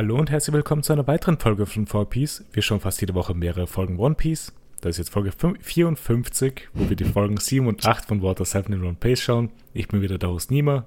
Hallo 0.00 0.16
und 0.16 0.30
herzlich 0.30 0.54
willkommen 0.54 0.82
zu 0.82 0.94
einer 0.94 1.06
weiteren 1.06 1.36
Folge 1.36 1.66
von 1.66 1.86
4Piece. 1.86 2.46
Wir 2.52 2.62
schauen 2.62 2.80
fast 2.80 3.02
jede 3.02 3.12
Woche 3.12 3.34
mehrere 3.34 3.66
Folgen 3.66 3.98
One 3.98 4.14
Piece. 4.14 4.54
Das 4.80 4.92
ist 4.92 4.96
jetzt 4.96 5.10
Folge 5.10 5.30
54, 5.30 6.70
wo 6.72 6.88
wir 6.88 6.96
die 6.96 7.04
Folgen 7.04 7.36
7 7.36 7.66
und 7.66 7.84
8 7.84 8.06
von 8.06 8.22
Water 8.22 8.46
7 8.46 8.72
in 8.72 8.82
One 8.82 8.96
Piece 8.98 9.20
schauen. 9.20 9.50
Ich 9.74 9.88
bin 9.88 10.00
wieder 10.00 10.16
der 10.16 10.30
Host 10.30 10.50
Nima 10.50 10.86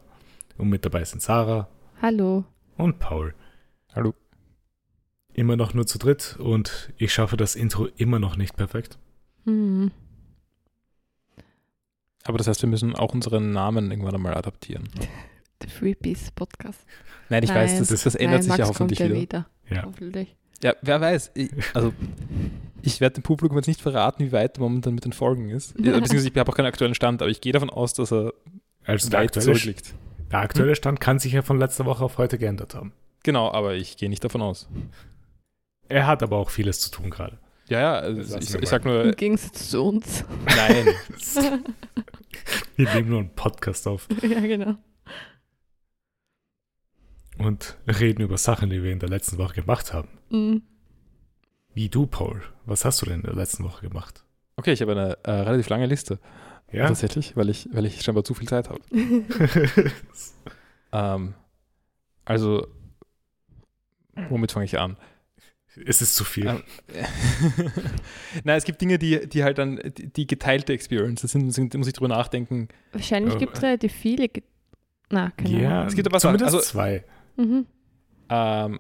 und 0.57 0.70
mit 0.70 0.84
dabei 0.84 1.04
sind 1.04 1.21
Sarah. 1.21 1.68
Hallo. 2.02 2.45
Und 2.76 2.98
Paul. 2.98 3.35
Hallo. 3.94 4.16
Immer 5.32 5.57
noch 5.57 5.76
nur 5.76 5.85
zu 5.85 5.99
dritt 5.99 6.35
und 6.40 6.91
ich 6.98 7.13
schaffe 7.13 7.38
das 7.38 7.54
Intro 7.54 7.90
immer 7.95 8.18
noch 8.18 8.35
nicht 8.35 8.57
perfekt. 8.57 8.98
Hm. 9.45 9.91
Aber 12.23 12.40
das 12.40 12.48
heißt, 12.48 12.63
wir 12.63 12.70
müssen 12.70 12.95
auch 12.95 13.13
unseren 13.13 13.52
Namen 13.52 13.91
irgendwann 13.91 14.16
einmal 14.16 14.34
adaptieren. 14.34 14.90
Der 15.63 15.70
Freebies 15.70 16.31
Podcast. 16.31 16.81
Nein, 17.30 17.44
ich 17.44 17.49
Nein. 17.49 17.63
weiß, 17.70 17.80
das, 17.88 18.04
das 18.04 18.16
ändert 18.16 18.31
Nein, 18.34 18.41
sich 18.44 18.49
Max 18.49 18.59
ja 18.59 18.67
hoffentlich 18.67 18.99
wieder. 18.99 19.16
wieder. 19.16 19.45
Ja. 19.70 19.84
Hoffentlich. 19.84 20.35
Ja, 20.62 20.76
wer 20.81 21.02
weiß. 21.02 21.31
Ich, 21.35 21.49
also, 21.73 21.94
ich 22.81 23.02
werde 23.02 23.16
dem 23.16 23.23
Publikum 23.23 23.58
jetzt 23.58 23.68
nicht 23.68 23.81
verraten, 23.81 24.23
wie 24.26 24.31
weit 24.31 24.59
momentan 24.59 24.94
mit 24.95 25.05
den 25.05 25.13
Folgen 25.13 25.49
ist. 25.49 25.71
Ja, 25.80 25.94
Beziehungsweise 25.99 26.27
ich 26.30 26.38
habe 26.38 26.52
auch 26.52 26.55
keinen 26.55 26.68
aktuellen 26.68 26.95
Stand, 26.95 27.21
aber 27.21 27.31
ich 27.31 27.41
gehe 27.41 27.52
davon 27.54 27.70
aus, 27.70 27.94
dass 27.94 28.12
er 28.12 28.34
Also 28.85 29.09
der 29.09 29.20
weit 29.20 29.27
aktuelle, 29.30 29.45
zurückliegt. 29.57 29.94
der 30.31 30.40
aktuelle 30.40 30.76
Stand 30.76 30.99
kann 30.99 31.20
sich 31.20 31.34
ja 31.34 31.41
von 31.41 31.57
letzter 31.59 31.85
Woche 31.85 32.04
auf 32.04 32.18
heute 32.18 32.38
geändert 32.38 32.76
haben. 32.76 32.93
Genau, 33.23 33.51
aber 33.51 33.73
ich 33.76 33.98
gehe 33.98 34.10
nicht 34.10 34.23
davon 34.23 34.41
aus. 34.41 34.68
Er 35.90 36.07
hat 36.07 36.23
aber 36.23 36.38
auch 36.38 36.49
vieles 36.49 36.79
zu 36.82 36.91
tun 36.91 37.10
gerade. 37.10 37.40
Ja, 37.70 37.79
ja, 37.79 37.93
also 37.99 38.35
Das 38.38 38.49
ich, 38.49 38.62
ich 38.62 38.70
sag 38.70 38.84
nur, 38.84 39.04
Im 39.05 39.16
Gegensatz 39.16 39.70
zu 39.70 39.82
uns. 39.84 40.26
nein. 40.45 40.88
Wir 42.76 42.93
nehmen 42.93 43.10
nur 43.10 43.20
einen 43.20 43.29
Podcast 43.35 43.88
auf 43.88 44.07
ja, 44.21 44.40
genau. 44.41 44.76
Und 47.37 47.77
reden 47.87 48.21
über 48.21 48.37
Sachen, 48.37 48.70
die 48.70 48.84
wir 48.84 48.91
in 48.91 48.99
der 48.99 49.09
letzten 49.09 49.37
Woche 49.37 49.55
gemacht 49.55 49.93
haben. 49.93 50.09
Mhm. 50.29 50.62
Wie 51.73 51.89
du, 51.89 52.05
Paul. 52.05 52.41
Was 52.65 52.85
hast 52.85 53.01
du 53.01 53.05
denn 53.07 53.15
in 53.21 53.23
der 53.23 53.34
letzten 53.35 53.63
Woche 53.63 53.87
gemacht? 53.87 54.23
Okay, 54.55 54.73
ich 54.73 54.81
habe 54.81 54.91
eine 54.91 55.17
äh, 55.23 55.31
relativ 55.31 55.70
lange 55.70 55.87
Liste. 55.87 56.20
Ja? 56.71 56.87
Tatsächlich, 56.87 57.35
weil 57.35 57.49
ich, 57.49 57.67
weil 57.71 57.85
ich 57.85 58.01
scheinbar 58.01 58.23
zu 58.23 58.34
viel 58.34 58.48
Zeit 58.48 58.70
habe. 58.70 58.81
Ähm, 60.95 61.34
also, 62.23 62.67
womit 64.29 64.51
fange 64.51 64.66
ich 64.66 64.78
an? 64.79 64.95
es 65.88 66.03
ist 66.03 66.16
zu 66.16 66.23
viel. 66.23 66.45
Ähm, 66.45 66.63
Nein, 68.44 68.57
es 68.57 68.63
gibt 68.63 68.79
Dinge, 68.79 69.00
die, 69.00 69.28
die 69.28 69.44
halt 69.44 69.57
dann 69.57 69.79
die, 69.97 70.13
die 70.13 70.28
geteilte 70.28 70.72
Experiences 70.72 71.31
sind, 71.31 71.50
sind, 71.51 71.73
da 71.73 71.79
muss 71.79 71.88
ich 71.88 71.94
drüber 71.94 72.09
nachdenken. 72.09 72.67
Wahrscheinlich 72.91 73.34
Oh. 73.34 73.38
gibt 73.39 73.57
es 73.57 73.63
relativ 73.63 73.91
viele. 73.91 74.29
Ge 74.29 74.44
Na, 75.09 75.31
keine 75.31 75.61
ja, 75.63 75.72
Ahnung. 75.78 75.88
Es 75.88 75.95
gibt 75.95 76.07
aber 76.07 76.19
zumindest 76.19 76.53
also- 76.53 76.59
zwei. 76.59 77.03
Mhm. 77.35 77.66
Ähm, 78.29 78.79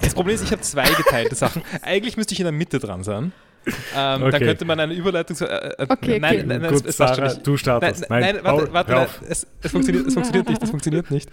das 0.00 0.14
Problem 0.14 0.34
ist, 0.34 0.42
ich 0.44 0.52
habe 0.52 0.62
zwei 0.62 0.88
geteilte 0.94 1.34
Sachen. 1.34 1.62
Eigentlich 1.82 2.16
müsste 2.16 2.34
ich 2.34 2.40
in 2.40 2.44
der 2.44 2.52
Mitte 2.52 2.78
dran 2.78 3.02
sein. 3.02 3.32
Ähm, 3.96 4.22
Okay. 4.22 4.30
Dann 4.32 4.42
könnte 4.42 4.64
man 4.64 4.80
eine 4.80 4.92
Überleitung. 4.94 5.36
Äh, 5.38 5.44
äh, 5.44 5.86
Okay, 5.88 6.18
nein, 6.18 6.34
okay. 6.38 6.46
nein, 6.46 6.60
nein, 6.62 6.70
Gut, 6.72 6.80
es, 6.80 6.86
es 6.88 6.96
Sarah, 6.96 7.32
du 7.34 7.56
startest. 7.56 8.10
nein, 8.10 8.20
Nein, 8.20 8.34
nein, 8.36 8.44
warte, 8.44 8.64
Paul, 8.64 8.72
warte, 8.74 8.92
nein, 8.92 9.06
es, 9.28 9.46
es, 9.62 9.70
funktioniert, 9.70 10.06
es 10.08 10.14
funktioniert 10.14 10.48
nicht, 10.48 10.62
es 10.62 10.70
funktioniert 10.70 11.10
nicht. 11.12 11.30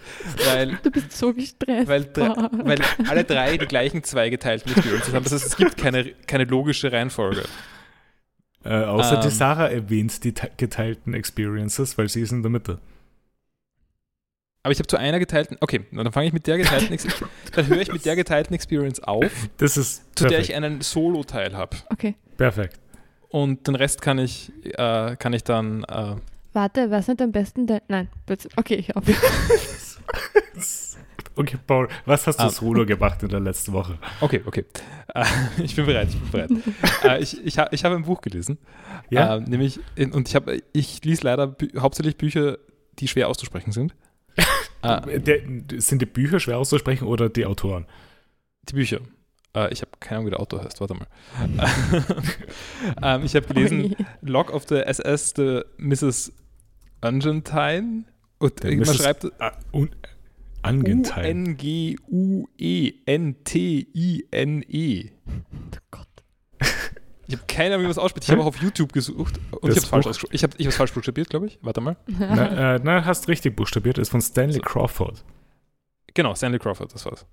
Weil, 0.52 0.78
Du 0.82 0.90
bist 0.92 1.12
so 1.12 1.32
gestresst. 1.34 1.88
weil, 1.88 2.08
weil 2.14 2.78
alle 3.08 3.24
drei 3.24 3.56
die 3.56 3.66
gleichen 3.66 4.04
zwei 4.04 4.30
geteilten 4.30 4.70
Experiences 4.72 5.12
haben. 5.12 5.24
Das 5.24 5.32
heißt, 5.32 5.46
es 5.46 5.56
gibt 5.56 5.76
keine, 5.76 6.04
keine 6.26 6.44
logische 6.44 6.92
Reihenfolge. 6.92 7.42
Äh, 8.64 8.74
außer 8.84 9.16
die 9.16 9.26
Ähm. 9.28 9.32
Sarah 9.32 9.66
erwähnt 9.68 10.22
die 10.22 10.32
te- 10.34 10.50
geteilten 10.56 11.14
Experiences, 11.14 11.98
weil 11.98 12.08
sie 12.08 12.20
ist 12.20 12.30
in 12.30 12.42
der 12.42 12.50
Mitte. 12.50 12.78
Aber 14.62 14.72
ich 14.72 14.78
habe 14.78 14.86
zu 14.88 14.98
einer 14.98 15.18
geteilten. 15.18 15.56
Okay, 15.60 15.86
na, 15.90 16.02
dann 16.04 16.12
fange 16.12 16.26
ich 16.26 16.32
mit 16.34 16.46
der 16.46 16.58
geteilten 16.58 16.92
Experience. 16.92 17.30
Dann 17.54 17.66
höre 17.66 17.80
ich 17.80 17.90
mit 17.92 18.04
der 18.04 18.14
geteilten 18.14 18.54
Experience 18.54 19.00
auf, 19.02 19.30
Das 19.56 19.76
ist 19.78 20.02
zu 20.16 20.24
der 20.24 20.30
perfekt. 20.36 20.50
ich 20.50 20.54
einen 20.54 20.82
Solo-Teil 20.82 21.56
habe. 21.56 21.76
Okay. 21.90 22.14
perfekt. 22.36 22.78
Und 23.30 23.66
den 23.66 23.74
Rest 23.74 24.02
kann 24.02 24.18
ich, 24.18 24.52
äh, 24.64 25.16
kann 25.16 25.32
ich 25.32 25.44
dann. 25.44 25.84
Äh, 25.84 26.16
Warte, 26.52 26.90
was 26.90 27.08
nicht 27.08 27.22
am 27.22 27.32
besten 27.32 27.66
dein. 27.66 27.80
Nein. 27.88 28.08
Okay, 28.56 28.74
ich 28.74 28.88
hoffe. 28.94 29.14
Okay, 31.36 31.56
Paul, 31.66 31.88
was 32.04 32.26
hast 32.26 32.38
du 32.38 32.44
Ah. 32.44 32.50
solo 32.50 32.84
gemacht 32.84 33.22
in 33.22 33.28
der 33.30 33.40
letzten 33.40 33.72
Woche? 33.72 33.96
okay, 34.20 34.42
okay. 34.44 34.64
Äh, 35.14 35.24
ich 35.62 35.74
bin 35.74 35.86
bereit, 35.86 36.08
ich 36.08 36.18
bin 36.20 36.30
bereit. 36.30 36.50
äh, 37.04 37.22
ich 37.22 37.44
ich, 37.46 37.56
ha, 37.58 37.68
ich 37.70 37.84
habe 37.84 37.94
ein 37.94 38.02
Buch 38.02 38.20
gelesen. 38.20 38.58
Ja? 39.10 39.36
Äh, 39.36 39.40
nämlich, 39.40 39.80
in, 39.94 40.12
und 40.12 40.28
ich, 40.28 40.34
hab, 40.34 40.50
ich 40.72 41.02
lese 41.04 41.22
leider 41.24 41.46
bü 41.46 41.68
hauptsächlich 41.78 42.16
Bücher, 42.18 42.58
die 42.98 43.08
schwer 43.08 43.28
auszusprechen 43.28 43.72
sind. 43.72 43.94
äh, 44.82 45.20
Der, 45.20 45.40
sind 45.80 46.02
die 46.02 46.06
Bücher 46.06 46.40
schwer 46.40 46.58
auszusprechen 46.58 47.06
oder 47.06 47.28
die 47.28 47.46
Autoren? 47.46 47.86
die 48.68 48.74
Bücher. 48.74 49.00
Äh, 49.56 49.72
ich 49.72 49.80
habe 49.80 49.90
keine 49.98 50.18
Ahnung, 50.18 50.26
wie 50.26 50.30
der 50.30 50.40
Autor 50.40 50.62
heißt, 50.64 50.80
warte 50.80 50.94
mal. 50.94 51.06
ähm, 53.02 53.22
ich 53.24 53.34
habe 53.34 53.46
gelesen. 53.46 53.84
Ui. 53.84 53.96
Log 54.22 54.52
of 54.52 54.66
the 54.68 54.76
SS, 54.76 55.32
the 55.36 55.62
Mrs. 55.78 56.32
Argentine. 57.00 58.04
Und 58.38 58.62
Der 58.62 58.70
man 58.70 58.80
Mrs. 58.80 58.96
schreibt 58.96 59.26
Ah, 59.40 59.52
Angenteil. 60.62 61.24
U-N-G-U-E-N-T-I-N-E. 63.90 65.10
Oh 65.26 65.78
Gott. 65.90 66.06
Ich 67.30 67.36
habe 67.36 67.46
keine 67.46 67.74
Ahnung, 67.74 67.82
wie 67.82 67.84
man 67.84 67.90
es 67.92 67.98
ausspricht. 67.98 68.24
Ich 68.24 68.30
habe 68.30 68.42
auch 68.42 68.46
auf 68.46 68.60
YouTube 68.60 68.92
gesucht 68.92 69.38
und 69.52 69.68
Das 69.70 69.84
ich 69.84 69.92
habe 69.92 70.00
es 70.00 70.06
falsch, 70.06 70.26
ich 70.32 70.42
hab, 70.42 70.58
ich 70.58 70.74
falsch 70.74 70.92
buchstabiert, 70.92 71.30
glaube 71.30 71.46
ich. 71.46 71.58
Warte 71.62 71.80
mal. 71.80 71.96
Na, 72.06 72.74
äh, 72.74 72.80
na, 72.82 73.04
hast 73.04 73.28
richtig 73.28 73.54
buchstabiert, 73.56 73.98
ist 73.98 74.08
von 74.08 74.20
Stanley 74.20 74.54
So. 74.54 74.60
Crawford. 74.60 75.24
Genau, 76.14 76.34
Stanley 76.34 76.58
Crawford, 76.58 76.92
das 76.92 77.06
war's. 77.06 77.24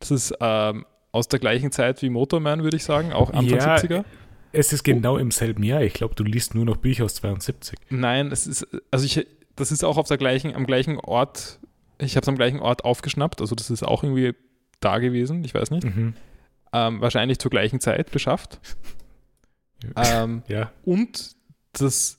Das 0.00 0.10
ist 0.10 0.34
ähm, 0.40 0.84
aus 1.12 1.28
der 1.28 1.38
gleichen 1.38 1.72
Zeit 1.72 2.02
wie 2.02 2.10
Motorman, 2.10 2.62
würde 2.62 2.76
ich 2.76 2.84
sagen, 2.84 3.12
auch 3.12 3.30
Anfang 3.30 3.46
Ja. 3.58 3.76
70er. 3.76 4.04
Es 4.52 4.72
ist 4.72 4.84
genau 4.84 5.16
im 5.16 5.30
selben 5.30 5.62
Jahr. 5.62 5.82
Ich 5.82 5.94
glaube, 5.94 6.14
du 6.14 6.22
liest 6.24 6.54
nur 6.54 6.64
noch 6.64 6.76
Bücher 6.76 7.04
aus 7.04 7.14
72. 7.16 7.78
Nein, 7.88 8.30
es 8.30 8.46
ist, 8.46 8.66
also 8.90 9.04
ich, 9.06 9.26
das 9.56 9.72
ist 9.72 9.84
auch 9.84 9.96
auf 9.96 10.08
der 10.08 10.18
gleichen, 10.18 10.54
am 10.54 10.66
gleichen 10.66 10.98
Ort, 10.98 11.58
ich 11.98 12.16
habe 12.16 12.24
es 12.24 12.28
am 12.28 12.36
gleichen 12.36 12.60
Ort 12.60 12.84
aufgeschnappt, 12.84 13.40
also 13.40 13.54
das 13.54 13.70
ist 13.70 13.82
auch 13.82 14.02
irgendwie 14.02 14.34
da 14.80 14.98
gewesen, 14.98 15.42
ich 15.44 15.54
weiß 15.54 15.70
nicht. 15.70 15.84
Mhm. 15.84 16.14
Ähm, 16.72 17.00
wahrscheinlich 17.00 17.38
zur 17.38 17.50
gleichen 17.50 17.80
Zeit 17.80 18.10
beschafft. 18.10 18.60
Ähm, 19.96 20.42
Ja. 20.48 20.70
und 20.84 21.36
das 21.72 22.18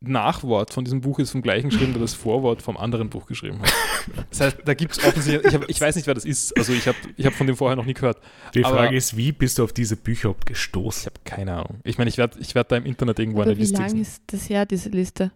Nachwort 0.00 0.72
von 0.72 0.84
diesem 0.84 1.00
Buch 1.00 1.18
ist 1.18 1.32
vom 1.32 1.42
gleichen 1.42 1.70
geschrieben, 1.70 1.92
der 1.92 2.00
das 2.00 2.14
Vorwort 2.14 2.62
vom 2.62 2.76
anderen 2.76 3.10
Buch 3.10 3.26
geschrieben 3.26 3.60
hat. 3.60 3.72
Das 4.30 4.40
heißt, 4.40 4.56
da 4.64 4.72
gibt 4.72 4.92
es 4.96 5.04
offensichtlich, 5.04 5.52
ich, 5.52 5.54
hab, 5.60 5.68
ich 5.68 5.78
weiß 5.78 5.94
nicht, 5.96 6.06
wer 6.06 6.14
das 6.14 6.24
ist, 6.24 6.56
also 6.56 6.72
ich 6.72 6.88
habe 6.88 6.96
ich 7.16 7.26
hab 7.26 7.34
von 7.34 7.46
dem 7.46 7.56
vorher 7.56 7.76
noch 7.76 7.84
nie 7.84 7.92
gehört. 7.92 8.18
Die 8.54 8.64
Aber- 8.64 8.76
Frage 8.78 8.96
ist, 8.96 9.18
wie 9.18 9.32
bist 9.32 9.58
du 9.58 9.64
auf 9.64 9.74
diese 9.74 9.96
Bücher 9.96 10.28
überhaupt 10.30 10.44
Ich 10.48 10.54
gestoßen? 10.54 11.06
habe 11.06 11.20
keine 11.24 11.52
Ahnung. 11.56 11.80
Ich 11.84 11.98
meine, 11.98 12.08
ich 12.08 12.16
werde 12.16 12.38
ich 12.40 12.54
werd 12.54 12.72
da 12.72 12.76
im 12.76 12.86
Internet 12.86 13.18
irgendwo 13.18 13.40
Aber 13.42 13.50
eine 13.50 13.56
wie 13.58 13.62
Liste 13.62 13.78
lang 13.82 13.90
sehen. 13.90 14.00
ist 14.00 14.22
das 14.28 14.48
her, 14.48 14.64
diese 14.64 14.88
Liste? 14.88 15.30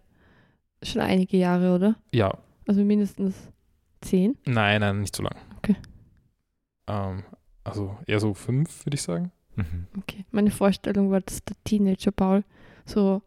Schon 0.81 1.01
einige 1.01 1.37
Jahre, 1.37 1.75
oder? 1.75 1.95
Ja, 2.11 2.35
Also 2.67 2.83
mindestens 2.83 3.35
zehn? 4.01 4.37
nein, 4.45 4.81
nein, 4.81 5.01
nicht 5.01 5.15
so 5.15 5.21
lang. 5.21 5.35
Okay. 5.57 5.75
Ähm, 6.87 7.23
also 7.63 7.95
eher 8.07 8.19
so 8.19 8.33
fünf, 8.33 8.85
würde 8.87 8.95
ich 8.95 9.03
sagen. 9.03 9.31
Mhm. 9.55 9.87
Okay. 9.99 10.25
Meine 10.31 10.51
Vorstellung 10.51 11.11
war, 11.11 11.21
dass 11.21 11.43
der 11.43 11.55
Teenager 11.63 12.11
Paul 12.11 12.43
so 12.85 13.21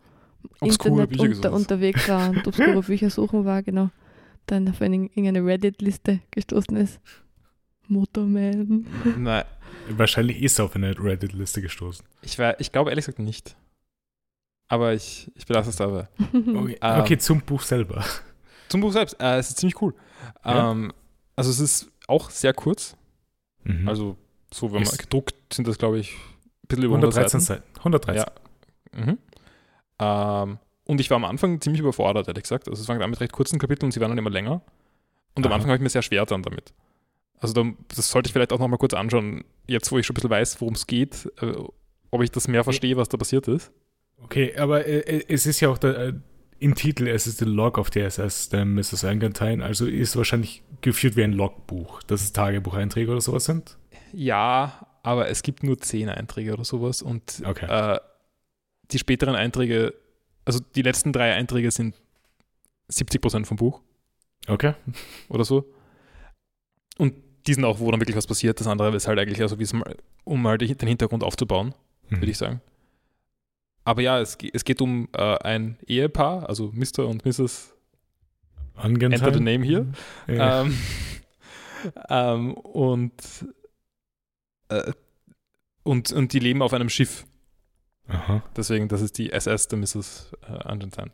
Obskure 0.60 1.03
Internet 1.03 1.10
Bücher 1.10 1.37
unter, 1.37 1.53
unterwegs 1.53 2.09
war 2.09 2.31
und 2.31 2.47
obskure 2.47 2.82
Bücher 2.82 3.10
suchen 3.10 3.44
war, 3.44 3.62
genau. 3.62 3.91
Dann 4.47 4.68
auf 4.68 4.80
eine, 4.80 4.97
irgendeine 4.97 5.45
Reddit-Liste 5.45 6.21
gestoßen 6.30 6.77
ist. 6.77 7.00
Motorman. 7.89 8.86
Nein, 9.18 9.45
Wahrscheinlich 9.89 10.42
ist 10.42 10.59
er 10.59 10.65
auf 10.65 10.74
eine 10.74 10.98
Reddit-Liste 10.98 11.62
gestoßen. 11.62 12.04
ich, 12.22 12.39
ich 12.59 12.72
glaube 12.72 12.91
ehrlich 12.91 13.06
gesagt 13.06 13.21
nicht. 13.21 13.56
Aber 14.68 14.95
ich, 14.95 15.30
ich 15.36 15.47
belasse 15.47 15.71
es 15.71 15.77
dabei. 15.77 16.09
Okay, 16.33 16.78
Ähm, 16.80 17.00
okay 17.00 17.18
zum 17.18 17.41
Buch 17.41 17.62
selber. 17.62 18.04
Zum 18.68 18.80
Buch 18.80 18.92
selbst, 18.92 19.16
äh, 19.21 19.39
es 19.39 19.50
ist 19.50 19.59
ziemlich 19.59 19.80
cool. 19.80 19.95
Ja? 20.45 20.72
Ähm, 20.72 20.92
also 21.36 21.50
es 21.50 21.60
ist 21.60 21.89
auch 22.09 22.30
sehr 22.30 22.53
kurz. 22.53 22.97
Mhm. 23.62 23.89
Also 23.89 24.16
so, 24.53 24.72
wenn 24.72 24.83
man 24.83 24.97
gedruckt 24.97 25.53
sind 25.53 25.66
das, 25.69 25.78
glaube 25.78 25.98
ich, 25.98 26.13
ein 26.13 26.69
bisschen 26.69 26.84
über 26.84 26.95
100 26.95 27.16
113 27.16 27.41
Seiten. 27.41 27.63
Seiten. 27.63 27.78
113. 27.78 28.25
Mhm. 28.93 29.19
Ähm, 29.98 30.59
und 30.84 31.01
ich 31.01 31.10
war 31.10 31.16
am 31.16 31.25
Anfang 31.25 31.60
ziemlich 31.60 31.81
überfordert, 31.81 32.28
ehrlich 32.28 32.45
gesagt. 32.45 32.69
Also 32.69 32.81
es 32.81 32.87
fängt 32.87 33.03
an 33.03 33.10
mit 33.10 33.21
recht 33.21 33.33
kurzen 33.33 33.59
Kapiteln 33.59 33.89
und 33.89 33.93
sie 33.93 34.01
werden 34.01 34.13
dann 34.13 34.19
immer 34.19 34.31
länger. 34.31 34.63
Und 35.34 35.45
am 35.45 35.53
Aha. 35.53 35.57
Anfang 35.57 35.71
habe 35.71 35.77
ich 35.77 35.83
mir 35.83 35.91
sehr 35.91 36.03
schwer 36.03 36.25
dann 36.27 36.43
damit. 36.43 36.72
Also 37.39 37.54
da, 37.54 37.71
das 37.89 38.09
sollte 38.09 38.28
ich 38.28 38.33
vielleicht 38.33 38.53
auch 38.53 38.59
noch 38.59 38.69
mal 38.69 38.78
kurz 38.78 38.95
anschauen, 38.95 39.45
jetzt 39.66 39.91
wo 39.93 39.98
ich 39.98 40.07
schon 40.07 40.15
ein 40.15 40.16
bisschen 40.16 40.31
weiß, 40.31 40.60
worum 40.60 40.75
es 40.75 40.87
geht, 40.87 41.31
äh, 41.41 41.54
ob 42.10 42.22
ich 42.22 42.31
das 42.31 42.48
mehr 42.48 42.65
verstehe, 42.65 42.97
was 42.97 43.09
da 43.09 43.19
passiert 43.19 43.48
ist. 43.48 43.72
Okay, 44.22 44.57
aber 44.57 44.87
äh, 44.87 45.01
äh, 45.01 45.25
es 45.28 45.45
ist 45.45 45.60
ja 45.60 45.69
auch 45.69 45.78
der, 45.78 45.98
äh, 45.98 46.13
im 46.59 46.75
Titel, 46.75 47.07
es 47.07 47.27
ist 47.27 47.41
der 47.41 47.48
Log 47.48 47.77
of 47.77 47.91
the 47.93 48.01
SS, 48.01 48.48
der 48.48 48.65
Mrs. 48.65 49.04
Angantine, 49.04 49.63
also 49.63 49.87
ist 49.87 50.16
wahrscheinlich 50.16 50.63
geführt 50.81 51.16
wie 51.16 51.25
ein 51.25 51.33
Logbuch, 51.33 52.03
dass 52.04 52.22
es 52.22 52.33
Tagebucheinträge 52.33 53.10
oder 53.10 53.21
sowas 53.21 53.45
sind. 53.45 53.77
Ja, 54.12 54.86
aber 55.03 55.28
es 55.28 55.42
gibt 55.42 55.62
nur 55.62 55.78
zehn 55.78 56.08
Einträge 56.08 56.53
oder 56.53 56.64
sowas 56.64 57.03
und 57.03 57.42
Okay. 57.44 57.66
äh, 57.66 58.00
die 58.91 58.98
späteren 58.98 59.34
Einträge, 59.34 59.94
also 60.44 60.60
die 60.74 60.82
letzten 60.82 61.12
drei 61.12 61.32
Einträge 61.34 61.70
sind 61.70 61.94
70 62.88 63.20
Prozent 63.20 63.47
vom 63.47 63.56
Buch 63.56 63.80
Okay. 64.48 64.74
oder 65.28 65.44
so. 65.44 65.64
Und 66.98 67.14
die 67.47 67.54
sind 67.54 67.64
auch, 67.64 67.78
wo 67.80 67.91
dann 67.91 68.00
wirklich 68.00 68.16
was 68.16 68.26
passiert. 68.26 68.58
Das 68.60 68.66
andere 68.66 68.94
ist 68.97 69.06
halt 69.08 69.18
eigentlich, 69.18 69.41
also 69.42 69.56
mal, 69.76 69.97
um 70.24 70.42
mal 70.42 70.56
den 70.59 70.76
Hintergrund 70.88 71.22
aufzubauen, 71.24 71.74
Mhm. 72.09 72.16
würde 72.20 72.30
ich 72.30 72.38
sagen. 72.38 72.60
Aber 73.84 74.02
ja, 74.02 74.20
es, 74.20 74.36
es 74.52 74.64
geht 74.64 74.80
um 74.80 75.09
äh, 75.12 75.36
ein 75.38 75.78
Ehepaar, 75.86 76.48
also 76.48 76.72
Mr. 76.72 77.06
und 77.06 77.24
Mrs. 77.24 77.72
Angenheim. 78.74 79.20
Enter 79.20 79.32
the 79.32 79.41
name 79.41 79.64
here. 79.64 79.86
Ja. 80.26 80.62
Ähm, 80.62 80.78
ähm, 82.09 82.54
und, 82.54 83.12
äh, 84.68 84.92
und, 85.83 86.13
und 86.13 86.33
die 86.33 86.39
leben 86.39 86.63
auf 86.63 86.72
einem 86.72 86.89
Schiff. 86.89 87.24
Aha. 88.09 88.42
Deswegen, 88.57 88.89
das 88.89 89.01
ist 89.03 89.18
die 89.18 89.30
SS 89.33 89.68
der 89.68 89.78
Mrs. 89.78 90.33
Äh, 90.42 90.53
Argentine. 90.53 91.10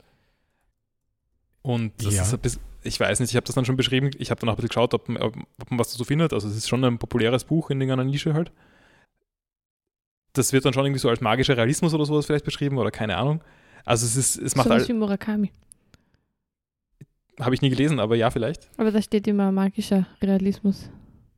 Und 1.63 1.93
das 2.05 2.15
Ja. 2.15 2.23
ist 2.23 2.35
ein 2.35 2.41
bisschen, 2.41 2.63
ich 2.83 2.99
weiß 2.99 3.21
nicht, 3.21 3.31
ich 3.31 3.37
habe 3.37 3.47
das 3.47 3.55
dann 3.55 3.65
schon 3.65 3.77
beschrieben, 3.77 4.11
ich 4.19 4.31
habe 4.31 4.41
dann 4.41 4.49
auch 4.49 4.55
ein 4.55 4.57
bisschen 4.57 4.69
geschaut, 4.71 4.95
ob, 4.95 5.09
man- 5.09 5.23
ob, 5.23 5.37
ob 5.61 5.71
man 5.71 5.79
was 5.79 5.93
dazu 5.93 6.05
findet. 6.05 6.33
Also 6.33 6.49
es 6.49 6.57
ist 6.57 6.69
schon 6.69 6.85
ein 6.85 6.99
populäres 6.99 7.45
Buch 7.45 7.71
in 7.71 7.81
irgendeiner 7.81 8.05
Nische 8.09 8.35
halt. 8.35 8.51
Das 10.35 10.53
wird 10.53 10.65
dann 10.65 10.73
schon 10.73 10.85
irgendwie 10.87 10.99
so 11.01 11.09
als 11.09 11.21
magischer 11.21 11.57
Realismus 11.57 11.93
oder 11.95 12.05
sowas 12.07 12.27
vielleicht 12.27 12.45
beschrieben 12.45 12.79
oder 12.79 12.91
keine 12.91 13.17
Ahnung. 13.17 13.43
Also 13.85 14.07
es 14.07 14.17
ist, 14.17 14.37
es 14.39 14.57
macht 14.57 14.69
so 14.69 14.75
was 14.75 14.83
all, 14.83 14.89
wie 14.89 14.93
Murakami. 14.95 15.53
habe 17.41 17.55
ich 17.55 17.63
nie 17.63 17.71
gelesen, 17.71 18.01
aber 18.01 18.17
ja, 18.17 18.31
vielleicht. 18.31 18.69
Aber 18.79 18.91
da 18.91 19.03
steht 19.03 19.27
immer 19.27 19.53
magischer 19.53 20.07
Realismus. 20.23 20.89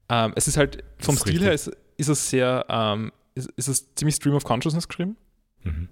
Ähm, 0.09 0.33
es 0.37 0.47
ist 0.49 0.57
halt, 0.57 0.85
vom 0.99 1.15
ist 1.17 1.23
Stil 1.23 1.43
her 1.43 1.53
ist, 1.53 1.71
ist 1.97 2.09
es 2.09 2.31
sehr, 2.31 2.67
ähm, 2.69 3.13
ist, 3.35 3.51
ist 3.57 3.69
es 3.69 3.95
ziemlich 3.95 4.15
Stream 4.17 4.35
of 4.35 4.45
Consciousness 4.45 4.89
geschrieben, 4.89 5.17
Mhm. 5.63 5.89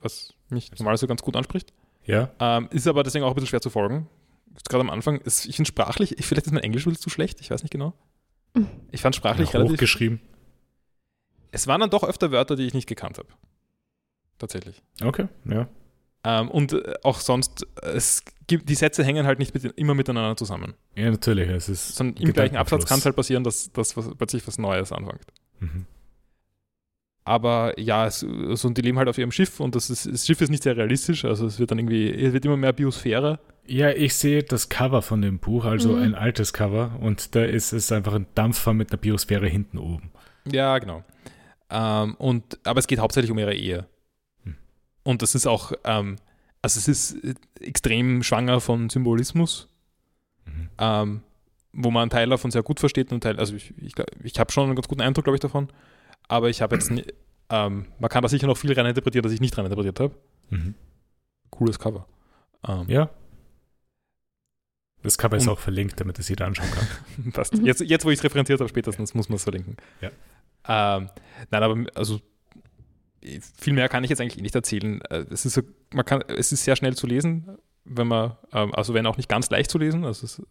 was 0.00 0.34
mich 0.48 0.70
normalerweise 0.72 1.06
ganz 1.06 1.22
gut 1.22 1.36
anspricht. 1.36 1.72
Ja, 2.06 2.30
Ähm, 2.40 2.68
ist 2.70 2.86
aber 2.86 3.02
deswegen 3.02 3.24
auch 3.24 3.28
ein 3.30 3.34
bisschen 3.34 3.48
schwer 3.48 3.60
zu 3.62 3.70
folgen. 3.70 4.08
Jetzt 4.52 4.68
Gerade 4.68 4.82
am 4.82 4.90
Anfang, 4.90 5.20
ist, 5.20 5.46
ich 5.46 5.56
finde 5.56 5.68
sprachlich, 5.68 6.18
ich, 6.18 6.26
vielleicht 6.26 6.46
ist 6.46 6.52
mein 6.52 6.62
Englisch 6.62 6.86
ein 6.86 6.90
bisschen 6.90 7.02
zu 7.02 7.10
schlecht, 7.10 7.40
ich 7.40 7.50
weiß 7.50 7.62
nicht 7.62 7.72
genau. 7.72 7.92
Mhm. 8.54 8.68
Ich 8.92 9.00
fand 9.02 9.16
sprachlich 9.16 9.48
ja 9.52 9.58
relativ. 9.58 9.76
hochgeschrieben. 9.76 10.20
Es 11.50 11.66
waren 11.66 11.80
dann 11.80 11.90
doch 11.90 12.04
öfter 12.04 12.30
Wörter, 12.30 12.56
die 12.56 12.64
ich 12.64 12.74
nicht 12.74 12.86
gekannt 12.88 13.18
habe. 13.18 13.28
Tatsächlich. 14.38 14.82
Okay, 15.02 15.28
ja. 15.44 15.68
Ähm, 16.24 16.50
und 16.50 16.72
äh, 16.72 16.94
auch 17.02 17.20
sonst, 17.20 17.66
äh, 17.82 17.90
es 17.90 18.24
gibt, 18.46 18.68
die 18.68 18.74
Sätze 18.74 19.04
hängen 19.04 19.26
halt 19.26 19.38
nicht 19.38 19.52
mit, 19.54 19.64
immer 19.76 19.94
miteinander 19.94 20.36
zusammen. 20.36 20.74
Ja, 20.96 21.10
natürlich. 21.10 21.48
Es 21.48 21.68
ist 21.68 21.96
Sondern 21.96 22.22
im 22.22 22.32
gleichen 22.32 22.56
Absatz 22.56 22.86
kann 22.86 22.98
es 22.98 23.04
halt 23.04 23.16
passieren, 23.16 23.44
dass, 23.44 23.70
dass 23.72 23.96
was, 23.96 24.10
plötzlich 24.16 24.46
was 24.46 24.58
Neues 24.58 24.90
anfängt. 24.92 25.26
Mhm. 25.60 25.86
Aber 27.26 27.78
ja, 27.80 28.06
es, 28.06 28.20
so, 28.20 28.68
und 28.68 28.76
die 28.76 28.82
leben 28.82 28.98
halt 28.98 29.08
auf 29.08 29.16
ihrem 29.16 29.32
Schiff 29.32 29.58
und 29.60 29.74
das, 29.74 29.88
ist, 29.88 30.06
das 30.06 30.26
Schiff 30.26 30.42
ist 30.42 30.50
nicht 30.50 30.62
sehr 30.62 30.76
realistisch, 30.76 31.24
also 31.24 31.46
es 31.46 31.58
wird 31.58 31.70
dann 31.70 31.78
irgendwie, 31.78 32.10
es 32.10 32.34
wird 32.34 32.44
immer 32.44 32.58
mehr 32.58 32.74
Biosphäre. 32.74 33.38
Ja, 33.66 33.88
ich 33.90 34.14
sehe 34.14 34.42
das 34.42 34.68
Cover 34.68 35.00
von 35.00 35.22
dem 35.22 35.38
Buch, 35.38 35.64
also 35.64 35.92
Mhm. 35.92 36.02
ein 36.02 36.14
altes 36.14 36.52
Cover, 36.52 36.98
und 37.00 37.34
da 37.34 37.42
ist 37.42 37.72
es 37.72 37.90
einfach 37.92 38.12
ein 38.12 38.26
Dampfer 38.34 38.74
mit 38.74 38.92
einer 38.92 38.98
Biosphäre 39.00 39.46
hinten 39.48 39.78
oben. 39.78 40.10
Ja, 40.50 40.78
genau. 40.78 41.02
Ähm, 41.70 42.14
und, 42.16 42.58
aber 42.64 42.80
es 42.80 42.86
geht 42.86 42.98
hauptsächlich 42.98 43.30
um 43.30 43.38
ihre 43.38 43.54
Ehe. 43.54 43.86
Und 45.04 45.22
das 45.22 45.34
ist 45.36 45.46
auch, 45.46 45.72
ähm, 45.84 46.16
also 46.62 46.78
es 46.78 46.88
ist 46.88 47.24
äh, 47.24 47.34
extrem 47.60 48.22
schwanger 48.22 48.60
von 48.60 48.90
Symbolismus, 48.90 49.68
Mhm. 50.46 50.68
ähm, 50.78 51.22
wo 51.72 51.90
man 51.90 52.02
einen 52.02 52.10
Teil 52.10 52.28
davon 52.28 52.50
sehr 52.50 52.62
gut 52.62 52.78
versteht 52.80 53.06
und 53.08 53.14
einen 53.14 53.20
Teil, 53.22 53.38
also 53.38 53.54
ich, 53.54 53.72
ich, 53.78 53.94
ich 54.22 54.38
habe 54.38 54.52
schon 54.52 54.64
einen 54.66 54.74
ganz 54.76 54.88
guten 54.88 55.00
Eindruck, 55.00 55.24
glaube 55.24 55.36
ich, 55.36 55.40
davon. 55.40 55.68
Aber 56.28 56.48
ich 56.50 56.60
habe 56.62 56.76
jetzt, 56.76 56.90
ähm, 57.50 57.86
man 57.98 58.10
kann 58.10 58.22
da 58.22 58.28
sicher 58.28 58.46
noch 58.46 58.56
viel 58.58 58.72
reininterpretieren, 58.72 59.22
das 59.22 59.32
ich 59.32 59.40
nicht 59.40 59.56
reininterpretiert 59.56 60.00
habe. 60.00 60.14
Mhm. 60.50 60.74
Cooles 61.50 61.78
Cover. 61.78 62.06
Ähm, 62.66 62.84
Ja. 62.88 63.10
Das 65.02 65.18
Cover 65.18 65.36
ist 65.36 65.48
auch 65.48 65.58
verlinkt, 65.58 66.00
damit 66.00 66.18
es 66.18 66.28
jeder 66.30 66.46
anschauen 66.46 66.70
kann. 66.70 67.32
Passt. 67.32 67.58
Jetzt, 67.58 67.80
jetzt 67.82 68.04
wo 68.06 68.10
ich 68.10 68.18
es 68.18 68.24
referenziert 68.24 68.60
habe, 68.60 68.68
spätestens 68.70 69.12
muss 69.12 69.28
man 69.28 69.36
es 69.36 69.42
verlinken. 69.42 69.76
Ja. 70.00 70.10
Ähm, 70.96 71.10
nein, 71.50 71.62
aber 71.62 71.84
also 71.94 72.20
viel 73.58 73.72
mehr 73.72 73.88
kann 73.88 74.04
ich 74.04 74.10
jetzt 74.10 74.20
eigentlich 74.20 74.38
eh 74.38 74.42
nicht 74.42 74.54
erzählen. 74.54 75.00
Äh, 75.10 75.24
Es 75.30 75.44
ist, 75.46 75.54
so, 75.54 75.62
man 75.92 76.04
kann, 76.04 76.22
es 76.28 76.52
ist 76.52 76.64
sehr 76.64 76.76
schnell 76.76 76.94
zu 76.96 77.06
lesen, 77.06 77.58
wenn 77.84 78.06
man, 78.06 78.36
ähm, 78.52 78.74
also 78.74 78.94
wenn 78.94 79.06
auch 79.06 79.16
nicht 79.16 79.28
ganz 79.28 79.50
leicht 79.50 79.70
zu 79.70 79.78
lesen, 79.78 80.04
also 80.04 80.24
es 80.24 80.42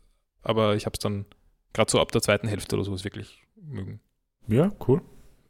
aber 0.41 0.75
ich 0.75 0.85
habe 0.85 0.93
es 0.93 0.99
dann 0.99 1.25
gerade 1.71 1.89
so 1.89 1.99
ab 2.01 2.11
der 2.11 2.21
zweiten 2.21 2.47
Hälfte 2.47 2.75
oder 2.75 2.83
sowas 2.83 3.03
wirklich 3.03 3.41
mögen. 3.55 3.99
Ja, 4.47 4.71
cool. 4.87 5.01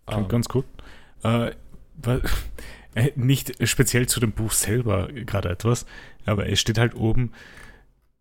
Klingt 0.05 0.23
Ähm, 0.23 0.27
ganz 0.29 0.47
gut. 0.47 0.65
Äh, 1.23 1.51
äh, 2.95 3.11
nicht 3.15 3.67
speziell 3.67 4.07
zu 4.07 4.19
dem 4.19 4.31
Buch 4.31 4.51
selber 4.51 5.07
gerade 5.07 5.49
etwas, 5.49 5.85
aber 6.25 6.47
es 6.47 6.59
steht 6.59 6.77
halt 6.77 6.95
oben 6.95 7.31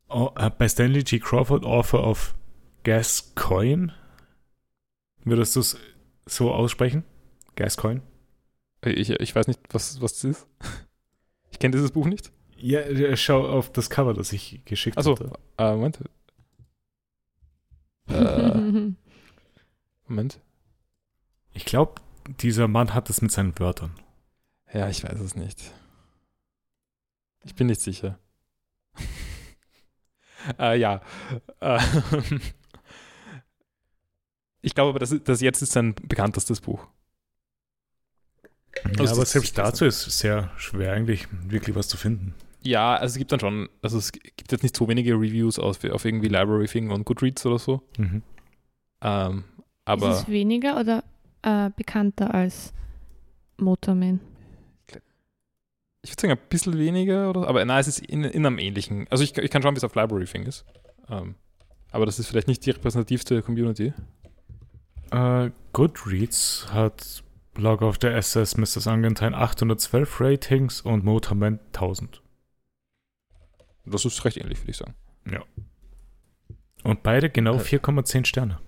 äh, 0.08 0.50
bei 0.50 0.68
Stanley 0.68 1.02
G. 1.02 1.18
Crawford, 1.18 1.64
Author 1.64 2.06
of 2.06 2.34
Gascoigne. 2.84 3.94
Würdest 5.24 5.54
du 5.56 5.60
es 5.60 5.76
so 6.26 6.52
aussprechen? 6.52 7.04
Gascoigne? 7.54 8.02
Ich, 8.84 9.10
ich 9.10 9.34
weiß 9.34 9.46
nicht, 9.46 9.60
was, 9.70 10.00
was 10.00 10.14
das 10.14 10.24
ist. 10.24 10.46
Ich 11.50 11.58
kenne 11.58 11.72
dieses 11.76 11.92
Buch 11.92 12.06
nicht. 12.06 12.32
Ja, 12.56 13.16
schau 13.16 13.46
auf 13.48 13.72
das 13.72 13.90
Cover, 13.90 14.14
das 14.14 14.32
ich 14.32 14.64
geschickt 14.64 14.96
Achso, 14.96 15.12
hatte. 15.12 15.32
äh, 15.58 15.72
Moment. 15.74 15.98
Äh, 18.08 18.92
Moment. 20.06 20.40
Ich 21.54 21.64
glaube, 21.64 22.00
dieser 22.40 22.68
Mann 22.68 22.94
hat 22.94 23.10
es 23.10 23.20
mit 23.20 23.32
seinen 23.32 23.58
Wörtern. 23.58 23.92
Ja, 24.72 24.88
ich 24.88 25.02
weiß 25.04 25.20
es 25.20 25.34
nicht. 25.34 25.72
Ich 27.44 27.54
bin 27.54 27.66
nicht 27.66 27.80
sicher. 27.80 28.18
äh, 30.58 30.78
ja. 30.78 31.02
Äh, 31.60 31.80
ich 34.62 34.74
glaube 34.74 34.90
aber, 34.90 34.98
das, 34.98 35.14
das 35.24 35.40
jetzt 35.40 35.62
ist 35.62 35.72
sein 35.72 35.94
bekanntestes 35.94 36.60
Buch. 36.60 36.86
Ja, 38.84 39.00
Also 39.00 39.14
aber 39.14 39.26
selbst 39.26 39.56
dazu 39.56 39.84
ist 39.84 40.06
es 40.06 40.18
sehr 40.18 40.50
schwer 40.56 40.92
eigentlich 40.92 41.26
wirklich 41.46 41.76
was 41.76 41.88
zu 41.88 41.96
finden. 41.96 42.34
Ja, 42.62 42.94
also 42.94 43.12
es 43.12 43.18
gibt 43.18 43.32
dann 43.32 43.40
schon, 43.40 43.68
also 43.80 43.98
es 43.98 44.12
gibt 44.12 44.52
jetzt 44.52 44.62
nicht 44.62 44.76
so 44.76 44.88
wenige 44.88 45.14
Reviews 45.14 45.58
auf, 45.58 45.82
auf 45.84 46.04
irgendwie 46.04 46.28
Library 46.28 46.66
Thing 46.66 46.90
und 46.90 47.04
Goodreads 47.04 47.44
oder 47.46 47.58
so. 47.58 47.82
Mhm. 47.98 48.22
Ähm, 49.02 49.38
ist 49.38 49.64
aber 49.84 50.10
es 50.10 50.28
weniger 50.28 50.78
oder 50.78 51.02
äh, 51.42 51.70
bekannter 51.76 52.32
als 52.32 52.72
Motorman? 53.56 54.20
ich 56.02 56.10
würde 56.10 56.20
sagen 56.20 56.32
ein 56.32 56.48
bisschen 56.48 56.78
weniger, 56.78 57.30
oder? 57.30 57.46
Aber 57.48 57.64
nein, 57.64 57.80
es 57.80 57.86
ist 57.86 58.00
in, 58.00 58.24
in 58.24 58.44
einem 58.44 58.58
ähnlichen. 58.58 59.06
Also 59.08 59.22
ich, 59.22 59.36
ich 59.38 59.50
kann 59.50 59.62
schauen, 59.62 59.74
wie 59.74 59.78
es 59.78 59.84
auf 59.84 59.94
Library 59.94 60.24
Thing 60.24 60.44
ist. 60.44 60.64
Ähm, 61.08 61.36
aber 61.92 62.06
das 62.06 62.18
ist 62.18 62.26
vielleicht 62.26 62.48
nicht 62.48 62.66
die 62.66 62.70
repräsentativste 62.70 63.42
Community. 63.42 63.92
Äh, 65.12 65.50
Goodreads 65.72 66.66
hat 66.72 67.22
Log 67.54 67.82
of 67.82 67.98
the 68.00 68.08
SS 68.08 68.56
Mrs. 68.56 68.86
Argentine 68.86 69.36
812 69.36 70.20
Ratings 70.20 70.80
und 70.80 71.04
Motorman 71.04 71.60
1000. 71.74 72.22
Das 73.84 74.04
ist 74.04 74.24
recht 74.24 74.36
ähnlich, 74.38 74.60
würde 74.60 74.70
ich 74.70 74.76
sagen. 74.76 74.94
Und 76.84 77.02
beide 77.02 77.30
genau 77.30 77.56
Äh. 77.56 77.62
4,10 77.62 78.24
Sterne. 78.24 78.60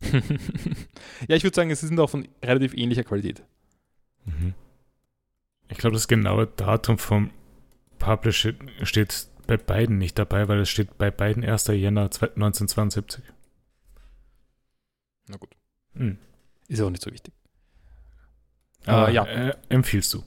ja, 0.02 1.36
ich 1.36 1.42
würde 1.44 1.54
sagen, 1.54 1.70
es 1.70 1.80
sind 1.80 1.98
auch 1.98 2.10
von 2.10 2.28
relativ 2.42 2.74
ähnlicher 2.74 3.04
Qualität. 3.04 3.44
Mhm. 4.24 4.54
Ich 5.68 5.78
glaube, 5.78 5.94
das 5.94 6.08
genaue 6.08 6.46
Datum 6.46 6.98
vom 6.98 7.30
Publish 7.98 8.48
steht 8.82 9.28
bei 9.46 9.56
beiden 9.56 9.98
nicht 9.98 10.18
dabei, 10.18 10.48
weil 10.48 10.60
es 10.60 10.68
steht 10.68 10.98
bei 10.98 11.10
beiden 11.10 11.44
1. 11.44 11.68
Jänner 11.68 12.02
1972. 12.02 13.24
Na 15.28 15.36
gut. 15.38 15.56
Mhm. 15.94 16.18
Ist 16.68 16.80
auch 16.80 16.90
nicht 16.90 17.02
so 17.02 17.10
wichtig. 17.10 17.32
Aber 18.86 19.08
Äh, 19.08 19.14
ja. 19.14 19.24
äh, 19.24 19.54
empfiehlst 19.68 20.14
du? 20.14 20.22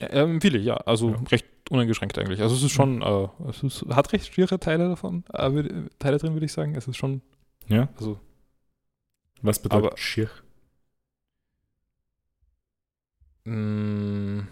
Äh, 0.00 0.06
empfehle 0.20 0.58
ich, 0.58 0.64
ja. 0.64 0.76
Also 0.78 1.10
Ja. 1.10 1.16
recht 1.30 1.46
uneingeschränkt 1.70 2.18
eigentlich. 2.18 2.40
Also 2.40 2.54
es 2.56 2.62
ist 2.62 2.72
schon, 2.72 3.02
äh, 3.02 3.28
es 3.48 3.62
ist, 3.62 3.84
hat 3.90 4.12
recht 4.12 4.32
schwere 4.32 4.58
Teile 4.58 4.88
davon, 4.88 5.24
äh, 5.32 5.46
würd- 5.48 5.90
Teile 5.98 6.18
drin, 6.18 6.32
würde 6.32 6.46
ich 6.46 6.52
sagen. 6.52 6.74
Es 6.74 6.88
ist 6.88 6.96
schon, 6.96 7.20
Ja? 7.68 7.88
also 7.96 8.18
Was 9.42 9.60
bedeutet 9.62 9.86
Aber- 9.92 9.96
schier? 9.98 10.30
mh, 13.44 14.46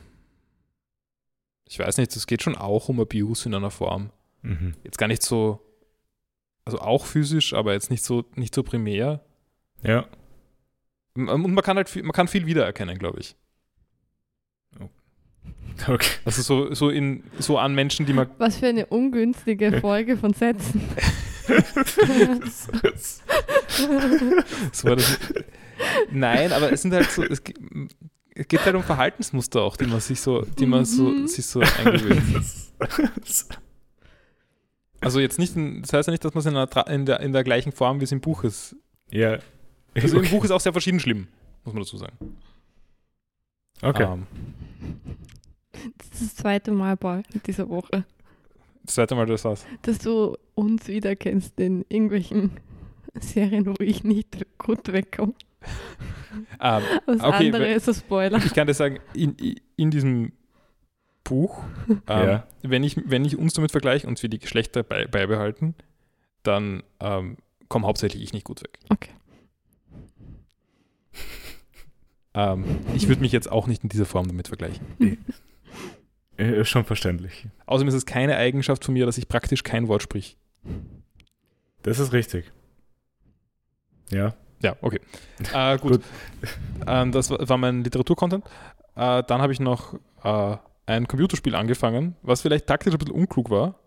ich 1.69 1.79
weiß 1.79 1.99
nicht, 1.99 2.15
es 2.15 2.27
geht 2.27 2.43
schon 2.43 2.57
auch 2.57 2.89
um 2.89 3.01
Abuse 3.01 3.49
in 3.49 3.55
einer 3.55 3.71
Form. 3.71 4.11
Mhm. 4.43 4.75
Jetzt 4.85 4.99
gar 4.99 5.09
nicht 5.09 5.23
so, 5.23 5.61
also 6.65 6.79
auch 6.81 7.05
physisch, 7.05 7.53
aber 7.55 7.73
jetzt 7.73 7.91
nicht 7.91 8.05
so, 8.05 8.25
nicht 8.37 8.55
so 8.55 8.63
primär. 8.63 9.25
Ja. 9.83 10.07
Und 11.15 11.27
man 11.27 11.57
kann 11.65 11.77
halt, 11.77 11.89
viel, 11.89 12.03
man 12.03 12.13
kann 12.13 12.29
viel 12.29 12.47
wiedererkennen, 12.47 12.99
glaube 12.99 13.21
ich. 13.21 13.37
Okay. 15.89 16.09
Also 16.25 16.43
so, 16.43 16.75
so 16.75 16.89
in, 16.91 17.23
so 17.39 17.59
an 17.59 17.75
Menschen, 17.75 18.07
die 18.07 18.13
man 18.13 18.29
Was 18.39 18.57
für 18.59 18.67
eine 18.69 18.87
ungünstige 18.87 19.81
Folge 19.81 20.17
von 20.17 20.33
Sätzen. 20.33 20.81
So 24.73 24.89
war 24.89 24.97
das. 24.97 25.19
Nein, 26.11 26.53
aber 26.53 26.73
es 26.73 26.83
sind 26.83 26.93
halt 26.95 27.11
so, 27.11 27.23
es, 27.23 27.43
ge- 27.45 27.55
es 28.35 28.49
geht 28.49 28.65
halt 28.65 28.75
um 28.75 28.83
Verhaltensmuster 28.83 29.63
auch, 29.63 29.77
die 29.77 29.87
man 29.87 30.01
sich 30.01 30.21
so, 30.21 30.43
die 30.43 30.67
man 30.67 30.85
so, 30.85 31.05
Mhm. 31.05 31.27
sich 31.27 31.47
so 31.47 31.61
eingewöhnt. 31.61 32.23
Also 35.01 35.21
jetzt 35.21 35.39
nicht, 35.39 35.55
in, 35.57 35.83
das 35.83 35.93
heißt 35.93 36.09
ja 36.09 36.11
nicht, 36.11 36.25
dass 36.25 36.33
man 36.33 36.41
es 36.41 36.47
in, 36.47 36.57
einer 36.57 36.89
in, 36.89 37.05
der, 37.07 37.21
in 37.21 37.33
der 37.33 37.45
gleichen 37.45 37.71
Form, 37.71 38.01
wie 38.01 38.05
es 38.05 38.13
im 38.13 38.21
Buch 38.23 38.45
ist. 38.45 38.75
Ja. 39.11 39.39
Also 39.95 40.17
im 40.17 40.23
okay. 40.25 40.31
Buch 40.35 40.45
ist 40.45 40.51
auch 40.51 40.61
sehr 40.61 40.73
verschieden 40.73 40.99
schlimm, 41.01 41.29
muss 41.65 41.75
man 41.75 41.83
dazu 41.85 41.99
sagen. 41.99 42.17
okay. 43.83 44.05
Ähm, 44.05 44.27
Das 45.99 46.07
ist 46.21 46.23
das 46.23 46.35
zweite 46.37 46.73
Mal, 46.73 46.97
Paul, 46.97 47.23
in 47.33 47.43
dieser 47.47 47.69
Woche, 47.69 48.05
das 48.85 48.95
zweite 48.95 49.15
Mal, 49.15 49.27
das 49.27 49.45
war's. 49.45 49.67
dass 49.83 49.99
du 49.99 50.37
uns 50.55 50.87
wiederkennst 50.89 51.59
in 51.61 51.85
irgendwelchen 51.89 52.53
Serien, 53.21 53.67
wo 53.67 53.75
ich 53.81 54.05
nicht 54.05 54.47
gut 54.59 54.93
wegkomme. 54.93 55.35
Ähm, 56.61 56.83
Was 57.07 57.21
Okay, 57.23 57.47
andere 57.47 57.73
ist 57.73 57.89
ein 57.89 57.95
Spoiler. 57.95 58.39
ich 58.45 58.53
kann 58.55 58.67
dir 58.67 58.75
sagen, 58.75 58.99
in, 59.15 59.35
in 59.77 59.91
diesem 59.91 60.33
Buch, 61.25 61.63
ähm, 61.89 61.99
Ja. 62.07 62.47
wenn, 62.63 62.85
ich, 62.85 62.97
wenn 63.11 63.25
ich 63.25 63.37
uns 63.39 63.55
damit 63.55 63.73
vergleiche 63.73 64.07
und 64.07 64.23
wir 64.23 64.29
die 64.31 64.39
Geschlechter 64.39 64.83
bei, 64.83 65.07
beibehalten, 65.07 65.75
dann 66.43 66.83
ähm, 67.01 67.39
komme 67.69 67.87
hauptsächlich 67.87 68.23
ich 68.23 68.33
nicht 68.33 68.45
gut 68.45 68.63
weg. 68.63 68.79
Okay. 68.91 69.11
Ähm, 72.35 72.65
ich 72.95 73.09
würde 73.09 73.23
mich 73.23 73.33
jetzt 73.33 73.51
auch 73.51 73.67
nicht 73.67 73.83
in 73.83 73.89
dieser 73.89 74.05
Form 74.07 74.29
damit 74.29 74.49
vergleichen. 74.49 74.85
Äh, 76.39 76.61
Ist 76.61 76.69
schon 76.69 76.85
verständlich. 76.85 77.47
Außerdem 77.67 77.89
ist 77.89 77.95
es 77.95 78.07
keine 78.07 78.37
Eigenschaft 78.37 78.85
von 78.85 78.95
mir, 78.95 79.07
dass 79.07 79.19
ich 79.19 79.29
praktisch 79.29 79.63
kein 79.63 79.89
Wort 79.89 80.03
sprich. 80.03 80.37
Das 81.83 81.99
ist 81.99 82.13
richtig. 82.13 82.53
Ja. 84.11 84.35
Ja, 84.63 84.77
okay. 84.81 85.01
Äh, 85.53 85.79
gut. 85.81 85.93
Gut. 85.93 86.03
Ähm, 86.87 87.13
das 87.13 87.31
war, 87.31 87.57
mein 87.57 87.85
Literaturcontent. 87.85 88.45
Äh, 88.95 89.23
dann 89.25 89.43
habe 89.43 89.53
ich 89.53 89.61
noch 89.61 89.95
äh, 90.25 90.57
ein 90.87 91.07
Computerspiel 91.07 91.55
angefangen, 91.55 92.17
was 92.23 92.43
vielleicht 92.43 92.67
taktisch 92.67 92.93
ein 92.95 92.99
bisschen 92.99 93.15
unklug 93.15 93.51
war, 93.51 93.79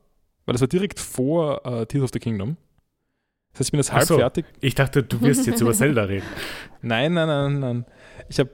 weil 0.45 0.55
es 0.55 0.61
war 0.61 0.67
direkt 0.67 0.99
vor 0.99 1.65
äh, 1.65 1.85
Tears 1.85 2.03
of 2.03 2.09
the 2.13 2.19
Kingdom. 2.19 2.57
Das 3.53 3.61
heißt, 3.61 3.67
ich 3.69 3.71
bin 3.71 3.79
jetzt 3.79 3.93
halb 3.93 4.05
so. 4.05 4.17
fertig. 4.17 4.45
Ich 4.61 4.75
dachte, 4.75 5.01
du 5.03 5.19
wirst 5.21 5.47
jetzt 5.47 5.61
über 5.61 5.73
Zelda 5.73 6.03
reden. 6.03 6.25
Nein, 6.81 7.13
nein, 7.13 7.27
nein, 7.27 7.59
nein. 7.59 7.85
Ich 8.29 8.39
habe 8.39 8.51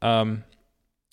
ähm, 0.00 0.44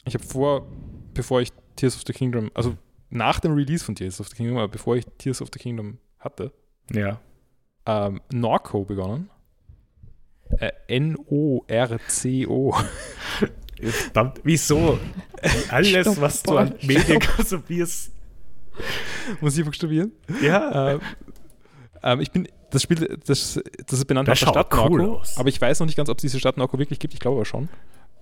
ich 0.06 0.14
habe 0.14 0.24
vor, 0.24 0.68
bevor 1.14 1.42
ich 1.42 1.52
Tears 1.76 1.96
of 1.96 2.04
the 2.08 2.14
Kingdom, 2.14 2.52
also 2.54 2.78
nach 3.10 3.40
dem 3.40 3.54
Release 3.54 3.84
von 3.86 3.96
Tears 3.96 4.20
of 4.20 4.28
the 4.30 4.36
Kingdom, 4.36 4.58
aber 4.58 4.68
bevor 4.68 4.96
ich 4.96 5.06
Tears 5.18 5.42
of 5.42 5.50
the 5.54 5.60
Kingdom 5.60 5.98
hatte, 6.20 6.52
Ja. 6.92 7.20
ähm, 7.86 8.22
Norco 8.32 8.84
begonnen. 8.84 9.30
Äh, 10.60 10.72
N-O-R-C-O. 10.88 12.76
Verdammt, 13.82 14.40
wieso? 14.44 15.00
Alles, 15.70 16.02
Stopp, 16.08 16.22
was 16.22 16.44
du 16.44 16.58
an 16.58 16.76
Medien 16.84 17.20
konsumierst. 17.20 18.12
Muss 19.42 19.58
ich 19.58 19.66
buchstabieren? 19.66 20.12
Ja. 20.42 20.94
ähm, 20.94 21.02
ähm, 22.04 22.20
ich 22.22 22.32
bin, 22.32 22.48
das 22.72 22.84
Spiel, 22.84 23.20
das, 23.26 23.60
das 23.88 24.00
ist 24.00 24.06
benannt 24.06 24.28
Das 24.28 24.42
nach 24.42 24.52
der 24.52 24.60
schaut 24.60 24.68
Stadt 24.68 24.90
cool 24.90 25.02
Norco, 25.02 25.20
aus. 25.22 25.38
aber 25.38 25.50
ich 25.50 25.60
weiß 25.60 25.80
noch 25.80 25.88
nicht 25.88 25.96
ganz, 25.96 26.10
ob 26.10 26.18
es 26.18 26.22
diese 26.22 26.40
Stadt 26.40 26.58
Norco 26.58 26.78
wirklich 26.80 27.00
gibt. 27.00 27.14
Ich 27.14 27.20
glaube 27.20 27.38
aber 27.38 27.46
schon. 27.46 27.70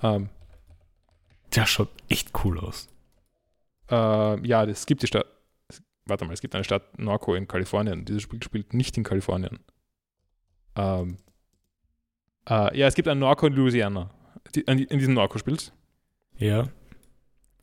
Ähm, 0.02 0.30
Der 1.56 1.66
schaut 1.66 1.90
echt 2.10 2.32
cool 2.44 2.60
aus. 2.60 2.88
Äh, 3.94 4.48
ja, 4.48 4.64
es 4.66 4.86
gibt 4.86 5.04
die 5.04 5.08
Stadt. 5.08 5.26
Warte 6.06 6.26
mal, 6.26 6.34
es 6.34 6.42
gibt 6.42 6.54
eine 6.56 6.64
Stadt 6.64 7.00
Norco 7.00 7.36
in 7.36 7.48
Kalifornien. 7.48 8.04
Dieses 8.06 8.24
Spiel 8.24 8.42
spielt 8.44 8.74
nicht 8.74 8.98
in 8.98 9.04
Kalifornien. 9.04 9.60
Ähm, 10.76 11.18
äh, 12.50 12.78
ja, 12.78 12.88
es 12.88 12.96
gibt 12.96 13.08
ein 13.08 13.20
Norco 13.20 13.48
in 13.48 13.54
Louisiana, 13.54 14.10
die, 14.54 14.62
in, 14.62 14.78
diesem 15.00 15.14
Norco 15.14 15.38
spielt. 15.38 15.72
Ja. 16.38 16.68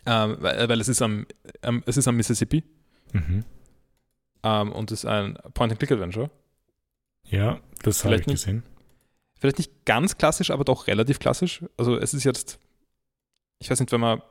Ähm, 0.06 0.36
weil, 0.38 0.68
weil 0.68 0.80
es 0.80 0.88
ist 0.88 1.02
am, 1.02 1.26
am, 1.60 1.82
es 1.86 1.96
ist 1.96 2.08
am 2.08 2.16
Mississippi 2.16 2.64
Mhm. 3.12 3.44
ähm, 4.44 4.72
und 4.72 4.90
es 4.90 5.00
ist 5.00 5.10
ein 5.10 5.36
Point-and-Click-Adventure. 5.54 6.30
Ja, 7.24 7.60
das 7.82 8.04
habe 8.04 8.14
ich 8.14 8.26
nicht. 8.26 8.36
gesehen. 8.36 8.62
vielleicht 9.38 9.58
nicht 9.58 9.84
ganz 9.84 10.16
klassisch, 10.16 10.50
aber 10.50 10.64
doch 10.64 10.86
relativ 10.86 11.18
klassisch. 11.18 11.64
Also 11.76 11.96
es 11.96 12.14
ist 12.14 12.24
jetzt, 12.24 12.58
ich 13.58 13.70
weiß 13.70 13.80
nicht, 13.80 13.92
wenn 13.92 14.00
man, 14.00 14.18
äh, 14.18 14.22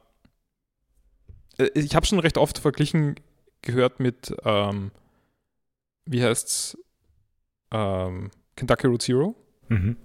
ich 1.74 1.96
habe 1.96 2.06
schon 2.06 2.20
recht 2.20 2.38
oft 2.38 2.58
verglichen 2.60 3.16
gehört 3.62 4.00
mit, 4.00 4.34
ähm, 4.46 4.92
wie 6.06 6.24
heißt's, 6.24 6.78
ähm, 7.72 8.32
Kentucky 8.56 8.88
Route 8.88 9.06
Zero. 9.06 9.36
Mhm. 9.68 9.96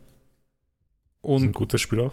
Das 1.22 1.30
ist 1.32 1.42
ein 1.42 1.46
Und 1.48 1.52
gutes 1.52 1.80
Spiel 1.80 2.00
auch. 2.00 2.12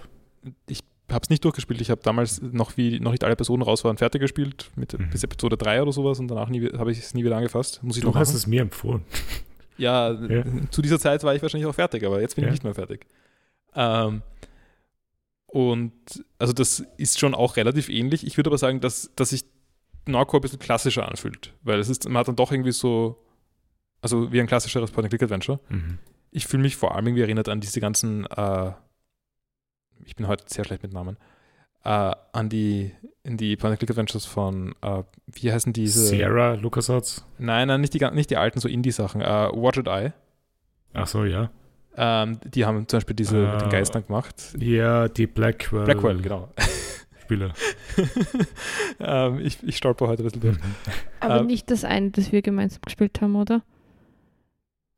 ich 0.68 0.82
habe 1.12 1.24
es 1.24 1.30
nicht 1.30 1.44
durchgespielt. 1.44 1.82
Ich 1.82 1.90
habe 1.92 2.02
damals 2.02 2.42
noch, 2.42 2.78
wie 2.78 3.00
noch 3.00 3.12
nicht 3.12 3.24
alle 3.26 3.36
Personen 3.36 3.64
raus 3.64 3.84
waren, 3.84 3.98
fertig 3.98 4.22
gespielt, 4.22 4.72
mit, 4.76 4.98
Mhm. 4.98 5.10
bis 5.10 5.24
Episode 5.24 5.58
3 5.58 5.82
oder 5.82 5.92
sowas 5.92 6.20
und 6.20 6.30
danach 6.30 6.48
habe 6.50 6.92
ich 6.92 7.00
es 7.00 7.14
nie 7.14 7.24
wieder 7.26 7.36
angefasst. 7.36 7.84
Muss 7.84 7.98
ich 7.98 8.02
Du 8.04 8.08
noch 8.08 8.16
hast 8.16 8.34
es 8.34 8.48
mir 8.48 8.62
empfohlen. 8.62 9.04
Ja, 9.78 10.12
Ja. 10.14 10.44
zu 10.70 10.82
dieser 10.82 11.00
Zeit 11.00 11.24
war 11.24 11.36
ich 11.36 11.42
wahrscheinlich 11.42 11.68
auch 11.68 11.76
fertig, 11.76 12.06
aber 12.06 12.22
jetzt 12.22 12.36
bin 12.36 12.44
Ja. 12.44 12.50
ich 12.50 12.54
nicht 12.54 12.64
mehr 12.64 12.74
fertig. 12.76 13.06
Ähm, 13.76 14.22
und 15.52 15.94
also 16.40 16.54
das 16.54 16.80
ist 16.98 17.20
schon 17.20 17.36
auch 17.36 17.58
relativ 17.58 17.90
ähnlich. 17.90 18.26
Ich 18.26 18.38
würde 18.38 18.50
aber 18.50 18.58
sagen, 18.58 18.80
dass, 18.80 19.12
dass 19.18 19.32
sich 19.32 19.44
Norco 20.08 20.38
ein 20.38 20.42
bisschen 20.42 20.60
klassischer 20.60 21.08
anfühlt, 21.08 21.54
weil 21.62 21.80
es 21.80 21.90
ist, 21.90 22.08
man 22.08 22.20
hat 22.20 22.30
dann 22.30 22.38
doch 22.38 22.54
irgendwie 22.54 22.72
so, 22.72 23.22
also 24.02 24.32
wie 24.32 24.40
ein 24.40 24.48
klassischeres 24.48 24.92
Point-and-Click-Adventure. 24.92 25.60
Mhm. 25.68 26.00
Ich 26.32 26.48
fühle 26.48 26.64
mich 26.64 26.78
vor 26.78 26.96
allem 26.96 27.08
irgendwie 27.08 27.24
erinnert 27.24 27.50
an 27.50 27.60
diese 27.60 27.82
ganzen, 27.82 28.26
äh, 28.28 28.72
ich 30.06 30.16
bin 30.16 30.28
heute 30.28 30.46
sehr 30.48 30.64
schlecht 30.64 30.84
mit 30.84 30.94
Namen, 30.94 31.18
äh, 31.84 32.16
an 32.32 32.48
die, 32.48 32.92
in 33.24 33.36
die 33.36 33.58
Point-and-Click-Adventures 33.58 34.26
von, 34.26 34.74
äh, 34.82 35.04
wie 35.28 35.52
heißen 35.52 35.74
diese? 35.74 36.08
Sierra, 36.08 36.54
LucasArts. 36.54 37.26
Nein, 37.40 37.68
nein, 37.68 37.82
nicht 37.82 37.94
die, 37.94 38.10
nicht 38.12 38.30
die 38.30 38.38
alten, 38.38 38.62
so 38.62 38.70
Indie-Sachen. 38.70 39.20
Äh, 39.20 39.50
Watch 39.54 39.80
It 39.80 39.88
Eye. 39.88 40.14
Ach 40.94 41.08
so, 41.08 41.26
ja. 41.26 41.52
Ähm, 41.98 42.40
die 42.46 42.66
haben 42.66 42.88
zum 42.88 42.98
Beispiel 42.98 43.16
diese 43.16 43.36
mit 43.38 43.62
den 43.62 43.68
Äh, 43.68 43.72
Geistern 43.72 44.06
gemacht. 44.08 44.36
Ja, 44.58 45.08
die 45.10 45.28
Blackwell. 45.28 45.84
Blackwell, 45.86 46.22
genau. 46.22 46.50
Spiele. 47.22 47.54
ähm, 49.00 49.40
ich, 49.40 49.62
ich 49.64 49.78
stolper 49.78 50.08
heute 50.08 50.24
ein 50.24 50.26
bisschen 50.26 50.42
durch. 50.42 50.58
Aber 51.20 51.40
Ähm, 51.42 51.48
nicht 51.48 51.70
das 51.70 51.84
eine, 51.84 52.12
das 52.12 52.32
wir 52.32 52.42
gemeinsam 52.42 52.80
gespielt 52.86 53.20
haben, 53.22 53.36
oder? 53.36 53.62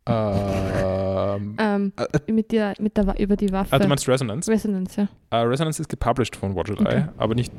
ähm, 0.06 1.56
Ähm, 1.60 1.94
äh, 1.98 2.32
mit 2.32 2.52
der, 2.52 2.74
mit 2.80 2.98
der, 2.98 3.20
über 3.20 3.36
die 3.36 3.52
Waffe. 3.52 3.74
ah, 3.74 3.80
du 3.80 3.88
meinst 3.88 4.08
Resonance? 4.08 4.50
Resonance, 4.52 5.02
ja. 5.02 5.08
Äh, 5.38 5.44
Resonance 5.44 5.82
ist 5.82 5.90
gepublished 5.90 6.36
von 6.36 6.56
Watch 6.56 6.72
Okay. 6.72 6.84
Eye, 6.98 7.10
aber 7.18 7.36
nicht 7.36 7.52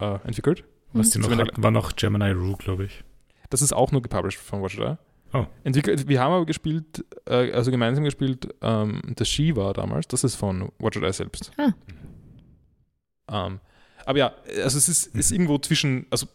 äh, 0.00 0.18
entwickelt. 0.24 0.64
Was 0.92 1.10
die 1.10 1.18
Mhm. 1.18 1.22
noch 1.22 1.28
Zumindest- 1.30 1.52
hatten, 1.52 1.62
war 1.62 1.70
noch 1.70 1.96
Gemini 1.96 2.30
Rue, 2.32 2.56
glaube 2.56 2.84
ich. 2.84 3.04
Das 3.50 3.62
ist 3.62 3.72
auch 3.72 3.92
nur 3.92 4.02
gepublished 4.02 4.38
von 4.40 4.62
Watch 4.62 4.74
It 4.78 4.80
Eye. 4.80 4.96
Oh. 5.32 5.46
Entwickelt, 5.64 6.08
wir 6.08 6.20
haben 6.20 6.32
aber 6.32 6.44
gespielt, 6.46 7.04
äh, 7.26 7.52
also 7.52 7.70
gemeinsam 7.70 8.02
gespielt, 8.04 8.52
ähm, 8.62 9.00
das 9.14 9.28
Shiva 9.28 9.72
damals, 9.72 10.08
das 10.08 10.24
ist 10.24 10.34
von 10.34 10.72
Watch 10.78 10.96
It 10.96 11.04
Eye 11.04 11.12
selbst. 11.12 11.52
Ah. 11.56 13.46
Ähm, 13.46 13.60
aber 14.06 14.18
ja, 14.18 14.34
also 14.62 14.76
es 14.78 14.88
ist, 14.88 15.14
ist 15.14 15.30
Mhm. 15.30 15.34
irgendwo 15.36 15.58
zwischen, 15.58 16.06
also 16.10 16.26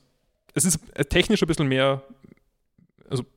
es 0.54 0.64
ist 0.64 0.80
technisch 1.10 1.42
ein 1.44 1.48
bisschen 1.48 1.68
mehr, 1.68 2.04
also 3.10 3.24
ein 3.24 3.28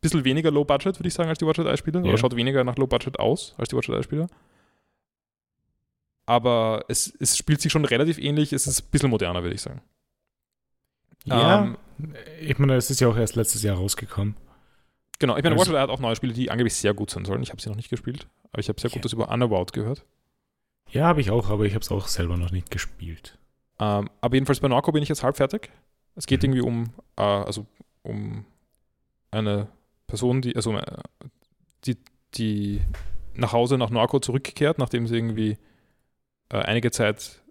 bisschen 0.00 0.24
weniger 0.24 0.50
Low 0.50 0.64
Budget, 0.64 0.98
würde 0.98 1.08
ich 1.08 1.14
sagen, 1.14 1.28
als 1.28 1.38
die 1.38 1.46
Watch 1.46 1.58
It 1.58 1.66
Eye 1.66 1.76
Spiele, 1.76 1.98
Ja. 2.00 2.06
oder 2.06 2.16
schaut 2.16 2.34
weniger 2.34 2.64
nach 2.64 2.76
Low 2.76 2.86
Budget 2.86 3.18
aus 3.18 3.54
als 3.58 3.68
die 3.68 3.76
Watch 3.76 3.88
It 3.90 3.94
Eye 3.96 4.02
Spiele. 4.02 4.26
Aber 6.24 6.84
es, 6.88 7.12
es 7.20 7.36
spielt 7.36 7.60
sich 7.60 7.70
schon 7.70 7.84
relativ 7.84 8.18
ähnlich, 8.18 8.52
es 8.52 8.66
ist 8.66 8.80
ein 8.82 8.90
bisschen 8.90 9.10
moderner, 9.10 9.42
würde 9.42 9.54
ich 9.54 9.62
sagen. 9.62 9.80
Ja. 11.24 11.64
Ähm, 11.64 11.76
ich 12.40 12.58
meine, 12.58 12.74
es 12.76 12.90
ist 12.90 13.00
ja 13.00 13.08
auch 13.08 13.16
erst 13.16 13.36
letztes 13.36 13.62
Jahr 13.62 13.76
rausgekommen. 13.76 14.36
Genau, 15.18 15.36
ich 15.36 15.42
meine, 15.44 15.58
Also- 15.58 15.72
Eye 15.74 15.80
hat 15.80 15.90
auch 15.90 16.00
neue 16.00 16.16
Spiele, 16.16 16.32
die 16.34 16.50
angeblich 16.50 16.74
sehr 16.74 16.92
gut 16.94 17.10
sein 17.10 17.24
sollen. 17.24 17.42
Ich 17.42 17.50
habe 17.50 17.60
sie 17.60 17.68
noch 17.68 17.76
nicht 17.76 17.88
gespielt, 17.88 18.28
aber 18.52 18.60
ich 18.60 18.68
habe 18.68 18.80
sehr 18.80 18.90
Ja. 18.90 18.94
Gutes 18.96 19.12
über 19.12 19.28
Unavowed 19.30 19.72
gehört. 19.72 20.04
Ja, 20.90 21.06
habe 21.06 21.20
ich 21.20 21.30
auch, 21.30 21.48
aber 21.50 21.64
ich 21.64 21.74
habe 21.74 21.82
es 21.82 21.90
auch 21.90 22.06
selber 22.06 22.36
noch 22.36 22.50
nicht 22.52 22.70
gespielt. 22.70 23.38
Ähm, 23.78 24.08
aber 24.20 24.34
jedenfalls 24.36 24.60
bei 24.60 24.68
Norco 24.68 24.92
bin 24.92 25.02
ich 25.02 25.08
jetzt 25.08 25.22
halb 25.22 25.36
fertig. 25.36 25.70
Es 26.14 26.26
geht 26.26 26.42
Mhm. 26.42 26.44
irgendwie 26.54 26.60
um, 26.62 26.84
äh, 27.16 27.22
also 27.22 27.66
um 28.02 28.44
eine 29.30 29.68
Person, 30.06 30.40
die, 30.42 30.54
also 30.56 30.76
äh, 30.76 30.96
die, 31.84 31.96
die 32.34 32.80
nach 33.34 33.52
Hause 33.52 33.76
nach 33.78 33.90
Norco 33.90 34.18
zurückkehrt, 34.20 34.78
nachdem 34.78 35.06
sie 35.06 35.16
irgendwie 35.16 35.58
äh, 36.50 36.58
einige 36.58 36.90
Zeit 36.90 37.42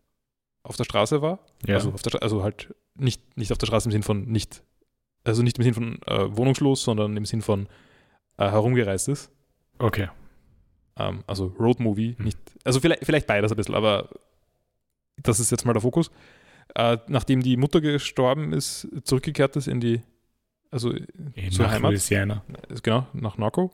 auf 0.63 0.77
der 0.77 0.85
Straße 0.85 1.21
war. 1.21 1.39
Ja. 1.65 1.75
Also, 1.75 1.91
der, 1.91 2.23
also 2.23 2.41
halt 2.43 2.73
nicht, 2.95 3.37
nicht 3.37 3.51
auf 3.51 3.57
der 3.57 3.67
Straße 3.67 3.87
im 3.87 3.91
Sinn 3.91 4.03
von 4.03 4.23
nicht, 4.23 4.63
also 5.25 5.43
nicht 5.43 5.57
im 5.57 5.63
Sinn 5.63 5.73
von 5.73 5.99
äh, 6.07 6.35
wohnungslos, 6.35 6.83
sondern 6.83 7.17
im 7.17 7.25
Sinn 7.25 7.41
von 7.41 7.67
äh, 8.37 8.49
herumgereist 8.49 9.09
ist. 9.09 9.31
okay. 9.79 10.07
Ähm, 10.97 11.23
also 11.27 11.47
Road 11.59 11.81
Movie, 11.81 12.15
Hm. 12.17 12.23
nicht, 12.25 12.37
also 12.63 12.79
vielleicht, 12.79 13.05
vielleicht 13.05 13.27
beides 13.27 13.51
ein 13.51 13.57
bisschen, 13.57 13.75
aber 13.75 14.09
das 15.17 15.41
ist 15.41 15.51
jetzt 15.51 15.65
mal 15.65 15.73
der 15.73 15.81
Fokus. 15.81 16.09
Äh, 16.73 16.97
nachdem 17.07 17.41
die 17.41 17.57
Mutter 17.57 17.81
gestorben 17.81 18.53
ist, 18.53 18.87
zurückgekehrt 19.03 19.55
ist 19.57 19.67
in 19.67 19.81
die, 19.81 20.01
also 20.71 20.91
In 20.91 21.51
zur 21.51 21.65
nach 21.65 21.73
Heimat, 21.73 21.91
Louisiana. 21.91 22.43
genau, 22.81 23.07
nach 23.13 23.37
Narco. 23.37 23.71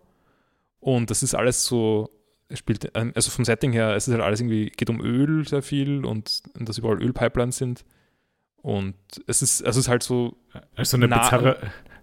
Und 0.80 1.12
das 1.12 1.22
ist 1.22 1.36
alles 1.36 1.64
so, 1.64 2.10
es 2.50 2.58
spielt, 2.60 2.92
ähm, 2.96 3.12
also 3.16 3.30
vom 3.30 3.46
Setting 3.46 3.72
her, 3.72 3.96
es 3.96 4.08
ist 4.08 4.14
halt 4.14 4.24
alles 4.24 4.40
irgendwie, 4.42 4.72
geht 4.72 4.90
um 4.90 5.00
Öl 5.00 5.48
sehr 5.48 5.62
viel 5.62 6.06
und, 6.06 6.42
und 6.58 6.68
dass 6.68 6.80
überall 6.80 7.02
Ölpipelines 7.02 7.58
sind. 7.58 7.86
Und 8.62 8.96
es 9.28 9.42
ist, 9.42 9.64
also 9.66 9.80
es 9.80 9.86
ist 9.86 9.90
halt 9.90 10.04
so, 10.04 10.36
Also 10.76 10.98
eine 10.98 11.08
bizarre, 11.08 11.58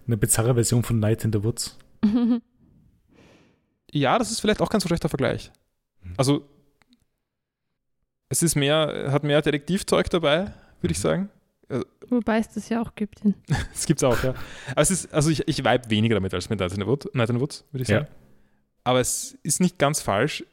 eine 0.05 0.17
bizarre 0.17 0.53
Version 0.55 0.83
von 0.83 0.99
Night 0.99 1.23
in 1.23 1.31
the 1.33 1.43
Woods. 1.43 1.77
Ja, 3.91 4.19
das 4.19 4.29
ist 4.31 4.39
vielleicht 4.39 4.61
auch 4.61 4.69
kein 4.69 4.79
so 4.79 4.87
schlechter 4.87 5.09
Vergleich. 5.09 5.51
Mhm. 6.03 6.13
Also, 6.17 6.45
es 8.29 8.43
ist 8.43 8.55
mehr, 8.55 9.07
hat 9.11 9.23
mehr 9.23 9.41
Detektivzeug 9.41 10.09
dabei, 10.11 10.53
würde 10.81 10.91
ich 10.91 10.97
Mhm. 10.99 11.01
sagen. 11.01 11.29
Wobei 12.09 12.39
es 12.39 12.49
das 12.49 12.69
ja 12.69 12.81
auch 12.81 12.93
gibt. 12.95 13.23
In 13.23 13.33
Das 13.73 13.85
gibt's 13.85 14.03
auch, 14.03 14.21
ja. 14.23 14.35
Aber 14.71 14.81
es 14.81 14.91
ist, 14.91 15.13
also 15.13 15.29
ich, 15.29 15.47
ich 15.47 15.59
vibe 15.63 15.89
weniger 15.89 16.15
damit 16.15 16.33
als 16.33 16.49
mit 16.49 16.59
Night 16.59 16.71
in 16.73 16.81
the 16.81 16.85
Woods, 16.87 17.07
Night 17.13 17.29
in 17.29 17.35
the 17.37 17.41
Woods 17.41 17.63
würde 17.71 17.83
ich 17.83 17.89
Ja. 17.89 17.99
sagen. 18.01 18.11
Aber 18.83 18.99
es 18.99 19.37
ist 19.43 19.59
nicht 19.59 19.77
ganz 19.77 20.01
falsch. 20.01 20.43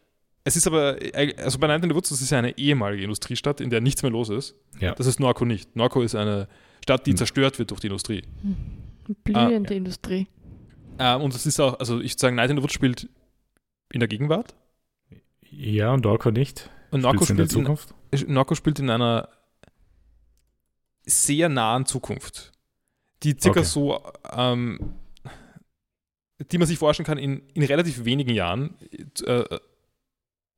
Es 0.46 0.54
ist 0.54 0.68
aber, 0.68 0.96
also 1.38 1.58
bei 1.58 1.66
Night 1.66 1.82
in 1.82 1.90
the 1.90 1.96
Woods, 1.96 2.10
das 2.10 2.20
ist 2.22 2.30
ja 2.30 2.38
eine 2.38 2.56
ehemalige 2.56 3.02
Industriestadt, 3.02 3.60
in 3.60 3.68
der 3.68 3.80
nichts 3.80 4.02
mehr 4.04 4.12
los 4.12 4.28
ist. 4.28 4.54
Ja. 4.78 4.94
Das 4.94 5.06
ist 5.08 5.18
Norco 5.18 5.44
nicht. 5.44 5.74
Norco 5.74 6.02
ist 6.02 6.14
eine 6.14 6.46
Stadt, 6.84 7.04
die 7.04 7.10
Hm. 7.10 7.16
zerstört 7.16 7.58
wird 7.58 7.72
durch 7.72 7.80
die 7.80 7.88
Industrie. 7.88 8.22
blühende 9.24 9.74
Industrie. 9.74 10.28
Ähm, 11.00 11.22
und 11.22 11.34
es 11.34 11.46
ist 11.46 11.58
auch, 11.58 11.78
also 11.80 11.98
ich 12.00 12.12
würde 12.12 12.20
sagen, 12.20 12.36
Night 12.36 12.50
in 12.50 12.56
the 12.58 12.62
Woods 12.62 12.74
spielt 12.74 13.08
in 13.92 13.98
der 13.98 14.08
Gegenwart. 14.08 14.54
Ja, 15.50 15.92
und 15.92 16.06
Orko 16.06 16.30
nicht. 16.30 16.70
Und 16.92 17.00
Norco 17.00 17.24
Spielt's 17.24 17.30
in 17.30 17.36
der 17.38 17.44
spielt, 17.46 17.58
in, 17.58 17.76
Zukunft. 17.76 18.28
Norco 18.28 18.54
spielt 18.54 18.78
in 18.78 18.88
einer 18.88 19.28
sehr 21.06 21.48
nahen 21.48 21.86
Zukunft, 21.86 22.52
die 23.24 23.36
circa 23.40 23.60
Okay. 23.60 23.68
so, 23.68 24.00
ähm, 24.32 24.94
die 26.52 26.58
man 26.58 26.68
sich 26.68 26.78
vorstellen 26.78 27.06
kann 27.06 27.18
in, 27.18 27.42
in 27.54 27.62
relativ 27.64 28.04
wenigen 28.04 28.30
Jahren, 28.34 28.76
äh, 29.24 29.44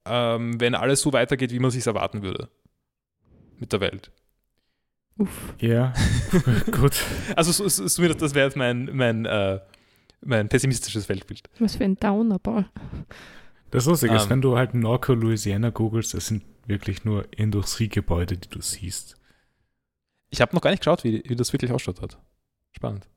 ähm, 0.05 0.61
wenn 0.61 0.75
alles 0.75 1.01
so 1.01 1.13
weitergeht, 1.13 1.53
wie 1.53 1.59
man 1.59 1.71
sich 1.71 1.87
erwarten 1.87 2.23
würde 2.23 2.49
mit 3.59 3.73
der 3.73 3.81
Welt. 3.81 4.11
Uff. 5.17 5.55
Ja, 5.59 5.93
gut. 6.71 7.03
Also 7.35 7.51
so, 7.51 7.69
so, 7.69 7.87
so, 7.89 8.15
das 8.15 8.35
wäre 8.35 8.47
jetzt 8.47 8.57
mein, 8.57 8.89
mein, 8.93 9.25
äh, 9.27 9.61
mein 10.21 10.49
pessimistisches 10.49 11.09
Weltbild. 11.09 11.49
Was 11.59 11.77
für 11.77 11.85
ein 11.85 11.97
Downer, 11.97 12.39
Paul. 12.39 12.67
Das 13.71 13.87
Lustige 13.87 14.15
ist, 14.15 14.25
Ähm. 14.25 14.31
wenn 14.31 14.41
du 14.43 14.57
halt 14.57 14.75
Norco, 14.75 15.15
Louisiana 15.15 15.71
googelst, 15.71 16.15
es 16.15 16.29
sind 16.29 16.45
wirklich 16.67 17.05
nur 17.05 17.27
Industriegebäude, 17.37 18.37
die 18.37 18.49
du 18.49 18.61
siehst. 18.61 19.17
Ich 20.31 20.41
habe 20.41 20.55
noch 20.55 20.63
gar 20.63 20.71
nicht 20.71 20.81
geschaut, 20.81 21.05
wie, 21.05 21.23
wie 21.27 21.37
das 21.37 21.53
wirklich 21.53 21.73
ausschaut 21.73 22.01
hat. 22.01 22.19
Spannend. 22.73 23.09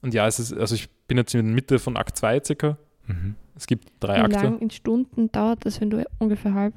Und 0.00 0.14
ja, 0.14 0.26
es 0.28 0.38
ist, 0.38 0.52
also 0.52 0.74
ich 0.74 0.88
bin 1.08 1.16
jetzt 1.18 1.34
in 1.34 1.44
der 1.44 1.54
Mitte 1.54 1.78
von 1.78 1.96
Akt 1.96 2.16
2 2.16 2.42
circa. 2.44 2.78
Mhm. 3.08 3.34
Es 3.56 3.66
gibt 3.66 3.90
drei 4.00 4.16
Wie 4.18 4.20
Akte. 4.20 4.36
lang 4.38 4.58
in 4.60 4.70
Stunden 4.70 5.32
dauert 5.32 5.66
das, 5.66 5.80
wenn 5.80 5.90
du 5.90 6.04
ungefähr 6.18 6.54
halb? 6.54 6.74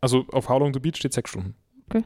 Also 0.00 0.24
auf 0.32 0.48
How 0.48 0.58
Long 0.60 0.72
to 0.72 0.80
Beat 0.80 0.96
steht 0.96 1.12
sechs 1.12 1.30
Stunden. 1.30 1.54
Okay. 1.90 2.04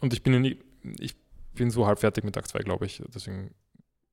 Und 0.00 0.12
ich 0.14 0.22
bin, 0.22 0.32
in, 0.32 0.56
ich 1.00 1.14
bin 1.54 1.70
so 1.70 1.86
halb 1.86 1.98
fertig 1.98 2.24
mit 2.24 2.36
Akt 2.38 2.48
2, 2.48 2.60
glaube 2.60 2.86
ich. 2.86 3.02
Deswegen. 3.14 3.50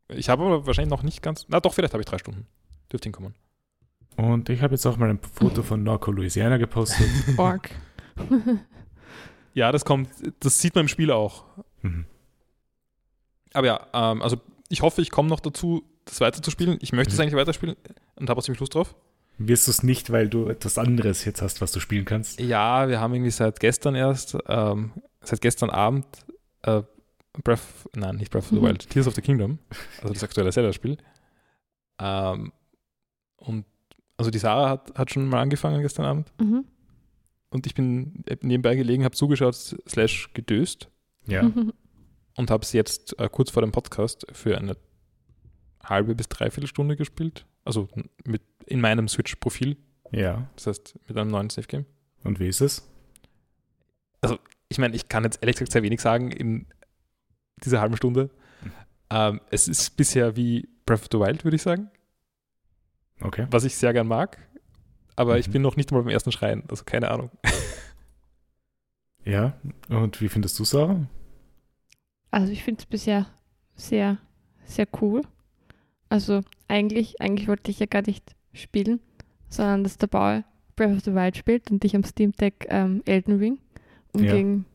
Ich 0.10 0.28
habe 0.30 0.44
aber 0.44 0.66
wahrscheinlich 0.68 0.90
noch 0.90 1.04
nicht 1.04 1.22
ganz. 1.22 1.46
Na 1.48 1.60
doch, 1.60 1.74
vielleicht 1.74 1.94
habe 1.94 2.02
ich 2.02 2.08
drei 2.08 2.18
Stunden. 2.18 2.48
Dürfte 2.92 3.06
hinkommen. 3.06 3.36
Und 4.18 4.50
ich 4.50 4.62
habe 4.62 4.74
jetzt 4.74 4.86
auch 4.86 4.98
mal 4.98 5.10
ein 5.10 5.20
Foto 5.20 5.62
von 5.64 5.84
Norco, 5.84 6.12
Louisiana 6.12 6.58
gepostet. 6.58 7.08
Org. 7.38 7.70
Ja, 9.56 9.72
das 9.72 9.84
kommt, 9.84 10.10
das 10.42 10.62
sieht 10.62 10.76
man 10.76 10.84
im 10.86 10.88
Spiel 10.88 11.12
auch. 11.12 11.44
Mhm. 11.82 12.06
Aber 13.54 13.68
ja, 13.68 13.88
ähm, 13.94 14.22
also 14.22 14.38
ich 14.70 14.82
hoffe, 14.84 15.02
ich 15.02 15.10
komme 15.10 15.28
noch 15.28 15.40
dazu, 15.40 15.84
das 16.06 16.22
weiterzuspielen. 16.22 16.78
Ich 16.82 16.94
möchte 16.94 17.12
es 17.12 17.18
Mhm. 17.18 17.24
eigentlich 17.24 17.36
weiterspielen 17.36 17.76
und 18.20 18.30
habe 18.30 18.40
auch 18.40 18.44
ziemlich 18.44 18.60
Lust 18.60 18.76
drauf. 18.76 18.96
Wirst 19.38 19.68
du 19.68 19.72
es 19.72 19.84
nicht, 19.84 20.12
weil 20.12 20.28
du 20.28 20.50
etwas 20.50 20.78
anderes 20.78 21.24
jetzt 21.26 21.42
hast, 21.42 21.62
was 21.62 21.72
du 21.72 21.80
spielen 21.80 22.04
kannst? 22.06 22.40
Ja, 22.42 22.90
wir 22.90 23.00
haben 23.00 23.14
irgendwie 23.14 23.32
seit 23.32 23.60
gestern 23.60 23.96
erst, 23.96 24.38
ähm, 24.48 24.92
seit 25.22 25.40
gestern 25.42 25.70
Abend 25.70 26.06
äh, 26.64 26.82
Breath, 27.44 27.62
nein, 27.96 28.18
nicht 28.18 28.32
Breath 28.32 28.44
of 28.44 28.50
the 28.50 28.56
Mhm. 28.58 28.62
Wild, 28.64 28.90
Tears 28.90 29.08
of 29.08 29.16
the 29.16 29.22
Kingdom, 29.22 29.60
also 30.02 30.14
das 30.14 30.24
aktuelle 30.24 30.52
Zelda-Spiel. 30.52 30.98
Ähm, 32.00 32.52
und 33.38 33.66
also 34.18 34.30
die 34.32 34.40
Sarah 34.40 34.70
hat, 34.70 34.98
hat 34.98 35.12
schon 35.12 35.28
mal 35.30 35.40
angefangen 35.42 35.82
gestern 35.82 36.06
Abend 36.06 36.34
Mhm. 36.42 36.66
und 37.52 37.66
ich 37.66 37.74
bin 37.76 38.24
nebenbei 38.42 38.76
gelegen, 38.76 39.06
habe 39.06 39.16
zugeschaut, 39.16 39.56
slash 39.88 40.32
gedöst 40.34 40.90
Ja. 41.28 41.44
Mhm. 41.44 41.72
und 42.36 42.52
habe 42.52 42.64
es 42.64 42.74
jetzt 42.74 43.18
äh, 43.20 43.30
kurz 43.32 43.52
vor 43.52 43.62
dem 43.62 43.72
Podcast 43.72 44.28
für 44.34 44.58
eine 44.58 44.76
halbe 45.84 46.14
bis 46.16 46.28
dreiviertel 46.28 46.68
Stunde 46.68 46.98
gespielt. 46.98 47.46
Also 47.70 47.88
mit 48.26 48.42
in 48.66 48.82
meinem 48.82 49.08
Switch-Profil, 49.08 49.78
Ja. 50.12 50.50
das 50.56 50.66
heißt 50.66 50.96
mit 51.08 51.16
einem 51.16 51.30
neuen 51.30 51.52
Safe-Game. 51.52 51.86
Und 52.24 52.40
wie 52.40 52.48
ist 52.48 52.62
es? 52.62 52.90
ich 54.72 54.78
meine, 54.80 54.96
ich 54.96 55.08
kann 55.08 55.24
jetzt 55.24 55.38
ehrlich 55.44 55.56
gesagt 55.56 55.72
sehr 55.72 55.84
wenig 55.84 56.00
sagen 56.02 56.32
in 56.32 56.66
dieser 57.64 57.80
halben 57.80 57.96
Stunde. 57.96 58.32
Mhm. 58.64 58.72
Ähm, 59.12 59.42
es 59.52 59.68
ist 59.68 59.98
bisher 59.98 60.36
wie 60.36 60.68
Breath 60.88 61.02
of 61.02 61.08
the 61.12 61.20
Wild, 61.20 61.44
würde 61.44 61.56
ich 61.58 61.62
sagen, 61.62 61.92
Okay. 63.22 63.46
was 63.52 63.64
ich 63.66 63.76
sehr 63.76 63.94
gern 63.94 64.08
mag. 64.08 64.38
Aber 65.16 65.38
ich 65.38 65.48
Mhm. 65.48 65.52
bin 65.54 65.62
noch 65.62 65.76
nicht 65.76 65.92
mal 65.92 66.00
beim 66.02 66.10
ersten 66.10 66.32
Schreien, 66.32 66.64
also 66.70 66.84
keine 66.86 67.12
Ahnung. 67.12 67.30
Ja. 69.26 69.54
Und 69.90 70.22
wie 70.22 70.30
findest 70.30 70.58
du 70.58 70.64
Sarah? 70.64 71.06
Also 72.32 72.52
ich 72.52 72.64
finde 72.64 72.80
es 72.80 72.86
bisher 72.88 73.28
sehr, 73.76 74.18
sehr 74.66 74.88
cool. 75.02 75.22
Also 76.10 76.42
eigentlich, 76.68 77.22
eigentlich 77.22 77.48
wollte 77.48 77.72
ich 77.72 77.80
ja 77.80 77.86
gar 77.86 78.02
nicht 78.06 78.36
spielen, 78.54 79.00
sondern 79.50 79.84
dass 79.84 79.98
der 79.98 80.08
Bauer 80.08 80.44
Breath 80.76 80.96
of 80.98 81.04
the 81.04 81.14
Wild 81.14 81.38
spielt 81.38 81.70
und 81.72 81.84
ich 81.86 81.96
am 81.96 82.04
Steam 82.04 82.32
Deck 82.34 82.66
ähm, 82.70 83.02
Elden 83.06 83.38
Ring, 83.38 83.60
um 84.14 84.24
Ja. 84.24 84.34
gegen, 84.34 84.66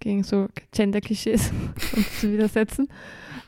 gegen 0.00 0.22
so 0.22 0.48
Gender-Klischees 0.72 1.50
uns 1.96 2.20
zu 2.20 2.32
widersetzen. 2.32 2.88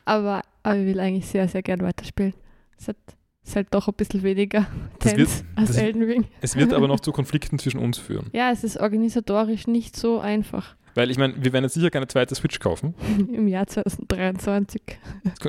Aber, 0.05 0.43
aber 0.63 0.77
ich 0.77 0.87
will 0.87 1.01
eigentlich 1.01 1.27
sehr, 1.27 1.49
sehr 1.49 1.63
gern 1.63 1.81
weiterspielen. 1.81 2.35
Es 2.79 2.89
hat, 2.89 2.97
ist 3.45 3.57
halt 3.57 3.69
doch 3.71 3.89
ein 3.89 3.95
bisschen 3.95 4.23
weniger 4.23 4.67
Das 4.99 5.17
wird- 5.17 5.29
als 5.57 5.77
Elden 5.77 6.03
Ring. 6.03 6.25
Es 6.41 6.57
wird 6.57 6.73
aber 6.73 6.89
noch 6.89 7.01
zu 7.01 7.13
Konflikten 7.13 7.59
zwischen 7.59 7.79
uns 7.79 7.97
führen. 7.99 8.29
Ja, 8.33 8.51
es 8.51 8.65
ist 8.65 8.77
organisatorisch 8.79 9.67
nicht 9.67 9.97
so 9.97 10.19
einfach 10.21 10.77
Weil 10.95 11.11
ich 11.11 11.19
meine, 11.19 11.35
wir 11.37 11.53
werden 11.53 11.65
jetzt 11.65 11.75
sicher 11.75 11.91
keine 11.91 12.07
zweite 12.09 12.35
Switch 12.35 12.59
kaufen. 12.59 12.95
im 13.33 13.49
Jahr 13.49 13.67
2023. 13.67 14.83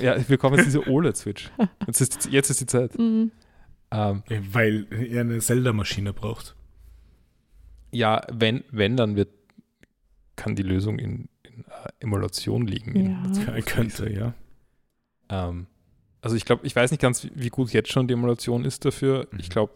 Ja, 0.02 0.16
wir 0.28 0.38
kaufen 0.38 0.56
jetzt 0.56 0.68
diese 0.68 0.88
OLED-Switch. 0.88 1.52
Jetzt 1.88 2.02
ist, 2.02 2.30
jetzt 2.32 2.50
ist 2.50 2.62
die 2.62 2.66
Zeit. 2.66 2.98
Mhm. 2.98 3.32
Ähm, 3.92 4.24
Weil 4.52 4.88
er 4.92 5.22
eine 5.22 5.40
Zelda-Maschine 5.40 6.14
braucht. 6.14 6.56
ja, 7.92 8.22
wenn, 8.32 8.64
wenn, 8.72 8.96
dann 8.96 9.16
wird, 9.16 9.30
kann 10.36 10.56
die 10.56 10.64
Lösung 10.64 10.98
in, 10.98 11.28
in 11.44 11.66
äh, 11.66 11.90
Emulation 12.00 12.66
liegen. 12.68 12.96
Ja. 12.96 13.54
Ja, 13.56 13.62
könnte, 13.62 14.10
ja. 14.12 14.34
Ähm, 15.30 15.68
also 16.22 16.36
ich 16.36 16.46
glaube, 16.46 16.66
ich 16.66 16.76
weiß 16.76 16.92
nicht 16.92 17.02
ganz, 17.02 17.24
wie, 17.24 17.32
wie 17.36 17.50
gut 17.50 17.74
jetzt 17.74 17.92
schon 17.92 18.08
die 18.08 18.14
Emulation 18.14 18.64
ist 18.64 18.86
dafür. 18.86 19.28
Mhm. 19.32 19.40
Ich 19.40 19.50
glaube, 19.50 19.74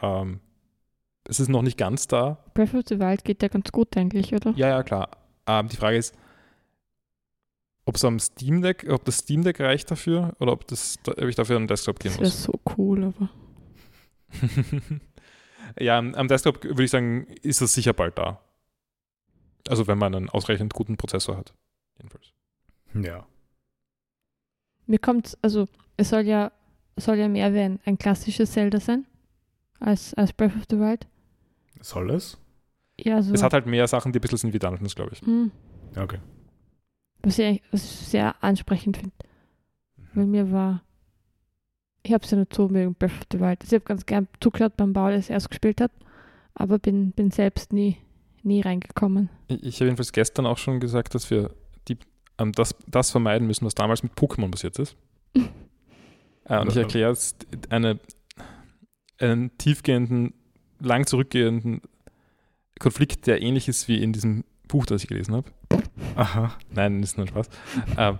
ähm, 0.00 0.40
es 1.28 1.40
ist 1.40 1.48
noch 1.48 1.62
nicht 1.62 1.76
ganz 1.78 2.06
da. 2.08 2.42
Breath 2.54 2.74
of 2.74 2.84
the 2.88 2.98
Wild 2.98 3.24
geht 3.24 3.42
ja 3.42 3.48
ganz 3.48 3.70
gut 3.70 3.96
eigentlich, 3.96 4.34
oder? 4.34 4.52
Ja, 4.56 4.68
ja, 4.68 4.82
klar. 4.82 5.10
Ähm, 5.46 5.68
die 5.68 5.76
Frage 5.76 5.96
ist, 5.96 6.14
ob 7.84 7.96
es 7.96 8.04
am 8.04 8.18
Steam 8.18 8.60
Deck, 8.62 8.86
ob 8.90 9.04
das 9.04 9.18
Steam 9.18 9.44
Deck 9.44 9.60
reicht 9.60 9.90
dafür 9.90 10.34
oder 10.40 10.52
ob, 10.52 10.66
das, 10.66 10.98
ob 11.06 11.22
ich 11.22 11.36
dafür 11.36 11.56
einen 11.56 11.68
Desktop 11.68 12.00
gehen 12.00 12.10
Das 12.12 12.18
wäre 12.20 12.28
muss. 12.28 12.42
so 12.42 12.60
cool, 12.76 13.04
aber 13.04 13.30
ja, 15.80 15.98
am 15.98 16.14
am 16.14 16.28
Desktop 16.28 16.64
würde 16.64 16.84
ich 16.84 16.90
sagen, 16.90 17.26
ist 17.42 17.60
das 17.62 17.72
sicher 17.72 17.94
bald 17.94 18.18
da. 18.18 18.40
Also 19.68 19.86
wenn 19.86 19.98
man 19.98 20.14
einen 20.14 20.28
ausreichend 20.28 20.74
guten 20.74 20.96
Prozessor 20.96 21.36
hat. 21.36 21.54
Jedenfalls. 21.96 22.32
Ja. 22.94 23.26
mir 24.86 24.98
kommt, 24.98 25.36
also 25.42 25.66
es 25.96 26.10
soll 26.10 26.22
ja, 26.26 26.52
soll 26.96 27.16
ja 27.16 27.28
mehr 27.28 27.52
wie 27.54 27.60
ein, 27.60 27.80
ein 27.84 27.98
klassisches 27.98 28.52
Zelda 28.52 28.80
sein 28.80 29.06
als, 29.80 30.14
als 30.14 30.32
Breath 30.32 30.56
of 30.56 30.64
the 30.70 30.78
Wild. 30.78 31.06
Soll 31.80 32.10
es? 32.10 32.38
Ja, 33.00 33.22
so. 33.22 33.32
Es 33.32 33.42
hat 33.42 33.52
halt 33.52 33.66
mehr 33.66 33.86
Sachen, 33.86 34.12
die 34.12 34.18
ein 34.18 34.22
bisschen 34.22 34.38
sind 34.38 34.52
wie 34.52 34.58
Dungeons, 34.58 34.94
glaube 34.94 35.12
ich. 35.12 35.20
hm, 35.22 35.50
Okay. 35.96 36.18
was 37.22 37.38
ich 37.38 37.62
was 37.70 37.84
ich 37.84 37.90
sehr 38.08 38.34
ansprechend 38.42 38.96
finde. 38.96 39.12
Weil 40.14 40.26
mir 40.26 40.50
war, 40.50 40.82
ich 42.02 42.12
habe 42.12 42.24
es 42.24 42.30
ja 42.30 42.38
nicht 42.38 42.54
so 42.54 42.68
mögen, 42.68 42.94
Breath 42.94 43.12
of 43.12 43.26
the 43.32 43.40
Wild. 43.40 43.60
Also 43.60 43.76
ich 43.76 43.80
habe 43.80 43.84
ganz 43.88 44.06
gern 44.06 44.26
zugeschaut 44.40 44.76
beim 44.76 44.92
Bau, 44.92 45.08
der 45.08 45.18
es 45.18 45.30
erst 45.30 45.50
gespielt 45.50 45.80
hat, 45.80 45.92
aber 46.54 46.78
bin, 46.78 47.12
bin 47.12 47.30
selbst 47.30 47.72
nie, 47.72 47.98
nie 48.42 48.60
reingekommen. 48.62 49.28
Ich, 49.48 49.62
ich 49.62 49.74
habe 49.76 49.86
jedenfalls 49.86 50.12
gestern 50.12 50.46
auch 50.46 50.58
schon 50.58 50.80
gesagt, 50.80 51.14
dass 51.14 51.30
wir 51.30 51.54
die, 51.88 51.98
ähm, 52.38 52.52
das, 52.52 52.74
das 52.88 53.10
vermeiden 53.10 53.46
müssen, 53.46 53.64
was 53.66 53.74
damals 53.74 54.02
mit 54.02 54.12
Pokémon 54.14 54.50
passiert 54.50 54.78
ist. 54.78 54.96
Äh, 56.50 56.60
und 56.60 56.70
ich 56.70 56.78
erkläre 56.78 57.10
jetzt 57.10 57.46
eine, 57.68 58.00
einen 59.20 59.58
tiefgehenden, 59.58 60.32
lang 60.80 61.06
zurückgehenden 61.06 61.82
Konflikt, 62.78 63.26
der 63.26 63.42
ähnlich 63.42 63.68
ist 63.68 63.88
wie 63.88 64.02
in 64.02 64.12
diesem 64.12 64.44
Buch, 64.68 64.86
das 64.86 65.02
ich 65.02 65.08
gelesen 65.08 65.34
habe. 65.34 65.50
Aha. 66.16 66.56
Nein, 66.70 67.02
ist 67.02 67.16
nur 67.16 67.26
Spaß. 67.26 67.48
ähm, 67.96 68.18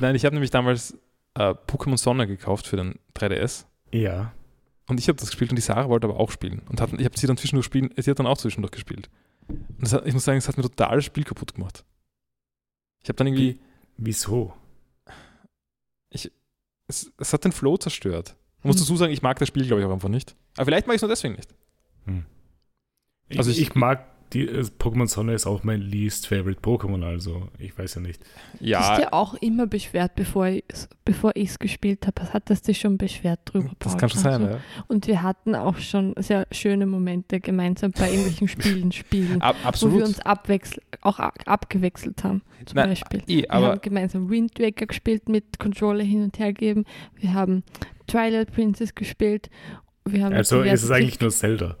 nein, 0.00 0.14
ich 0.14 0.24
habe 0.24 0.34
nämlich 0.34 0.50
damals 0.50 0.92
äh, 1.34 1.54
Pokémon 1.66 1.96
Sonne 1.98 2.26
gekauft 2.26 2.66
für 2.66 2.76
den 2.76 2.98
3DS. 3.14 3.66
Ja. 3.92 4.32
Und 4.88 5.00
ich 5.00 5.08
habe 5.08 5.18
das 5.18 5.28
gespielt 5.30 5.50
und 5.50 5.56
die 5.56 5.62
Sarah 5.62 5.88
wollte 5.88 6.06
aber 6.06 6.18
auch 6.20 6.30
spielen. 6.30 6.62
Und 6.68 6.80
hat, 6.80 6.92
ich 6.92 7.04
habe 7.04 7.18
sie 7.18 7.26
dann 7.26 7.36
zwischendurch 7.36 7.66
spielen, 7.66 7.90
sie 7.96 8.10
hat 8.10 8.18
dann 8.18 8.26
auch 8.26 8.38
zwischendurch 8.38 8.70
gespielt. 8.72 9.10
Und 9.48 9.80
das 9.80 9.92
hat, 9.92 10.06
ich 10.06 10.14
muss 10.14 10.24
sagen, 10.24 10.38
es 10.38 10.48
hat 10.48 10.56
mir 10.56 10.62
total 10.62 10.96
das 10.96 11.04
Spiel 11.04 11.24
kaputt 11.24 11.54
gemacht. 11.54 11.84
Ich 13.02 13.08
habe 13.08 13.16
dann 13.16 13.26
irgendwie, 13.26 13.60
Wieso? 13.98 14.54
es, 16.88 17.12
es 17.18 17.32
hat 17.32 17.44
den 17.44 17.52
Flow 17.52 17.76
zerstört. 17.76 18.36
Ich 18.58 18.64
muss 18.64 18.76
Hm. 18.76 18.82
dazu 18.82 18.96
sagen, 18.96 19.12
ich 19.12 19.22
mag 19.22 19.38
das 19.38 19.48
Spiel, 19.48 19.66
glaube 19.66 19.80
ich, 19.80 19.86
auch 19.86 19.92
einfach 19.92 20.08
nicht. 20.08 20.36
Aber 20.56 20.66
vielleicht 20.66 20.86
mag 20.86 20.94
ich 20.94 20.98
es 20.98 21.02
nur 21.02 21.08
deswegen 21.08 21.34
nicht. 21.34 21.54
Ich, 23.28 23.38
Also 23.38 23.50
ich, 23.50 23.60
ich- 23.60 23.74
mag 23.74 24.04
die 24.32 24.48
äh, 24.48 24.64
Pokémon 24.80 25.06
Sonne 25.06 25.34
ist 25.34 25.46
auch 25.46 25.62
mein 25.62 25.80
least 25.80 26.26
favorite 26.26 26.60
Pokémon, 26.60 27.04
also 27.04 27.48
ich 27.60 27.78
weiß 27.78 27.94
ja 27.94 28.00
nicht. 28.00 28.20
Du 28.58 28.74
hast 28.74 28.90
Ja, 28.90 28.96
dir 28.96 29.14
auch 29.14 29.34
immer 29.34 29.68
beschwert, 29.68 30.16
bevor 30.16 30.48
ich 30.48 30.64
es 30.66 30.88
bevor 31.04 31.30
ich's 31.36 31.60
gespielt 31.60 32.08
habe. 32.08 32.32
Hattest 32.32 32.66
dich 32.66 32.80
schon 32.80 32.98
beschwert 32.98 33.38
drüber. 33.44 33.70
das 33.78 33.92
Paul. 33.92 34.00
kann 34.00 34.08
schon 34.08 34.20
sein, 34.20 34.32
Also, 34.42 34.46
ja. 34.56 34.60
Und 34.88 35.06
wir 35.06 35.22
hatten 35.22 35.54
auch 35.54 35.76
schon 35.78 36.12
sehr 36.18 36.48
schöne 36.50 36.86
Momente 36.86 37.38
gemeinsam 37.38 37.92
bei 37.92 38.08
irgendwelchen 38.10 38.48
Spielen 38.48 38.90
spielen, 39.00 39.40
Ab, 39.42 39.54
wo 39.80 39.92
wir 39.92 40.04
uns 40.04 40.18
abwechsel 40.18 40.82
auch 41.02 41.20
abgewechselt 41.20 42.24
haben. 42.24 42.42
Zum 42.64 42.76
Nein, 42.76 42.88
Beispiel. 42.90 43.22
eh, 43.28 43.42
Wir 43.42 43.50
aber 43.52 43.66
haben 43.70 43.80
gemeinsam 43.80 44.28
Wind 44.28 44.58
Waker 44.58 44.86
gespielt, 44.86 45.28
mit 45.28 45.60
Controller 45.60 46.02
hin 46.02 46.24
und 46.24 46.36
her 46.40 46.52
geben. 46.52 46.84
Wir 47.14 47.32
haben 47.32 47.62
Twilight 48.08 48.52
Princess 48.52 48.92
gespielt. 48.96 49.50
Wir 50.04 50.24
haben 50.24 50.34
Also 50.34 50.62
ist 50.62 50.82
es 50.82 50.90
eigentlich 50.90 51.20
nur 51.20 51.30
Zelda. 51.30 51.76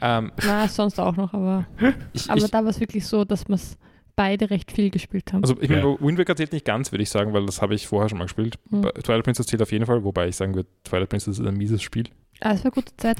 Ähm, 0.00 0.32
Na, 0.44 0.68
sonst 0.68 0.98
auch 0.98 1.16
noch, 1.16 1.32
aber, 1.34 1.66
ich, 2.12 2.28
aber 2.30 2.38
ich, 2.38 2.50
da 2.50 2.62
war 2.62 2.70
es 2.70 2.80
wirklich 2.80 3.06
so, 3.06 3.24
dass 3.24 3.48
wir 3.48 3.54
es 3.54 3.76
beide 4.16 4.50
recht 4.50 4.70
viel 4.72 4.90
gespielt 4.90 5.32
haben. 5.32 5.42
also 5.42 5.56
ich 5.60 5.68
meine, 5.70 5.82
Ja. 5.82 5.96
Wind 6.00 6.18
Waker 6.18 6.36
zählt 6.36 6.52
nicht 6.52 6.64
ganz, 6.66 6.92
würde 6.92 7.02
ich 7.02 7.10
sagen, 7.10 7.32
weil 7.32 7.46
das 7.46 7.62
habe 7.62 7.74
ich 7.74 7.86
vorher 7.86 8.08
schon 8.08 8.18
mal 8.18 8.24
gespielt. 8.24 8.58
Hm. 8.70 8.82
Twilight 9.02 9.24
Princess 9.24 9.46
zählt 9.46 9.62
auf 9.62 9.72
jeden 9.72 9.86
Fall, 9.86 10.04
wobei 10.04 10.28
ich 10.28 10.36
sagen 10.36 10.54
würde, 10.54 10.68
Twilight 10.84 11.08
Princess 11.08 11.38
ist 11.38 11.46
ein 11.46 11.56
mieses 11.56 11.80
Spiel. 11.82 12.08
ah, 12.40 12.52
es 12.52 12.64
war 12.64 12.70
gute 12.70 12.94
Zeit. 12.96 13.18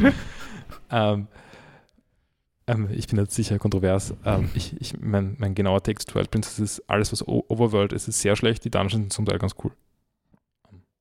ähm, 0.90 1.26
ähm, 2.66 2.88
ich 2.92 3.06
bin 3.08 3.18
jetzt 3.18 3.34
sicher 3.34 3.58
kontrovers. 3.58 4.14
Ähm, 4.24 4.48
ich, 4.54 4.80
ich, 4.80 4.98
mein, 5.00 5.36
mein 5.38 5.54
genauer 5.54 5.82
Text 5.82 6.08
Twilight 6.10 6.30
Princess 6.30 6.58
ist 6.58 6.88
alles, 6.88 7.12
was 7.12 7.26
o 7.26 7.44
Overworld 7.48 7.92
ist, 7.92 8.08
ist 8.08 8.20
sehr 8.20 8.36
schlecht. 8.36 8.64
Die 8.64 8.70
Dungeons 8.70 8.92
sind 8.92 9.12
zum 9.12 9.26
Teil 9.26 9.38
ganz 9.38 9.54
cool. 9.64 9.72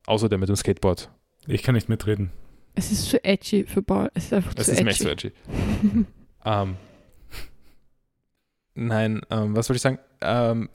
Außer 0.07 0.27
der 0.27 0.38
mit 0.39 0.49
dem 0.49 0.55
Skateboard. 0.55 1.10
Ich 1.47 1.63
kann 1.63 1.75
nicht 1.75 1.88
mitreden. 1.88 2.31
Es 2.75 2.91
ist 2.91 3.10
zu 3.10 3.23
edgy 3.23 3.65
für 3.65 3.81
Ball. 3.81 4.12
Es 4.13 4.25
ist 4.25 4.34
einfach 4.34 4.53
Das 4.53 4.67
zu 4.67 4.71
ist 4.73 4.79
edgy. 4.79 4.89
echt 4.89 4.99
so 5.01 5.10
edgy. 5.10 5.31
Ähm, 6.43 6.75
nein, 8.73 9.21
ähm, 9.29 9.55
was 9.55 9.67
soll 9.67 9.75
ich 9.75 9.81
sagen? 9.84 9.99
Ähm, 10.21 10.69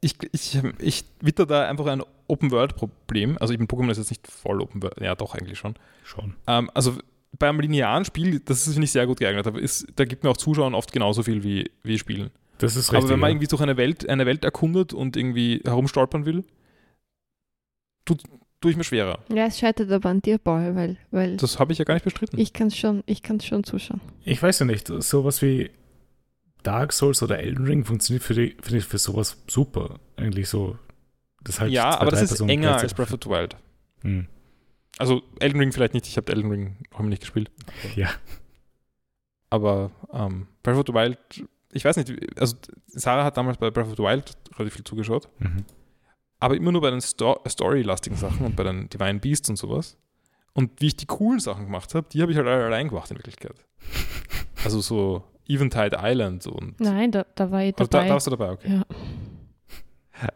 ich, 0.00 0.14
ich, 0.32 0.58
ich 0.78 1.04
witter 1.20 1.44
da 1.44 1.68
einfach 1.68 1.84
ein 1.86 2.02
Open-World-Problem. 2.28 3.36
Also 3.38 3.52
ich 3.52 3.58
bin 3.58 3.66
Pokémon 3.68 3.90
ist 3.90 3.98
jetzt 3.98 4.10
nicht 4.10 4.26
voll 4.26 4.62
Open-World. 4.62 5.00
Ja, 5.00 5.14
doch, 5.14 5.34
eigentlich 5.34 5.58
schon. 5.58 5.74
Schon. 6.04 6.36
Ähm, 6.46 6.70
also 6.72 6.96
bei 7.38 7.48
einem 7.48 7.60
linearen 7.60 8.04
Spiel, 8.04 8.40
das 8.40 8.66
ist, 8.66 8.72
finde 8.72 8.84
ich, 8.84 8.92
sehr 8.92 9.06
gut 9.06 9.18
geeignet. 9.18 9.46
Aber 9.46 9.60
ist, 9.60 9.86
da 9.96 10.04
gibt 10.04 10.24
mir 10.24 10.30
auch 10.30 10.36
Zuschauen 10.36 10.74
oft 10.74 10.92
genauso 10.92 11.22
viel 11.22 11.42
wie, 11.42 11.70
wie 11.82 11.98
Spielen. 11.98 12.30
Das 12.58 12.76
ist 12.76 12.92
richtig. 12.92 12.98
aber 12.98 13.08
wenn 13.10 13.20
man 13.20 13.28
ja. 13.28 13.32
irgendwie 13.34 13.46
durch 13.48 13.62
eine 13.62 13.76
Welt, 13.76 14.08
eine 14.08 14.26
Welt 14.26 14.44
erkundet 14.44 14.92
und 14.92 15.16
irgendwie 15.16 15.60
herumstolpern 15.64 16.26
will, 16.26 16.44
tut, 18.04 18.22
tue 18.60 18.70
ich 18.72 18.76
mir 18.76 18.84
schwerer. 18.84 19.20
Ja, 19.32 19.46
es 19.46 19.58
scheitert 19.58 19.90
aber 19.90 20.08
an 20.08 20.20
dir, 20.20 20.38
Ball, 20.38 20.74
weil, 20.74 20.96
weil 21.10 21.36
Das 21.36 21.58
habe 21.58 21.72
ich 21.72 21.78
ja 21.78 21.84
gar 21.84 21.94
nicht 21.94 22.04
bestritten. 22.04 22.38
ich 22.38 22.52
kann 22.52 22.68
es 22.68 22.76
schon, 22.76 23.02
ich 23.06 23.22
kann's 23.22 23.44
schon 23.46 23.64
zuschauen. 23.64 24.00
Ich 24.24 24.42
weiß 24.42 24.58
ja 24.60 24.66
nicht, 24.66 24.88
sowas 24.88 25.42
wie 25.42 25.70
Dark 26.62 26.92
Souls 26.92 27.22
oder 27.22 27.38
Elden 27.38 27.66
Ring 27.66 27.84
funktioniert 27.84 28.22
für, 28.24 28.34
die, 28.34 28.56
finde 28.60 28.78
ich 28.78 28.84
für 28.84 28.98
sowas 28.98 29.42
super. 29.46 30.00
Eigentlich 30.16 30.48
so. 30.48 30.76
Das 31.44 31.60
halt 31.60 31.70
ja, 31.72 31.92
zwei, 31.92 31.98
aber 32.00 32.10
das 32.10 32.22
ist 32.22 32.30
Personen 32.30 32.50
enger 32.50 32.76
als 32.76 32.94
Breath 32.94 33.12
of 33.12 33.20
the 33.22 33.30
Wild. 33.30 33.56
Hm. 34.02 34.26
Also 34.98 35.22
Elden 35.38 35.60
Ring 35.60 35.72
vielleicht 35.72 35.94
nicht, 35.94 36.06
ich 36.08 36.16
habe 36.16 36.32
Elden 36.32 36.50
Ring 36.50 36.76
noch 36.92 37.00
nicht 37.02 37.20
gespielt. 37.20 37.50
Ja. 37.94 38.08
Aber 39.50 39.90
ähm, 40.12 40.48
Breath 40.62 40.76
of 40.76 40.84
the 40.88 40.92
Wild, 40.94 41.18
ich 41.72 41.84
weiß 41.84 41.96
nicht, 41.96 42.12
also 42.38 42.56
Sarah 42.88 43.24
hat 43.24 43.36
damals 43.36 43.58
bei 43.58 43.70
Breath 43.70 43.86
of 43.86 43.96
the 43.96 44.02
Wild 44.02 44.36
relativ 44.56 44.74
viel 44.74 44.84
zugeschaut, 44.84 45.28
Mhm. 45.38 45.64
Aber 46.40 46.56
immer 46.56 46.72
nur 46.72 46.80
bei 46.80 46.90
den 46.90 47.00
Sto 47.00 47.40
Story-lastigen 47.46 48.16
Sachen 48.16 48.46
und 48.46 48.56
bei 48.56 48.64
den 48.64 48.88
Divine 48.88 49.18
Beasts 49.18 49.48
und 49.48 49.56
sowas. 49.56 49.96
Und 50.52 50.80
wie 50.80 50.88
ich 50.88 50.96
die 50.96 51.06
coolen 51.06 51.40
Sachen 51.40 51.66
gemacht 51.66 51.94
habe, 51.94 52.06
die 52.12 52.22
habe 52.22 52.32
ich 52.32 52.38
halt 52.38 52.48
alle 52.48 52.64
allein 52.64 52.88
gemacht 52.88 53.10
in 53.10 53.16
Wirklichkeit. 53.16 53.54
Also 54.64 54.80
so 54.80 55.22
Eventide 55.46 55.96
Island 56.02 56.44
und 56.48 56.80
Nein, 56.80 57.12
da, 57.12 57.24
da 57.36 57.48
war 57.52 57.62
ich 57.62 57.78
also 57.78 57.88
da, 57.88 57.98
dabei. 57.98 58.08
da 58.08 58.14
warst 58.14 58.26
du 58.26 58.30
dabei, 58.32 58.50
okay. 58.50 58.68
ja. 58.74 58.82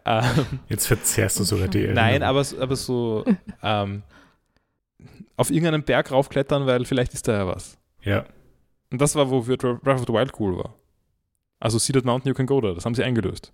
Ähm, 0.05 0.61
Jetzt 0.69 0.87
verzerrst 0.87 1.41
du 1.41 1.43
sogar 1.43 1.67
die 1.67 1.89
Nein, 1.89 2.23
aber, 2.23 2.47
aber 2.61 2.77
so 2.77 3.25
ähm, 3.65 4.05
auf 5.37 5.51
irgendeinen 5.51 5.83
Berg 5.83 6.13
raufklettern, 6.13 6.67
weil 6.67 6.85
vielleicht 6.85 7.15
ist 7.15 7.27
da 7.27 7.33
ja 7.33 7.47
was. 7.49 7.79
Ja. 8.03 8.25
Und 8.93 9.01
das 9.01 9.17
war, 9.17 9.29
wofür 9.29 9.57
Breath 9.57 9.99
of 9.99 10.07
the 10.07 10.13
Wild 10.13 10.39
cool 10.39 10.57
war. 10.57 10.77
Also 11.59 11.79
See 11.79 11.93
That 11.93 12.05
Mountain 12.05 12.29
You 12.29 12.35
Can 12.35 12.47
Go 12.47 12.61
There, 12.61 12.77
das 12.77 12.85
haben 12.85 12.95
sie 12.95 13.03
eingelöst. 13.03 13.53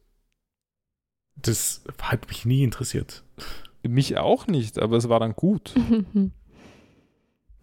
Das 1.42 1.82
hat 2.02 2.28
mich 2.28 2.44
nie 2.44 2.62
interessiert. 2.64 3.22
Mich 3.82 4.16
auch 4.18 4.46
nicht, 4.48 4.78
aber 4.78 4.96
es 4.96 5.08
war 5.08 5.20
dann 5.20 5.34
gut. 5.34 5.74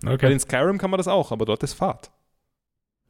Weil 0.02 0.14
Okay. 0.16 0.32
in 0.32 0.40
Skyrim 0.40 0.78
kann 0.78 0.92
man 0.92 0.98
das 0.98 1.08
auch, 1.08 1.32
aber 1.32 1.46
dort 1.46 1.64
ist 1.64 1.74
Fahrt. 1.74 2.12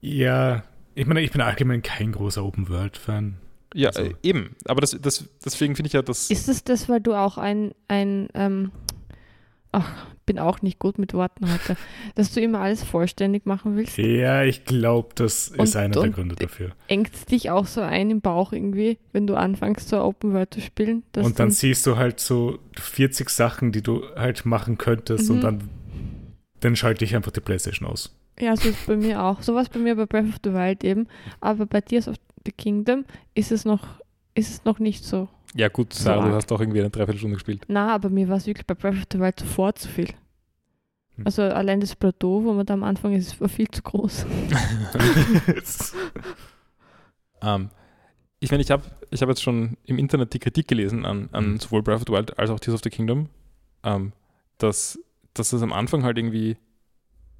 Ja, 0.01 0.63
ich 0.93 1.05
meine, 1.05 1.21
ich 1.21 1.31
bin 1.31 1.41
allgemein 1.41 1.81
kein 1.81 2.11
großer 2.11 2.43
Open-World-Fan. 2.43 3.37
Ja, 3.73 3.89
Also- 3.89 4.03
äh, 4.03 4.13
eben. 4.23 4.55
Aber 4.65 4.81
das, 4.81 4.97
das, 5.01 5.25
deswegen 5.43 5.75
finde 5.75 5.87
ich 5.87 5.93
ja, 5.93 6.01
das. 6.01 6.29
Ist 6.29 6.47
es 6.47 6.63
das, 6.63 6.87
weil 6.87 7.01
du 7.01 7.13
auch 7.15 7.37
ein, 7.37 7.73
ein 7.87 8.29
ähm, 8.33 8.71
ach, 9.75 10.05
bin 10.25 10.39
auch 10.39 10.61
nicht 10.63 10.79
gut 10.79 10.97
mit 10.97 11.13
Worten 11.13 11.51
heute, 11.51 11.77
dass 12.15 12.33
du 12.33 12.41
immer 12.41 12.59
alles 12.61 12.83
vollständig 12.83 13.45
machen 13.45 13.75
willst? 13.75 13.97
Ja, 13.97 14.43
ich 14.43 14.65
glaube, 14.65 15.09
das 15.15 15.49
ist 15.49 15.59
Und- 15.59 15.75
einer 15.75 16.01
der 16.01 16.09
Gründe 16.09 16.35
dafür. 16.35 16.71
Engt 16.87 17.13
es 17.13 17.25
dich 17.25 17.51
auch 17.51 17.67
so 17.67 17.81
ein 17.81 18.09
im 18.09 18.21
Bauch 18.21 18.51
irgendwie, 18.51 18.97
wenn 19.13 19.27
du 19.27 19.35
anfängst, 19.35 19.87
so 19.89 20.01
Open 20.01 20.33
World 20.33 20.53
zu 20.53 20.61
spielen? 20.61 21.03
Und 21.15 21.39
dann 21.39 21.51
siehst 21.51 21.85
du 21.85 21.97
halt 21.97 22.19
so 22.19 22.57
40 22.79 23.29
Sachen, 23.29 23.71
die 23.71 23.83
du 23.83 24.03
halt 24.15 24.45
machen 24.45 24.77
könntest 24.79 25.29
Mhm. 25.29 25.35
und 25.35 25.41
dann, 25.43 25.69
dann 26.61 26.75
schalte 26.75 27.05
ich 27.05 27.15
einfach 27.15 27.31
die 27.31 27.41
Playstation 27.41 27.87
aus. 27.87 28.15
Ja, 28.39 28.55
so 28.57 28.67
ist 28.69 28.87
bei 28.87 28.97
mir 28.97 29.23
auch. 29.23 29.41
So 29.43 29.53
war 29.53 29.61
es 29.61 29.69
bei 29.69 29.79
mir 29.79 29.95
bei 29.95 30.05
Breath 30.05 30.25
of 30.27 30.35
the 30.43 30.53
Wild 30.53 30.83
eben. 30.83 31.07
Aber 31.39 31.65
bei 31.67 31.81
Tears 31.81 32.07
of 32.07 32.15
the 32.45 32.51
Kingdom 32.51 33.05
ist 33.33 33.51
es 33.51 33.63
noch, 33.63 33.85
ist 34.35 34.51
es 34.51 34.65
noch 34.65 34.77
nicht 34.79 35.03
so. 35.03 35.27
ja, 35.55 35.67
gut, 35.69 35.93
Sarah, 35.93 36.21
arg. 36.21 36.29
du 36.29 36.35
hast 36.35 36.51
doch 36.51 36.59
irgendwie 36.59 36.81
eine 36.81 36.89
Dreiviertelstunde 36.91 37.35
gespielt. 37.35 37.63
Na, 37.67 37.93
aber 37.95 38.09
mir 38.09 38.27
war 38.29 38.37
es 38.37 38.45
wirklich 38.45 38.67
bei 38.67 38.73
Breath 38.75 38.95
of 38.97 39.03
the 39.11 39.19
Wild 39.19 39.39
sofort 39.39 39.79
zu 39.79 39.87
viel. 39.89 40.09
Hm. 41.15 41.25
Also 41.25 41.41
allein 41.43 41.79
das 41.79 41.95
Plateau, 41.95 42.43
wo 42.43 42.53
man 42.53 42.65
da 42.65 42.73
am 42.73 42.83
Anfang 42.83 43.13
ist, 43.13 43.39
war 43.41 43.49
viel 43.49 43.69
zu 43.69 43.81
groß. 43.81 44.25
Ähm, 47.41 47.69
ich 48.39 48.51
meine, 48.51 48.63
ich 48.63 48.71
habe 48.71 48.83
ich 49.11 49.21
hab 49.21 49.29
jetzt 49.29 49.43
schon 49.43 49.77
im 49.85 49.97
Internet 49.97 50.33
die 50.33 50.39
Kritik 50.39 50.67
gelesen 50.67 51.05
an, 51.05 51.29
an 51.31 51.51
Mhm. 51.51 51.59
sowohl 51.59 51.83
Breath 51.83 51.97
of 51.97 52.03
the 52.07 52.13
Wild 52.13 52.37
als 52.39 52.49
auch 52.49 52.59
Tears 52.59 52.75
of 52.75 52.81
the 52.83 52.89
Kingdom, 52.89 53.29
ähm, 53.83 54.13
dass, 54.57 54.99
dass 55.33 55.53
es 55.53 55.61
am 55.61 55.73
Anfang 55.73 56.03
halt 56.03 56.17
irgendwie 56.17 56.57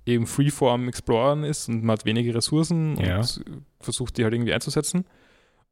eben 0.05 0.27
Freeform 0.27 0.88
Exploren 0.88 1.43
ist 1.43 1.67
und 1.69 1.84
man 1.84 1.93
hat 1.97 2.05
wenige 2.05 2.34
Ressourcen 2.36 2.97
Ja. 2.97 3.17
und 3.19 3.41
versucht 3.79 4.17
die 4.17 4.23
halt 4.23 4.34
irgendwie 4.34 4.53
einzusetzen. 4.53 5.05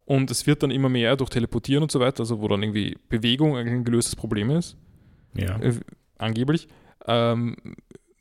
Und 0.05 0.29
es 0.31 0.45
wird 0.47 0.63
dann 0.63 0.71
immer 0.71 0.89
mehr 0.89 1.15
durch 1.15 1.29
Teleportieren 1.29 1.83
und 1.83 1.91
so 1.91 1.99
weiter, 1.99 2.21
also 2.21 2.41
wo 2.41 2.47
dann 2.47 2.61
irgendwie 2.61 2.97
Bewegung 3.09 3.55
ein 3.55 3.83
gelöstes 3.85 4.15
Problem 4.15 4.49
ist, 4.49 4.75
ja. 5.33 5.57
äh, 5.61 5.73
angeblich, 6.17 6.67
ähm, 7.07 7.55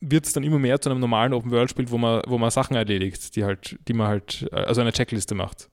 wird 0.01 0.27
es 0.27 0.33
dann 0.33 0.45
immer 0.45 0.59
mehr 0.59 0.81
zu 0.81 0.91
einem 0.91 1.01
normalen 1.01 1.33
Open-World-Spiel, 1.33 1.91
wo 1.91 1.99
man, 1.99 2.23
wo 2.27 2.39
man 2.39 2.51
Sachen 2.51 2.77
erledigt, 2.77 3.35
die 3.37 3.45
halt, 3.45 3.79
die 3.89 3.93
man 3.95 4.07
halt, 4.09 4.49
äh, 4.53 4.57
also 4.57 4.81
eine 4.81 4.93
Checkliste 4.93 5.35
macht. 5.35 5.69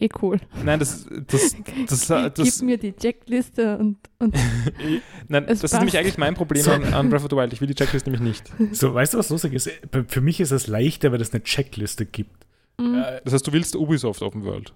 Eh 0.00 0.08
cool. 0.22 0.40
Nein, 0.64 0.80
das, 0.80 1.06
das, 1.28 1.54
das, 1.88 2.06
das, 2.08 2.34
Gib 2.34 2.62
mir 2.66 2.78
die 2.78 2.92
Checkliste 2.94 3.78
und, 3.78 3.98
und 4.18 4.34
nein, 5.28 5.44
Es 5.46 5.60
das 5.60 5.72
ist 5.72 5.72
nämlich 5.74 5.92
passt. 5.94 5.96
eigentlich 6.04 6.18
mein 6.18 6.34
Problem 6.34 6.62
So. 6.62 6.72
an, 6.72 6.92
an 6.92 7.08
Breath 7.10 7.22
of 7.22 7.30
the 7.30 7.36
Wild. 7.36 7.52
Ich 7.52 7.60
will 7.60 7.68
die 7.68 7.74
Checkliste 7.76 8.10
nämlich 8.10 8.26
nicht. 8.58 8.74
So, 8.74 8.92
weißt 8.92 9.14
du, 9.14 9.18
was 9.18 9.28
lustig 9.30 9.52
ist? 9.52 9.70
Für 10.08 10.20
mich 10.20 10.40
ist 10.40 10.50
es 10.50 10.66
leichter, 10.66 11.12
weil 11.12 11.20
es 11.20 11.32
eine 11.32 11.42
Checkliste 11.44 12.06
gibt. 12.06 12.44
mm, 12.78 12.94
Äh, 12.96 13.20
Das 13.24 13.34
heißt, 13.34 13.46
du 13.46 13.52
willst 13.52 13.76
Ubisoft 13.76 14.20
Open 14.22 14.44
World. 14.44 14.74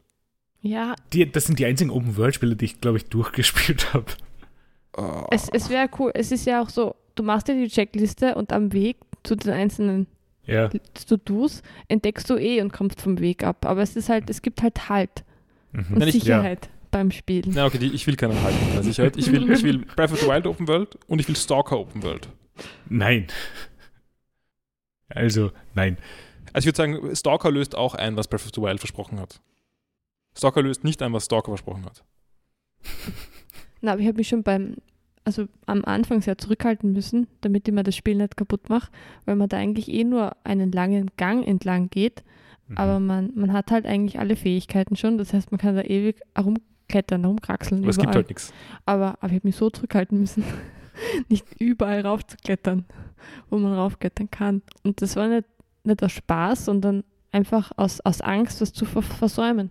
Ja, 0.60 0.94
die, 1.12 1.30
das 1.30 1.44
sind 1.46 1.58
die 1.58 1.66
einzigen 1.66 1.90
Open-World-Spiele, 1.90 2.56
die 2.56 2.64
ich, 2.66 2.80
glaube 2.80 2.98
ich, 2.98 3.04
durchgespielt 3.06 3.92
habe. 3.94 4.06
Oh. 4.96 5.26
es, 5.30 5.48
es 5.52 5.70
wäre 5.70 5.88
cool. 5.98 6.10
Es 6.14 6.32
ist 6.32 6.44
ja 6.46 6.60
auch 6.62 6.68
so, 6.70 6.96
du 7.14 7.22
machst 7.22 7.46
dir 7.48 7.54
die 7.54 7.68
Checkliste 7.68 8.34
und 8.34 8.52
am 8.52 8.72
Weg 8.72 8.96
zu 9.22 9.36
den 9.36 9.52
einzelnen 9.52 10.06
Ja. 10.44 10.68
To-Dos 11.08 11.62
entdeckst 11.88 12.28
du 12.30 12.36
eh 12.36 12.60
und 12.62 12.72
kommst 12.72 13.00
vom 13.00 13.18
Weg 13.20 13.44
ab. 13.44 13.64
Aber 13.66 13.82
es 13.82 13.94
ist 13.96 14.08
halt, 14.08 14.28
es 14.30 14.42
gibt 14.42 14.62
halt 14.62 14.88
Halt 14.88 15.24
Mhm. 15.72 15.84
und 15.90 15.98
Nein, 15.98 16.08
ich- 16.08 16.14
Sicherheit 16.20 16.70
beim 16.90 17.10
Spielen. 17.10 17.52
Na, 17.54 17.66
okay, 17.66 17.76
die, 17.78 17.88
ich 17.88 18.06
will 18.06 18.16
keinen 18.16 18.42
Halt 18.42 18.54
mit 18.64 18.74
der 18.74 18.82
Sicherheit. 18.82 19.16
Ich 19.18 19.30
will, 19.30 19.50
ich 19.52 19.62
will 19.62 19.78
Breath 19.96 20.10
of 20.12 20.18
the 20.20 20.26
Wild 20.26 20.46
Open 20.46 20.66
World 20.66 20.98
und 21.06 21.20
ich 21.20 21.28
will 21.28 21.36
Stalker 21.36 21.78
Open 21.78 22.02
World. 22.02 22.28
Nein. 22.88 23.26
Also, 25.10 25.52
nein. 25.74 25.98
Also 26.52 26.68
ich 26.68 26.78
würde 26.78 26.92
sagen, 26.94 27.14
Stalker 27.16 27.50
löst 27.50 27.74
auch 27.76 27.94
ein, 27.94 28.16
was 28.16 28.28
Breath 28.28 28.44
of 28.46 28.52
the 28.54 28.62
Wild 28.62 28.80
versprochen 28.80 29.20
hat. 29.20 29.40
Stalker 30.36 30.62
löst 30.62 30.84
nicht 30.84 31.02
ein, 31.02 31.12
was 31.12 31.24
Stalker 31.26 31.50
versprochen 31.50 31.84
hat. 31.84 32.04
Na, 33.80 33.92
aber 33.92 34.00
ich 34.00 34.06
habe 34.08 34.18
mich 34.18 34.28
schon 34.28 34.42
beim, 34.42 34.76
also 35.24 35.46
am 35.66 35.84
Anfang 35.84 36.20
sehr 36.20 36.38
zurückhalten 36.38 36.92
müssen, 36.92 37.26
damit 37.40 37.68
ich 37.68 37.74
mir 37.74 37.82
das 37.84 37.96
Spiel 37.96 38.16
nicht 38.16 38.36
kaputt 38.36 38.68
mache, 38.68 38.90
weil 39.24 39.36
man 39.36 39.48
da 39.48 39.56
eigentlich 39.56 39.88
eh 39.90 40.04
nur 40.04 40.36
einen 40.44 40.72
langen 40.72 41.10
Gang 41.16 41.46
entlang 41.46 41.90
geht, 41.90 42.24
Mhm. 42.68 42.76
aber 42.76 43.00
man, 43.00 43.32
man 43.34 43.52
hat 43.54 43.70
halt 43.70 43.86
eigentlich 43.86 44.18
alle 44.18 44.36
Fähigkeiten 44.36 44.94
schon. 44.94 45.16
Das 45.16 45.32
heißt, 45.32 45.50
man 45.50 45.58
kann 45.58 45.74
da 45.74 45.82
ewig 45.82 46.20
herum 46.34 46.56
rumklettern, 46.88 47.24
rumkraxeln. 47.24 47.80
Aber 47.82 47.90
es 47.90 47.96
gibt 47.96 48.04
überall. 48.04 48.16
halt 48.16 48.28
nichts. 48.28 48.52
Aber, 48.86 49.16
aber 49.20 49.28
ich 49.28 49.34
habe 49.36 49.46
mich 49.48 49.56
so 49.56 49.70
zurückhalten 49.70 50.18
müssen, 50.20 50.44
nicht 51.28 51.46
überall 51.58 52.02
raufzuklettern, 52.02 52.84
wo 53.50 53.58
man 53.58 53.72
raufklettern 53.74 54.30
kann. 54.30 54.62
Und 54.84 55.00
das 55.02 55.16
war 55.16 55.28
nicht, 55.28 55.46
nicht 55.84 56.02
aus 56.02 56.12
Spaß, 56.12 56.64
sondern 56.66 57.04
einfach 57.32 57.72
aus, 57.76 58.00
aus 58.00 58.20
Angst, 58.20 58.60
was 58.60 58.72
zu 58.72 58.84
ver 58.84 59.02
versäumen. 59.02 59.70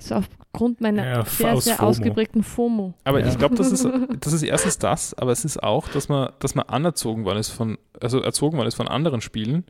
Also 0.00 0.16
aufgrund 0.16 0.80
meiner 0.80 1.04
Ja, 1.06 1.24
sehr, 1.24 1.52
aus 1.54 1.64
sehr 1.64 1.76
FOMO. 1.76 1.88
ausgeprägten 1.90 2.42
FOMO. 2.42 2.94
Aber 3.04 3.20
Ja. 3.20 3.28
ich 3.28 3.38
glaube, 3.38 3.54
das 3.54 3.70
ist, 3.70 3.86
das 4.20 4.32
ist 4.32 4.42
erstens 4.42 4.78
das, 4.78 5.14
aber 5.14 5.32
es 5.32 5.44
ist 5.44 5.62
auch, 5.62 5.88
dass 5.88 6.08
man, 6.08 6.32
dass 6.40 6.54
man 6.54 6.66
anerzogen 6.66 7.24
worden 7.24 7.38
ist 7.38 7.50
von, 7.50 7.78
also 8.00 8.20
erzogen 8.20 8.56
worden 8.56 8.68
ist 8.68 8.74
von 8.74 8.88
anderen 8.88 9.20
Spielen, 9.20 9.64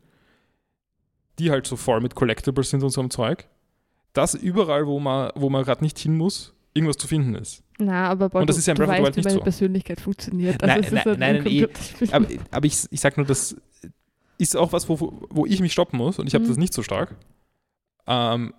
die 1.39 1.51
halt 1.51 1.67
so 1.67 1.77
voll 1.77 2.01
mit 2.01 2.15
Collectibles 2.15 2.71
sind 2.71 2.83
und 2.83 2.91
so 2.91 3.01
einem 3.01 3.11
Zeug, 3.11 3.49
dass 4.13 4.35
überall, 4.35 4.87
wo 4.87 5.01
man, 5.01 5.31
wo 5.35 5.51
man 5.51 5.65
gerade 5.65 5.83
nicht 5.85 5.99
hin 5.99 6.17
muss, 6.17 6.55
irgendwas 6.75 6.97
zu 6.99 7.09
finden 7.09 7.35
ist. 7.35 7.63
Na, 7.79 8.09
aber 8.09 8.29
Paul, 8.29 8.43
Und 8.43 8.51
das 8.51 8.57
du, 8.57 8.61
ist 8.61 8.67
ja 8.67 8.75
in 8.75 8.79
du 8.81 8.87
Breath 8.87 8.91
of 8.91 8.97
the 8.97 9.03
weißt, 9.03 9.07
Wild 9.07 9.17
wie 9.17 9.19
nicht 9.21 9.25
meine 9.27 9.39
so. 9.39 9.43
Persönlichkeit 9.43 10.01
funktioniert. 10.01 10.61
Nein, 10.63 10.71
Also 10.71 10.81
es 10.81 10.87
ist 10.87 10.93
nein, 10.93 11.05
halt 11.05 11.19
nein, 11.19 11.37
ein 11.37 11.43
nein, 11.45 11.53
eh. 11.53 12.13
Aber, 12.13 12.27
aber 12.51 12.67
ich, 12.67 12.79
ich 12.91 13.01
sag 13.01 13.17
nur, 13.17 13.27
das 13.27 13.57
ist 14.39 14.57
auch 14.57 14.73
was, 14.73 14.89
wo, 14.89 15.27
wo 15.31 15.47
ich 15.47 15.61
mich 15.61 15.73
stoppen 15.73 15.99
muss 15.99 16.19
und 16.19 16.27
ich 16.27 16.35
habe 16.35 16.45
Mhm. 16.45 16.49
das 16.49 16.57
nicht 16.59 16.73
so 16.75 16.83
stark. 16.83 17.15
Ähm, 18.07 18.55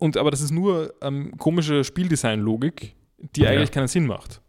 und 0.00 0.16
aber 0.16 0.30
das 0.32 0.40
ist 0.40 0.50
nur 0.50 0.94
ähm, 1.02 1.36
komische 1.38 1.84
Spieldesign-Logik, 1.84 2.96
die 3.36 3.42
Ja. 3.42 3.50
eigentlich 3.50 3.70
keinen 3.70 3.88
Sinn 3.88 4.06
macht. 4.06 4.40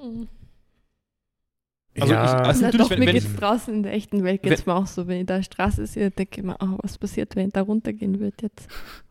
Mhm. 0.00 0.28
Also 2.00 2.14
ja, 2.14 2.24
ich- 2.24 2.30
also- 2.46 2.60
Na, 2.60 2.66
natürlich, 2.68 2.86
doch, 2.86 2.90
wenn- 2.90 3.00
mir 3.00 3.06
wenn- 3.06 3.14
geht's 3.14 3.34
draußen 3.34 3.74
in 3.74 3.82
der 3.82 3.92
echten 3.92 4.22
Welt 4.22 4.42
geht's 4.42 4.66
mir 4.66 4.74
auch 4.74 4.86
so. 4.86 5.08
Wenn 5.08 5.20
ich 5.20 5.26
da 5.26 5.34
in 5.34 5.40
der 5.40 5.44
Straße 5.44 5.84
sehe, 5.86 6.10
denke 6.12 6.40
ich 6.40 6.46
mir, 6.46 6.56
oh, 6.60 6.78
was 6.82 6.96
passiert, 6.96 7.34
wenn 7.34 7.48
ich 7.48 7.52
da 7.52 7.62
runtergehen 7.62 8.20
würde 8.20 8.36
jetzt? 8.42 8.68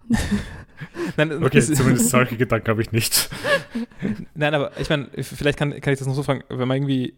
Nein, 1.18 1.44
okay, 1.44 1.58
es- 1.58 1.74
zumindest 1.74 2.10
solche 2.10 2.38
Gedanken 2.38 2.70
habe 2.70 2.82
ich 2.82 2.92
nicht. 2.94 3.30
Nein, 4.36 4.54
aber 4.54 4.72
ich 4.80 4.90
meine, 4.90 5.10
vielleicht 5.22 5.58
kann, 5.60 5.72
kann 5.82 5.92
ich 5.94 6.00
das 6.00 6.08
noch 6.08 6.16
so 6.16 6.24
fragen, 6.24 6.44
wenn 6.50 6.68
man 6.68 6.78
irgendwie 6.78 7.14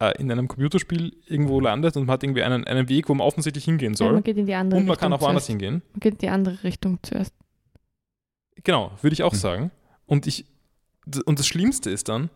äh, 0.00 0.20
in 0.20 0.32
einem 0.32 0.48
Computerspiel 0.48 1.16
irgendwo 1.28 1.60
landet 1.60 1.96
und 1.96 2.06
man 2.06 2.14
hat 2.14 2.24
irgendwie 2.24 2.42
einen, 2.42 2.64
einen 2.64 2.88
Weg, 2.88 3.08
wo 3.08 3.14
man 3.14 3.24
offensichtlich 3.24 3.64
hingehen 3.64 3.92
Ja, 3.92 3.96
soll 3.98 4.12
man 4.14 4.24
geht 4.24 4.36
in 4.36 4.46
die 4.46 4.54
andere 4.54 4.80
und 4.80 4.86
man 4.86 4.94
Richtung 4.94 5.10
kann 5.10 5.12
auch 5.16 5.20
woanders 5.20 5.46
zuerst. 5.46 5.60
hingehen. 5.62 5.82
Man 5.92 6.00
geht 6.00 6.14
in 6.14 6.18
die 6.18 6.28
andere 6.30 6.64
Richtung 6.64 6.98
zuerst. 7.02 7.32
Genau, 8.62 8.92
würde 9.02 9.14
ich 9.14 9.22
auch 9.22 9.32
Hm. 9.32 9.38
sagen. 9.38 9.70
Und 10.06 10.26
ich 10.26 10.46
und 11.26 11.38
das 11.38 11.46
Schlimmste 11.46 11.90
ist 11.90 12.08
dann, 12.08 12.30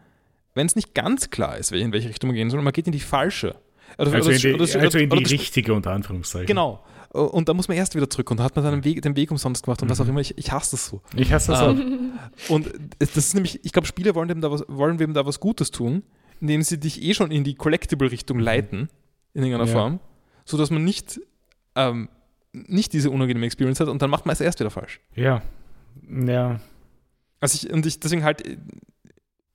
wenn 0.54 0.66
es 0.66 0.76
nicht 0.76 0.94
ganz 0.94 1.31
klar 1.31 1.57
ist, 1.57 1.72
in 1.72 1.92
welche 1.92 2.09
Richtung 2.11 2.28
man 2.28 2.35
gehen 2.37 2.50
soll, 2.50 2.61
man 2.61 2.72
geht 2.72 2.87
in 2.87 2.92
die 2.92 3.00
falsche. 3.00 3.54
Oder, 3.96 4.12
Also 4.12 4.26
oder- 4.28 4.37
in 4.37 4.40
die, 4.42 4.54
oder- 4.54 4.64
oder- 4.64 4.81
also 4.83 4.98
in 4.98 5.09
die 5.11 5.24
richtige, 5.24 5.72
unter 5.72 5.92
Anführungszeichen. 5.92 6.46
Genau. 6.46 6.85
Und 7.11 7.48
da 7.48 7.54
muss 7.54 7.68
man 7.68 7.76
erst 7.78 7.94
wieder 7.94 8.11
zurück 8.11 8.31
und 8.31 8.38
da 8.40 8.44
hat 8.44 8.54
man 8.54 8.64
dann 8.64 8.74
den 8.74 8.85
Weg, 8.85 9.00
den 9.00 9.16
Weg 9.16 9.31
umsonst 9.31 9.64
gemacht 9.64 9.81
und 9.81 9.88
was 9.88 9.98
auch 10.00 10.04
Mhm. 10.04 10.11
immer. 10.11 10.20
Ich, 10.20 10.37
ich 10.37 10.52
hasse 10.52 10.72
das 10.72 10.87
so. 10.87 11.00
Ich 11.16 11.33
hasse 11.33 11.52
das 11.52 11.61
Ah. 11.61 11.70
auch. 11.70 11.76
Und 12.50 12.70
das 12.98 13.16
ist 13.16 13.33
nämlich, 13.35 13.64
ich 13.64 13.72
glaube, 13.72 13.87
Spiele 13.88 14.14
wollen 14.14 14.28
dem, 14.28 14.42
da 14.42 14.50
was, 14.50 14.62
wollen 14.68 14.98
dem 14.98 15.14
da 15.14 15.24
was 15.24 15.40
Gutes 15.40 15.70
tun, 15.70 16.02
indem 16.42 16.61
sie 16.62 16.78
dich 16.78 17.02
eh 17.02 17.14
schon 17.14 17.31
in 17.31 17.44
die 17.44 17.54
Collectible-Richtung 17.54 18.38
leiten, 18.38 18.90
in 19.33 19.42
irgendeiner 19.42 19.70
Ja. 19.70 19.72
Form, 19.72 20.00
sodass 20.44 20.70
man 20.70 20.85
nicht, 20.85 21.18
ähm, 21.74 22.11
nicht 22.52 22.92
diese 22.92 23.11
unangenehme 23.11 23.46
Experience 23.46 23.81
hat 23.81 23.88
und 23.88 24.02
dann 24.02 24.11
macht 24.11 24.26
man 24.26 24.35
es 24.35 24.42
erst 24.42 24.61
wieder 24.61 24.70
falsch. 24.70 25.00
Ja. 25.14 25.40
Ja. 26.09 26.61
Also 27.41 27.67
ich, 27.67 27.73
und 27.73 27.87
ich, 27.87 28.01
deswegen 28.01 28.25
halt, 28.25 28.43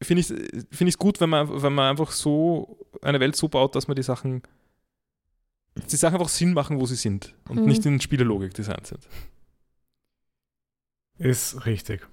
finde 0.02 0.22
ich 0.22 0.30
es 0.30 0.66
find 0.72 0.98
gut, 0.98 1.20
wenn 1.22 1.30
man, 1.30 1.62
wenn 1.62 1.74
man 1.74 1.92
einfach 1.92 2.12
so 2.12 2.78
eine 3.02 3.20
Welt 3.20 3.36
so 3.36 3.48
baut, 3.48 3.76
dass 3.76 3.88
man 3.88 3.96
die 3.96 4.04
Sachen, 4.04 4.42
die 5.76 5.96
Sachen 5.96 6.16
einfach 6.16 6.30
Sinn 6.30 6.54
machen, 6.54 6.80
wo 6.80 6.86
sie 6.86 6.96
sind 6.96 7.36
und 7.50 7.60
Mhm. 7.60 7.66
nicht 7.66 7.86
in 7.86 8.00
Spielelogik 8.00 8.54
designt 8.54 8.88
sind. 8.88 9.08
Ist 11.18 11.66
richtig. 11.66 12.08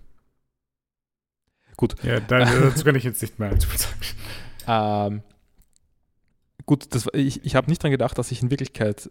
Gut. 1.77 1.95
Ja, 2.03 2.21
da, 2.21 2.39
dazu 2.61 2.85
kann 2.85 2.95
ich 2.97 3.05
jetzt 3.05 3.23
nicht 3.23 3.39
mehr 3.39 3.51
allzu 3.51 3.69
viel 3.69 3.79
sagen. 3.79 4.01
Ähm, 4.67 5.23
gut, 6.67 6.95
das, 6.95 7.09
ich, 7.15 7.45
ich 7.45 7.55
habe 7.55 7.71
nicht 7.71 7.83
dran 7.83 7.91
gedacht, 7.91 8.19
dass 8.19 8.31
ich 8.31 8.43
in 8.43 8.51
Wirklichkeit 8.51 9.11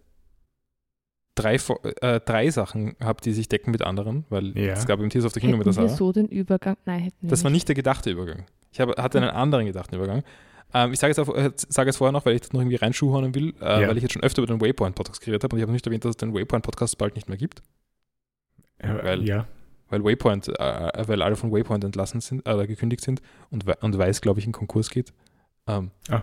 drei, 1.41 1.56
äh, 2.02 2.19
drei 2.19 2.49
Sachen 2.49 2.95
habe, 3.04 3.21
die 3.21 3.34
sich 3.34 3.47
decken 3.49 3.71
mit 3.71 3.82
anderen, 3.82 4.25
weil 4.30 4.58
Ja. 4.58 4.73
es 4.73 4.86
gab 4.86 4.99
im 4.99 5.10
Tears 5.10 5.25
of 5.25 5.34
the 5.34 5.39
Kingdom 5.39 5.60
mit 5.60 5.65
der 5.67 5.73
Hätten 5.73 5.84
wir 5.84 5.88
Sarah. 5.89 5.97
so 5.97 6.12
den 6.12 6.28
Übergang? 6.28 6.78
Nein, 6.86 6.99
hätten 7.02 7.17
wir 7.21 7.30
Das 7.30 7.43
war 7.43 7.52
nicht 7.52 7.67
der 7.67 7.75
gedachte 7.75 8.10
Übergang. 8.12 8.45
Ich 8.71 8.80
habe, 8.80 8.93
hatte 9.02 9.19
einen 9.19 9.30
anderen 9.32 9.65
gedachten 9.65 9.95
Übergang. 9.95 10.23
Ähm, 10.73 10.93
ich 10.93 10.99
sage 10.99 11.13
jetzt, 11.15 11.28
äh, 11.30 11.52
sage 11.69 11.89
jetzt 11.89 11.97
vorher 11.97 12.12
noch, 12.12 12.25
weil 12.25 12.36
ich 12.36 12.41
das 12.41 12.54
noch 12.54 12.60
irgendwie 12.62 12.75
reinschuhhauen 12.75 13.34
will, 13.34 13.56
äh, 13.62 13.82
Ja. 13.82 13.88
weil 13.88 13.97
ich 13.97 14.04
jetzt 14.04 14.13
schon 14.13 14.21
öfter 14.23 14.43
über 14.43 14.54
den 14.54 14.62
Waypoint-Podcast 14.62 15.19
geredet 15.21 15.43
habe 15.43 15.56
und 15.56 15.60
ich 15.60 15.63
habe 15.63 15.71
noch 15.71 15.75
nicht 15.75 15.86
erwähnt, 15.88 16.06
dass 16.06 16.12
es 16.12 16.17
den 16.17 16.34
Waypoint-Podcast 16.36 16.97
bald 16.99 17.15
nicht 17.15 17.28
mehr 17.28 17.38
gibt, 17.38 17.63
Ja, 18.82 19.04
Weil- 19.04 19.23
ja. 19.28 19.47
weil 19.89 20.04
Waypoint, 20.04 20.47
äh, 20.47 21.08
weil 21.08 21.21
alle 21.21 21.36
von 21.36 21.52
Waypoint 21.52 21.84
entlassen 21.84 22.21
sind, 22.21 22.47
äh, 22.47 22.67
gekündigt 22.67 23.04
sind 23.04 23.21
und, 23.49 23.65
We- 23.65 23.78
und 23.82 23.97
Weiß, 23.97 24.21
glaube 24.21 24.39
ich, 24.39 24.45
in 24.45 24.52
Konkurs 24.52 24.89
geht. 24.89 25.12
Ähm, 25.67 25.91
Ah. 26.10 26.21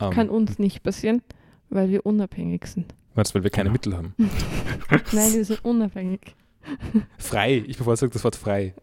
ähm, 0.00 0.10
Kann 0.10 0.28
uns 0.28 0.58
nicht 0.58 0.82
passieren, 0.82 1.22
weil 1.70 1.88
wir 1.88 2.04
unabhängig 2.06 2.66
sind. 2.66 2.94
Meinst 3.18 3.32
du, 3.32 3.36
weil 3.36 3.44
wir 3.44 3.50
keine 3.50 3.70
Genau. 3.70 3.72
Mittel 3.72 3.96
haben? 3.96 4.14
Nein, 5.12 5.32
wir 5.34 5.44
sind 5.44 5.64
unabhängig. 5.64 6.20
Frei, 7.18 7.62
ich 7.66 7.76
bevorzuge 7.78 8.12
das 8.12 8.24
Wort 8.24 8.36
frei. 8.36 8.74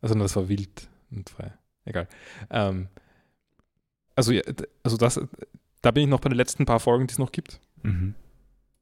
also 0.00 0.14
das 0.14 0.36
war 0.36 0.48
wild 0.48 0.88
und 1.10 1.28
frei. 1.30 1.52
Egal. 1.84 2.08
Ähm, 2.50 2.88
also, 4.14 4.32
ja, 4.32 4.42
also 4.82 4.96
das, 4.96 5.20
da 5.82 5.90
bin 5.90 6.04
ich 6.04 6.08
noch 6.08 6.20
bei 6.20 6.28
den 6.28 6.36
letzten 6.36 6.66
paar 6.66 6.80
Folgen, 6.80 7.06
die 7.06 7.12
es 7.12 7.18
noch 7.18 7.32
gibt. 7.32 7.60
Mhm. 7.82 8.14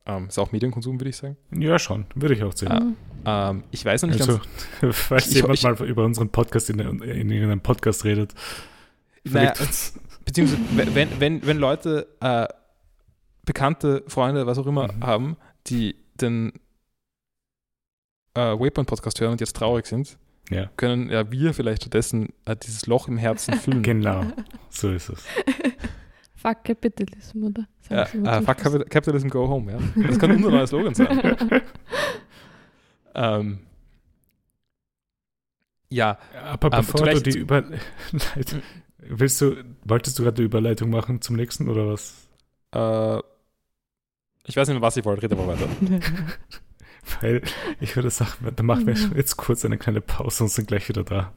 Ähm, 0.06 0.28
ist 0.28 0.38
auch 0.38 0.52
Medienkonsum, 0.52 1.00
würde 1.00 1.10
ich 1.10 1.16
sagen. 1.16 1.36
Ja, 1.52 1.78
schon. 1.78 2.06
Würde 2.14 2.34
ich 2.34 2.42
auch 2.42 2.56
sehen. 2.56 2.72
Mhm. 2.72 2.96
Ähm, 3.24 3.64
ich 3.70 3.84
weiß 3.84 4.02
noch 4.02 4.10
nicht 4.10 4.20
also, 4.20 4.40
ganz. 4.80 4.96
falls 4.96 5.28
Ich- 5.28 5.34
jemand 5.34 5.54
ich- 5.54 5.62
mal 5.64 5.74
über 5.86 6.04
unseren 6.04 6.30
Podcast 6.30 6.70
in, 6.70 6.78
in, 6.78 7.00
in 7.02 7.30
irgendeinem 7.30 7.60
Podcast 7.60 8.04
redet, 8.04 8.34
Naja, 9.24 9.52
beziehungsweise, 10.24 10.60
wenn, 10.94 11.20
wenn, 11.20 11.46
wenn 11.46 11.58
Leute 11.58 12.06
äh, 12.20 12.46
Bekannte, 13.46 14.04
Freunde, 14.08 14.46
was 14.46 14.58
auch 14.58 14.66
immer 14.66 14.92
Mhm. 14.92 15.02
haben, 15.06 15.36
die 15.68 15.96
den 16.20 16.52
äh, 18.34 18.40
Waypoint-Podcast 18.58 19.18
hören 19.20 19.32
und 19.32 19.40
jetzt 19.40 19.56
traurig 19.56 19.86
sind, 19.86 20.18
Ja, 20.50 20.66
können 20.76 21.08
ja 21.08 21.30
wir 21.32 21.54
vielleicht 21.54 21.82
stattdessen 21.82 22.28
äh, 22.44 22.54
dieses 22.56 22.86
Loch 22.86 23.08
im 23.08 23.16
Herzen 23.16 23.54
füllen. 23.58 23.82
genau. 23.82 24.24
So 24.70 24.90
ist 24.90 25.08
es. 25.08 25.24
Fuck 26.34 26.64
Capitalism, 26.64 27.44
oder? 27.44 27.66
Ja, 27.88 28.02
äh, 28.02 28.42
fuck. 28.42 28.58
Capital- 28.58 28.84
Capitalism 28.84 29.28
Go 29.28 29.48
Home, 29.48 29.72
ja. 29.72 29.78
Das 30.06 30.18
kann 30.18 30.32
unser 30.32 30.50
neuer 30.50 30.66
Slogan 30.66 30.94
sein. 30.94 31.62
ähm, 33.14 33.60
ja, 35.88 36.18
Aber 36.44 36.66
Ähm, 36.76 36.80
bevor 36.84 37.00
du 37.00 37.06
vielleicht- 37.06 37.26
die 37.26 37.38
Überleitung. 37.38 37.80
Willst 38.98 39.40
du, 39.40 39.54
wolltest 39.84 40.18
du 40.18 40.24
gerade 40.24 40.34
die 40.36 40.42
Überleitung 40.42 40.90
machen 40.90 41.20
zum 41.22 41.36
nächsten 41.36 41.68
oder 41.68 41.88
was? 41.88 42.28
äh, 42.72 43.22
ich 44.46 44.56
weiß 44.56 44.68
nicht 44.68 44.76
mehr, 44.76 44.82
was 44.82 44.96
ich 44.96 45.04
wollte, 45.04 45.22
rede 45.22 45.36
aber 45.36 45.48
weiter. 45.48 45.68
Weil 47.20 47.42
ich 47.80 47.94
würde 47.94 48.10
sagen, 48.10 48.52
dann 48.54 48.66
machen 48.66 48.86
wir 48.86 48.94
jetzt 49.16 49.36
kurz 49.36 49.64
eine 49.64 49.78
kleine 49.78 50.00
Pause 50.00 50.44
und 50.44 50.50
sind 50.50 50.68
gleich 50.68 50.88
wieder 50.88 51.04
da. 51.04 51.32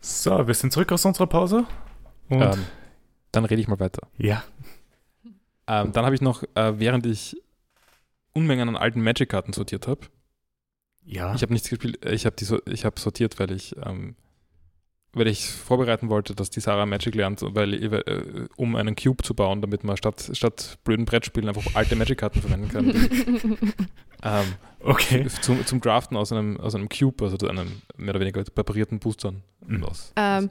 So, 0.00 0.46
wir 0.46 0.54
sind 0.54 0.72
zurück 0.72 0.92
aus 0.92 1.04
unserer 1.04 1.26
Pause. 1.26 1.66
Und 2.28 2.42
Ähm, 2.42 2.66
dann 3.32 3.44
rede 3.44 3.60
ich 3.60 3.68
mal 3.68 3.80
weiter. 3.80 4.06
ja, 4.18 4.44
Ähm, 5.66 5.92
dann 5.92 6.04
habe 6.04 6.14
ich 6.14 6.20
noch, 6.20 6.42
äh, 6.54 6.78
während 6.78 7.06
ich 7.06 7.36
Unmengen 8.32 8.68
an 8.68 8.76
alten 8.76 9.02
Magic-Karten 9.02 9.52
sortiert 9.52 9.86
habe, 9.86 10.06
ja. 11.04 11.34
ich 11.34 11.42
habe 11.42 11.52
nichts 11.52 11.68
gespielt, 11.68 12.04
äh, 12.04 12.12
ich 12.12 12.26
habe 12.26 12.36
so, 12.44 12.60
ich 12.66 12.84
habe 12.84 12.98
sortiert, 12.98 13.38
weil 13.38 13.52
ich, 13.52 13.76
ähm, 13.84 14.16
weil 15.12 15.26
ich 15.26 15.50
vorbereiten 15.50 16.08
wollte, 16.08 16.34
dass 16.34 16.50
die 16.50 16.60
Sarah 16.60 16.86
Magic 16.86 17.14
lernt, 17.14 17.40
weil, 17.42 17.74
äh, 17.74 18.48
um 18.56 18.76
einen 18.76 18.94
Cube 18.94 19.22
zu 19.24 19.34
bauen, 19.34 19.60
damit 19.60 19.82
man 19.82 19.96
statt, 19.96 20.30
statt 20.32 20.78
blöden 20.84 21.04
Brettspielen 21.04 21.48
einfach 21.48 21.74
alte 21.74 21.96
Magic-Karten 21.96 22.40
verwenden 22.40 22.68
kann. 22.68 22.86
ähm, 24.22 24.46
okay. 24.80 25.26
zum, 25.40 25.64
zum 25.66 25.80
Draften 25.80 26.16
aus 26.16 26.32
einem, 26.32 26.58
aus 26.58 26.74
einem 26.74 26.88
Cube, 26.88 27.24
also 27.24 27.48
einem 27.48 27.82
mehr 27.96 28.10
oder 28.10 28.20
weniger 28.20 28.44
präparierten 28.44 29.00
Boostern. 29.00 29.42
Mhm. 29.66 29.84
Aus. 29.84 30.12
Ähm, 30.16 30.50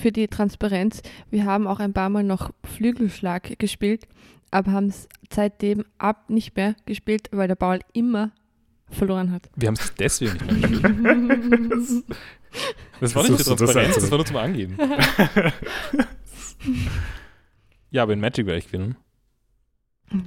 für 0.00 0.12
die 0.12 0.28
Transparenz, 0.28 1.02
wir 1.30 1.44
haben 1.44 1.66
auch 1.66 1.80
ein 1.80 1.92
paar 1.92 2.08
Mal 2.08 2.22
noch 2.22 2.50
Flügelschlag 2.64 3.58
gespielt, 3.58 4.06
aber 4.50 4.72
haben 4.72 4.86
es 4.86 5.08
seitdem 5.32 5.84
ab 5.98 6.30
nicht 6.30 6.56
mehr 6.56 6.76
gespielt, 6.86 7.28
weil 7.32 7.48
der 7.48 7.56
Paul 7.56 7.80
immer 7.92 8.30
verloren 8.90 9.32
hat. 9.32 9.48
Wir 9.56 9.68
haben 9.68 9.74
es 9.74 9.94
deswegen 9.94 10.34
nicht 10.34 10.82
mehr 10.82 11.26
gespielt. 11.68 12.04
Das 13.00 13.14
war 13.14 13.22
nicht 13.22 13.32
für 13.32 13.38
das 13.38 13.46
Transparenz, 13.46 13.94
das 13.96 14.04
einzureden? 14.04 14.10
war 14.10 14.18
nur 14.18 14.26
zum 14.26 14.36
Angeben. 14.36 14.78
Ja, 17.90 18.02
aber 18.02 18.12
in 18.12 18.20
Magic 18.20 18.46
wäre 18.46 18.58
ich 18.58 18.66
gewinnen. 18.66 18.96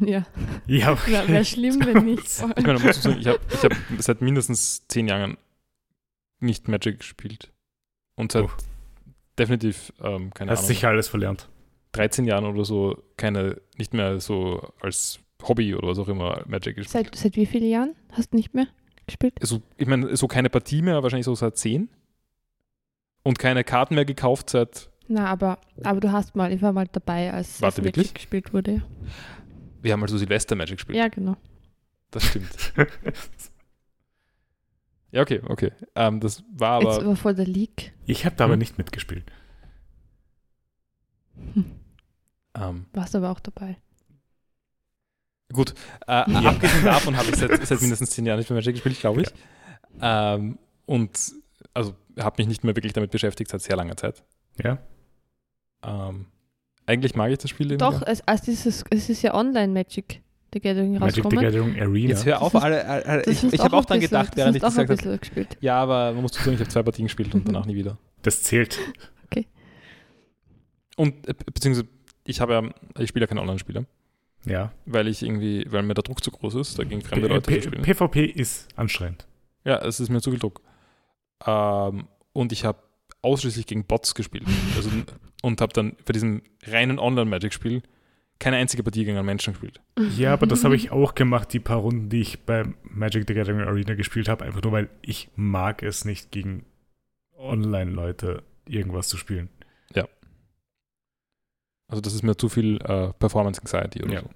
ja, 0.01 0.25
Ja, 0.67 0.91
okay. 0.93 1.11
wäre 1.11 1.27
wär 1.27 1.43
schlimm, 1.45 1.79
wenn 1.85 2.05
nicht. 2.05 2.25
Ich 2.57 2.65
meine, 2.65 2.79
muss 2.79 3.01
sagen, 3.01 3.19
ich 3.19 3.27
habe 3.27 3.39
ich 3.49 3.63
hab 3.63 3.73
seit 3.99 4.21
mindestens 4.21 4.87
zehn 4.87 5.07
Jahren 5.07 5.37
nicht 6.39 6.67
Magic 6.67 6.99
gespielt. 6.99 7.51
Und 8.15 8.31
seit 8.31 8.45
Oh. 8.45 8.49
definitiv, 9.37 9.93
ähm, 10.01 10.33
keine 10.33 10.51
Hast 10.51 10.59
Ahnung. 10.59 10.67
sicher 10.67 10.89
alles 10.89 11.07
verlernt. 11.07 11.49
13 11.93 12.25
Jahren 12.25 12.45
oder 12.45 12.65
so 12.65 13.01
keine, 13.17 13.61
nicht 13.77 13.93
mehr 13.93 14.19
so 14.19 14.71
als 14.81 15.19
Hobby 15.47 15.73
oder 15.75 15.87
was 15.87 15.99
auch 15.99 16.07
immer 16.07 16.43
Magic 16.47 16.75
gespielt. 16.75 16.89
Seit, 17.07 17.15
seit 17.15 17.35
wie 17.35 17.45
vielen 17.45 17.69
Jahren 17.69 17.95
hast 18.11 18.33
du 18.33 18.37
nicht 18.37 18.53
mehr 18.53 18.67
gespielt? 19.07 19.33
Also, 19.41 19.61
ich 19.77 19.87
meine, 19.87 20.15
so 20.17 20.27
keine 20.27 20.49
Partie 20.49 20.81
mehr, 20.81 21.01
wahrscheinlich 21.01 21.25
so 21.25 21.35
seit 21.35 21.57
10. 21.57 21.89
Und 23.23 23.37
keine 23.39 23.63
Karten 23.63 23.95
mehr 23.95 24.05
gekauft 24.05 24.49
seit, 24.49 24.89
Na, 25.07 25.25
aber, 25.27 25.59
aber 25.83 25.99
du 25.99 26.11
hast 26.11 26.35
mal, 26.35 26.51
ich 26.53 26.61
war 26.61 26.71
mal 26.73 26.87
dabei, 26.91 27.31
als 27.33 27.61
Warte, 27.61 27.81
Magic 27.81 27.95
wirklich? 27.97 28.13
gespielt 28.13 28.53
wurde. 28.53 28.81
wir 29.81 29.93
haben 29.93 30.01
also 30.01 30.17
Silvester 30.17 30.55
Magic 30.55 30.77
gespielt. 30.77 30.97
Ja, 30.97 31.07
genau. 31.09 31.35
Das 32.11 32.23
stimmt. 32.25 32.73
ja, 35.11 35.21
okay, 35.21 35.41
okay. 35.47 35.71
Ähm, 35.95 36.19
das 36.19 36.43
war 36.51 36.81
Jetzt 36.81 36.97
aber, 36.99 37.05
war 37.07 37.15
vor 37.15 37.33
der 37.33 37.45
League. 37.45 37.93
Ich 38.05 38.25
habe 38.25 38.35
da 38.35 38.45
aber 38.45 38.53
Hm? 38.53 38.59
nicht 38.59 38.77
mitgespielt. 38.77 39.25
ähm, 42.55 42.85
Warst 42.93 43.15
aber 43.15 43.31
auch 43.31 43.39
dabei. 43.39 43.77
Gut, 45.53 45.73
äh, 46.07 46.11
abgesehen 46.11 46.85
davon 46.85 47.17
habe 47.17 47.29
ich 47.29 47.35
seit, 47.35 47.65
seit 47.67 47.81
mindestens 47.81 48.11
zehn 48.11 48.25
Jahren 48.25 48.37
nicht 48.39 48.49
mehr 48.49 48.57
Magic 48.57 48.75
gespielt, 48.75 48.99
glaube 48.99 49.21
ich. 49.23 49.27
Ähm, 50.01 50.57
und 50.85 51.17
also 51.73 51.95
habe 52.19 52.35
mich 52.39 52.47
nicht 52.47 52.63
mehr 52.63 52.75
wirklich 52.75 52.93
damit 52.93 53.11
beschäftigt 53.11 53.49
seit 53.51 53.61
sehr 53.61 53.75
langer 53.75 53.97
Zeit. 53.97 54.23
Ja? 54.63 54.77
Ähm, 55.83 56.25
eigentlich 56.85 57.15
mag 57.15 57.31
ich 57.31 57.37
das 57.37 57.49
Spiel 57.49 57.67
eben. 57.71 57.79
Doch, 57.79 58.01
Ja. 58.01 58.07
es, 58.07 58.27
als 58.27 58.41
dieses, 58.41 58.83
es 58.89 59.09
ist 59.09 59.21
ja 59.21 59.33
Online-Magic, 59.33 60.21
The 60.53 60.59
Gathering 60.59 60.97
Magic 60.99 61.23
the. 61.29 61.35
Gathering 61.35 61.79
Arena. 61.79 62.09
Jetzt 62.09 62.25
hör 62.25 62.41
auf, 62.41 62.53
ist- 62.53 62.61
alle, 62.61 62.85
alle, 62.85 63.23
ich, 63.25 63.43
ich 63.43 63.59
habe 63.61 63.75
auch 63.77 63.85
dran 63.85 63.99
bisschen- 63.99 64.09
gedacht, 64.11 64.29
das 64.29 64.37
während 64.37 64.55
ich 64.55 64.61
das 64.61 64.73
auch 64.75 64.79
ein 64.79 64.87
gesagt 64.87 65.01
habe. 65.05 65.17
bisschen 65.17 65.35
gespielt. 65.45 65.57
Ja, 65.61 65.79
aber 65.81 66.11
man 66.13 66.21
muss 66.23 66.33
sagen, 66.33 66.53
ich 66.53 66.59
habe 66.59 66.69
zwei 66.69 66.83
Partien 66.83 67.05
gespielt 67.05 67.33
und 67.35 67.47
danach 67.47 67.65
nie 67.65 67.75
wieder. 67.75 67.97
Das 68.21 68.43
zählt. 68.43 68.77
Und 70.97 71.27
äh, 71.27 71.33
beziehungsweise 71.33 71.87
ich 72.25 72.41
habe 72.41 72.53
ja, 72.53 72.63
ich 73.01 73.09
spiele 73.09 73.23
ja 73.23 73.27
keine 73.27 73.41
Online-Spiele, 73.41 73.85
Ja. 74.45 74.71
weil 74.85 75.07
ich 75.07 75.21
irgendwie, 75.21 75.65
weil 75.69 75.83
mir 75.83 75.93
der 75.93 76.03
Druck 76.03 76.23
zu 76.23 76.31
groß 76.31 76.55
ist, 76.55 76.79
dagegen 76.79 77.01
fremde 77.01 77.27
P 77.27 77.33
Leute 77.33 77.51
P 77.51 77.59
zu 77.59 77.67
spielen. 77.69 77.83
PvP 77.83 78.25
ist 78.25 78.67
anstrengend. 78.75 79.27
Ja, 79.65 79.79
es 79.79 79.99
ist 79.99 80.09
mir 80.09 80.21
zu 80.21 80.31
viel 80.31 80.39
Druck. 80.39 80.61
Ähm, 81.45 82.07
und 82.33 82.51
ich 82.51 82.65
habe 82.65 82.79
ausschließlich 83.21 83.65
gegen 83.65 83.85
Bots 83.85 84.15
gespielt. 84.15 84.45
Also, 84.75 84.89
und 85.41 85.61
habe 85.61 85.73
dann 85.73 85.95
bei 86.05 86.13
diesem 86.13 86.41
reinen 86.65 86.99
Online-Magic-Spiel 86.99 87.81
keine 88.39 88.55
einzige 88.55 88.83
Partie 88.83 89.03
gegen 89.03 89.17
einen 89.17 89.25
Menschen 89.25 89.53
gespielt. 89.53 89.81
Ja, 90.17 90.33
aber 90.33 90.47
das 90.47 90.63
habe 90.63 90.75
ich 90.75 90.91
auch 90.91 91.13
gemacht, 91.13 91.51
die 91.51 91.59
paar 91.59 91.77
Runden, 91.77 92.09
die 92.09 92.21
ich 92.21 92.39
bei 92.45 92.63
Magic 92.83 93.25
the 93.27 93.33
Gathering 93.33 93.59
Arena 93.61 93.95
gespielt 93.95 94.29
habe, 94.29 94.45
einfach 94.45 94.61
nur, 94.63 94.71
weil 94.71 94.89
ich 95.01 95.29
mag 95.35 95.83
es 95.83 96.05
nicht, 96.05 96.31
gegen 96.31 96.65
Online-Leute 97.37 98.43
irgendwas 98.65 99.09
zu 99.09 99.17
spielen. 99.17 99.49
Also 101.89 101.99
das 102.01 102.13
ist 102.13 102.23
mir 102.23 102.37
zu 102.37 102.47
viel 102.49 102.77
äh, 102.83 103.11
Performance 103.13 103.59
Anxiety 103.59 104.01
oder 104.03 104.13
Ja. 104.13 104.21
so. 104.21 104.29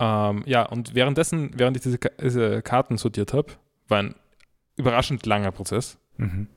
Ähm, 0.00 0.42
ja, 0.46 0.64
und 0.66 0.94
währenddessen, 0.94 1.52
während 1.58 1.76
ich 1.76 1.82
diese, 1.82 1.98
Ka- 1.98 2.10
diese 2.20 2.60
Karten 2.62 2.98
sortiert 2.98 3.32
habe, 3.32 3.52
war 3.88 4.00
ein 4.00 4.14
überraschend 4.76 5.24
langer 5.26 5.52
Prozess, 5.52 5.98
Mhm. 6.16 6.48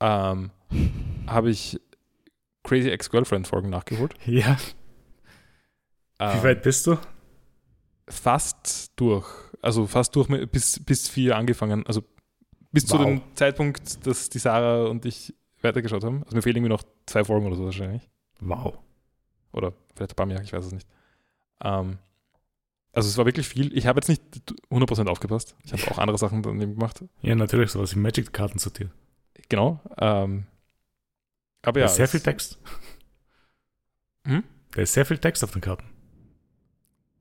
ähm, 0.00 0.50
habe 1.26 1.50
ich 1.50 1.80
Crazy 2.64 2.90
Ex-Girlfriend-Folgen 2.90 3.70
nachgeholt. 3.70 4.14
Ja, 4.26 4.56
wie 6.20 6.24
Ähm, 6.38 6.42
weit 6.42 6.62
bist 6.62 6.86
du? 6.86 6.98
fast 8.08 8.92
durch. 8.96 9.26
Also 9.62 9.86
fast 9.86 10.14
durch 10.16 10.28
bis, 10.50 10.84
bis 10.84 11.08
vier 11.08 11.36
angefangen. 11.36 11.86
Also 11.86 12.02
bis 12.72 12.86
zu 12.86 12.98
Wow. 12.98 13.04
dem 13.06 13.22
Zeitpunkt, 13.34 14.06
dass 14.06 14.28
die 14.28 14.38
Sarah 14.38 14.86
und 14.86 15.04
ich 15.06 15.34
weitergeschaut 15.62 16.04
haben. 16.04 16.22
Also 16.24 16.36
mir 16.36 16.42
fehlen 16.42 16.56
irgendwie 16.56 16.70
noch 16.72 16.82
zwei 17.06 17.24
Folgen 17.24 17.46
oder 17.46 17.56
so 17.56 17.64
wahrscheinlich. 17.64 18.08
Wow. 18.40 18.78
Oder 19.52 19.72
vielleicht 19.94 20.12
ein 20.12 20.16
paar 20.16 20.26
mehr, 20.26 20.42
ich 20.42 20.52
weiß 20.52 20.64
es 20.66 20.72
nicht. 20.72 20.88
Ähm, 21.62 21.98
also 22.92 23.08
es 23.08 23.16
war 23.18 23.26
wirklich 23.26 23.48
viel. 23.48 23.76
Ich 23.76 23.86
habe 23.86 23.98
jetzt 23.98 24.08
nicht 24.08 24.22
100% 24.70 25.08
aufgepasst. 25.08 25.54
Ich 25.64 25.72
habe 25.72 25.82
auch 25.90 25.98
andere 25.98 26.18
Sachen 26.18 26.42
daneben 26.42 26.74
gemacht. 26.74 27.04
Ja, 27.22 27.34
natürlich, 27.34 27.70
sowas 27.70 27.94
wie 27.94 27.98
Magic-Karten 28.00 28.58
sortiert. 28.58 28.90
Genau. 29.48 29.80
Ähm, 29.98 30.46
aber 31.62 31.80
da 31.80 31.80
ja. 31.80 31.86
ist 31.86 31.96
sehr 31.96 32.08
viel 32.08 32.20
Text. 32.20 32.58
Hm? 34.24 34.42
Da 34.72 34.82
ist 34.82 34.92
sehr 34.94 35.06
viel 35.06 35.18
Text 35.18 35.42
auf 35.44 35.52
den 35.52 35.60
Karten. 35.60 35.84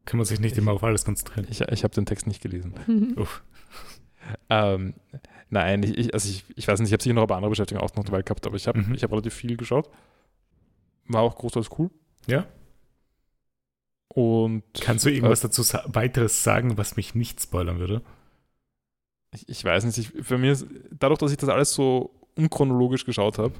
Kann 0.05 0.17
man 0.17 0.25
sich 0.25 0.39
nicht 0.39 0.57
immer 0.57 0.71
auf 0.71 0.83
alles 0.83 1.05
konzentrieren. 1.05 1.47
Ich, 1.49 1.61
ich 1.61 1.83
habe 1.83 1.93
den 1.93 2.05
Text 2.05 2.27
nicht 2.27 2.41
gelesen. 2.41 3.13
Uff. 3.17 3.43
Ähm, 4.49 4.93
nein, 5.49 5.83
ich, 5.83 5.97
ich, 5.97 6.13
also 6.13 6.29
ich, 6.29 6.43
ich 6.55 6.67
weiß 6.67 6.79
nicht, 6.79 6.89
ich 6.89 6.93
habe 6.93 7.03
sicher 7.03 7.13
noch 7.13 7.23
ein 7.23 7.27
paar 7.27 7.37
andere 7.37 7.49
Beschäftigungen 7.51 7.87
auch 7.87 7.95
noch 7.95 8.03
dabei 8.05 8.21
gehabt, 8.21 8.45
aber 8.47 8.55
ich 8.55 8.67
habe 8.67 8.79
Mhm. 8.79 8.93
ich 8.93 9.03
hab 9.03 9.11
relativ 9.11 9.33
viel 9.33 9.57
geschaut. 9.57 9.89
War 11.07 11.21
auch 11.21 11.35
großteils 11.35 11.69
cool. 11.77 11.89
Ja. 12.27 12.45
Und 14.09 14.63
Kannst 14.81 15.05
du 15.05 15.09
irgendwas 15.11 15.41
dazu 15.41 15.61
sa 15.63 15.83
weiteres 15.87 16.43
sagen, 16.43 16.77
was 16.77 16.95
mich 16.95 17.13
nicht 17.15 17.41
spoilern 17.41 17.79
würde? 17.79 18.01
ich, 19.33 19.47
ich 19.49 19.63
weiß 19.63 19.83
nicht, 19.85 19.97
ich, 19.97 20.25
für 20.25 20.37
mich 20.37 20.51
ist, 20.51 20.65
dadurch, 20.91 21.19
dass 21.19 21.31
ich 21.31 21.37
das 21.37 21.49
alles 21.49 21.73
so 21.73 22.11
unchronologisch 22.35 23.05
geschaut 23.05 23.37
habe, 23.37 23.53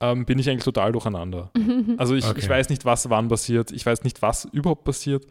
ähm, 0.00 0.24
bin 0.24 0.38
ich 0.38 0.48
eigentlich 0.50 0.64
total 0.64 0.92
durcheinander. 0.92 1.50
Also 1.98 2.14
ich, 2.14 2.24
Okay. 2.26 2.40
ich 2.40 2.48
weiß 2.48 2.70
nicht, 2.70 2.84
was 2.84 3.08
wann 3.10 3.28
passiert. 3.28 3.70
Ich 3.70 3.84
weiß 3.86 4.02
nicht, 4.02 4.20
was 4.22 4.46
überhaupt 4.46 4.84
passiert. 4.84 5.26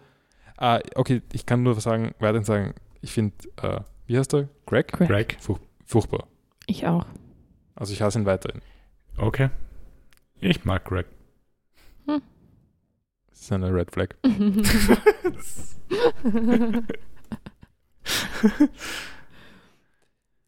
Äh, 0.58 0.80
okay, 0.96 1.22
ich 1.34 1.46
kann 1.46 1.64
nur 1.64 1.80
sagen, 1.82 2.14
weiterhin 2.20 2.46
sagen, 2.46 2.74
ich 3.02 3.12
finde, 3.12 3.36
äh, 3.62 3.82
wie 4.06 4.18
heißt 4.18 4.32
der? 4.34 4.48
Greg? 4.66 4.88
Greg. 4.92 5.08
Greg? 5.10 5.38
Furchtbar. 5.86 6.28
Ich 6.68 6.86
auch. 6.88 7.06
Also 7.76 7.92
ich 7.92 8.02
hasse 8.02 8.20
ihn 8.20 8.26
weiterhin. 8.26 8.62
Okay. 9.18 9.50
Ich 10.44 10.66
mag 10.66 10.84
Greg. 10.86 11.06
Das 12.06 12.22
ist 13.42 13.52
eine 13.52 13.74
Red 13.74 13.92
Flag. 13.92 14.10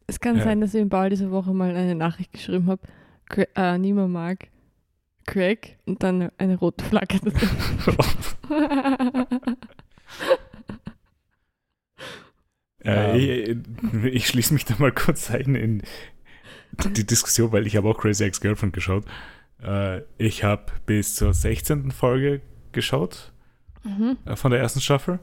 es 0.06 0.20
kann 0.20 0.36
Ja. 0.36 0.44
sein, 0.44 0.60
dass 0.60 0.74
ich 0.74 0.80
im 0.82 0.88
Bau 0.88 1.08
diese 1.08 1.30
Woche 1.30 1.52
mal 1.52 1.74
eine 1.74 1.94
Nachricht 1.94 2.32
geschrieben 2.32 2.66
habe. 2.68 2.82
Äh, 3.56 3.78
niemand 3.78 4.12
mag 4.12 4.48
Craig 5.26 5.78
und 5.86 6.02
dann 6.02 6.30
eine 6.38 6.56
rote 6.56 6.84
Flagge. 6.84 7.18
Äh, 12.84 13.18
ich, 13.18 13.56
ich 14.04 14.26
schließe 14.28 14.52
mich 14.54 14.64
da 14.64 14.74
mal 14.78 14.92
kurz 14.92 15.30
ein 15.30 15.54
in 15.54 15.82
die 16.94 17.06
Diskussion, 17.06 17.52
weil 17.52 17.66
ich 17.66 17.76
habe 17.76 17.88
auch 17.88 17.98
Crazy 17.98 18.24
Ex-Girlfriend 18.24 18.72
geschaut. 18.72 19.04
Äh, 19.62 20.02
ich 20.18 20.44
habe 20.44 20.66
bis 20.86 21.14
zur 21.14 21.32
16. 21.32 21.90
Folge 21.90 22.40
geschaut 22.72 23.32
mhm. 23.84 24.16
äh, 24.24 24.36
von 24.36 24.50
der 24.50 24.60
ersten 24.60 24.80
Staffel. 24.80 25.18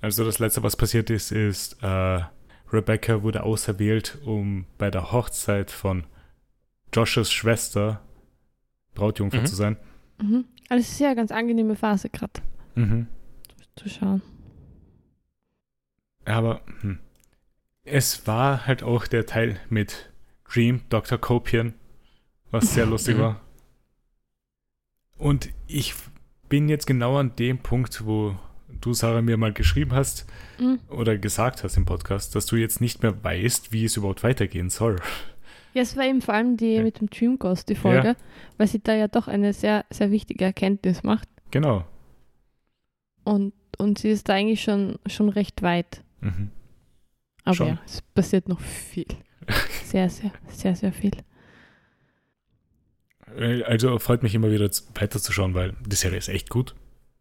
Also 0.00 0.24
das 0.24 0.38
letzte, 0.38 0.62
was 0.62 0.76
passiert 0.76 1.10
ist, 1.10 1.32
ist, 1.32 1.82
äh, 1.82 2.20
Rebecca 2.72 3.22
wurde 3.22 3.42
auserwählt, 3.42 4.18
um 4.24 4.66
bei 4.76 4.90
der 4.90 5.12
Hochzeit 5.12 5.70
von 5.70 6.04
Joshes 6.94 7.32
Schwester 7.32 8.00
Brautjungfer 8.94 9.40
Mhm. 9.40 9.46
zu 9.46 9.56
sein. 9.56 9.76
Mhm. 10.20 10.44
Aber 10.68 10.80
es 10.80 10.90
ist 10.90 11.00
ja 11.00 11.08
eine 11.08 11.16
ganz 11.16 11.30
angenehme 11.30 11.76
Phase 11.76 12.10
gerade 12.10 12.40
Mhm. 12.74 13.06
zu 13.76 13.88
schauen. 13.88 14.22
Aber 16.24 16.60
hm. 16.80 16.98
es 17.84 18.26
war 18.26 18.66
halt 18.66 18.82
auch 18.82 19.06
der 19.06 19.24
Teil 19.24 19.58
mit 19.70 20.12
Dream, 20.44 20.82
Dr. 20.90 21.16
Copian, 21.18 21.74
was 22.50 22.74
sehr 22.74 22.84
lustig 22.86 23.18
war. 23.18 23.40
Und 25.18 25.50
ich 25.66 25.94
bin 26.48 26.68
jetzt 26.68 26.86
genau 26.86 27.16
an 27.18 27.34
dem 27.36 27.58
Punkt, 27.58 28.06
wo 28.06 28.34
du, 28.80 28.92
Sarah, 28.94 29.20
mir 29.22 29.36
mal 29.36 29.52
geschrieben 29.52 29.92
hast 29.92 30.26
Mhm. 30.58 30.78
oder 30.88 31.16
gesagt 31.18 31.64
hast 31.64 31.76
im 31.76 31.84
Podcast, 31.84 32.34
dass 32.34 32.46
du 32.46 32.56
jetzt 32.56 32.80
nicht 32.80 33.02
mehr 33.02 33.22
weißt, 33.24 33.72
wie 33.72 33.84
es 33.84 33.96
überhaupt 33.96 34.22
weitergehen 34.22 34.70
soll. 34.70 34.96
Ja, 35.74 35.82
es 35.82 35.96
war 35.96 36.04
eben 36.04 36.22
vor 36.22 36.34
allem 36.34 36.56
die 36.56 36.74
Ja. 36.74 36.82
mit 36.82 37.00
dem 37.00 37.10
Dream 37.10 37.38
Ghost, 37.38 37.68
die 37.68 37.74
Folge, 37.74 38.16
weil 38.56 38.66
sie 38.68 38.80
da 38.80 38.94
ja 38.94 39.08
doch 39.08 39.28
eine 39.28 39.52
sehr, 39.52 39.84
sehr 39.90 40.10
wichtige 40.10 40.44
Erkenntnis 40.44 41.02
macht. 41.02 41.28
Genau. 41.50 41.84
Und, 43.24 43.52
und 43.78 43.98
sie 43.98 44.10
ist 44.10 44.28
da 44.28 44.34
eigentlich 44.34 44.62
schon, 44.62 44.98
schon 45.06 45.28
recht 45.28 45.62
weit. 45.62 46.02
Mhm. 46.20 46.50
Aber 47.44 47.54
Schon. 47.54 47.68
ja, 47.68 47.78
es 47.84 48.02
passiert 48.02 48.48
noch 48.48 48.60
viel. 48.60 49.06
Sehr, 49.84 50.10
sehr, 50.10 50.30
sehr, 50.48 50.76
sehr 50.76 50.92
viel. 50.92 51.12
Äh, 53.36 53.62
Also 53.64 53.98
freut 53.98 54.22
mich 54.22 54.34
immer 54.34 54.50
wieder 54.50 54.68
weiterzuschauen, 54.94 55.54
weil 55.54 55.74
die 55.86 55.96
Serie 55.96 56.18
ist 56.18 56.28
echt 56.28 56.48
gut. 56.50 56.74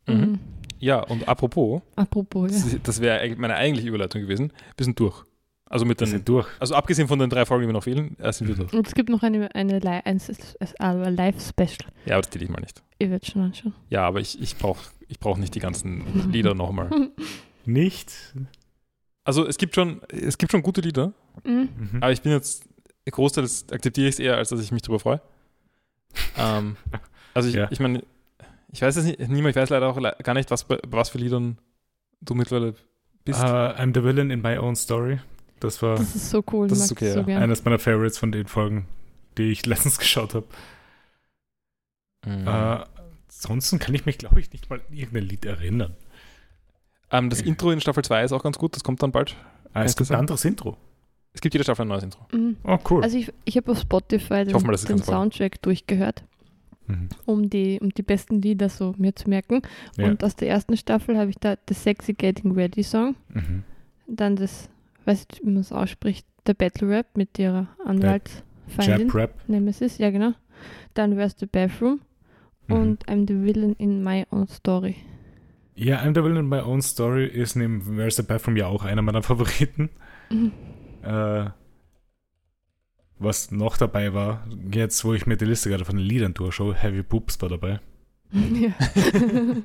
Mhm. 0.07 0.15
Mhm. 0.15 0.39
Ja, 0.79 0.99
und 1.01 1.27
apropos, 1.27 1.81
Apropos, 1.95 2.71
ja. 2.71 2.79
das, 2.83 3.01
wäre 3.01 3.35
meine 3.35 3.55
eigentliche 3.55 3.89
Überleitung 3.89 4.21
gewesen. 4.21 4.53
Wir 4.77 4.83
sind 4.85 4.99
durch. 4.99 5.23
Also 5.65 5.85
mit 5.85 5.99
Wir 5.99 6.05
den, 6.05 6.11
sind 6.11 6.29
durch. 6.29 6.47
also 6.59 6.75
abgesehen 6.75 7.07
von 7.07 7.17
den 7.19 7.29
drei 7.29 7.45
Folgen, 7.45 7.63
die 7.63 7.67
mir 7.67 7.73
noch 7.73 7.83
fehlen, 7.83 8.15
äh, 8.19 8.31
sind 8.31 8.47
wir 8.47 8.55
Mhm. 8.55 8.59
durch. 8.59 8.73
Und 8.73 8.87
es 8.87 8.93
gibt 8.93 9.09
noch 9.09 9.23
eine, 9.23 9.53
eine 9.55 9.79
Li- 9.79 9.87
ein, 9.87 10.21
ein, 10.21 11.01
ein 11.03 11.15
Live-Special. 11.15 11.91
Ja, 12.05 12.13
aber 12.15 12.21
das 12.21 12.29
zähle 12.29 12.45
ich 12.45 12.51
mal 12.51 12.59
nicht. 12.61 12.81
Ihr 12.99 13.09
werdet 13.09 13.25
schon 13.25 13.41
anschauen. 13.41 13.73
Ja, 13.89 14.03
aber 14.07 14.19
ich, 14.21 14.39
ich 14.41 14.55
brauche 14.57 14.79
ich 15.09 15.19
brauch 15.19 15.37
nicht 15.37 15.55
die 15.55 15.59
ganzen 15.59 16.31
Lieder 16.31 16.53
nochmal. 16.53 16.89
Nicht? 17.65 18.13
Also 19.23 19.45
es 19.45 19.57
gibt 19.57 19.75
schon, 19.75 20.01
es 20.09 20.37
gibt 20.37 20.51
schon 20.51 20.61
gute 20.61 20.81
Lieder, 20.81 21.13
Mhm. 21.43 21.69
Mhm. 21.77 21.97
aber 22.01 22.11
ich 22.11 22.21
bin 22.21 22.31
jetzt, 22.31 22.63
großteils 23.09 23.65
akzeptiere 23.71 24.07
ich 24.07 24.15
es 24.15 24.19
eher, 24.19 24.37
als 24.37 24.49
dass 24.49 24.61
ich 24.61 24.71
mich 24.71 24.81
darüber 24.83 24.99
freue. 24.99 25.21
Ähm, 26.37 26.77
also 27.33 27.49
ich, 27.49 27.55
Ja. 27.55 27.67
ich 27.71 27.79
meine, 27.79 28.03
ich 28.71 28.81
weiß 28.81 28.95
es 28.97 29.05
nicht, 29.05 29.19
niemand, 29.19 29.55
ich 29.55 29.61
weiß 29.61 29.69
leider 29.69 29.87
auch 29.87 29.99
gar 30.23 30.33
nicht, 30.33 30.51
was, 30.51 30.63
bei- 30.65 30.79
was 30.87 31.09
für 31.09 31.17
Liedern 31.17 31.57
du 32.21 32.33
mittlerweile 32.35 32.75
bist. 33.25 33.39
Uh, 33.41 33.43
I'm 33.45 33.93
the 33.93 34.03
villain 34.03 34.29
in 34.31 34.41
my 34.41 34.57
own 34.57 34.75
story. 34.75 35.19
Das 35.59 35.81
war 35.81 35.97
Das 35.97 36.15
ist 36.15 36.29
so 36.29 36.43
cool. 36.51 36.67
Das 36.67 36.79
ist 36.79 36.91
okay, 36.91 37.11
so 37.13 37.21
ja. 37.21 37.39
eines 37.39 37.63
meiner 37.65 37.79
Favorites 37.79 38.17
von 38.17 38.31
den 38.31 38.47
Folgen, 38.47 38.87
die 39.37 39.51
ich 39.51 39.65
letztens 39.65 39.97
geschaut 39.99 40.33
habe. 40.35 40.45
Mhm. 42.25 42.47
Äh, 42.47 42.83
ansonsten 43.29 43.79
kann 43.79 43.93
ich 43.95 44.05
mich, 44.05 44.17
glaube 44.17 44.39
ich, 44.39 44.51
nicht 44.51 44.69
mal 44.69 44.79
an 44.79 44.93
irgendein 44.95 45.23
Lied 45.23 45.45
erinnern. 45.45 45.95
ähm, 47.11 47.29
das 47.29 47.41
Intro 47.41 47.71
in 47.71 47.79
Staffel 47.81 48.03
2 48.03 48.23
ist 48.23 48.31
auch 48.33 48.43
ganz 48.43 48.57
gut, 48.57 48.75
das 48.75 48.83
kommt 48.83 49.01
dann 49.01 49.11
bald. 49.11 49.35
Ah, 49.73 49.83
es 49.83 49.95
gibt 49.95 50.09
ein 50.11 50.17
anderes 50.17 50.43
Intro. 50.45 50.77
Es 51.37 51.41
gibt 51.41 51.53
jede 51.53 51.63
Staffel 51.63 51.83
ein 51.83 51.89
neues 51.89 52.03
Intro. 52.03 52.25
Mhm. 52.31 52.57
Oh, 52.63 52.79
cool. 52.89 53.03
Also 53.03 53.15
ich, 53.15 53.31
ich 53.45 53.57
habe 53.57 53.71
auf 53.71 53.79
Spotify 53.79 54.43
den, 54.43 54.53
mal, 54.63 54.71
das 54.71 54.85
den. 54.85 54.97
Soundtrack 54.97 55.61
durchgehört, 55.61 56.23
mhm. 56.87 57.09
um 57.25 57.47
die, 57.47 57.79
um 57.79 57.89
die 57.91 58.01
besten 58.01 58.41
Lieder 58.41 58.69
so 58.69 58.95
mir 58.97 59.15
zu 59.15 59.29
merken. 59.29 59.61
Ja. 59.97 60.07
Und 60.07 60.23
aus 60.23 60.35
der 60.35 60.49
ersten 60.49 60.75
Staffel 60.77 61.15
habe 61.15 61.29
ich 61.29 61.37
da 61.39 61.55
The 61.69 61.75
Sexy 61.75 62.13
Getting 62.13 62.53
Ready 62.53 62.81
Song, 62.81 63.15
Mhm. 63.29 63.61
dann 64.07 64.35
das, 64.35 64.67
weiß 65.05 65.27
nicht, 65.29 65.41
wie 65.45 65.49
man 65.51 65.57
es 65.61 65.71
ausspricht, 65.71 66.25
der 66.47 66.55
Battle 66.55 66.89
Rap 66.89 67.05
mit 67.15 67.37
ihrer 67.37 67.67
Anwaltsfeindin, 67.85 69.07
Jab 69.07 69.15
Rap. 69.15 69.33
Nemesis, 69.47 69.99
ja 69.99 70.09
genau. 70.09 70.31
Dann 70.95 71.17
Where's 71.17 71.35
the 71.39 71.45
Bathroom 71.45 71.99
Mhm. 72.67 72.73
und 72.75 73.05
I'm 73.05 73.27
the 73.27 73.35
Villain 73.45 73.73
in 73.77 74.03
My 74.03 74.25
Own 74.31 74.47
Story. 74.47 74.95
Ja, 75.75 75.97
I'm 76.01 76.15
the 76.15 76.23
Villain 76.23 76.37
in 76.37 76.49
My 76.49 76.61
Own 76.61 76.81
Story 76.81 77.27
ist 77.27 77.55
neben 77.55 77.95
Where's 77.95 78.15
the 78.15 78.23
Bathroom 78.23 78.57
ja 78.57 78.65
auch 78.65 78.83
einer 78.83 79.03
meiner 79.03 79.21
Favoriten. 79.21 79.91
Äh, 81.07 81.49
was 83.19 83.49
noch 83.51 83.77
dabei 83.77 84.13
war, 84.13 84.45
jetzt 84.71 85.03
wo 85.03 85.13
ich 85.13 85.25
mir 85.25 85.37
die 85.37 85.45
Liste 85.45 85.69
gerade 85.69 85.85
von 85.85 85.95
den 85.97 86.05
Liedern 86.05 86.33
durchschaue, 86.35 86.75
Heavy 86.75 87.01
Boobs 87.01 87.41
war 87.41 87.49
dabei. 87.49 87.79
ja. 88.31 88.69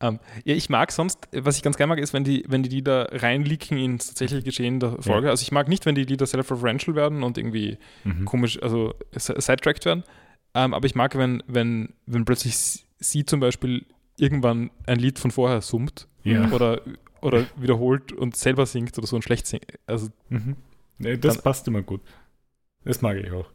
Ähm, 0.00 0.20
ja, 0.44 0.54
ich 0.54 0.70
mag 0.70 0.92
sonst, 0.92 1.18
was 1.32 1.56
ich 1.56 1.62
ganz 1.64 1.76
gerne 1.76 1.88
mag, 1.88 1.98
ist, 1.98 2.12
wenn 2.12 2.22
die, 2.22 2.44
wenn 2.46 2.62
die 2.62 2.68
Lieder 2.68 3.08
reinleaken 3.20 3.76
ins 3.78 4.06
tatsächliche 4.06 4.44
Geschehen 4.44 4.78
der 4.78 5.02
Folge. 5.02 5.28
Also 5.28 5.42
ich 5.42 5.50
mag 5.50 5.66
nicht, 5.68 5.86
wenn 5.86 5.96
die 5.96 6.04
Lieder 6.04 6.24
self-referential 6.24 6.94
werden 6.94 7.24
und 7.24 7.36
irgendwie 7.36 7.78
Mhm. 8.04 8.24
komisch, 8.24 8.62
also 8.62 8.94
si- 9.10 9.34
sidetracked 9.38 9.84
werden. 9.86 10.04
Ähm, 10.54 10.72
aber 10.72 10.86
ich 10.86 10.94
mag, 10.94 11.18
wenn, 11.18 11.42
wenn, 11.48 11.94
wenn 12.06 12.24
plötzlich 12.24 12.56
sie- 12.56 12.80
sie 13.00 13.24
zum 13.24 13.40
Beispiel 13.40 13.86
irgendwann 14.16 14.70
ein 14.86 15.00
Lied 15.00 15.18
von 15.18 15.32
vorher 15.32 15.62
summt 15.62 16.06
Ja. 16.22 16.48
oder, 16.52 16.80
oder 17.22 17.46
wiederholt 17.56 18.12
und 18.12 18.36
selber 18.36 18.66
singt 18.66 18.96
oder 18.98 19.06
so 19.06 19.16
und 19.16 19.22
schlecht 19.22 19.46
singt. 19.46 19.66
Also 19.86 20.08
Mhm. 20.28 20.56
Nee, 20.98 21.16
das 21.16 21.34
Dann- 21.36 21.42
passt 21.44 21.66
immer 21.68 21.82
gut. 21.82 22.00
Das 22.84 23.02
mag 23.02 23.16
ich 23.18 23.30
auch. 23.32 23.48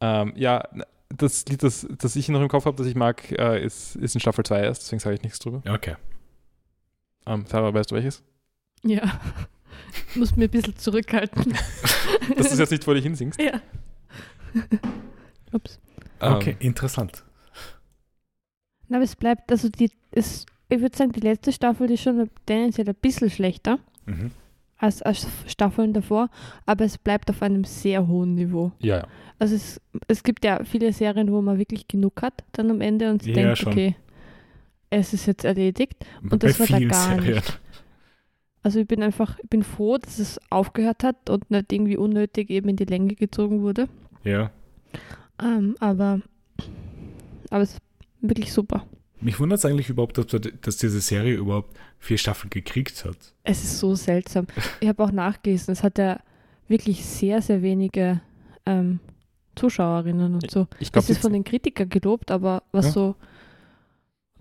ähm, 0.00 0.32
ja, 0.36 0.66
das 1.08 1.44
Lied, 1.46 1.62
das, 1.62 1.86
das 1.98 2.14
ich 2.16 2.28
noch 2.28 2.40
im 2.40 2.48
Kopf 2.48 2.64
habe, 2.66 2.76
das 2.76 2.86
ich 2.86 2.94
mag, 2.94 3.30
äh, 3.32 3.62
ist, 3.64 3.96
ist 3.96 4.14
in 4.14 4.20
Staffel 4.20 4.44
2 4.44 4.60
erst, 4.62 4.82
deswegen 4.82 5.00
sage 5.00 5.16
ich 5.16 5.22
nichts 5.22 5.38
drüber. 5.40 5.62
Okay. 5.68 5.96
Ähm, 7.26 7.44
Sarah, 7.46 7.74
weißt 7.74 7.90
du 7.90 7.96
welches? 7.96 8.22
ja. 8.82 9.20
Muss 10.14 10.36
mir 10.36 10.44
ein 10.44 10.50
bisschen 10.50 10.76
zurückhalten. 10.76 11.52
Dass 12.36 12.48
du 12.48 12.52
es 12.54 12.58
jetzt 12.58 12.70
nicht 12.70 12.84
vor 12.84 12.94
dich 12.94 13.02
hinsingst. 13.04 13.40
ja. 13.40 13.60
Ups. 15.52 15.78
Okay, 16.20 16.50
Ähm, 16.52 16.56
interessant. 16.60 17.24
Na, 18.88 18.96
aber 18.98 19.04
es 19.04 19.16
bleibt, 19.16 19.50
also 19.50 19.68
die, 19.68 19.90
ist, 20.10 20.46
ich 20.70 20.80
würde 20.80 20.96
sagen, 20.96 21.12
die 21.12 21.20
letzte 21.20 21.52
Staffel 21.52 21.90
ist 21.90 22.02
schon 22.02 22.30
tendenziell 22.46 22.88
ein 22.88 22.94
bisschen 22.94 23.28
schlechter 23.30 23.78
Mhm. 24.06 24.30
als, 24.78 25.02
als 25.02 25.26
Staffeln 25.46 25.92
davor, 25.92 26.30
aber 26.66 26.84
es 26.84 26.96
bleibt 26.98 27.28
auf 27.30 27.42
einem 27.42 27.64
sehr 27.64 28.06
hohen 28.08 28.34
Niveau. 28.34 28.72
Ja, 28.80 28.98
ja. 28.98 29.06
Also 29.38 29.54
es, 29.54 29.80
es 30.08 30.22
gibt 30.22 30.44
ja 30.44 30.64
viele 30.64 30.92
Serien, 30.92 31.30
wo 31.30 31.40
man 31.42 31.58
wirklich 31.58 31.86
genug 31.88 32.22
hat 32.22 32.44
dann 32.52 32.70
am 32.70 32.80
Ende 32.80 33.10
und 33.10 33.24
Ja, 33.26 33.34
denkt, 33.34 33.58
schon. 33.58 33.72
okay, 33.72 33.96
es 34.90 35.12
ist 35.12 35.26
jetzt 35.26 35.44
erledigt. 35.44 36.04
Bei 36.22 36.36
das 36.36 36.58
war 36.58 36.66
da 36.66 36.78
gar 36.80 37.14
Serien. 37.16 37.34
nicht. 37.36 37.60
Also 38.62 38.80
ich 38.80 38.86
bin 38.88 39.02
einfach, 39.02 39.38
ich 39.42 39.48
bin 39.48 39.62
froh, 39.62 39.96
dass 39.98 40.18
es 40.18 40.38
aufgehört 40.50 41.04
hat 41.04 41.30
und 41.30 41.50
nicht 41.50 41.72
irgendwie 41.72 41.96
unnötig 41.96 42.50
eben 42.50 42.68
in 42.68 42.76
die 42.76 42.84
Länge 42.84 43.14
gezogen 43.14 43.62
wurde. 43.62 43.88
Ja. 44.24 44.50
Ähm, 45.42 45.76
aber, 45.80 46.20
aber 47.50 47.62
es 47.62 47.72
ist 47.74 47.80
wirklich 48.20 48.52
super. 48.52 48.84
Mich 49.20 49.38
wundert 49.38 49.58
es 49.58 49.64
eigentlich 49.64 49.88
überhaupt, 49.90 50.16
dass, 50.18 50.26
dass 50.62 50.76
diese 50.76 51.00
Serie 51.00 51.34
überhaupt 51.34 51.76
vier 51.98 52.16
Staffeln 52.18 52.50
gekriegt 52.50 53.04
hat. 53.04 53.16
Es 53.44 53.62
ist 53.62 53.78
so 53.78 53.94
seltsam. 53.94 54.46
Ich 54.80 54.88
habe 54.88 55.02
auch 55.04 55.12
nachgelesen, 55.12 55.72
es 55.72 55.82
hat 55.82 55.98
ja 55.98 56.20
wirklich 56.68 57.04
sehr, 57.04 57.42
sehr 57.42 57.60
wenige 57.62 58.20
ähm, 58.66 59.00
Zuschauerinnen 59.56 60.34
und 60.34 60.50
so. 60.50 60.66
Ich 60.78 60.90
glaube, 60.92 61.06
Das 61.06 61.10
ist 61.10 61.20
von 61.20 61.32
den 61.32 61.44
Kritikern 61.44 61.88
gelobt, 61.88 62.30
aber 62.30 62.62
was 62.72 62.86
Ja. 62.86 62.92
so 62.92 63.14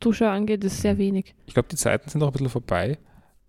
Zuschauer 0.02 0.32
angeht, 0.32 0.64
ist 0.64 0.82
sehr 0.82 0.98
wenig. 0.98 1.36
ich 1.46 1.54
glaub, 1.54 1.68
die 1.68 1.76
Zeiten 1.76 2.10
sind 2.10 2.24
auch 2.24 2.28
ein 2.28 2.32
bisschen 2.32 2.50
vorbei. 2.50 2.98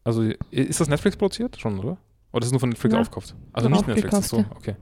Also 0.02 0.22
ist 0.50 0.80
das 0.80 0.88
Netflix 0.88 1.16
produziert 1.16 1.58
schon, 1.60 1.78
oder? 1.78 1.96
Oder 2.32 2.42
ist 2.42 2.46
es 2.46 2.52
nur 2.52 2.60
von 2.60 2.70
Netflix 2.70 2.94
Ja, 2.94 3.00
aufgekauft? 3.00 3.34
Also 3.52 3.68
nicht 3.68 3.86
Netflix, 3.86 4.14
ach 4.14 4.22
so, 4.22 4.36
aufgekauft, 4.38 4.56
okay. 4.68 4.76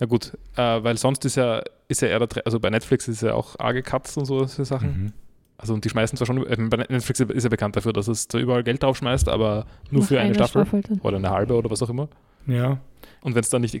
Na 0.00 0.06
gut, 0.06 0.36
äh, 0.56 0.82
weil 0.82 0.96
sonst 0.96 1.24
ist 1.24 1.36
ja, 1.36 1.62
ist 1.86 2.02
ja 2.02 2.08
eher 2.08 2.26
der, 2.26 2.44
also 2.46 2.58
bei 2.58 2.70
Netflix 2.70 3.06
ist 3.06 3.22
ja 3.22 3.34
auch 3.34 3.56
arge 3.60 3.82
Cuts 3.82 4.16
und 4.16 4.24
so 4.24 4.44
so 4.46 4.64
Sachen. 4.64 4.88
Mhm. 5.04 5.12
Also 5.56 5.72
und 5.74 5.84
die 5.84 5.88
schmeißen 5.88 6.16
zwar 6.18 6.26
schon, 6.26 6.44
äh, 6.46 6.56
bei 6.68 6.76
Netflix 6.78 7.20
ist 7.20 7.44
ja 7.44 7.48
bekannt 7.48 7.76
dafür, 7.76 7.92
dass 7.92 8.08
es 8.08 8.26
da 8.28 8.38
überall 8.38 8.64
Geld 8.64 8.82
drauf 8.82 8.96
schmeißt, 8.96 9.28
aber 9.28 9.66
nur 9.90 10.02
Nach 10.02 10.08
für 10.08 10.20
eine 10.20 10.34
einer 10.34 10.46
Staffel, 10.48 10.82
dann. 10.82 11.00
oder 11.00 11.16
eine 11.16 11.30
halbe 11.30 11.54
oder 11.54 11.70
was 11.70 11.82
auch 11.82 11.90
immer. 11.90 12.08
Ja. 12.46 12.78
Und 13.22 13.34
wenn 13.34 13.40
es 13.40 13.50
dann 13.50 13.62
nicht 13.62 13.80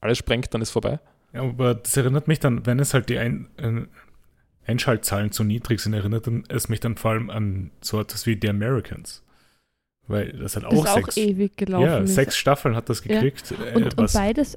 alles 0.00 0.18
sprengt, 0.18 0.52
dann 0.54 0.62
ist 0.62 0.70
vorbei. 0.70 0.98
ja. 1.32 1.42
Aber 1.42 1.74
das 1.74 1.96
erinnert 1.96 2.26
mich 2.26 2.40
dann, 2.40 2.64
wenn 2.66 2.78
es 2.78 2.94
halt 2.94 3.08
die 3.10 3.18
Ein 3.18 3.48
äh, 3.58 3.82
Einschaltzahlen 4.66 5.30
zu 5.32 5.44
niedrig 5.44 5.80
sind, 5.80 5.92
erinnert 5.94 6.26
es 6.48 6.68
mich 6.68 6.80
dann 6.80 6.96
vor 6.96 7.12
allem 7.12 7.30
an 7.30 7.70
so 7.80 8.00
etwas 8.00 8.26
wie 8.26 8.38
The 8.40 8.48
Americans. 8.48 9.22
Weil 10.06 10.32
das 10.32 10.56
halt 10.56 10.66
Das 10.66 10.72
auch 10.72 10.84
ist 10.84 10.90
auch 10.90 10.94
sechs, 10.96 11.16
ewig 11.18 11.56
gelaufen. 11.56 11.84
ja, 11.86 11.98
ist. 11.98 12.14
sechs 12.14 12.36
Staffeln 12.36 12.74
hat 12.74 12.88
das 12.88 13.04
Ja. 13.04 13.14
gekriegt. 13.20 13.52
äh, 13.52 13.76
und, 13.76 13.84
und 13.84 13.98
was, 13.98 14.12
beides 14.14 14.56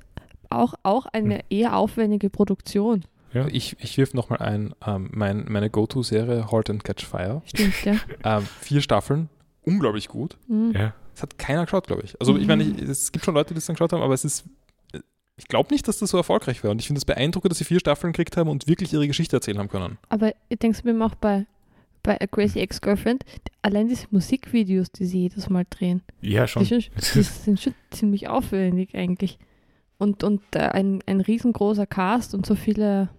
auch, 0.49 0.75
auch 0.83 1.05
eine 1.07 1.41
eher 1.49 1.75
aufwendige 1.75 2.29
Produktion. 2.29 3.03
Ja. 3.33 3.47
Ich, 3.47 3.75
ich 3.79 3.97
wirf 3.97 4.13
nochmal 4.13 4.39
ein, 4.39 4.73
ähm, 4.85 5.09
mein, 5.13 5.45
meine 5.49 5.69
Go-To-Serie 5.69 6.51
Halt 6.51 6.69
and 6.69 6.83
Catch 6.83 7.05
Fire. 7.05 7.41
Stimmt, 7.45 7.85
ja. 7.85 7.95
Ähm, 8.23 8.47
vier 8.61 8.81
Staffeln, 8.81 9.29
unglaublich 9.63 10.07
gut. 10.07 10.37
Mhm. 10.47 10.71
ja. 10.75 10.93
Es 11.15 11.21
hat 11.21 11.37
keiner 11.37 11.65
geschaut, 11.65 11.85
glaube 11.85 12.01
ich. 12.03 12.19
Also 12.19 12.35
ich 12.37 12.47
meine, 12.47 12.63
ich- 12.63 12.81
es 12.81 13.11
gibt 13.11 13.23
schon 13.23 13.35
Leute, 13.35 13.53
die 13.53 13.59
es 13.59 13.65
dann 13.67 13.75
geschaut 13.75 13.93
haben, 13.93 14.01
aber 14.01 14.15
es 14.15 14.25
ist, 14.25 14.45
ich 15.37 15.47
glaube 15.47 15.71
nicht, 15.71 15.87
dass 15.87 15.99
das 15.99 16.09
so 16.09 16.17
erfolgreich 16.17 16.63
war. 16.63 16.71
Und 16.71 16.79
ich 16.79 16.87
finde 16.87 16.97
es 16.97 17.05
beeindruckend, 17.05 17.51
dass 17.51 17.59
sie 17.59 17.65
vier 17.65 17.79
Staffeln 17.79 18.13
gekriegt 18.13 18.35
haben 18.35 18.49
und 18.49 18.67
wirklich 18.67 18.91
ihre 18.93 19.07
Geschichte 19.07 19.35
erzählen 19.35 19.59
haben 19.59 19.69
können. 19.69 19.99
Aber 20.09 20.33
ich 20.49 20.57
denke 20.57 20.75
es 20.77 20.83
mir 20.83 21.05
auch 21.05 21.13
bei, 21.15 21.45
bei 22.01 22.19
A 22.19 22.25
Crazy 22.27 22.59
Ex-Girlfriend, 22.59 23.23
allein 23.61 23.87
diese 23.87 24.07
Musikvideos, 24.09 24.91
die 24.91 25.05
sie 25.05 25.19
jedes 25.21 25.49
Mal 25.49 25.65
drehen, 25.69 26.01
ja, 26.21 26.45
die, 26.45 26.51
schon. 26.51 26.65
schon, 26.65 26.79
die 27.13 27.21
sind 27.21 27.61
schon 27.61 27.75
ziemlich 27.91 28.27
aufwendig 28.27 28.95
eigentlich. 28.95 29.37
Und, 29.99 30.23
und 30.23 30.41
äh, 30.55 30.59
ein, 30.59 31.03
ein 31.05 31.21
riesengroßer 31.21 31.85
Cast 31.85 32.33
und 32.33 32.45
so 32.47 32.55
viele 32.55 33.09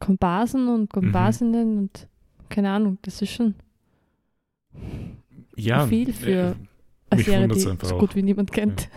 Komparsen 0.00 0.68
und 0.68 0.92
Komparsinnen 0.92 1.78
und 1.78 2.08
keine 2.48 2.70
Ahnung, 2.70 2.98
das 3.02 3.22
ist 3.22 3.30
schon 3.30 3.54
ja, 5.54 5.86
viel 5.86 6.12
für 6.12 6.30
äh, 6.30 6.54
eine 7.10 7.16
mich 7.16 7.26
Serie, 7.26 7.48
die 7.48 7.66
einfach 7.68 7.88
so 7.88 7.94
auch. 7.94 8.00
gut 8.00 8.16
wie 8.16 8.22
niemand 8.22 8.52
kennt. 8.52 8.88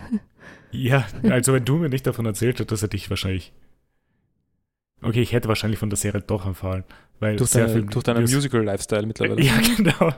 Ja, 0.72 1.06
also 1.22 1.52
wenn 1.52 1.64
du 1.64 1.76
mir 1.76 1.88
nicht 1.88 2.06
davon 2.06 2.26
erzählt 2.26 2.58
hättest, 2.58 2.82
hätte 2.82 2.96
ich 2.96 3.08
wahrscheinlich. 3.08 3.52
Okay, 5.02 5.20
ich 5.20 5.32
hätte 5.32 5.48
wahrscheinlich 5.48 5.78
von 5.78 5.90
der 5.90 5.96
Serie 5.96 6.22
doch 6.22 6.46
erfahren. 6.46 6.84
Weil 7.20 7.36
Durch, 7.36 7.50
sehr 7.50 7.66
deine, 7.66 7.80
viel 7.80 7.90
durch 7.90 8.02
deinen 8.02 8.22
Musical-Lifestyle 8.22 9.06
mittlerweile. 9.06 9.42
Ja, 9.44 9.60
genau. 9.76 10.12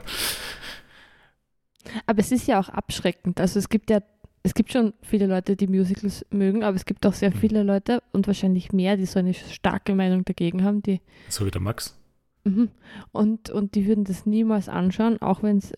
Aber 2.05 2.19
es 2.19 2.31
ist 2.31 2.47
ja 2.47 2.59
auch 2.59 2.69
abschreckend. 2.69 3.39
Also 3.39 3.59
es 3.59 3.69
gibt 3.69 3.89
ja, 3.89 4.01
es 4.47 4.53
gibt 4.53 4.71
schon 4.71 4.93
viele 5.01 5.27
Leute, 5.27 5.55
die 5.55 5.67
Musicals 5.67 6.25
mögen, 6.31 6.63
aber 6.63 6.75
es 6.75 6.85
gibt 6.85 7.05
auch 7.05 7.13
sehr 7.13 7.31
viele 7.31 7.63
Leute 7.63 8.01
und 8.13 8.25
wahrscheinlich 8.27 8.71
mehr, 8.73 8.97
die 8.97 9.05
so 9.05 9.19
eine 9.19 9.33
starke 9.33 9.93
Meinung 9.93 10.23
dagegen 10.25 10.63
haben, 10.63 10.81
die 10.81 11.01
So 11.29 11.45
wie 11.45 11.51
der 11.51 11.61
Max. 11.61 11.95
mhm. 12.43 12.69
und, 13.11 13.49
und 13.49 13.75
die 13.75 13.85
würden 13.85 14.03
das 14.05 14.25
niemals 14.25 14.69
anschauen, 14.69 15.21
auch 15.21 15.43
wenn 15.43 15.57
es 15.57 15.73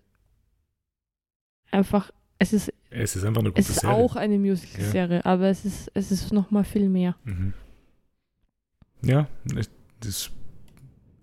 einfach, 1.72 2.12
es 2.40 2.54
ist, 2.54 2.74
Es 2.90 3.16
ist 3.16 3.24
einfach 3.26 3.42
eine 3.42 3.50
gute 3.50 3.62
es 3.62 3.70
ist 3.70 3.82
Serie. 3.82 3.96
auch 3.96 4.16
eine 4.16 4.38
Musical-Serie, 4.40 5.26
aber 5.26 5.48
es 5.50 5.66
ist, 5.66 5.92
es 5.94 6.12
ist 6.12 6.32
noch 6.34 6.52
mal 6.52 6.64
viel 6.64 6.90
mehr. 6.90 7.16
Mhm. 7.24 7.54
Ja, 9.02 9.28
es- 9.56 9.70
das, 10.02 10.32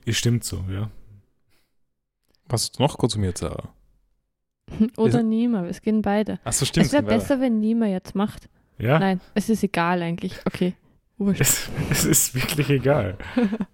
es 0.04 0.16
stimmt 0.16 0.44
so, 0.44 0.64
ja. 0.70 0.90
Was 2.48 2.62
hast 2.62 2.78
du 2.78 2.82
noch 2.82 2.96
konsumiert, 2.98 3.38
Sarah? 3.38 3.72
Oder 4.96 5.18
Ist- 5.20 5.24
Nima, 5.26 5.64
es 5.66 5.80
gehen 5.82 6.02
beide. 6.02 6.38
Achso, 6.44 6.64
stimmt. 6.64 6.86
es 6.86 6.92
wäre 6.92 7.02
besser, 7.02 7.40
wenn 7.40 7.60
Nima 7.60 7.86
jetzt 7.86 8.14
macht. 8.14 8.48
Ja, 8.78 8.98
Nein, 8.98 9.20
es 9.34 9.48
ist 9.48 9.62
egal 9.62 10.02
eigentlich. 10.02 10.34
Okay, 10.44 10.74
wurscht. 11.18 11.40
es, 11.40 11.70
es 11.90 12.04
ist 12.04 12.34
wirklich 12.34 12.68
egal. 12.70 13.16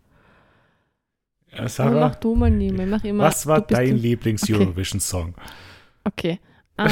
Ja, 1.54 1.68
Sarah, 1.68 2.00
mach 2.08 2.14
du 2.16 2.34
mal 2.34 2.50
Nima. 2.50 2.86
Mach 2.86 3.04
immer, 3.04 3.24
was 3.24 3.46
war 3.46 3.60
dein 3.60 3.96
Lieblings-Eurovision-Song? 3.98 5.34
Okay. 6.04 6.40
Ähm, 6.78 6.88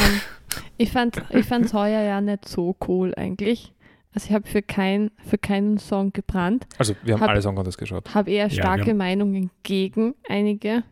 ich 0.76 0.92
fand 0.92 1.22
ich 1.30 1.46
fand's 1.46 1.72
heuer 1.72 2.02
ja 2.02 2.20
nicht 2.20 2.46
so 2.46 2.76
cool 2.86 3.14
eigentlich. 3.14 3.72
Also 4.12 4.26
ich 4.28 4.34
habe 4.34 4.46
für, 4.46 4.60
kein, 4.60 5.12
für 5.24 5.38
keinen 5.38 5.78
Song 5.78 6.12
gebrannt, 6.12 6.66
Also 6.76 6.94
wir 7.04 7.14
haben 7.14 7.20
Hab- 7.22 7.30
alle 7.30 7.40
Song 7.40 7.54
Contest 7.54 7.78
geschaut. 7.78 8.12
habe 8.14 8.30
eher 8.30 8.48
Ja, 8.48 8.50
starke 8.50 8.90
haben- 8.90 8.96
Meinungen 8.98 9.50
gegen 9.62 10.14
einige 10.28 10.82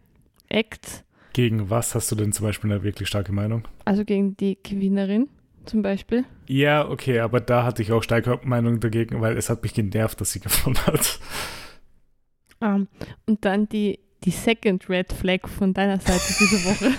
Acts, 0.48 1.04
Gegen 1.38 1.70
was 1.70 1.94
hast 1.94 2.10
du 2.10 2.16
denn 2.16 2.32
zum 2.32 2.46
Beispiel 2.46 2.68
eine 2.72 2.82
wirklich 2.82 3.06
starke 3.06 3.30
Meinung? 3.30 3.62
also 3.84 4.04
gegen 4.04 4.36
die 4.38 4.58
Gewinnerin 4.60 5.28
zum 5.66 5.82
Beispiel. 5.82 6.24
Ja, 6.48 6.88
okay, 6.88 7.20
aber 7.20 7.38
da 7.38 7.62
hatte 7.62 7.80
ich 7.80 7.92
auch 7.92 8.02
starke 8.02 8.40
Meinung 8.42 8.80
dagegen, 8.80 9.20
weil 9.20 9.36
es 9.36 9.48
hat 9.48 9.62
mich 9.62 9.72
genervt, 9.72 10.20
dass 10.20 10.32
sie 10.32 10.40
gewonnen 10.40 10.84
hat. 10.84 11.20
Ähm, 12.60 12.88
und 13.26 13.44
dann 13.44 13.68
die, 13.68 14.00
die 14.24 14.32
Second 14.32 14.90
Red 14.90 15.12
Flag 15.12 15.46
von 15.46 15.72
deiner 15.72 16.00
Seite 16.00 16.34
diese 16.40 16.64
Woche. 16.64 16.92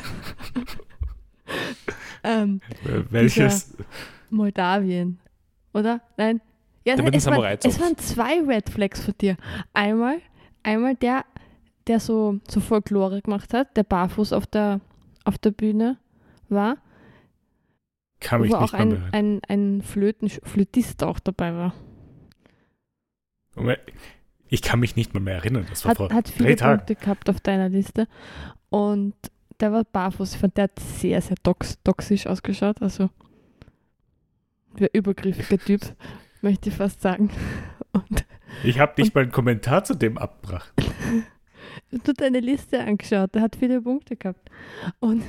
ähm, 2.23 2.61
Äh, 2.85 3.01
Welches? 3.09 3.75
Moldawien, 4.29 5.19
oder? 5.73 5.99
Nein? 6.15 6.39
Ja, 6.85 6.93
es, 6.93 7.25
waren, 7.25 7.57
es 7.61 7.77
waren 7.81 7.97
zwei 7.97 8.39
Red 8.39 8.69
Flags 8.69 9.03
von 9.03 9.15
dir. 9.19 9.35
Einmal, 9.73 10.21
einmal 10.63 10.95
der, 10.95 11.25
der 11.89 11.99
so, 11.99 12.39
so 12.47 12.59
Folklore 12.59 13.21
gemacht 13.21 13.53
hat, 13.53 13.75
der 13.75 13.83
barfuß 13.83 14.31
auf 14.31 14.45
der, 14.45 14.79
auf 15.25 15.37
der 15.39 15.51
Bühne 15.51 15.97
war, 16.47 16.77
Kann 18.19 18.41
mich 18.41 18.51
wo 18.51 18.61
nicht 18.61 18.63
auch 18.63 18.73
ein, 18.73 19.09
ein, 19.11 19.41
ein 19.47 19.81
Flöten, 19.81 20.29
Flötist 20.29 21.03
auch 21.03 21.19
dabei 21.19 21.53
war. 21.53 21.73
Ich 24.47 24.61
kann 24.61 24.79
mich 24.79 24.95
nicht 24.95 25.13
mehr, 25.13 25.21
mehr 25.21 25.35
erinnern. 25.35 25.65
Das 25.67 25.83
war 25.83 25.91
Hat, 25.91 25.97
vor 25.97 26.13
hat 26.13 26.29
viele. 26.29 26.55
Punkte 26.55 26.95
gehabt 26.95 27.29
auf 27.29 27.39
deiner 27.41 27.69
Liste. 27.69 28.07
Und 28.69 29.15
der 29.59 29.73
war 29.73 29.83
barfuß. 29.83 30.33
Ich 30.33 30.39
fand, 30.39 30.57
der 30.57 30.65
hat 30.65 30.79
sehr, 30.79 31.21
sehr 31.21 31.37
tox 31.41 31.81
toxisch 31.83 32.27
ausgeschaut. 32.27 32.81
Also, 32.81 33.09
der 34.79 34.93
übergriffiger 34.93 35.57
Typ, 35.65 35.81
möchte 36.41 36.69
ich 36.69 36.75
fast 36.75 37.01
sagen. 37.01 37.31
Und 37.91 38.25
Ich 38.63 38.79
habe 38.79 38.93
nicht 39.01 39.15
mal 39.15 39.21
einen 39.21 39.31
Kommentar 39.31 39.83
zu 39.83 39.95
dem 39.95 40.19
abgebracht. 40.19 40.71
du 41.91 42.13
deine 42.13 42.39
Liste 42.39 42.80
angeschaut, 42.82 43.34
der 43.36 43.41
hat 43.41 43.55
viele 43.55 43.82
Punkte 43.82 44.15
gehabt. 44.15 44.49
Und, 44.99 45.23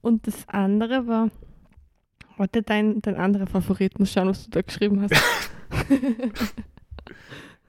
und 0.00 0.26
das 0.26 0.48
andere 0.48 1.06
war, 1.06 1.30
warte, 2.36 2.62
dein, 2.62 3.00
dein 3.02 3.16
anderer 3.16 3.46
Favorit, 3.46 3.98
muss 3.98 4.12
schauen, 4.12 4.28
was 4.28 4.44
du 4.44 4.50
da 4.50 4.62
geschrieben 4.62 5.02
hast. 5.02 5.14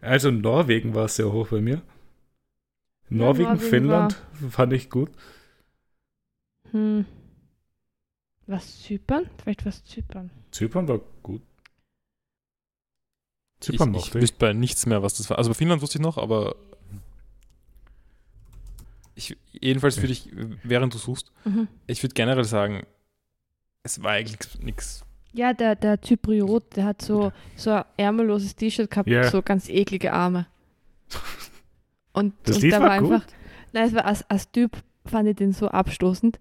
Also 0.01 0.31
Norwegen 0.31 0.95
war 0.95 1.09
sehr 1.09 1.31
hoch 1.31 1.49
bei 1.49 1.59
mir. 1.59 1.81
Norwegen, 3.09 3.49
Norwegen 3.49 3.59
Finnland 3.59 4.13
fand 4.49 4.73
ich 4.73 4.89
gut. 4.89 5.09
hm. 6.71 7.05
Was, 8.47 8.81
Zypern? 8.81 9.29
Vielleicht 9.43 9.65
was 9.65 9.83
Zypern. 9.83 10.31
Zypern 10.51 10.87
war 10.87 10.99
gut. 11.21 11.41
Ich, 13.67 13.67
Zypern 13.67 13.89
ich 13.89 13.95
mochte 13.95 14.17
ich. 14.17 14.21
wüsste 14.23 14.37
bei 14.39 14.53
nichts 14.53 14.85
mehr, 14.85 15.03
was 15.03 15.15
das 15.15 15.29
war. 15.29 15.37
Also 15.37 15.51
bei 15.51 15.53
Finnland 15.53 15.81
wusste 15.81 15.97
ich 15.97 16.01
noch, 16.01 16.17
aber 16.17 16.55
ich, 19.19 19.37
jedenfalls 19.51 19.97
würde 20.01 20.13
ich, 20.13 20.29
während 20.63 20.93
du 20.93 20.97
suchst, 20.97 21.31
Mhm. 21.45 21.67
ich 21.87 22.01
würde 22.01 22.13
generell 22.13 22.45
sagen, 22.45 22.85
es 23.83 24.01
war 24.01 24.11
eigentlich 24.13 24.59
nichts. 24.61 25.05
Ja, 25.33 25.53
der, 25.53 25.75
der 25.75 26.01
Zypriot, 26.01 26.75
der 26.75 26.85
hat 26.85 27.01
so, 27.01 27.31
so 27.55 27.71
ein 27.71 27.83
ärmelloses 27.97 28.55
T-Shirt 28.55 28.89
gehabt, 28.89 29.07
Ja. 29.09 29.29
so 29.29 29.41
ganz 29.41 29.69
eklige 29.69 30.11
Arme. 30.13 30.47
Und, 32.13 32.33
Das 32.43 32.55
und 32.57 32.63
Lied 32.63 32.71
der 32.73 32.81
war 32.81 32.89
war 32.89 32.99
gut. 32.99 33.11
einfach, 33.13 33.27
nein, 33.71 33.87
es 33.87 33.93
war 33.93 34.05
als, 34.05 34.29
als 34.29 34.51
Typ 34.51 34.75
fand 35.05 35.29
ich 35.29 35.35
den 35.35 35.53
so 35.53 35.67
abstoßend, 35.69 36.39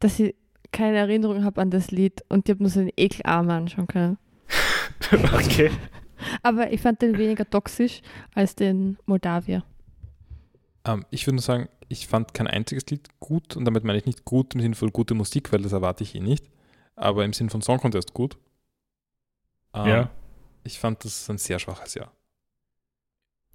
dass 0.00 0.20
ich 0.20 0.34
keine 0.70 0.98
Erinnerung 0.98 1.44
habe 1.44 1.60
an 1.60 1.70
das 1.70 1.90
Lied 1.90 2.22
und 2.28 2.46
ich 2.48 2.54
habe 2.54 2.62
nur 2.62 2.70
seine 2.70 2.92
Ekelarme 2.96 3.54
anschauen 3.54 3.86
können. 3.86 4.18
okay. 5.34 5.70
Aber 6.42 6.72
ich 6.72 6.80
fand 6.80 7.00
den 7.02 7.18
weniger 7.18 7.48
toxisch 7.48 8.00
als 8.34 8.54
den 8.54 8.98
Moldawier. 9.06 9.64
Ähm, 10.84 11.04
ich 11.10 11.26
würde 11.26 11.36
nur 11.36 11.42
sagen, 11.42 11.68
ich 11.92 12.06
fand 12.08 12.34
kein 12.34 12.46
einziges 12.46 12.86
Lied 12.86 13.08
gut 13.20 13.56
und 13.56 13.64
damit 13.64 13.84
meine 13.84 13.98
ich 13.98 14.06
nicht 14.06 14.24
gut 14.24 14.54
im 14.54 14.60
Sinne 14.60 14.74
von 14.74 14.92
gute 14.92 15.14
Musik, 15.14 15.52
weil 15.52 15.62
das 15.62 15.72
erwarte 15.72 16.02
ich 16.04 16.14
eh 16.14 16.20
nicht, 16.20 16.44
aber 16.96 17.24
im 17.24 17.32
Sinn 17.32 17.50
von 17.50 17.62
Song 17.62 17.78
Contest 17.78 18.14
gut. 18.14 18.36
Ähm, 19.74 19.86
Ja. 19.86 20.10
Ich 20.64 20.78
fand 20.78 21.04
das 21.04 21.28
ein 21.28 21.38
sehr 21.38 21.58
schwaches 21.58 21.94
Jahr. 21.94 22.12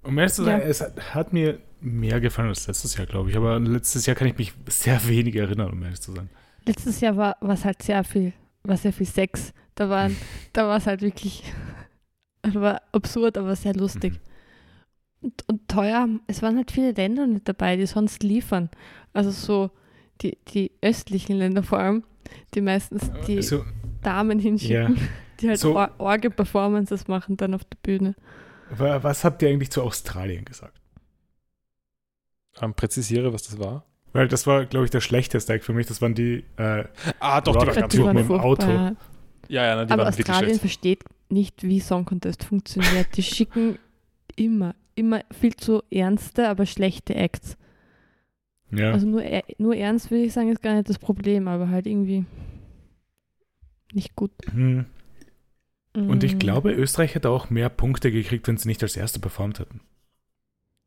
Um 0.02 0.16
ehrlich 0.18 0.34
zu 0.34 0.42
Ja. 0.42 0.58
sein, 0.58 0.60
es 0.62 0.80
hat, 0.80 1.14
hat 1.14 1.32
mir 1.32 1.58
mehr 1.80 2.20
gefallen 2.20 2.48
als 2.48 2.66
letztes 2.66 2.96
Jahr, 2.96 3.06
glaube 3.06 3.30
ich. 3.30 3.36
Aber 3.36 3.58
letztes 3.58 4.04
Jahr 4.06 4.14
kann 4.16 4.28
ich 4.28 4.36
mich 4.38 4.52
sehr 4.68 5.06
wenig 5.08 5.34
erinnern, 5.36 5.72
um 5.72 5.82
ehrlich 5.82 6.00
zu 6.00 6.12
sein. 6.12 6.28
Letztes 6.66 7.00
Jahr 7.00 7.16
war 7.16 7.36
es 7.40 7.64
halt 7.64 7.82
sehr 7.82 8.04
viel, 8.04 8.32
war 8.62 8.76
sehr 8.76 8.92
viel 8.92 9.06
Sex. 9.06 9.52
Da 9.74 9.88
waren, 9.88 10.16
da 10.52 10.68
war 10.68 10.76
es 10.76 10.86
halt 10.86 11.00
wirklich, 11.02 11.42
war 12.42 12.82
absurd, 12.92 13.38
aber 13.38 13.56
sehr 13.56 13.74
lustig. 13.74 14.14
Mhm. 14.14 14.27
Und, 15.20 15.44
und 15.48 15.68
teuer, 15.68 16.08
es 16.28 16.42
waren 16.42 16.56
halt 16.56 16.70
viele 16.70 16.92
Länder 16.92 17.26
nicht 17.26 17.48
dabei, 17.48 17.76
die 17.76 17.86
sonst 17.86 18.22
liefern. 18.22 18.70
Also 19.12 19.30
so 19.30 19.70
die, 20.20 20.38
die 20.48 20.70
östlichen 20.82 21.36
Länder 21.36 21.62
vor 21.62 21.78
allem, 21.78 22.04
die 22.54 22.60
meistens 22.60 23.10
die 23.26 23.36
Also, 23.38 23.64
Damen 24.02 24.38
ja. 24.38 24.42
hinschicken, 24.44 24.96
die 25.40 25.48
halt 25.48 25.58
So- 25.58 25.74
Or 25.76 25.90
Orgel-Performances 25.98 27.08
machen 27.08 27.36
dann 27.36 27.54
auf 27.54 27.64
der 27.64 27.78
Bühne. 27.82 28.14
wa- 28.70 29.02
Was 29.02 29.24
habt 29.24 29.42
ihr 29.42 29.48
eigentlich 29.48 29.70
zu 29.70 29.82
Australien 29.82 30.44
gesagt? 30.44 30.80
Ähm, 32.60 32.74
präzisiere, 32.74 33.32
was 33.32 33.42
das 33.42 33.58
war. 33.58 33.84
Weil 34.12 34.26
das 34.28 34.46
war, 34.46 34.64
glaube 34.66 34.84
ich, 34.84 34.90
der 34.90 35.00
schlechteste 35.00 35.52
Act 35.52 35.64
für 35.64 35.72
mich. 35.72 35.86
Das 35.86 36.00
waren 36.00 36.14
die. 36.14 36.44
Äh, 36.56 36.84
Ah, 37.20 37.40
doch, 37.40 37.54
Ja, 37.54 37.86
die 37.86 37.98
waren 37.98 38.06
waren 38.06 38.16
mit 38.16 38.28
dem 38.28 38.40
Auto. 38.40 38.66
ja. 38.68 38.96
Ja, 39.48 39.64
ja, 39.66 39.76
nein, 39.76 39.86
die 39.86 39.92
Aber 39.92 40.02
waren 40.04 40.08
Australien 40.14 40.58
versteht 40.58 41.04
nicht, 41.30 41.62
wie 41.62 41.80
Song 41.80 42.04
Contest 42.04 42.44
funktioniert. 42.44 43.16
Die 43.16 43.22
schicken 43.22 43.78
immer, 44.36 44.74
immer 44.98 45.22
viel 45.30 45.54
zu 45.56 45.82
ernste, 45.90 46.48
aber 46.48 46.66
schlechte 46.66 47.14
Acts. 47.14 47.56
ja. 48.70 48.92
Also 48.92 49.06
nur, 49.06 49.22
nur 49.58 49.76
ernst 49.76 50.10
würde 50.10 50.24
ich 50.24 50.32
sagen, 50.32 50.50
ist 50.50 50.62
gar 50.62 50.74
nicht 50.74 50.88
das 50.88 50.98
Problem, 50.98 51.48
aber 51.48 51.68
halt 51.70 51.86
irgendwie 51.86 52.24
nicht 53.92 54.14
gut. 54.16 54.32
Hm. 54.52 54.86
Und 55.94 56.22
ich 56.22 56.34
Mm. 56.34 56.38
glaube, 56.38 56.72
Österreich 56.72 57.14
hätte 57.14 57.30
auch 57.30 57.50
mehr 57.50 57.68
Punkte 57.70 58.12
gekriegt, 58.12 58.46
wenn 58.46 58.56
sie 58.56 58.68
nicht 58.68 58.82
als 58.82 58.96
Erste 58.96 59.18
performt 59.20 59.58
hätten. 59.58 59.80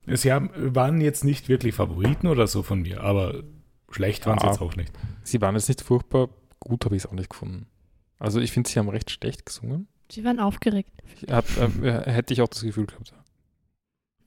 Sie 0.07 0.31
haben, 0.31 0.49
waren 0.75 1.01
jetzt 1.01 1.23
nicht 1.25 1.49
wirklich 1.49 1.75
Favoriten 1.75 2.27
oder 2.27 2.47
so 2.47 2.63
von 2.63 2.81
mir, 2.81 3.01
aber 3.01 3.43
schlecht 3.89 4.25
waren 4.25 4.39
sie 4.39 4.47
jetzt 4.47 4.61
auch 4.61 4.75
nicht. 4.75 4.91
Sie 5.23 5.41
waren 5.41 5.55
jetzt 5.55 5.67
nicht 5.67 5.81
furchtbar 5.81 6.29
gut, 6.59 6.85
habe 6.85 6.95
ich 6.95 7.03
es 7.03 7.09
auch 7.09 7.13
nicht 7.13 7.29
gefunden. 7.29 7.67
Also 8.19 8.39
ich 8.39 8.51
finde, 8.51 8.69
sie 8.69 8.79
haben 8.79 8.89
recht 8.89 9.09
schlecht 9.11 9.45
gesungen. 9.45 9.87
Sie 10.11 10.23
waren 10.23 10.39
aufgeregt. 10.39 10.91
Ich 11.21 11.31
hab, 11.31 11.45
äh, 11.57 12.09
hätte 12.11 12.33
ich 12.33 12.41
auch 12.41 12.47
das 12.47 12.61
Gefühl 12.61 12.85
gehabt. 12.85 13.13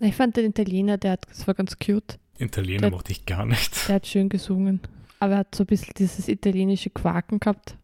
Ich 0.04 0.14
fand 0.16 0.36
den 0.36 0.46
Italiener, 0.50 0.98
der 0.98 1.12
hat, 1.12 1.26
das 1.28 1.46
war 1.46 1.54
ganz 1.54 1.78
cute. 1.78 2.18
Italiener 2.38 2.82
Der- 2.82 2.90
mochte 2.90 3.12
ich 3.12 3.24
gar 3.26 3.46
nicht. 3.46 3.88
Der 3.88 3.94
hat 3.96 4.06
schön 4.06 4.28
gesungen. 4.28 4.80
Aber 5.20 5.32
er 5.34 5.38
hat 5.38 5.54
so 5.54 5.62
ein 5.62 5.66
bisschen 5.66 5.94
dieses 5.96 6.28
italienische 6.28 6.90
Quaken 6.90 7.40
gehabt. 7.40 7.78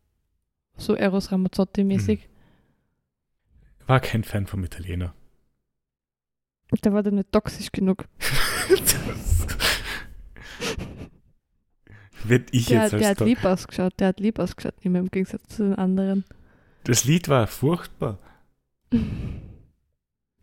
So 0.76 0.94
Eros 0.94 1.30
Ramazzotti-mäßig. 1.32 2.20
War 3.86 4.00
kein 4.00 4.24
Fan 4.24 4.46
vom 4.46 4.62
Italiener. 4.64 5.14
Der 6.84 6.92
war 6.92 7.02
dann 7.02 7.14
nicht 7.16 7.32
toxisch 7.32 7.72
genug. 7.72 8.04
Wird 12.24 12.50
ich 12.52 12.66
Der, 12.66 12.82
jetzt 12.82 12.92
der 12.92 12.98
als 13.00 13.08
hat 13.08 13.18
to- 13.18 13.24
lieb 13.24 13.44
ausgeschaut. 13.44 13.94
Der 13.98 14.08
hat 14.08 14.20
lieb 14.20 14.38
ausgeschaut, 14.38 14.74
immer 14.82 14.98
im 14.98 15.10
Gegensatz 15.10 15.56
zu 15.56 15.62
den 15.64 15.74
anderen. 15.76 16.24
Das 16.84 17.04
Lied 17.04 17.28
war 17.28 17.46
furchtbar. 17.46 18.18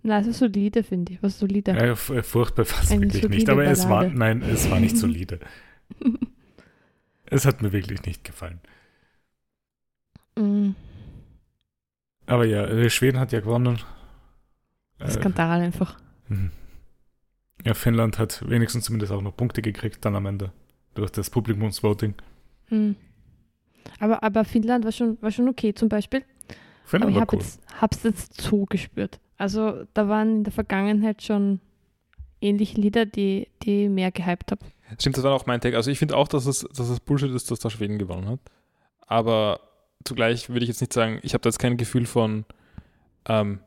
Na, 0.08 0.20
es 0.20 0.28
ist 0.28 0.40
solide, 0.40 0.84
finde 0.84 1.14
ich. 1.14 1.22
Was 1.22 1.38
solide. 1.38 1.72
Äh, 1.72 1.96
furchtbar 1.96 2.64
fast 2.64 2.92
Eine 2.94 3.14
wirklich 3.14 3.28
nicht. 3.30 3.50
Aber 3.50 3.66
es 3.66 3.90
war, 3.90 4.04
Ballade. 4.04 4.18
nein, 4.18 4.42
es 4.42 4.72
war 4.72 4.80
nicht 4.80 4.96
solide. 5.04 5.40
Es 7.26 7.46
hat 7.46 7.62
mir 7.62 7.74
wirklich 7.74 8.02
nicht 8.04 8.24
gefallen. 8.24 8.62
Mm, 10.38 10.72
Aber 12.26 12.46
ja, 12.46 12.64
äh, 12.66 12.90
Schweden 12.90 13.20
hat 13.20 13.34
ja 13.34 13.42
gewonnen. 13.42 13.80
Äh, 15.00 15.12
Skandal 15.12 15.60
einfach. 15.60 15.98
mhm. 16.30 16.52
ja, 17.66 17.74
Finnland 17.74 18.18
hat 18.18 18.48
wenigstens 18.50 18.86
zumindest 18.86 19.12
auch 19.12 19.22
noch 19.22 19.36
Punkte 19.36 19.62
gekriegt 19.62 20.06
dann 20.06 20.16
am 20.16 20.26
Ende 20.26 20.54
durch 20.96 21.12
das 21.12 21.30
Publikumsvoting. 21.30 22.16
Hm. 22.68 22.96
Aber, 24.00 24.24
aber 24.24 24.46
Finnland 24.46 24.86
war 24.86 24.92
schon, 24.94 25.22
war 25.22 25.32
schon 25.32 25.50
okay 25.50 25.74
zum 25.74 25.90
Beispiel. 25.90 26.24
Aber 27.00 27.10
Finnland 27.10 27.12
ich 27.12 27.16
war 27.16 27.22
habe 27.22 27.36
cool. 27.36 27.42
jetzt, 27.42 27.60
hab's 27.82 28.04
jetzt 28.04 28.40
so 28.42 28.66
gespürt. 28.66 29.20
Also 29.38 29.86
da 29.94 30.10
waren 30.10 30.38
in 30.38 30.44
der 30.44 30.54
Vergangenheit 30.54 31.22
schon 31.22 31.60
ähnliche 32.42 32.80
Lieder, 32.80 33.06
die, 33.06 33.48
die 33.64 33.90
mehr 33.90 34.12
gehypt 34.12 34.52
habe. 34.52 34.66
Stimmt, 35.00 35.18
das 35.18 35.24
war 35.24 35.34
auch 35.34 35.46
mein 35.46 35.62
Take. 35.62 35.76
Also 35.76 35.92
ich 35.92 36.00
finde 36.00 36.16
auch, 36.16 36.28
dass 36.28 36.46
es, 36.46 36.68
dass 36.74 36.90
es 36.90 37.00
Bullshit 37.00 37.32
ist, 37.32 37.52
dass 37.52 37.60
da 37.60 37.70
Schweden 37.70 37.98
gewonnen 38.00 38.28
hat. 38.28 38.40
Aber 39.02 39.60
zugleich 40.04 40.50
würde 40.50 40.64
ich 40.64 40.70
jetzt 40.70 40.82
nicht 40.82 40.94
sagen, 40.94 41.20
ich 41.24 41.34
habe 41.34 41.42
da 41.42 41.50
jetzt 41.50 41.60
kein 41.60 41.78
Gefühl 41.78 42.06
von 42.06 42.46
ähm, 43.28 43.60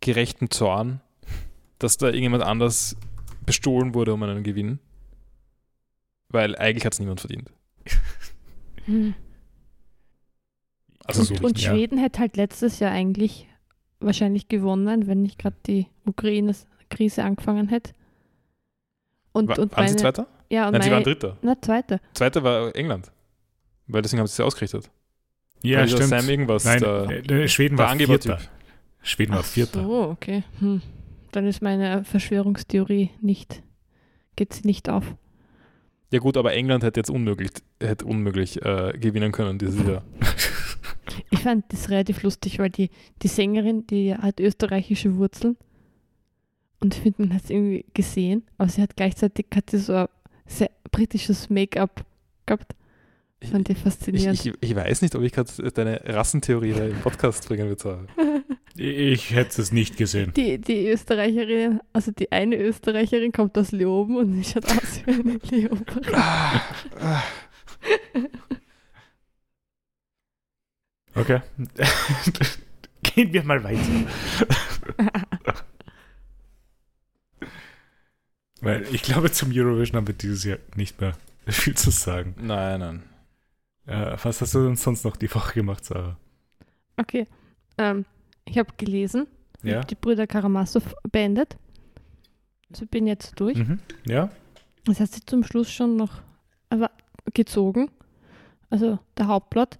gerechten 0.00 0.50
Zorn, 0.50 1.00
dass 1.78 1.96
da 1.96 2.06
irgendjemand 2.06 2.44
anders 2.44 2.96
bestohlen 3.46 3.94
wurde 3.94 4.12
um 4.14 4.22
einen 4.22 4.42
Gewinn. 4.42 4.78
Weil 6.28 6.54
eigentlich 6.56 6.84
hat 6.84 6.92
es 6.92 7.00
niemand 7.00 7.20
verdient. 7.20 7.50
Hm. 8.84 9.14
Also 11.04 11.24
so 11.24 11.34
und 11.34 11.44
und 11.44 11.60
ja. 11.60 11.72
Schweden 11.72 11.98
hätte 11.98 12.20
halt 12.20 12.38
letztes 12.38 12.78
Jahr 12.78 12.90
eigentlich 12.90 13.47
wahrscheinlich 14.00 14.48
gewonnen, 14.48 15.06
wenn 15.06 15.22
nicht 15.22 15.38
gerade 15.38 15.56
die 15.66 15.86
Ukraine-Krise 16.06 17.24
angefangen 17.24 17.68
hätte. 17.68 17.92
Und, 19.32 19.48
War, 19.48 19.58
und 19.58 19.72
waren 19.76 19.88
sie 19.88 19.94
meine- 19.94 19.96
Zweiter? 19.96 20.26
Ja, 20.50 20.66
und 20.66 20.72
Nein, 20.72 20.82
sie 20.82 20.90
waren 20.90 21.02
meine, 21.02 21.04
Dritter. 21.04 21.36
na, 21.42 21.60
zweite. 21.60 22.00
Zweiter 22.14 22.42
war 22.42 22.74
England. 22.74 23.12
Weil 23.86 24.02
deswegen 24.02 24.20
haben 24.20 24.26
sie 24.26 24.32
es 24.32 24.38
ja 24.38 24.44
ausgerichtet. 24.46 24.90
Ja, 25.62 25.80
Weil 25.80 25.88
stimmt. 25.88 26.04
Sam 26.08 26.28
irgendwas, 26.28 26.64
Nein, 26.64 26.80
der, 26.80 27.30
äh, 27.30 27.48
Schweden 27.48 27.76
der 27.76 27.86
war. 27.86 27.96
Vierter. 27.96 28.38
Schweden 29.02 29.32
war 29.32 29.40
Ach 29.40 29.44
Vierter. 29.44 29.82
so, 29.82 30.02
okay. 30.10 30.44
Hm. 30.60 30.80
Dann 31.32 31.46
ist 31.46 31.60
meine 31.62 32.04
Verschwörungstheorie 32.04 33.10
nicht, 33.20 33.62
geht 34.36 34.54
sie 34.54 34.66
nicht 34.66 34.88
auf. 34.88 35.04
Ja 36.10 36.20
gut, 36.20 36.38
aber 36.38 36.54
England 36.54 36.82
hätte 36.84 37.00
jetzt 37.00 37.10
unmöglich, 37.10 37.50
hätte 37.82 38.06
unmöglich 38.06 38.62
äh, 38.64 38.92
gewinnen 38.98 39.30
können 39.32 39.58
dieses 39.58 39.86
Jahr. 39.86 40.02
Ich 41.30 41.40
fand 41.40 41.64
das 41.72 41.90
relativ 41.90 42.22
lustig, 42.22 42.58
weil 42.58 42.70
die, 42.70 42.90
die 43.22 43.28
Sängerin, 43.28 43.86
die 43.86 44.14
hat 44.14 44.40
österreichische 44.40 45.16
Wurzeln. 45.16 45.56
Und 46.80 46.94
ich 46.94 47.00
finde, 47.02 47.22
man 47.22 47.34
hat 47.34 47.44
es 47.44 47.50
irgendwie 47.50 47.84
gesehen, 47.92 48.44
aber 48.56 48.68
sie 48.68 48.82
hat 48.82 48.96
gleichzeitig 48.96 49.46
hat 49.54 49.70
sie 49.70 49.78
so 49.78 49.94
ein 49.94 50.08
sehr 50.46 50.70
britisches 50.90 51.50
Make-up 51.50 52.04
gehabt. 52.46 52.74
Ich, 53.40 53.50
Fand 53.50 53.68
ich 53.68 53.76
ich, 53.76 53.82
faszinierend. 53.82 54.46
ich, 54.46 54.52
ich 54.60 54.74
weiß 54.74 55.02
nicht, 55.02 55.14
ob 55.14 55.22
ich 55.22 55.32
gerade 55.32 55.72
deine 55.72 56.00
Rassentheorie 56.04 56.72
da 56.72 56.86
im 56.86 56.98
Podcast 57.00 57.46
bringen 57.48 57.68
würde. 57.68 58.06
Ich 58.80 59.34
hätte 59.34 59.60
es 59.60 59.72
nicht 59.72 59.96
gesehen. 59.96 60.32
Die, 60.36 60.56
die 60.60 60.86
Österreicherin, 60.86 61.80
also 61.92 62.12
die 62.12 62.30
eine 62.30 62.54
Österreicherin 62.56 63.32
kommt 63.32 63.58
aus 63.58 63.72
Leoben 63.72 64.16
und 64.16 64.34
sie 64.34 64.44
schaut 64.44 64.66
aus 64.66 65.00
wie 65.04 65.10
eine 65.10 65.38
Leoberin. 65.50 66.14
Okay. 71.18 71.40
Gehen 73.02 73.32
wir 73.32 73.42
mal 73.44 73.62
weiter. 73.64 73.80
Weil 78.60 78.82
ich 78.94 79.02
glaube, 79.02 79.30
zum 79.30 79.50
Eurovision 79.52 79.96
haben 79.96 80.06
wir 80.06 80.14
dieses 80.14 80.44
Jahr 80.44 80.58
nicht 80.74 81.00
mehr 81.00 81.14
viel 81.46 81.76
zu 81.76 81.90
sagen. 81.90 82.34
Nein, 82.40 82.80
nein. 82.80 83.02
Äh, 83.86 84.16
was 84.22 84.40
hast 84.40 84.54
du 84.54 84.64
denn 84.64 84.76
sonst 84.76 85.04
noch 85.04 85.16
die 85.16 85.32
Woche 85.32 85.54
gemacht, 85.54 85.84
Sarah? 85.84 86.16
Okay, 86.96 87.26
ähm, 87.78 88.04
ich 88.44 88.58
habe 88.58 88.70
gelesen, 88.76 89.26
Ja? 89.62 89.80
die 89.82 89.94
Brüder 89.94 90.26
Karamazov 90.26 90.94
beendet. 91.10 91.56
Also 92.70 92.84
bin 92.86 93.06
jetzt 93.06 93.38
durch. 93.40 93.56
Mhm. 93.58 93.78
Ja? 94.06 94.30
Das 94.84 95.00
hat 95.00 95.10
sich 95.12 95.24
zum 95.24 95.44
Schluss 95.44 95.70
schon 95.70 95.96
noch 95.96 96.20
gezogen. 97.32 97.90
Also 98.70 98.98
der 99.16 99.28
Hauptplot 99.28 99.78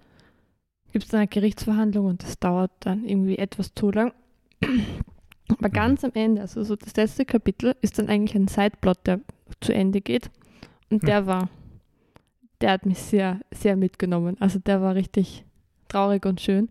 gibt 0.93 1.05
es 1.05 1.11
dann 1.11 1.21
eine 1.21 1.29
Gerichtsverhandlung 1.29 2.07
und 2.07 2.23
das 2.23 2.39
dauert 2.39 2.71
dann 2.81 3.05
irgendwie 3.05 3.39
etwas 3.39 3.75
zu 3.75 3.91
lang. 3.91 4.13
Aber 5.49 5.71
ganz 5.71 6.05
am 6.05 6.13
Ende, 6.15 6.43
also 6.43 6.63
so 6.63 6.77
das 6.77 6.95
letzte 6.97 7.25
Kapitel, 7.25 7.75
ist 7.81 7.99
dann 7.99 8.09
eigentlich 8.09 8.35
ein 8.35 8.49
Sideplot, 8.49 8.99
der 9.07 9.21
zu 9.61 9.73
Ende 9.73 10.01
geht. 10.01 10.31
Und 10.91 11.07
der 11.07 11.27
war, 11.27 11.49
der 12.61 12.73
hat 12.73 12.87
mich 12.87 12.99
sehr, 12.99 13.41
sehr 13.51 13.77
mitgenommen. 13.77 14.37
Also 14.41 14.59
der 14.59 14.83
war 14.83 14.95
richtig 14.95 15.45
traurig 15.89 16.27
und 16.27 16.41
schön. 16.41 16.69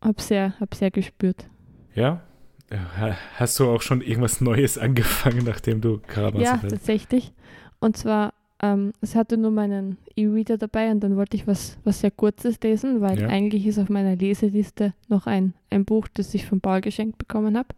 Hab 0.00 0.20
sehr, 0.20 0.58
hab 0.60 0.74
sehr 0.74 0.90
gespürt. 0.90 1.48
Ja? 1.94 2.22
Ja, 2.70 3.16
Hast 3.36 3.58
du 3.58 3.68
auch 3.70 3.82
schon 3.82 4.02
irgendwas 4.02 4.40
Neues 4.40 4.76
angefangen, 4.78 5.44
nachdem 5.44 5.80
du 5.80 5.94
Ja, 5.94 6.00
Karamazov 6.06 6.70
tatsächlich. 6.70 7.32
Und 7.80 7.96
zwar, 7.96 8.34
ähm, 8.62 8.92
es 9.00 9.14
hatte 9.14 9.36
nur 9.36 9.50
meinen 9.50 9.98
E-Reader 10.16 10.58
dabei 10.58 10.90
und 10.90 11.00
dann 11.00 11.16
wollte 11.16 11.36
ich 11.36 11.46
was, 11.46 11.78
was 11.84 12.00
sehr 12.00 12.10
Kurzes 12.10 12.58
lesen, 12.60 13.00
weil 13.00 13.20
Ja. 13.20 13.28
eigentlich 13.28 13.66
ist 13.66 13.78
auf 13.78 13.88
meiner 13.88 14.16
Leseliste 14.16 14.94
noch 15.08 15.26
ein, 15.26 15.54
ein 15.70 15.84
Buch, 15.84 16.08
das 16.12 16.34
ich 16.34 16.44
von 16.46 16.60
Paul 16.60 16.80
geschenkt 16.80 17.18
bekommen 17.18 17.56
habe. 17.56 17.68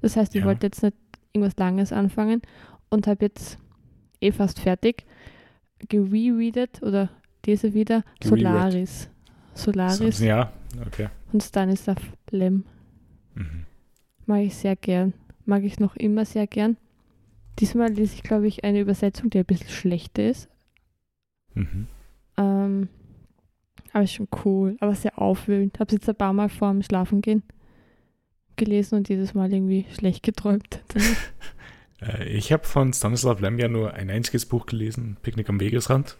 Das 0.00 0.16
heißt, 0.16 0.34
ich 0.34 0.40
Ja. 0.40 0.46
wollte 0.46 0.66
jetzt 0.66 0.82
nicht 0.82 0.96
irgendwas 1.32 1.56
Langes 1.56 1.92
anfangen 1.92 2.42
und 2.90 3.06
habe 3.06 3.24
jetzt 3.26 3.58
eh 4.20 4.32
fast 4.32 4.58
fertig 4.60 5.04
gerereadet 5.88 6.82
oder 6.82 7.08
lese 7.46 7.74
wieder. 7.74 8.04
Solaris. 8.22 9.08
Solaris 9.54 10.20
Ja, 10.20 10.52
okay. 10.86 11.08
von 11.30 11.40
Stanislav 11.40 11.98
Lem. 12.30 12.64
Mhm. 13.34 13.64
Mag 14.26 14.40
ich 14.42 14.54
sehr 14.54 14.76
gern. 14.76 15.12
Mag 15.44 15.64
ich 15.64 15.78
noch 15.80 15.96
immer 15.96 16.24
sehr 16.24 16.46
gern. 16.46 16.76
Diesmal 17.58 17.90
lese 17.92 18.14
ich, 18.14 18.22
glaube 18.22 18.46
ich, 18.46 18.64
eine 18.64 18.80
Übersetzung, 18.80 19.30
die 19.30 19.38
ein 19.38 19.44
bisschen 19.44 19.68
schlechter 19.68 20.28
ist. 20.28 20.48
Mhm. 21.54 21.86
Ähm, 22.36 22.88
aber 23.92 24.04
ist 24.04 24.14
schon 24.14 24.28
cool, 24.44 24.76
aber 24.80 24.94
sehr 24.94 25.18
aufwühlend. 25.18 25.78
Habe 25.78 25.88
es 25.88 25.92
jetzt 25.92 26.08
ein 26.08 26.16
paar 26.16 26.32
Mal 26.32 26.48
vor 26.48 26.70
dem 26.72 26.82
Schlafengehen 26.82 27.42
gelesen 28.56 28.96
und 28.96 29.08
jedes 29.08 29.34
Mal 29.34 29.52
irgendwie 29.52 29.86
schlecht 29.92 30.22
geträumt. 30.22 30.82
Äh, 32.00 32.24
Ich 32.36 32.50
habe 32.52 32.64
von 32.64 32.92
Stanislav 32.92 33.40
Lem 33.40 33.58
ja 33.60 33.68
nur 33.68 33.94
ein 33.94 34.10
einziges 34.10 34.44
Buch 34.46 34.66
gelesen, 34.66 35.16
Picknick 35.22 35.48
am 35.48 35.60
Wegesrand. 35.60 36.16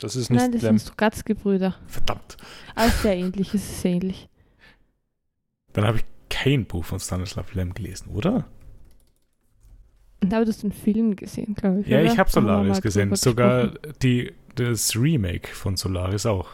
Das 0.00 0.16
ist 0.16 0.30
nicht 0.30 0.40
Nein, 0.40 0.52
das 0.52 0.62
Lem. 0.62 0.78
sind 0.78 0.86
Stugatzki-Brüder. 0.88 1.74
Verdammt. 1.86 2.38
Aber 2.74 2.88
sehr 2.88 3.16
ähnlich, 3.16 3.48
es 3.52 3.62
ist 3.62 3.82
sehr 3.82 3.92
ähnlich. 3.92 4.28
Dann 5.74 5.86
habe 5.86 5.98
ich 5.98 6.04
kein 6.30 6.64
Buch 6.64 6.84
von 6.84 6.98
Stanislav 6.98 7.52
Lem 7.54 7.74
gelesen, 7.74 8.08
oder? 8.10 8.46
Und 10.20 10.32
da 10.32 10.38
hast 10.44 10.62
du 10.62 10.66
einen 10.66 10.72
Film 10.72 11.14
gesehen, 11.16 11.54
glaube 11.54 11.80
ich. 11.80 11.86
Ja, 11.86 12.00
oder? 12.00 12.12
ich 12.12 12.18
habe 12.18 12.28
Solaris 12.30 12.80
gesehen. 12.82 13.14
Sogar 13.14 13.68
die, 14.02 14.32
das 14.56 14.96
Remake 14.96 15.48
von 15.48 15.76
Solaris 15.76 16.26
auch. 16.26 16.48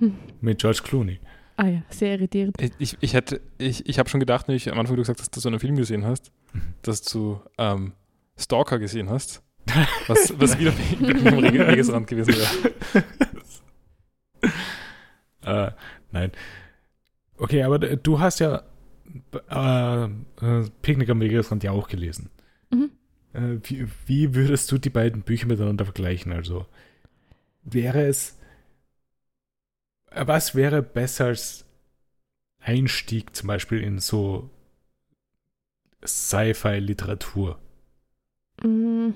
Mit 0.40 0.58
George 0.60 0.80
Clooney. 0.82 1.20
Ah 1.58 1.66
ja, 1.68 1.82
sehr 1.90 2.12
irritierend. 2.14 2.56
Ich, 2.78 2.96
ich, 3.00 3.14
hätte- 3.14 3.40
ich, 3.58 3.88
ich 3.88 3.98
habe 3.98 4.08
schon 4.08 4.20
gedacht, 4.20 4.48
wenn 4.48 4.54
ich 4.56 4.70
am 4.70 4.78
Anfang 4.78 4.96
du 4.96 5.02
gesagt 5.02 5.20
hast, 5.20 5.34
dass 5.36 5.42
du 5.42 5.48
einen 5.48 5.60
Film 5.60 5.76
gesehen 5.76 6.04
hast, 6.04 6.32
Mhm. 6.52 6.60
dass 6.82 7.02
du 7.02 7.40
ähm, 7.58 7.92
Stalker 8.38 8.78
gesehen 8.78 9.10
hast. 9.10 9.42
Was, 10.06 10.32
was 10.38 10.56
wieder 10.58 10.70
Rege- 11.00 11.66
Wegesrand 11.66 12.06
gewesen 12.06 12.34
wäre. 12.36 13.04
äh, 15.42 15.70
nein. 16.12 16.30
Okay, 17.38 17.62
aber 17.62 17.78
du 17.78 18.20
hast 18.20 18.38
ja 18.38 18.62
äh, 19.50 20.04
äh, 20.04 20.08
Picknick 20.82 21.10
am 21.10 21.20
Wegesrand 21.20 21.64
ja 21.64 21.72
auch 21.72 21.88
gelesen. 21.88 22.30
Mhm. 23.36 23.56
Äh, 23.62 23.70
wie, 23.70 23.88
wie 24.06 24.34
würdest 24.34 24.70
du 24.72 24.78
die 24.78 24.90
beiden 24.90 25.22
Bücher 25.22 25.46
miteinander 25.46 25.84
vergleichen? 25.84 26.32
Also 26.32 26.66
wäre 27.64 28.06
es, 28.06 28.38
äh, 30.10 30.26
was 30.26 30.54
wäre 30.54 30.82
besser 30.82 31.26
als 31.26 31.64
Einstieg 32.60 33.34
zum 33.36 33.48
Beispiel 33.48 33.82
in 33.82 33.98
so 33.98 34.50
Sci-Fi-Literatur? 36.04 37.58
Mm, 38.62 39.10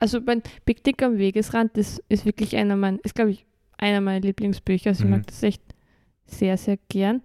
Also 0.00 0.20
mein 0.20 0.42
Picknick 0.64 1.02
am 1.02 1.18
Wegesrand 1.18 1.76
ist, 1.76 2.02
ist 2.08 2.24
wirklich 2.24 2.56
einer 2.56 2.76
meiner, 2.76 2.98
ist 3.04 3.14
glaube 3.16 3.32
ich 3.32 3.46
einer 3.78 4.00
meiner 4.00 4.20
Lieblingsbücher. 4.20 4.90
Also 4.90 5.04
ich 5.04 5.06
Mhm. 5.06 5.10
mag 5.10 5.26
das 5.26 5.42
echt 5.42 5.62
sehr, 6.26 6.56
sehr 6.56 6.78
gern. 6.88 7.22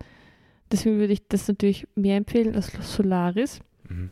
Deswegen 0.72 1.00
würde 1.00 1.14
ich 1.14 1.28
das 1.28 1.48
natürlich 1.48 1.88
mehr 1.96 2.18
empfehlen 2.18 2.56
als 2.56 2.72
Solaris. 2.82 3.62
Mhm. 3.90 4.12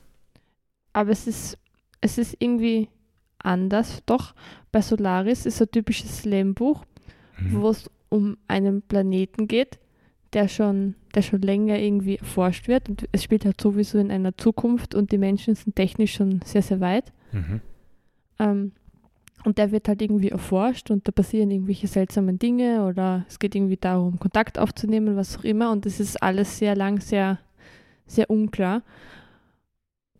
Aber 0.93 1.12
es 1.12 1.28
ist, 1.28 1.58
es 2.02 2.18
ist 2.18 2.36
irgendwie 2.39 2.89
anders. 3.39 4.02
Doch, 4.06 4.34
bei 4.72 4.82
Solaris 4.82 5.45
ist 5.45 5.62
ein 5.62 5.72
typisches 5.72 6.20
Slam-Buch, 6.20 6.84
Mhm. 7.39 7.62
wo 7.62 7.70
es 7.70 7.89
um 8.10 8.38
einen 8.47 8.82
Planeten 8.82 9.47
geht, 9.47 9.80
der 10.34 10.47
schon, 10.47 10.95
der 11.16 11.22
schon 11.22 11.41
länger 11.41 11.80
irgendwie 11.80 12.18
erforscht 12.18 12.68
wird. 12.68 12.89
Und 12.89 13.08
es 13.12 13.24
spielt 13.24 13.45
halt 13.45 13.60
sowieso 13.60 13.97
in 13.97 14.12
einer 14.12 14.38
Zukunft 14.38 14.93
und 14.95 15.12
die 15.12 15.18
Menschen 15.18 15.56
sind 15.56 15.76
technisch 15.76 16.14
schon 16.14 16.41
sehr, 16.45 16.62
sehr 16.62 16.80
weit. 16.82 17.12
Mhm. 17.32 17.62
Ähm, 18.39 18.72
und 19.43 19.58
der 19.58 19.72
wird 19.72 19.88
halt 19.88 20.02
irgendwie 20.04 20.30
erforscht 20.30 20.91
und 20.91 21.08
da 21.08 21.12
passieren 21.12 21.49
irgendwelche 21.49 21.88
seltsamen 21.88 22.38
Dinge 22.38 22.86
oder 22.86 23.26
es 23.28 23.39
geht 23.39 23.56
irgendwie 23.56 23.78
darum, 23.78 24.20
Kontakt 24.20 24.60
aufzunehmen, 24.60 25.16
was 25.16 25.38
auch 25.38 25.43
immer. 25.43 25.72
Und 25.72 25.86
das 25.88 25.99
ist 25.99 26.22
alles 26.22 26.60
sehr 26.60 26.76
lang, 26.76 26.99
sehr, 27.02 27.39
sehr 28.06 28.30
unklar. 28.30 28.84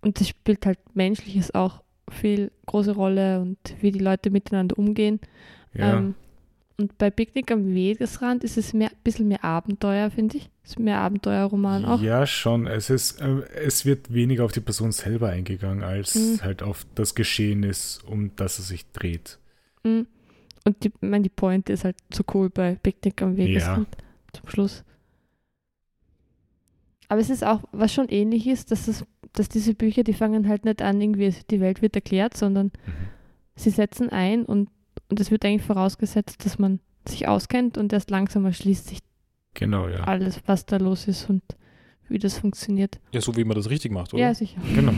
Und 0.02 0.20
das 0.20 0.28
spielt 0.30 0.66
halt 0.66 0.80
Menschliches 0.93 1.54
auch 1.54 1.82
viel 2.10 2.52
große 2.66 2.91
Rolle 2.93 3.39
und 3.41 3.58
wie 3.80 3.91
die 3.91 3.99
Leute 3.99 4.30
miteinander 4.32 4.78
umgehen. 4.78 5.20
Ja. 5.74 5.97
Ähm, 5.97 6.16
und 6.78 6.97
bei 6.97 7.12
Picknick 7.12 7.52
am 7.52 7.74
Wegesrand 7.76 8.43
ist 8.43 8.58
es 8.58 8.74
mehr, 8.74 8.89
ein 8.89 8.97
bisschen 9.04 9.28
mehr 9.28 9.43
Abenteuer, 9.43 10.10
finde 10.10 10.38
ich. 10.38 10.49
Es 10.64 10.72
ist 10.72 10.80
mehr 10.80 10.97
Abenteuerroman 10.97 11.86
auch. 11.86 12.02
Ja, 12.02 12.26
schon. 12.26 12.66
Es 12.66 12.89
ist, 12.89 13.22
äh, 13.22 13.41
es 13.64 13.86
wird 13.86 14.12
weniger 14.12 14.45
auf 14.45 14.52
die 14.52 14.62
Person 14.62 14.91
selber 14.91 15.30
eingegangen, 15.30 15.84
als 15.84 16.16
Mhm. 16.16 16.41
halt 16.41 16.64
auf 16.64 16.86
das 16.95 17.14
Geschehen 17.14 17.62
ist, 17.64 18.04
um 18.06 18.36
das 18.36 18.58
es 18.58 18.70
sich 18.70 18.89
dreht. 18.91 19.38
Mm. 19.84 20.02
Und 20.66 20.84
die, 20.84 20.88
ich 20.88 21.02
meine, 21.02 21.24
die 21.24 21.30
Pointe 21.30 21.74
ist 21.74 21.84
halt 21.84 21.97
so 22.12 22.24
cool 22.34 22.49
bei 22.49 22.76
Picknick 22.82 23.22
am 23.22 23.38
Wegesrand 23.38 23.88
zum 24.34 24.49
Schluss. 24.49 24.84
Aber 27.10 27.20
es 27.20 27.30
ist 27.30 27.43
auch, 27.43 27.62
was 27.72 27.93
schon 27.93 28.08
ähnlich 28.10 28.47
ist, 28.47 28.72
dass, 28.72 28.88
es, 28.88 29.04
dass 29.34 29.50
diese 29.50 29.74
Bücher, 29.74 30.04
die 30.04 30.14
fangen 30.14 30.48
halt 30.48 30.66
nicht 30.66 30.82
an, 30.82 31.00
irgendwie 31.02 31.34
die 31.50 31.60
Welt 31.60 31.82
wird 31.82 31.96
erklärt, 31.96 32.36
sondern 32.36 32.68
Mhm. 32.68 32.92
sie 33.56 33.70
setzen 33.70 34.10
ein 34.10 34.46
und, 34.46 34.70
und 35.10 35.20
es 35.20 35.32
wird 35.32 35.46
eigentlich 35.46 35.66
vorausgesetzt, 35.66 36.46
dass 36.46 36.60
man 36.60 36.80
sich 37.08 37.28
auskennt 37.28 37.78
und 37.78 37.92
erst 37.94 38.10
langsam 38.12 38.46
erschließt 38.46 38.88
sich 38.88 39.00
Genau, 39.54 39.88
ja. 39.90 40.04
alles, 40.06 40.42
was 40.46 40.66
da 40.66 40.78
los 40.78 41.08
ist 41.08 41.30
und 41.30 41.42
wie 42.08 42.20
das 42.20 42.38
funktioniert. 42.38 43.00
Ja, 43.14 43.22
so 43.22 43.36
wie 43.36 43.44
man 43.44 43.56
das 43.56 43.70
richtig 43.70 43.92
macht, 43.92 44.14
oder? 44.14 44.24
Ja, 44.24 44.34
sicher. 44.34 44.62
Genau. 44.76 44.94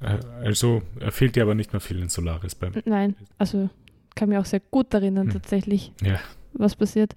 Äh, 0.00 0.18
Also, 0.44 0.82
er 1.00 1.12
fehlt 1.12 1.36
dir 1.36 1.42
aber 1.42 1.54
nicht 1.54 1.72
mehr 1.72 1.80
viel 1.80 2.00
in 2.00 2.08
Solaris 2.08 2.54
beim. 2.54 2.72
Nein, 2.84 3.16
also 3.38 3.70
kann 4.14 4.28
mich 4.28 4.38
auch 4.38 4.44
sehr 4.44 4.60
gut 4.60 4.92
erinnern, 4.94 5.26
Hm. 5.28 5.32
tatsächlich, 5.32 5.92
Ja. 6.02 6.18
was 6.52 6.76
passiert. 6.76 7.16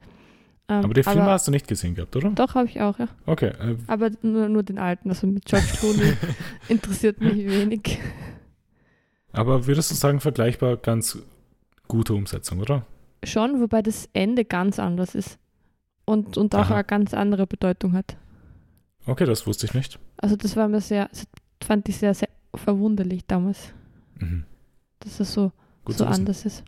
Ähm, 0.70 0.84
Aber 0.84 0.94
den 0.94 1.04
Film 1.04 1.22
hast 1.24 1.48
du 1.48 1.52
nicht 1.52 1.68
gesehen 1.68 1.96
gehabt, 1.96 2.16
oder? 2.16 2.30
Doch, 2.32 2.56
habe 2.56 2.68
ich 2.68 2.82
auch, 2.82 3.00
ja. 3.00 3.08
Okay. 3.26 3.48
Äh, 3.60 3.78
Aber 3.88 4.10
nur, 4.22 4.50
nur 4.50 4.64
den 4.64 4.78
alten, 4.80 5.10
also 5.10 5.26
mit 5.28 5.46
George 5.46 5.68
Clooney 5.80 6.14
interessiert 6.68 7.22
mich 7.22 7.36
wenig. 7.48 8.00
aber 9.32 9.66
würdest 9.66 9.92
du 9.92 9.96
sagen, 9.96 10.20
vergleichbar 10.20 10.78
ganz 10.78 11.18
gute 11.88 12.14
Umsetzung, 12.14 12.60
oder? 12.60 12.86
Schon, 13.24 13.62
wobei 13.62 13.82
das 13.82 14.10
Ende 14.14 14.44
ganz 14.46 14.78
anders 14.80 15.16
ist. 15.16 15.40
Und, 16.06 16.38
und 16.38 16.54
auch 16.56 16.60
Aha. 16.60 16.76
eine 16.76 16.84
ganz 16.84 17.14
andere 17.14 17.48
Bedeutung 17.48 17.94
hat. 17.94 18.16
Okay, 19.06 19.26
das 19.26 19.46
wusste 19.48 19.66
ich 19.68 19.74
nicht. 19.74 20.00
Also 20.18 20.36
das 20.36 20.56
war 20.56 20.68
mir 20.68 20.82
sehr, 20.82 21.10
fand 21.64 21.88
ich 21.90 21.98
sehr, 21.98 22.14
sehr 22.14 22.30
verwunderlich 22.56 23.26
damals, 23.26 23.74
Mhm. 24.20 24.44
dass 25.00 25.20
es 25.20 25.32
so, 25.34 25.52
Gut 25.86 25.96
so 25.98 26.06
anders 26.06 26.46
ist. 26.46 26.64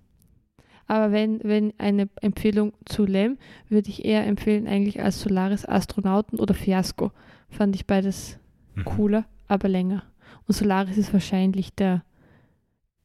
Aber 0.89 1.11
wenn, 1.11 1.39
wenn 1.43 1.71
eine 1.77 2.09
Empfehlung 2.19 2.73
zu 2.85 3.05
Lem, 3.05 3.37
würde 3.69 3.89
ich 3.89 4.03
eher 4.05 4.25
empfehlen, 4.25 4.67
eigentlich 4.67 5.01
als 5.01 5.21
Solaris 5.21 5.63
Astronauten 5.65 6.39
oder 6.39 6.55
Fiasco. 6.55 7.11
Fand 7.49 7.75
ich 7.75 7.85
beides 7.85 8.39
Mhm. 8.73 8.85
cooler, 8.85 9.25
aber 9.47 9.67
länger. 9.69 10.01
Und 10.47 10.55
Solaris 10.55 10.97
ist 10.97 11.13
wahrscheinlich 11.13 11.75
der, 11.75 12.03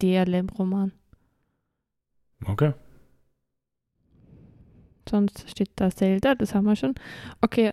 der 0.01 0.25
Lem-Roman. 0.25 0.93
Okay. 2.47 2.73
Sonst 5.09 5.49
steht 5.51 5.71
da 5.77 5.91
Zelda, 5.91 6.35
das 6.35 6.55
haben 6.55 6.65
wir 6.65 6.77
schon. 6.77 6.95
Okay, 7.43 7.73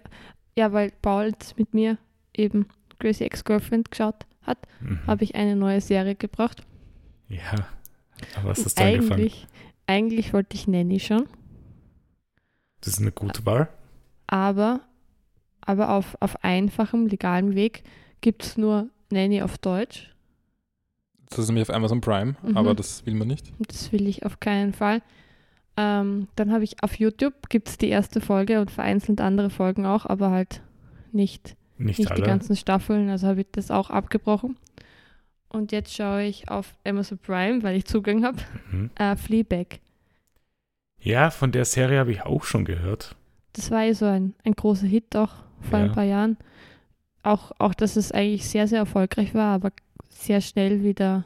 ja, 0.57 0.73
weil 0.73 0.91
Paul 1.01 1.27
jetzt 1.27 1.57
mit 1.57 1.73
mir 1.73 1.97
eben 2.35 2.65
Crazy 2.99 3.23
Ex-Girlfriend 3.23 3.89
geschaut 3.91 4.25
hat, 4.41 4.57
Mhm. 4.81 4.99
habe 5.07 5.23
ich 5.23 5.35
eine 5.35 5.55
neue 5.55 5.79
Serie 5.79 6.15
gebracht. 6.15 6.63
Ja. 7.29 7.67
Aber 8.35 8.49
was 8.49 8.65
hast 8.65 8.77
du 8.77 8.83
angefangen? 8.83 9.31
Eigentlich, 9.91 10.33
wollte 10.33 10.55
ich 10.55 10.67
Nanny 10.67 10.99
schon, 10.99 11.25
Das 12.81 12.93
ist 12.93 12.99
eine 13.01 13.11
gute 13.11 13.45
Wahl. 13.45 13.67
aber, 14.27 14.81
aber 15.61 15.89
auf, 15.91 16.17
auf 16.19 16.43
einfachem, 16.43 17.05
legalem 17.07 17.53
Weg 17.55 17.83
gibt 18.21 18.43
es 18.43 18.57
nur 18.57 18.89
Nanny 19.11 19.41
auf 19.41 19.57
Deutsch. 19.57 20.07
Das 21.29 21.39
ist 21.39 21.47
nämlich 21.47 21.69
auf 21.69 21.75
Amazon 21.75 22.01
Prime, 22.01 22.35
Mhm. 22.41 22.57
aber 22.57 22.73
das 22.75 23.05
will 23.05 23.15
man 23.15 23.27
nicht. 23.27 23.53
Das 23.67 23.91
will 23.91 24.07
ich 24.07 24.25
auf 24.25 24.39
keinen 24.39 24.73
Fall. 24.73 25.01
Ähm, 25.77 26.27
dann 26.35 26.51
habe 26.51 26.63
ich 26.65 26.83
auf 26.83 26.95
YouTube 26.99 27.47
gibt 27.49 27.69
es 27.69 27.77
die 27.77 27.87
erste 27.89 28.19
Folge 28.19 28.59
und 28.59 28.69
vereinzelt 28.71 29.21
andere 29.21 29.49
Folgen 29.49 29.85
auch, 29.85 30.05
aber 30.05 30.29
halt 30.31 30.61
nicht 31.13 31.55
Nicht, 31.77 31.99
nicht 31.99 32.17
die 32.17 32.21
ganzen 32.21 32.55
Staffeln, 32.57 33.09
also 33.09 33.27
habe 33.27 33.41
ich 33.41 33.47
das 33.53 33.71
auch 33.71 33.89
abgebrochen. 33.89 34.57
Und 35.51 35.71
jetzt 35.71 35.93
schaue 35.93 36.23
ich 36.23 36.49
auf 36.49 36.73
Amazon 36.85 37.17
Prime, 37.17 37.61
weil 37.63 37.75
ich 37.75 37.85
Zugang 37.85 38.23
habe, 38.23 38.37
Mhm. 38.71 38.89
äh, 38.95 39.15
Fleabag. 39.15 39.79
Ja, 40.99 41.29
von 41.29 41.51
der 41.51 41.65
Serie 41.65 41.99
habe 41.99 42.11
ich 42.11 42.21
auch 42.23 42.43
schon 42.43 42.63
gehört. 42.63 43.15
Das 43.53 43.69
war 43.71 43.83
ja 43.83 43.93
so 43.93 44.05
ein, 44.05 44.33
ein 44.45 44.53
großer 44.53 44.87
Hit 44.87 45.15
auch 45.15 45.33
vor 45.59 45.79
Ja. 45.79 45.85
ein 45.85 45.91
paar 45.91 46.03
Jahren. 46.05 46.37
Auch, 47.23 47.51
auch, 47.59 47.73
dass 47.73 47.97
es 47.97 48.11
eigentlich 48.11 48.47
sehr, 48.47 48.67
sehr 48.67 48.79
erfolgreich 48.79 49.33
war, 49.33 49.53
aber 49.55 49.71
sehr 50.09 50.41
schnell 50.41 50.83
wieder 50.83 51.25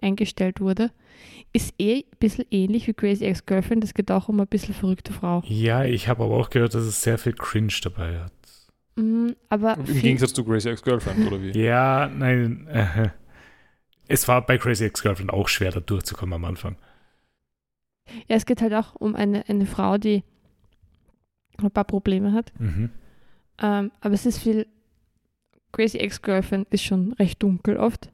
eingestellt 0.00 0.60
wurde. 0.60 0.90
Ist 1.52 1.74
eh 1.78 1.98
ein 1.98 2.18
bisschen 2.18 2.46
ähnlich 2.50 2.86
wie 2.86 2.94
Crazy 2.94 3.24
Ex-Girlfriend. 3.24 3.84
Es 3.84 3.94
geht 3.94 4.10
auch 4.10 4.28
um 4.28 4.40
ein 4.40 4.46
bisschen 4.46 4.74
verrückte 4.74 5.12
Frau. 5.12 5.42
Ja, 5.46 5.84
ich 5.84 6.08
habe 6.08 6.24
aber 6.24 6.36
auch 6.36 6.50
gehört, 6.50 6.74
dass 6.74 6.84
es 6.84 7.02
sehr 7.02 7.18
viel 7.18 7.34
Cringe 7.34 7.72
dabei 7.82 8.20
hat. 8.20 8.32
Mhm, 8.96 9.36
aber 9.48 9.76
Im 9.78 10.00
Gegensatz 10.00 10.32
zu 10.34 10.44
Crazy 10.44 10.68
Ex-Girlfriend, 10.68 11.26
oder 11.26 11.40
wie? 11.42 11.50
Ja, 11.58 12.08
nein. 12.08 12.66
Äh, 12.68 13.08
es 14.08 14.28
war 14.28 14.44
bei 14.44 14.58
Crazy 14.58 14.84
Ex-Girlfriend 14.84 15.32
auch 15.32 15.48
schwer, 15.48 15.70
da 15.70 15.80
durchzukommen 15.80 16.34
am 16.34 16.44
Anfang. 16.44 16.76
ja, 18.28 18.36
es 18.36 18.44
geht 18.46 18.60
halt 18.60 18.74
auch 18.74 18.94
um 18.96 19.14
eine, 19.14 19.48
eine 19.48 19.66
Frau, 19.66 19.96
die 19.98 20.24
ein 21.58 21.70
paar 21.70 21.84
Probleme 21.84 22.32
hat. 22.32 22.52
Mhm. 22.58 22.90
Ähm, 23.58 23.92
aber 24.00 24.14
es 24.14 24.26
ist 24.26 24.38
viel. 24.38 24.66
Crazy 25.72 25.96
Ex-Girlfriend 25.98 26.68
ist 26.70 26.82
schon 26.82 27.12
recht 27.14 27.42
dunkel 27.42 27.78
oft. 27.78 28.10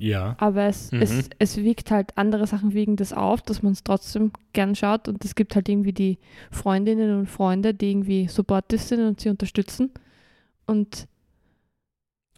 Ja. 0.00 0.34
Aber 0.38 0.64
es, 0.64 0.90
Mhm. 0.92 1.02
es, 1.02 1.28
es 1.38 1.56
wiegt 1.58 1.90
halt, 1.90 2.16
andere 2.16 2.46
Sachen 2.46 2.72
wiegen 2.72 2.96
das 2.96 3.12
auf, 3.12 3.42
dass 3.42 3.62
man 3.62 3.72
es 3.72 3.84
trotzdem 3.84 4.32
gern 4.54 4.74
schaut. 4.74 5.08
Und 5.08 5.24
es 5.24 5.34
gibt 5.34 5.54
halt 5.54 5.68
irgendwie 5.68 5.92
die 5.92 6.18
Freundinnen 6.50 7.18
und 7.18 7.26
Freunde, 7.26 7.74
die 7.74 7.90
irgendwie 7.90 8.26
supportive 8.28 8.80
sind 8.80 9.00
und 9.06 9.20
sie 9.20 9.28
unterstützen. 9.28 9.92
Und 10.66 11.06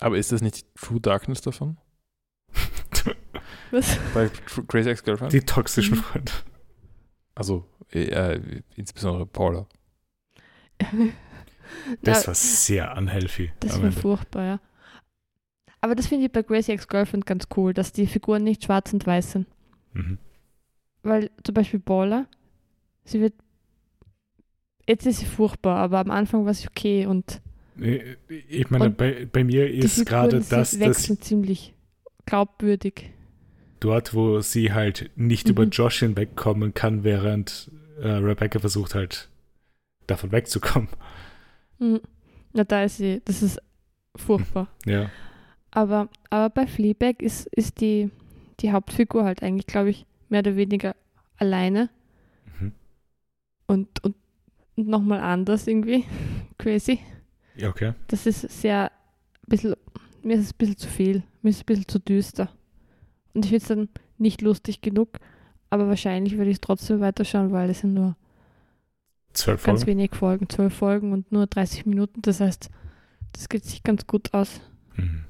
Aber 0.00 0.18
ist 0.18 0.32
das 0.32 0.42
nicht 0.42 0.66
True 0.74 1.00
Darkness 1.00 1.40
davon? 1.40 1.76
was? 3.70 3.96
Bei 4.12 4.28
Crazy 4.68 4.90
Ex-Girlfriend? 4.90 5.32
Die 5.32 5.40
toxischen 5.42 5.96
Mhm. 5.98 6.02
Freunde. 6.02 6.32
Also, 7.34 7.64
äh, 7.92 8.04
äh, 8.06 8.62
insbesondere 8.76 9.24
Paula. 9.26 9.66
Das 12.02 12.26
war 12.26 12.34
sehr 12.34 12.94
unhealthy. 12.98 13.50
das 13.60 13.78
war 13.78 13.84
Ende. 13.88 13.98
furchtbar, 13.98 14.44
ja. 14.44 14.60
Aber 15.82 15.94
das 15.94 16.06
finde 16.06 16.24
ich 16.26 16.32
bei 16.32 16.42
Crazy 16.42 16.72
Ex-Girlfriend 16.72 17.26
ganz 17.26 17.48
cool, 17.56 17.74
dass 17.74 17.92
die 17.92 18.06
Figuren 18.06 18.44
nicht 18.44 18.64
schwarz 18.64 18.92
und 18.92 19.06
weiß 19.06 19.32
sind. 19.32 19.46
Mhm. 19.92 20.16
Weil 21.02 21.30
zum 21.44 21.54
Beispiel 21.54 21.80
Paula, 21.80 22.26
sie 23.04 23.20
wird. 23.20 23.34
Jetzt 24.88 25.06
ist 25.06 25.18
sie 25.18 25.26
furchtbar, 25.26 25.76
aber 25.78 25.98
am 26.00 26.10
Anfang 26.10 26.44
war 26.46 26.54
sie 26.54 26.66
okay 26.68 27.06
und 27.06 27.40
Äh, 27.80 28.16
Ich 28.48 28.70
meine, 28.70 28.86
Und 28.86 28.96
bei, 28.96 29.26
bei 29.30 29.44
mir 29.44 29.70
ist 29.70 30.06
gerade 30.06 30.38
das, 30.38 30.48
das 30.48 30.80
wechseln 30.80 31.20
ziemlich 31.20 31.74
glaubwürdig. 32.26 33.10
dort, 33.80 34.14
wo 34.14 34.40
sie 34.40 34.72
halt 34.72 35.10
nicht 35.16 35.48
über 35.48 35.64
Mhm. 35.66 35.70
Josh 35.70 35.98
hinwegkommen 36.00 36.74
kann, 36.74 37.02
während 37.04 37.70
äh, 38.00 38.08
Rebecca 38.08 38.58
versucht 38.60 38.94
halt 38.94 39.28
davon 40.06 40.30
wegzukommen. 40.32 40.88
Mhm. 41.78 42.00
Na, 42.52 42.62
da 42.64 42.84
ist 42.84 42.98
sie, 42.98 43.20
das 43.24 43.42
ist 43.42 43.60
furchtbar. 44.16 44.68
Ja. 44.84 45.10
Aber, 45.72 46.08
aber 46.30 46.50
bei 46.50 46.66
Fleabag 46.66 47.20
ist, 47.22 47.46
ist 47.48 47.80
die, 47.80 48.10
die 48.60 48.72
Hauptfigur 48.72 49.24
halt 49.24 49.42
eigentlich, 49.42 49.66
glaube 49.66 49.90
ich, 49.90 50.06
mehr 50.28 50.40
oder 50.40 50.56
weniger 50.56 50.94
alleine 51.38 51.90
Mhm. 52.60 52.72
und, 53.66 54.04
und, 54.04 54.14
und 54.76 54.88
nochmal 54.88 55.20
anders 55.20 55.66
irgendwie. 55.66 56.04
Crazy. 56.58 57.00
Ja, 57.56 57.68
okay. 57.70 57.94
Das 58.08 58.26
ist 58.26 58.42
sehr, 58.42 58.90
ein 58.92 59.48
bisschen, 59.48 59.74
mir 60.22 60.34
ist 60.36 60.44
es 60.46 60.52
ein 60.52 60.58
bisschen 60.58 60.76
zu 60.76 60.88
viel. 60.88 61.22
Mir 61.42 61.50
ist 61.50 61.56
es 61.56 61.62
ein 61.62 61.66
bisschen 61.66 61.88
zu 61.88 61.98
düster. 61.98 62.50
Und 63.34 63.44
ich 63.46 63.50
finde 63.50 63.62
es 63.62 63.68
dann 63.68 63.88
nicht 64.18 64.42
lustig 64.42 64.82
genug, 64.82 65.08
aber 65.70 65.88
wahrscheinlich 65.88 66.36
würde 66.36 66.50
ich 66.50 66.56
es 66.56 66.60
trotzdem 66.60 67.00
weiterschauen, 67.00 67.50
weil 67.50 67.70
es 67.70 67.80
sind 67.80 67.94
nur 67.94 68.14
Zwölf 69.32 69.64
ganz 69.64 69.80
Folgen. 69.84 69.98
wenig 69.98 70.14
Folgen, 70.14 70.48
zwölf 70.50 70.74
Folgen 70.74 71.12
und 71.12 71.32
nur 71.32 71.46
30 71.46 71.86
Minuten. 71.86 72.20
Das 72.22 72.40
heißt, 72.40 72.68
das 73.32 73.48
geht 73.48 73.64
sich 73.64 73.82
ganz 73.82 74.06
gut 74.06 74.34
aus. 74.34 74.60
Mhm. 74.96 75.24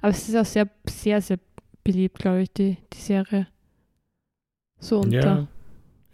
Aber 0.00 0.10
es 0.10 0.28
ist 0.28 0.36
auch 0.36 0.44
sehr, 0.44 0.68
sehr, 0.88 1.20
sehr 1.20 1.38
beliebt, 1.84 2.18
glaube 2.18 2.42
ich, 2.42 2.52
die, 2.52 2.78
die 2.92 2.98
Serie. 2.98 3.48
So 4.78 5.00
unter. 5.00 5.48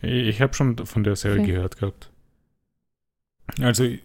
Ja. 0.00 0.08
Ich, 0.08 0.40
habe 0.40 0.54
schon 0.54 0.86
von 0.86 1.04
der 1.04 1.16
Serie 1.16 1.42
Okay. 1.42 1.52
gehört 1.52 1.76
gehabt. 1.78 2.10
Also, 3.60 3.84
ich, 3.84 4.00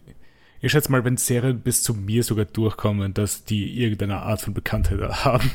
ich 0.62 0.72
schätze 0.72 0.92
mal, 0.92 1.04
wenn 1.06 1.18
Serien 1.18 1.62
bis 1.62 1.84
zu 1.84 1.94
mir 1.94 2.24
sogar 2.24 2.46
durchkommen, 2.46 3.14
dass 3.14 3.46
die 3.46 3.82
irgendeine 3.82 4.18
Art 4.18 4.42
von 4.42 4.54
Bekanntheit 4.54 5.00
haben. 5.26 5.52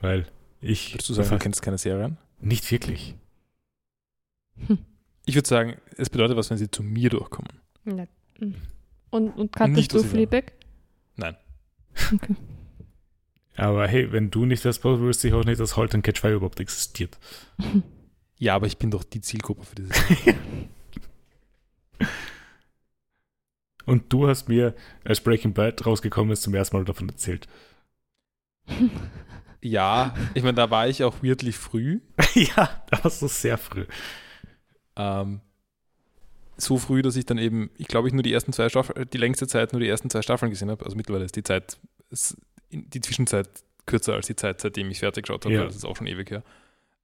Weil 0.00 0.26
ich. 0.60 0.94
Würdest 0.94 1.08
du 1.08 1.14
sagen, 1.14 1.30
du 1.30 1.38
kennst 1.38 1.62
keine 1.62 1.78
Serien? 1.78 2.18
Nicht 2.40 2.70
wirklich. 2.70 3.14
Ich 5.26 5.34
würde 5.34 5.48
sagen, 5.48 5.76
es 5.96 6.10
bedeutet 6.10 6.36
was, 6.36 6.50
wenn 6.50 6.58
sie 6.58 6.70
zu 6.70 6.82
mir 6.82 7.10
durchkommen. 7.10 7.50
Ja. 7.86 8.06
Und, 9.10 9.30
und 9.30 9.52
kanntest 9.52 9.76
nicht, 9.76 9.94
du. 9.94 10.02
Fleabag? 10.02 10.52
Okay. 12.12 12.36
Aber 13.56 13.86
hey, 13.86 14.10
wenn 14.12 14.30
du 14.30 14.46
nicht 14.46 14.64
das 14.64 14.78
brauchst, 14.78 15.00
wüsste 15.00 15.28
ich 15.28 15.34
auch 15.34 15.44
nicht, 15.44 15.60
dass 15.60 15.76
Halt 15.76 15.94
and 15.94 16.04
Catch 16.04 16.20
Fire 16.20 16.34
überhaupt 16.34 16.60
existiert. 16.60 17.18
Ja, 18.36 18.56
aber 18.56 18.66
ich 18.66 18.78
bin 18.78 18.90
doch 18.90 19.04
die 19.04 19.20
Zielgruppe 19.20 19.64
für 19.64 19.76
diese 19.76 19.92
Serie. 19.94 20.36
Und 23.86 24.12
du 24.12 24.28
hast 24.28 24.48
mir, 24.48 24.74
als 25.04 25.20
Breaking 25.20 25.54
Bad 25.54 25.86
rausgekommen 25.86 26.32
ist, 26.32 26.42
zum 26.42 26.52
ersten 26.52 26.76
Mal 26.76 26.84
davon 26.84 27.08
erzählt. 27.08 27.46
ja, 29.62 30.14
ich 30.34 30.42
meine, 30.42 30.54
da 30.54 30.70
war 30.70 30.88
ich 30.88 31.04
auch 31.04 31.22
weirdly 31.22 31.52
früh. 31.52 32.00
ja, 32.34 32.84
da 32.90 33.04
warst 33.04 33.22
du 33.22 33.28
sehr 33.28 33.56
früh. 33.56 33.86
Ähm, 34.96 35.40
so 36.56 36.78
früh, 36.78 37.02
dass 37.02 37.16
ich 37.16 37.26
dann 37.26 37.38
eben, 37.38 37.70
ich 37.76 37.88
glaube, 37.88 38.08
ich 38.08 38.14
nur 38.14 38.22
die 38.22 38.32
ersten 38.32 38.52
zwei 38.52 38.68
Staffeln, 38.68 39.08
die 39.12 39.18
längste 39.18 39.46
Zeit 39.46 39.72
nur 39.72 39.80
die 39.80 39.88
ersten 39.88 40.10
zwei 40.10 40.22
Staffeln 40.22 40.50
gesehen 40.50 40.70
habe. 40.70 40.84
Also 40.84 40.96
mittlerweile 40.96 41.24
ist 41.24 41.36
die 41.36 41.42
Zeit, 41.42 41.78
ist 42.10 42.36
die 42.70 43.00
Zwischenzeit 43.00 43.48
kürzer 43.86 44.14
als 44.14 44.26
die 44.26 44.36
Zeit, 44.36 44.60
seitdem 44.60 44.90
ich 44.90 45.00
fertig 45.00 45.24
geschaut 45.24 45.44
habe, 45.44 45.54
Ja. 45.54 45.60
weil 45.60 45.66
das 45.68 45.76
ist 45.76 45.84
auch 45.84 45.96
schon 45.96 46.06
ewig 46.06 46.30
her. 46.30 46.42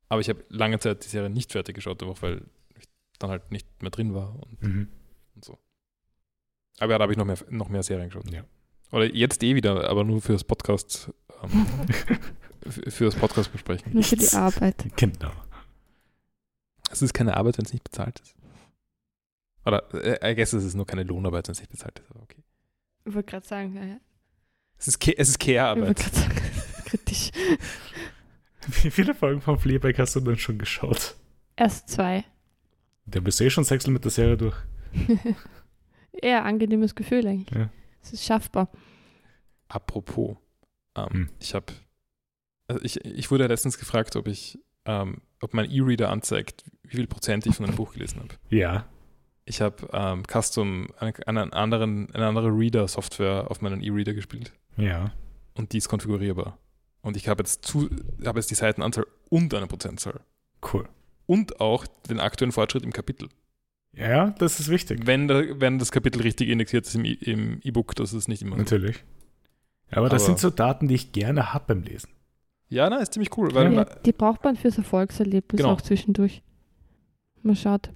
Aber 0.09 0.20
ich 0.20 0.28
habe 0.28 0.42
lange 0.48 0.78
Zeit 0.78 1.05
die 1.05 1.09
Serie 1.09 1.30
nicht 1.30 1.53
fertig 1.53 1.74
geschaut, 1.74 2.03
einfach 2.03 2.22
weil 2.22 2.42
ich 2.78 2.86
dann 3.18 3.30
halt 3.30 3.51
nicht 3.53 3.66
mehr 3.82 3.90
drin 3.90 4.14
war 4.14 4.34
und, 4.42 4.62
Mhm. 4.62 4.88
und 5.34 5.44
so. 5.44 5.59
Aber 6.78 6.92
ja, 6.92 6.98
da 6.98 7.03
habe 7.03 7.12
ich 7.12 7.18
noch 7.18 7.26
mehr, 7.26 7.36
noch 7.51 7.68
mehr 7.68 7.82
Serien 7.82 8.09
geschaut. 8.09 8.30
Ja. 8.30 8.44
Oder 8.92 9.05
jetzt 9.14 9.42
eh 9.42 9.55
wieder, 9.55 9.88
aber 9.88 10.03
nur 10.05 10.20
fürs 10.22 10.42
Podcast, 10.42 11.11
ähm, 11.42 11.66
für 12.90 13.05
das 13.05 13.14
Podcast 13.14 13.53
besprechen. 13.53 13.92
Nur 13.92 14.03
für 14.03 14.16
die. 14.16 14.28
Arbeit. 14.34 14.84
Genau. 14.96 15.30
Es 16.90 17.03
ist 17.03 17.12
keine 17.14 17.36
Arbeit, 17.36 17.59
wenn 17.59 17.66
es 17.66 17.72
nicht 17.72 17.84
bezahlt 17.84 18.18
ist. 18.20 18.34
Oder 19.64 19.92
äh, 20.22 20.32
I 20.32 20.34
guess 20.34 20.52
es 20.52 20.64
ist 20.64 20.74
nur 20.74 20.86
keine 20.86 21.02
Lohnarbeit, 21.02 21.48
wenn 21.48 21.52
es 21.52 21.61
nicht 21.61 21.70
bezahlt 21.70 21.98
ist. 21.98 22.11
Aber 22.11 22.22
okay. 22.22 22.42
Ich 23.04 23.14
wollte 23.14 23.30
gerade 23.30 23.46
sagen, 23.46 23.74
ja, 23.76 23.84
ja. 23.84 23.96
Es 24.78 24.88
ist, 24.88 24.98
Ke- 25.00 25.16
es 25.18 25.28
ist 25.28 25.42
ich 25.42 25.48
wollte 25.48 25.58
Care-Arbeit. 25.58 25.96
gerade 25.98 26.16
sagen, 26.16 26.34
kritisch. 26.86 27.30
Wie 28.82 28.90
viele 28.90 29.14
Folgen 29.14 29.40
von 29.40 29.58
Fleabag 29.58 29.98
hast 29.98 30.16
du 30.16 30.20
denn 30.20 30.38
schon 30.38 30.58
geschaut? 30.58 31.16
Erst 31.56 31.88
zwei. 31.88 32.24
Da 33.06 33.20
bist 33.20 33.40
du 33.40 33.44
eh 33.44 33.50
schon 33.50 33.64
sechstel 33.64 33.92
mit 33.92 34.04
der 34.04 34.11
Serie 34.11 34.36
durch. 34.36 34.56
Eher 36.12 36.44
angenehmes 36.44 36.94
Gefühl 36.94 37.26
eigentlich. 37.26 37.56
Ja. 37.58 37.70
Es 38.02 38.12
ist 38.12 38.24
schaffbar. 38.24 38.70
Apropos, 39.68 40.36
ähm, 40.96 41.06
Hm. 41.11 41.30
ich 41.40 41.54
habe, 41.54 41.66
also 42.66 42.82
ich, 42.82 43.04
ich 43.04 43.30
wurde 43.30 43.46
letztens 43.46 43.78
gefragt, 43.78 44.16
ob 44.16 44.26
ich, 44.28 44.58
ähm, 44.84 45.22
ob 45.40 45.54
mein 45.54 45.70
E-Reader 45.70 46.11
anzeigt, 46.11 46.64
wie 46.82 46.96
viel 46.96 47.06
Prozent 47.06 47.46
ich 47.46 47.54
von 47.56 47.66
einem 47.66 47.76
Buch 47.76 47.92
gelesen 47.92 48.20
habe. 48.20 48.34
Ja. 48.48 48.88
Ich 49.45 49.61
habe 49.61 49.88
ähm, 49.93 50.22
Custom, 50.30 50.88
eine, 50.99 51.12
einen 51.26 51.53
anderen, 51.53 52.14
eine 52.14 52.26
andere 52.26 52.49
Reader-Software 52.49 53.51
auf 53.51 53.61
meinen 53.62 53.82
E-Reader 53.82 54.14
gespielt 54.14 54.53
Ja. 54.76 55.12
und 55.55 55.72
die 55.72 55.78
ist 55.78 55.88
konfigurierbar. 55.88 56.59
Und 57.03 57.16
ich 57.16 57.28
habe 57.28 57.43
jetzt, 57.43 57.64
zu, 57.64 57.88
habe 58.24 58.38
jetzt 58.38 58.51
die 58.51 58.55
Seitenanzahl 58.55 59.07
und 59.30 59.53
eine 59.55 59.66
Prozentzahl. 59.66 60.20
Cool. 60.72 60.86
Und 61.26 61.61
auch 61.61 61.86
den 62.09 62.20
aktuellen 62.20 62.53
Fortschritt 62.53 62.84
im 62.84 62.93
Kapitel. 62.93 63.28
Ja, 63.97 64.30
das 64.38 64.61
ist 64.61 64.68
wichtig. 64.68 65.07
Wenn, 65.07 65.26
der, 65.26 65.61
wenn 65.61 65.78
das 65.78 65.91
Kapitel 65.91 66.20
richtig 66.22 66.49
indexiert 66.49 66.86
ist 66.86 66.95
im 66.95 67.05
E- 67.05 67.12
im 67.14 67.61
E-Book, 67.62 67.95
das 67.97 68.12
ist 68.12 68.28
nicht 68.28 68.43
immer 68.43 68.57
so. 68.57 68.62
Natürlich. 68.62 69.03
Aber 69.91 70.09
das 70.09 70.22
Aber- 70.22 70.26
sind 70.26 70.38
so 70.38 70.51
Daten, 70.51 70.86
die 70.86 70.95
ich 70.95 71.11
gerne 71.12 71.53
habe 71.53 71.64
beim 71.74 71.82
Lesen. 71.82 72.11
Ja, 72.68 72.88
na, 72.88 72.99
ist 72.99 73.14
ziemlich 73.14 73.36
cool. 73.36 73.53
Weil, 73.55 73.72
Ja, 73.72 73.84
die 73.84 74.12
braucht 74.12 74.45
man 74.45 74.55
fürs 74.57 74.78
Erfolgserlebnis 74.78 75.59
Genau. 75.61 75.72
auch 75.72 75.80
zwischendurch. 75.80 76.43
Man 77.43 77.57
schaut, 77.57 77.91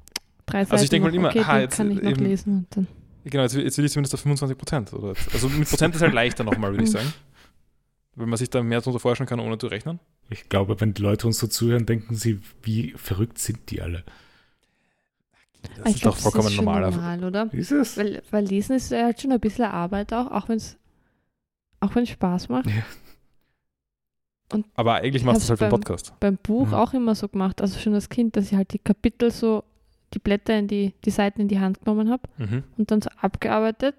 drei 0.46 0.64
Seiten. 0.64 0.72
Also 0.72 0.84
ich 0.84 0.90
denke 0.90 1.08
mal 1.08 1.14
immer, 1.14 1.28
okay, 1.28 1.44
den 1.44 1.60
jetzt 1.60 1.76
kann 1.76 1.90
ich 1.90 2.02
noch 2.02 2.10
eben- 2.10 2.24
lesen 2.24 2.56
und 2.58 2.66
dann. 2.76 2.86
Genau, 3.24 3.42
jetzt, 3.42 3.54
jetzt 3.54 3.78
will 3.78 3.84
ich 3.86 3.92
zumindest 3.92 4.14
auf 4.14 4.20
25 4.20 4.58
Prozent. 4.58 4.92
Also 5.32 5.48
mit 5.48 5.68
Prozent 5.68 5.94
ist 5.94 6.02
halt 6.02 6.12
leichter 6.12 6.44
nochmal, 6.44 6.72
würde 6.72 6.84
ich 6.84 6.90
sagen. 6.92 7.12
Weil 8.16 8.26
man 8.26 8.36
sich 8.36 8.50
da 8.50 8.62
mehr 8.62 8.78
darunter 8.80 9.00
vorstellen 9.00 9.26
kann, 9.28 9.40
ohne 9.40 9.56
zu 9.58 9.66
rechnen. 9.66 9.98
Ich 10.30 10.48
glaube, 10.48 10.80
wenn 10.80 10.94
die 10.94 11.02
Leute 11.02 11.26
uns 11.26 11.38
so 11.38 11.46
zuhören, 11.46 11.86
denken 11.86 12.14
sie, 12.14 12.40
wie 12.62 12.92
verrückt 12.96 13.38
sind 13.38 13.70
die 13.70 13.80
alle. 13.82 14.04
Das 15.62 15.70
Ah, 15.78 15.88
ich 15.88 15.94
ist 15.96 16.02
glaub, 16.02 16.14
doch 16.14 16.20
vollkommen 16.20 16.48
ist 16.48 16.56
normal. 16.56 16.90
normal, 16.90 17.24
oder? 17.24 17.52
Ist 17.54 17.72
es? 17.72 17.96
Weil, 17.96 18.22
weil 18.30 18.44
Lesen 18.44 18.76
ist 18.76 18.90
ja 18.90 19.04
halt 19.04 19.20
schon 19.20 19.32
ein 19.32 19.40
bisschen 19.40 19.64
Arbeit 19.64 20.12
auch, 20.12 20.30
auch 20.30 20.48
wenn 20.50 20.58
es 20.58 20.76
auch 21.80 21.94
wenn 21.94 22.02
es 22.04 22.10
Spaß 22.10 22.48
macht. 22.50 22.66
Aber 24.74 24.94
eigentlich 24.96 25.24
machst 25.24 25.40
du 25.40 25.44
es 25.44 25.50
halt 25.50 25.58
für 25.58 25.64
den 25.64 25.70
Beim- 25.70 25.80
Podcast. 25.80 26.12
Beim 26.20 26.36
Buch 26.36 26.68
Mhm. 26.68 26.74
auch 26.74 26.92
immer 26.94 27.14
so 27.14 27.28
gemacht, 27.28 27.60
also 27.60 27.78
schon 27.78 27.94
als 27.94 28.08
Kind, 28.08 28.36
dass 28.36 28.46
ich 28.46 28.54
halt 28.54 28.72
die 28.72 28.78
Kapitel 28.78 29.30
so, 29.30 29.64
die 30.14 30.18
Blätter 30.18 30.58
in 30.58 30.68
die, 30.68 30.94
die 31.04 31.10
Seiten 31.10 31.40
in 31.40 31.48
die 31.48 31.58
Hand 31.60 31.80
genommen 31.80 32.10
habe 32.10 32.28
Mhm. 32.38 32.62
und 32.76 32.90
dann 32.90 33.02
so 33.02 33.10
abgearbeitet 33.20 33.94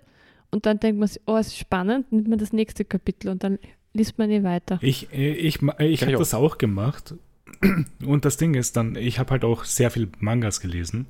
und 0.51 0.65
dann 0.65 0.79
denkt 0.79 0.99
man 0.99 1.07
sich, 1.07 1.21
oh, 1.25 1.37
es 1.37 1.47
ist 1.47 1.57
spannend, 1.57 2.11
nimmt 2.11 2.27
man 2.27 2.39
das 2.39 2.53
nächste 2.53 2.85
Kapitel 2.85 3.29
und 3.29 3.43
dann 3.43 3.59
liest 3.93 4.17
man 4.17 4.29
eh 4.31 4.43
weiter. 4.43 4.79
Ich, 4.81 5.11
ich, 5.11 5.61
ich 5.61 5.61
ich 5.79 6.01
habe 6.03 6.13
das 6.13 6.33
auch 6.33 6.57
gemacht. 6.57 7.15
Und 8.05 8.25
das 8.25 8.37
Ding 8.37 8.55
ist 8.55 8.75
dann, 8.75 8.95
ich 8.95 9.17
habe 9.19 9.31
halt 9.31 9.45
auch 9.45 9.63
sehr 9.63 9.89
viel 9.91 10.09
Mangas 10.19 10.59
gelesen. 10.59 11.07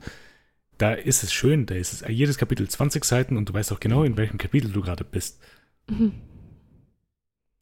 Da 0.77 0.93
ist 0.93 1.23
es 1.23 1.33
schön, 1.33 1.65
da 1.65 1.73
ist 1.75 1.93
es 1.93 2.03
jedes 2.07 2.37
Kapitel 2.37 2.67
20 2.69 3.03
Seiten 3.03 3.37
und 3.37 3.49
du 3.49 3.53
weißt 3.53 3.71
auch 3.71 3.79
genau, 3.79 4.03
in 4.03 4.15
welchem 4.17 4.37
Kapitel 4.37 4.71
du 4.71 4.81
gerade 4.81 5.05
bist. 5.05 5.41
Mhm. 5.89 6.11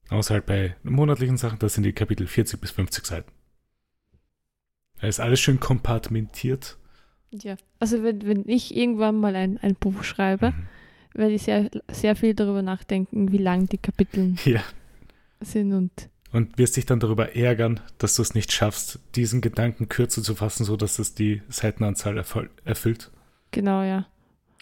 Außer 0.10 0.34
halt 0.34 0.48
bei 0.48 0.76
monatlichen 0.84 1.38
Sachen, 1.38 1.60
das 1.60 1.76
sind 1.76 1.84
die 1.84 1.94
Kapitel 1.94 2.28
40 2.28 2.60
bis 2.60 2.72
50 2.72 3.06
Seiten. 3.06 3.32
Da 5.00 5.08
ist 5.08 5.20
alles 5.20 5.40
schön 5.40 5.60
kompartmentiert. 5.60 6.78
Ja, 7.42 7.56
also 7.80 8.04
wenn, 8.04 8.26
wenn 8.28 8.48
ich 8.48 8.76
irgendwann 8.76 9.20
mal 9.20 9.36
ein, 9.36 9.58
ein 9.58 9.76
Buch 9.76 10.04
schreibe, 10.04 10.52
Mhm. 10.52 10.68
werde 11.20 11.34
ich 11.34 11.44
sehr, 11.44 11.70
sehr 11.92 12.16
viel 12.16 12.34
darüber 12.34 12.62
nachdenken, 12.62 13.32
wie 13.32 13.38
lang 13.38 13.68
die 13.68 13.78
Kapitel 13.80 14.36
Ja. 14.46 14.64
sind 15.42 15.74
und 15.74 15.92
Und 16.32 16.58
wirst 16.58 16.78
dich 16.78 16.86
dann 16.86 17.00
darüber 17.00 17.36
ärgern, 17.36 17.80
dass 17.98 18.16
du 18.16 18.22
es 18.22 18.34
nicht 18.36 18.52
schaffst, 18.52 19.00
diesen 19.16 19.42
Gedanken 19.42 19.90
kürzer 19.90 20.22
zu 20.24 20.36
fassen, 20.36 20.64
sodass 20.64 21.00
es 21.00 21.14
die 21.16 21.42
Seitenanzahl 21.50 22.18
erfüll- 22.20 22.50
erfüllt. 22.66 23.12
genau, 23.52 23.82
ja. 23.84 24.06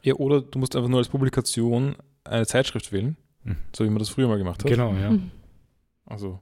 Ja, 0.03 0.15
oder 0.15 0.41
du 0.41 0.57
musst 0.59 0.75
einfach 0.75 0.89
nur 0.89 0.99
als 0.99 1.09
Publikation 1.09 1.95
eine 2.23 2.45
Zeitschrift 2.47 2.91
wählen, 2.91 3.17
Mhm. 3.43 3.55
so 3.75 3.83
wie 3.85 3.89
man 3.89 3.99
das 3.99 4.09
früher 4.09 4.27
mal 4.27 4.37
gemacht 4.37 4.63
hat. 4.63 4.69
Genau, 4.71 4.93
ja. 4.93 5.11
Mhm. 5.11 5.31
Also, 6.05 6.39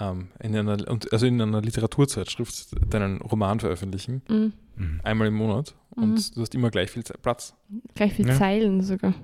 ähm, 0.00 0.28
in 0.40 0.56
einer, 0.56 0.88
und, 0.88 1.12
also 1.12 1.26
in 1.26 1.40
einer 1.40 1.60
Literaturzeitschrift 1.62 2.68
deinen 2.92 3.20
Roman 3.22 3.60
veröffentlichen, 3.60 4.22
Mhm. 4.28 4.52
Mhm. 4.76 5.00
einmal 5.04 5.28
im 5.28 5.34
Monat, 5.34 5.74
und 5.90 6.10
Mhm. 6.14 6.34
du 6.34 6.40
hast 6.42 6.54
immer 6.54 6.70
gleich 6.70 6.90
viel 6.90 7.04
Ze- 7.04 7.14
Platz. 7.20 7.54
Gleich 7.94 8.12
viel 8.14 8.26
Ja. 8.28 8.34
Zeilen 8.34 8.82
sogar. 8.82 9.14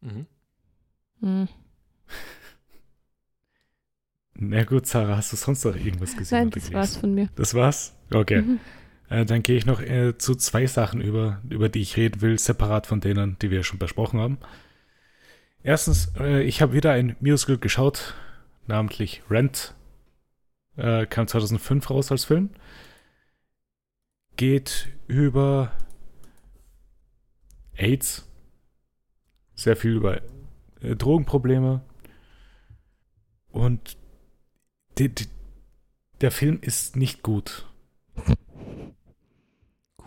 Mhm. 0.00 0.26
Mhm. 1.20 1.48
Na 4.36 4.64
gut, 4.64 4.86
Sarah, 4.86 5.16
hast 5.16 5.32
du 5.32 5.36
sonst 5.36 5.64
noch 5.64 5.76
irgendwas 5.76 6.16
gesehen 6.16 6.38
Nein, 6.38 6.50
das 6.50 6.72
war's 6.72 6.96
von 6.96 7.14
mir. 7.14 7.28
Das 7.36 7.54
war's? 7.54 7.94
Okay. 8.12 8.42
Mhm. 8.42 8.60
Äh, 9.08 9.24
dann 9.24 9.42
gehe 9.42 9.56
ich 9.56 9.64
noch 9.66 9.80
äh, 9.80 10.18
zu 10.18 10.34
zwei 10.34 10.66
Sachen 10.66 11.00
über, 11.00 11.40
über 11.48 11.68
die 11.68 11.80
ich 11.80 11.96
reden 11.96 12.20
will, 12.20 12.38
separat 12.38 12.86
von 12.86 13.00
denen, 13.00 13.36
die 13.40 13.50
wir 13.50 13.62
schon 13.62 13.78
besprochen 13.78 14.18
haben. 14.18 14.38
Erstens, 15.62 16.12
äh, 16.18 16.42
ich 16.42 16.60
habe 16.62 16.72
wieder 16.72 16.90
ein 16.92 17.14
Musical 17.20 17.58
geschaut, 17.58 18.14
namentlich 18.66 19.22
Rent. 19.30 19.74
Äh, 20.76 21.06
kam 21.06 21.26
2005 21.28 21.90
raus 21.90 22.10
als 22.10 22.24
Film. 22.24 22.50
Geht 24.36 24.88
über 25.06 25.72
AIDS. 27.76 28.28
Sehr 29.54 29.76
viel 29.76 29.92
über 29.92 30.20
äh, 30.80 30.96
Drogenprobleme. 30.96 31.82
Und 33.50 33.96
die, 34.98 35.08
die, 35.14 35.28
der 36.20 36.32
Film 36.32 36.58
ist 36.60 36.96
nicht 36.96 37.22
gut. 37.22 37.66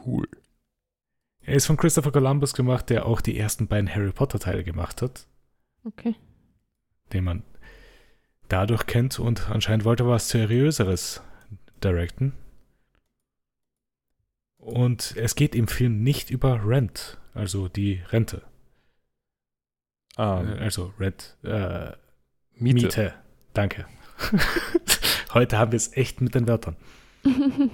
Cool. 0.06 0.28
Er 1.42 1.56
ist 1.56 1.66
von 1.66 1.78
Christopher 1.78 2.12
Columbus 2.12 2.54
gemacht, 2.54 2.90
der 2.90 3.06
auch 3.06 3.22
die 3.22 3.38
ersten 3.40 3.68
beiden 3.68 3.94
Harry 3.94 4.12
Potter 4.12 4.40
Teile 4.40 4.66
gemacht 4.66 5.02
hat, 5.02 5.28
Okay. 5.86 6.16
den 7.14 7.24
man 7.24 7.44
dadurch 8.50 8.86
kennt 8.86 9.20
und 9.20 9.50
anscheinend 9.50 9.86
wollte 9.86 10.04
er 10.04 10.10
was 10.10 10.30
seriöseres 10.30 11.22
directen. 11.84 12.34
Und 14.58 15.16
es 15.16 15.36
geht 15.36 15.56
im 15.56 15.68
Film 15.68 16.04
nicht 16.04 16.30
über 16.30 16.66
Rent, 16.66 17.18
also 17.34 17.68
die 17.70 18.02
Rente. 18.10 18.42
Ähm, 20.18 20.48
Äh, 20.50 20.60
also 20.60 20.94
Rent, 21.00 21.38
äh, 21.44 21.92
Miete. 22.54 22.86
Miete. 22.86 23.14
Danke. 23.54 23.86
Heute 25.34 25.58
haben 25.58 25.72
wir 25.72 25.78
es 25.78 25.96
echt 25.96 26.22
mit 26.22 26.36
den 26.36 26.48
Wörtern. 26.48 26.76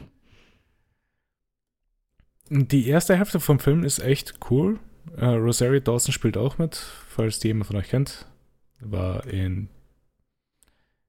Die 2.49 2.87
erste 2.87 3.15
Hälfte 3.17 3.39
vom 3.39 3.59
Film 3.59 3.83
ist 3.83 3.99
echt 3.99 4.35
cool. 4.51 4.79
Äh, 5.17 5.25
Rosario 5.25 5.79
Dawson 5.79 6.13
spielt 6.13 6.37
auch 6.37 6.57
mit, 6.57 6.75
falls 6.75 7.39
die 7.39 7.47
jemand 7.47 7.67
von 7.67 7.77
euch 7.77 7.89
kennt. 7.89 8.27
War 8.79 9.25
in. 9.25 9.69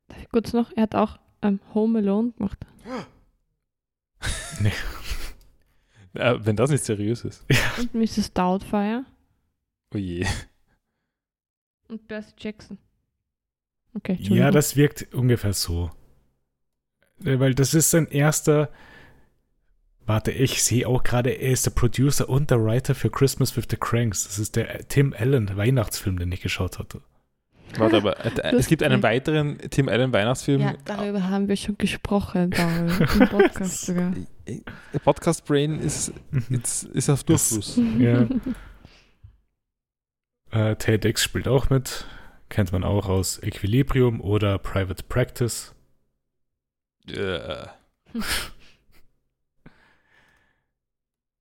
Darf 0.08 0.18
ich 0.20 0.28
kurz 0.28 0.52
noch? 0.52 0.70
Er 0.76 0.84
hat 0.84 0.94
auch 0.94 1.18
ähm, 1.42 1.60
Home 1.74 1.98
Alone 1.98 2.32
gemacht. 2.32 2.58
Äh, 6.14 6.34
wenn 6.38 6.56
das 6.56 6.70
nicht 6.70 6.84
seriös 6.84 7.24
ist. 7.24 7.44
Und 7.78 7.94
Mrs. 7.94 8.32
Doubtfire 8.32 9.04
Oh 9.92 9.98
je. 9.98 10.26
und 11.88 12.06
Percy 12.08 12.32
Jackson. 12.38 12.78
Okay, 13.94 14.16
Ja, 14.20 14.50
das 14.50 14.76
wirkt 14.76 15.12
ungefähr 15.14 15.52
so. 15.52 15.90
Äh, 17.24 17.38
Weil 17.38 17.54
das 17.54 17.74
ist 17.74 17.90
sein 17.90 18.06
erster. 18.06 18.70
Warte, 20.06 20.30
ich 20.32 20.62
sehe 20.62 20.86
auch 20.86 21.02
gerade, 21.02 21.30
er 21.30 21.52
ist 21.52 21.64
der 21.66 21.70
Producer 21.70 22.28
und 22.28 22.50
der 22.50 22.62
Writer 22.62 22.94
für 22.94 23.10
Christmas 23.10 23.56
with 23.56 23.64
the 23.70 23.76
Cranks. 23.76 24.24
Das 24.24 24.38
ist 24.38 24.54
der 24.56 24.86
Tim 24.88 25.14
Allen 25.16 25.56
Weihnachtsfilm, 25.56 26.18
den 26.18 26.30
ich 26.32 26.42
geschaut 26.42 26.78
hatte. 26.78 27.02
Warte, 27.76 27.96
aber 27.98 28.24
äh, 28.24 28.56
es 28.56 28.66
gibt 28.66 28.82
einen 28.82 29.02
weiteren 29.02 29.58
Tim 29.70 29.88
Allen 29.88 30.12
Weihnachtsfilm. 30.12 30.60
ja, 30.60 30.74
darüber 30.84 31.28
haben 31.28 31.48
wir 31.48 31.56
schon 31.56 31.76
gesprochen, 31.78 32.50
Paul, 32.50 32.90
im 33.20 33.28
Podcast 33.28 33.82
sogar. 33.86 34.12
Äh, 34.46 34.60
Der 34.92 34.98
Podcast 35.00 35.44
Brain 35.44 35.80
ist, 35.80 36.12
ist, 36.50 36.84
ist 36.84 37.10
auf 37.10 37.24
Durchfluss. 37.24 37.78
Ja. 37.98 38.26
Äh, 40.50 40.76
Tay 40.76 41.00
Dix 41.00 41.20
spielt 41.24 41.48
auch 41.48 41.68
mit. 41.68 42.06
Kennt 42.48 42.70
man 42.70 42.84
auch 42.84 43.08
aus 43.08 43.42
Equilibrium 43.42 44.20
oder 44.20 44.56
Private 44.58 45.02
Practice. 45.02 45.74
Äh, 47.08 47.66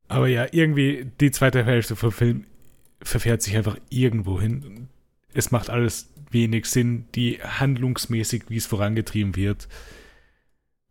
Aber 0.07 0.27
ja, 0.27 0.47
irgendwie 0.51 1.11
die 1.19 1.29
zweite 1.31 1.63
Hälfte 1.63 1.95
vom 1.95 2.11
Film 2.11 2.45
verfährt 3.03 3.41
sich 3.41 3.55
einfach 3.55 3.77
irgendwo 3.89 4.41
hin. 4.41 4.89
Es 5.33 5.51
macht 5.51 5.69
alles 5.69 6.09
wenig 6.29 6.65
Sinn, 6.65 7.05
die 7.15 7.39
handlungsmäßig, 7.41 8.45
wie 8.49 8.57
es 8.57 8.65
vorangetrieben 8.65 9.35
wird. 9.35 9.67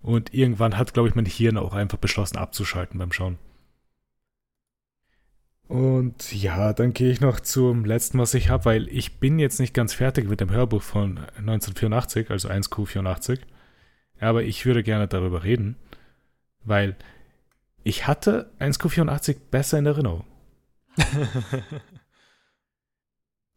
Und 0.01 0.35
irgendwann 0.35 0.77
hat, 0.77 0.95
glaube 0.95 1.09
ich, 1.09 1.15
mein 1.15 1.27
Hirn 1.27 1.59
auch 1.59 1.75
einfach 1.75 1.99
beschlossen 1.99 2.37
abzuschalten 2.37 2.99
beim 2.99 3.13
Schauen. 3.13 3.39
Und 5.69 6.33
ja, 6.33 6.73
dann 6.73 6.93
gehe 6.93 7.11
ich 7.11 7.21
noch 7.21 7.41
zum 7.41 7.85
letzten, 7.85 8.19
was 8.19 8.35
ich 8.35 8.51
habe, 8.51 8.67
weil 8.67 8.89
ich 8.89 9.21
bin 9.21 9.39
jetzt 9.39 9.59
nicht 9.59 9.73
ganz 9.73 9.95
fertig 9.95 10.29
mit 10.29 10.41
dem 10.41 10.51
Hörbuch 10.51 10.83
von 10.83 11.19
1984, 11.39 12.31
also 12.31 12.49
1Q84. 12.49 13.39
Aber 14.21 14.43
ich 14.43 14.67
würde 14.67 14.83
gerne 14.83 15.09
darüber 15.09 15.45
reden, 15.45 15.77
weil 16.63 16.97
ich 17.85 18.07
hatte 18.07 18.51
1Q84 18.61 19.37
besser 19.51 19.79
in 19.79 19.87
Erinnerung. 19.87 20.25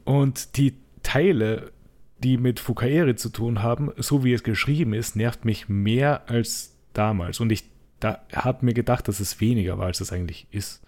Und 0.05 0.55
die 0.57 0.75
Teile, 1.03 1.71
die 2.19 2.37
mit 2.37 2.59
Fukaeri 2.59 3.15
zu 3.15 3.29
tun 3.29 3.61
haben, 3.61 3.91
so 3.97 4.23
wie 4.23 4.33
es 4.33 4.43
geschrieben 4.43 4.93
ist, 4.93 5.15
nervt 5.15 5.43
mich 5.43 5.67
mehr 5.67 6.29
als 6.29 6.75
damals. 6.93 7.39
Und 7.39 7.51
ich 7.51 7.65
da, 7.99 8.21
habe 8.33 8.65
mir 8.65 8.73
gedacht, 8.73 9.07
dass 9.07 9.19
es 9.19 9.41
weniger 9.41 9.77
war, 9.77 9.87
als 9.87 9.99
es 9.99 10.11
eigentlich 10.11 10.47
ist. 10.51 10.81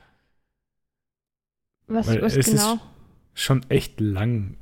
Was, 1.87 2.07
Weil 2.07 2.21
was 2.21 2.35
es 2.35 2.47
genau? 2.47 2.73
ist 2.73 2.81
schon 3.33 3.61
echt 3.69 3.99
lang. 3.99 4.57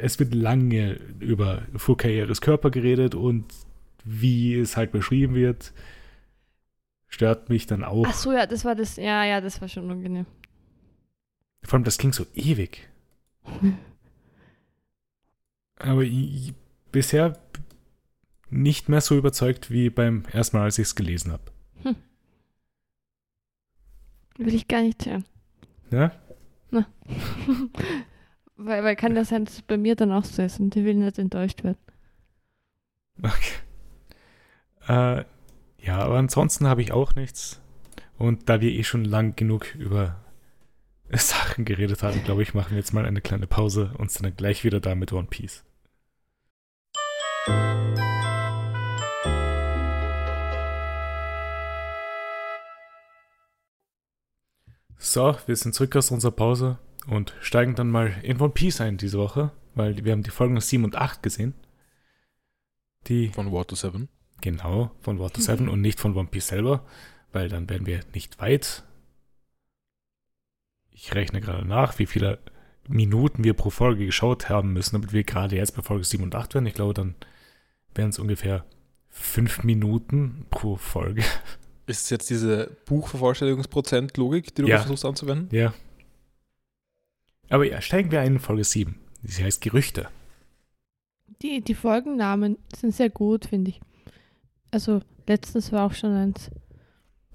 Es 0.00 0.18
wird 0.18 0.34
lange 0.34 0.98
über 1.20 1.62
Fukaeris 1.76 2.40
Körper 2.40 2.70
geredet 2.70 3.14
und 3.14 3.44
wie 4.04 4.54
es 4.54 4.76
halt 4.76 4.90
beschrieben 4.90 5.34
wird, 5.34 5.72
stört 7.08 7.48
mich 7.48 7.66
dann 7.66 7.84
auch. 7.84 8.06
Ach 8.08 8.14
so, 8.14 8.32
ja, 8.32 8.46
das 8.46 8.64
war 8.64 8.74
das. 8.74 8.96
Ja, 8.96 9.24
ja, 9.24 9.40
das 9.40 9.60
war 9.60 9.68
schon 9.68 9.84
unangenehm. 9.84 10.26
Vor 11.62 11.74
allem, 11.74 11.84
das 11.84 11.98
ging 11.98 12.12
so 12.12 12.26
ewig. 12.34 12.88
Aber 15.76 16.02
ich, 16.02 16.54
bisher 16.92 17.38
nicht 18.50 18.88
mehr 18.88 19.00
so 19.00 19.16
überzeugt 19.16 19.70
wie 19.70 19.90
beim 19.90 20.24
ersten 20.32 20.56
Mal, 20.56 20.64
als 20.64 20.78
ich 20.78 20.84
es 20.84 20.94
gelesen 20.94 21.32
habe. 21.32 21.42
Will 24.36 24.54
ich 24.54 24.68
gar 24.68 24.82
nicht 24.82 25.06
hören. 25.06 25.24
Ja? 25.90 26.12
weil, 28.56 28.82
weil 28.82 28.96
kann 28.96 29.14
das 29.14 29.28
sein, 29.28 29.44
dass 29.44 29.54
es 29.54 29.62
bei 29.62 29.76
mir 29.76 29.94
dann 29.94 30.12
auch 30.12 30.24
so 30.24 30.42
ist 30.42 30.58
und 30.58 30.74
ich 30.74 30.84
will 30.84 30.94
nicht 30.94 31.18
enttäuscht 31.18 31.62
werden. 31.62 31.78
Okay. 33.22 33.54
Äh, 34.88 35.24
ja, 35.78 35.98
aber 35.98 36.16
ansonsten 36.16 36.66
habe 36.66 36.82
ich 36.82 36.92
auch 36.92 37.14
nichts. 37.14 37.60
Und 38.18 38.48
da 38.48 38.60
wir 38.60 38.70
eh 38.70 38.82
schon 38.82 39.04
lang 39.04 39.36
genug 39.36 39.74
über 39.74 40.23
Sachen 41.12 41.64
geredet 41.64 42.02
haben, 42.02 42.24
glaube 42.24 42.42
ich, 42.42 42.54
machen 42.54 42.70
wir 42.70 42.78
jetzt 42.78 42.92
mal 42.92 43.06
eine 43.06 43.20
kleine 43.20 43.46
Pause 43.46 43.92
und 43.98 44.10
sind 44.10 44.24
dann 44.24 44.36
gleich 44.36 44.64
wieder 44.64 44.80
da 44.80 44.94
mit 44.94 45.12
One 45.12 45.28
Piece. 45.28 45.64
So, 54.96 55.36
wir 55.46 55.56
sind 55.56 55.74
zurück 55.74 55.94
aus 55.96 56.10
unserer 56.10 56.32
Pause 56.32 56.78
und 57.06 57.34
steigen 57.40 57.74
dann 57.74 57.90
mal 57.90 58.16
in 58.22 58.40
One 58.40 58.52
Piece 58.52 58.80
ein 58.80 58.96
diese 58.96 59.18
Woche, 59.18 59.52
weil 59.74 60.02
wir 60.04 60.12
haben 60.12 60.22
die 60.22 60.30
Folgen 60.30 60.58
7 60.58 60.82
und 60.82 60.96
8 60.96 61.22
gesehen. 61.22 61.52
Die 63.06 63.28
von 63.28 63.52
Water 63.52 63.76
7. 63.76 64.08
Genau, 64.40 64.90
von 65.00 65.18
Water 65.18 65.42
7 65.42 65.68
und 65.68 65.82
nicht 65.82 66.00
von 66.00 66.16
One 66.16 66.28
Piece 66.28 66.48
selber, 66.48 66.86
weil 67.32 67.50
dann 67.50 67.68
wären 67.68 67.84
wir 67.84 68.00
nicht 68.14 68.40
weit. 68.40 68.84
Ich 70.94 71.14
rechne 71.14 71.40
gerade 71.40 71.66
nach, 71.66 71.98
wie 71.98 72.06
viele 72.06 72.38
Minuten 72.88 73.44
wir 73.44 73.54
pro 73.54 73.68
Folge 73.70 74.06
geschaut 74.06 74.48
haben 74.48 74.72
müssen, 74.72 74.94
damit 74.94 75.12
wir 75.12 75.24
gerade 75.24 75.56
jetzt 75.56 75.74
bei 75.76 75.82
Folge 75.82 76.04
7 76.04 76.22
und 76.22 76.34
8 76.34 76.54
wären. 76.54 76.66
Ich 76.66 76.74
glaube, 76.74 76.94
dann 76.94 77.14
wären 77.94 78.10
es 78.10 78.18
ungefähr 78.18 78.64
5 79.10 79.64
Minuten 79.64 80.46
pro 80.50 80.76
Folge. 80.76 81.22
Ist 81.86 82.04
es 82.04 82.10
jetzt 82.10 82.30
diese 82.30 82.76
Buchvervollständigungsprozent-Logik, 82.86 84.54
die 84.54 84.62
du 84.62 84.68
Ja. 84.68 84.78
versuchst 84.78 85.04
anzuwenden? 85.04 85.48
Ja. 85.54 85.74
Aber 87.50 87.66
ja, 87.66 87.80
steigen 87.80 88.10
wir 88.10 88.20
ein 88.20 88.34
in 88.34 88.38
Folge 88.38 88.64
7. 88.64 88.98
Sie 89.22 89.44
heißt 89.44 89.60
Gerüchte. 89.60 90.08
Die, 91.42 91.60
die 91.60 91.74
Folgennamen 91.74 92.56
sind 92.74 92.94
sehr 92.94 93.10
gut, 93.10 93.46
finde 93.46 93.70
ich. 93.70 93.80
Also, 94.70 95.00
letztens 95.26 95.72
war 95.72 95.86
auch 95.86 95.92
schon 95.94 96.14
eins. 96.14 96.50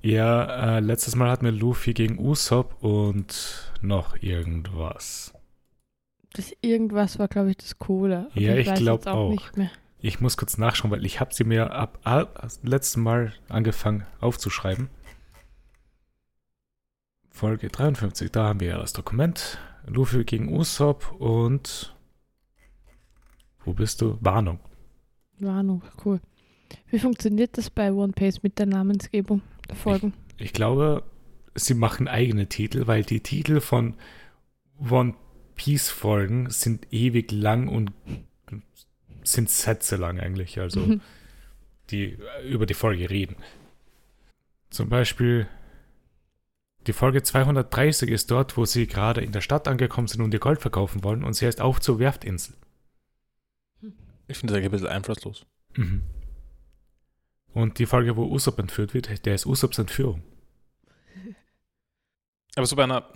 Ja, 0.02 0.78
äh, 0.78 0.80
letztes 0.80 1.16
Mal 1.16 1.30
hatten 1.30 1.46
wir 1.46 1.52
Luffy 1.52 1.94
gegen 1.94 2.20
Usopp 2.20 2.82
und 2.84 3.72
noch 3.82 4.16
irgendwas. 4.22 5.34
Das 6.34 6.54
irgendwas 6.62 7.20
war, 7.20 7.28
glaube 7.28 7.50
ich, 7.52 7.58
das 7.58 7.80
Coole. 7.80 8.30
Ja, 8.34 8.56
ich 8.56 8.68
weiß 8.68 8.80
glaub 8.80 9.00
jetzt 9.00 9.08
auch. 9.08 9.56
Mehr. 9.56 9.72
Ich 10.00 10.22
muss 10.22 10.38
kurz 10.38 10.58
nachschauen, 10.58 10.92
weil 10.92 11.06
ich 11.06 11.20
habe 11.20 11.34
sie 11.34 11.44
mir 11.44 11.72
ab 11.72 12.00
ab- 12.04 12.48
letzten 12.64 13.02
Mal 13.02 13.34
angefangen 13.50 14.06
aufzuschreiben. 14.22 14.90
Folge 17.30 17.70
53, 17.70 18.32
da 18.32 18.46
haben 18.48 18.60
wir 18.60 18.70
ja 18.70 18.78
das 18.78 18.94
Dokument. 18.94 19.58
Luffy 19.88 20.24
gegen 20.24 20.54
Usopp 20.56 21.12
und 21.20 21.96
wo 23.66 23.74
bist 23.74 24.02
du? 24.02 24.18
Warnung. 24.22 24.60
Warnung, 25.40 25.82
cool. 26.06 26.20
Wie 26.90 27.00
funktioniert 27.00 27.58
das 27.58 27.70
bei 27.70 27.92
One 27.92 28.14
Piece 28.14 28.44
mit 28.44 28.60
der 28.60 28.66
Namensgebung 28.68 29.42
Folgen? 29.76 30.14
Ich 30.38 30.54
glaube, 30.54 31.04
sie 31.56 31.74
machen 31.74 32.08
eigene 32.08 32.48
Titel, 32.48 32.88
weil 32.88 33.04
die 33.04 33.22
Titel 33.22 33.60
von 33.62 33.96
One 34.80 35.14
Piece 35.56 35.90
Folgen 35.90 36.50
sind 36.50 36.88
ewig 36.92 37.32
lang 37.32 37.68
und 37.68 37.92
sind 39.24 39.50
Sätze 39.50 39.98
lang 39.98 40.20
eigentlich, 40.20 40.60
also 40.60 40.80
Mhm. 40.80 41.02
die 41.92 42.18
über 42.48 42.66
die 42.66 42.74
Folge 42.74 43.10
reden. 43.10 43.36
Zum 44.70 44.90
Beispiel 44.90 45.48
die 46.88 46.94
Folge 46.94 47.22
230 47.22 48.10
ist 48.10 48.32
dort, 48.32 48.56
wo 48.58 48.66
sie 48.66 48.88
gerade 48.88 49.22
in 49.22 49.32
der 49.34 49.42
Stadt 49.42 49.68
angekommen 49.68 50.08
sind 50.08 50.22
und 50.22 50.34
ihr 50.34 50.40
Gold 50.40 50.62
verkaufen 50.62 51.04
wollen 51.04 51.24
und 51.24 51.34
sie 51.34 51.46
heißt 51.46 51.60
auf 51.62 51.82
zur 51.82 52.00
Werftinsel. 52.00 52.56
Ich 54.28 54.38
finde 54.38 54.54
das 54.54 54.58
eigentlich 54.58 54.66
ein 54.66 54.72
bisschen 54.72 54.88
einflusslos. 54.88 55.46
Mhm. 55.76 56.04
Und 57.54 57.80
die 57.80 57.86
Folge, 57.86 58.16
wo 58.16 58.26
Usopp 58.26 58.60
entführt 58.60 58.94
wird, 58.94 59.26
der 59.26 59.36
ist 59.36 59.46
Usopps 59.46 59.78
Entführung. 59.80 60.22
Aber 62.56 62.66
so 62.66 62.76
bei 62.76 62.84
einer, 62.84 63.10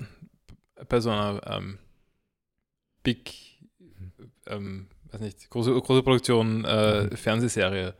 bei 0.89 0.99
so 0.99 1.09
einer 1.11 1.41
ähm, 1.47 1.77
Big, 3.03 3.59
ähm, 4.47 4.87
weiß 5.11 5.21
nicht, 5.21 5.49
große, 5.49 5.71
große 5.73 6.03
Produktion, 6.03 6.65
äh, 6.65 7.03
Mhm. 7.05 7.17
Fernsehserie, 7.17 7.93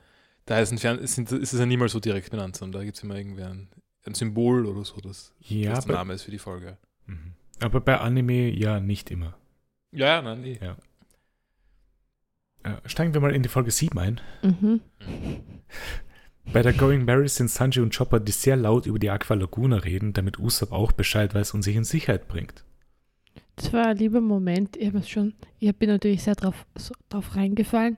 da 0.46 0.56
heißt 0.56 0.72
ein 0.72 0.78
Fern 0.78 1.06
sind, 1.06 1.32
ist 1.32 1.54
es 1.54 1.60
ja 1.60 1.66
niemals 1.66 1.92
so 1.94 2.00
direkt 2.00 2.30
benannt, 2.32 2.56
sondern 2.58 2.82
da 2.82 2.86
gibt 2.86 2.98
es 2.98 3.04
immer 3.04 3.16
irgendwie 3.16 3.44
ein, 3.44 3.70
ein 4.06 4.14
Symbol 4.14 4.66
oder 4.66 4.84
so, 4.84 5.00
das, 5.02 5.34
Ja, 5.40 5.74
das 5.76 5.86
der 5.86 5.96
Name 5.96 6.14
ist 6.14 6.24
für 6.24 6.32
die 6.32 6.40
Folge. 6.40 6.78
mhm. 7.06 7.34
aber 7.62 7.80
bei 7.82 7.98
Anime 8.00 8.50
ja 8.50 8.80
nicht 8.80 9.12
immer. 9.12 9.38
Ja, 9.92 10.08
ja, 10.08 10.22
nein, 10.22 10.42
nee. 10.42 10.60
Äh, 12.64 12.76
steigen 12.86 13.14
wir 13.14 13.22
mal 13.22 13.36
in 13.36 13.44
die 13.44 13.50
Folge 13.50 13.72
7 13.72 13.98
ein. 14.00 14.22
Mhm. 14.42 14.82
Bei 16.52 16.62
der 16.62 16.74
Going 16.74 17.06
Mary 17.06 17.28
sind 17.30 17.50
Sanji 17.50 17.82
und 17.82 17.96
Chopper, 17.96 18.20
die 18.20 18.32
sehr 18.32 18.56
laut 18.56 18.86
über 18.86 19.00
die 19.00 19.10
Aqua 19.10 19.36
Laguna 19.36 19.78
reden, 19.78 20.14
damit 20.14 20.40
Usopp 20.40 20.72
auch 20.72 20.92
Bescheid 20.92 21.34
weiß 21.34 21.54
und 21.54 21.64
sich 21.64 21.76
in 21.76 21.84
Sicherheit 21.84 22.28
bringt. 22.28 22.64
Das 23.56 23.72
war 23.72 23.88
ein 23.88 23.98
lieber 23.98 24.22
Moment. 24.22 24.76
Ich 24.78 24.88
habe 24.88 25.04
schon, 25.04 25.34
ich 25.60 25.76
bin 25.76 25.90
natürlich 25.90 26.24
sehr 26.24 26.36
drauf, 26.36 26.66
so, 26.78 26.94
drauf 27.10 27.36
reingefallen, 27.36 27.98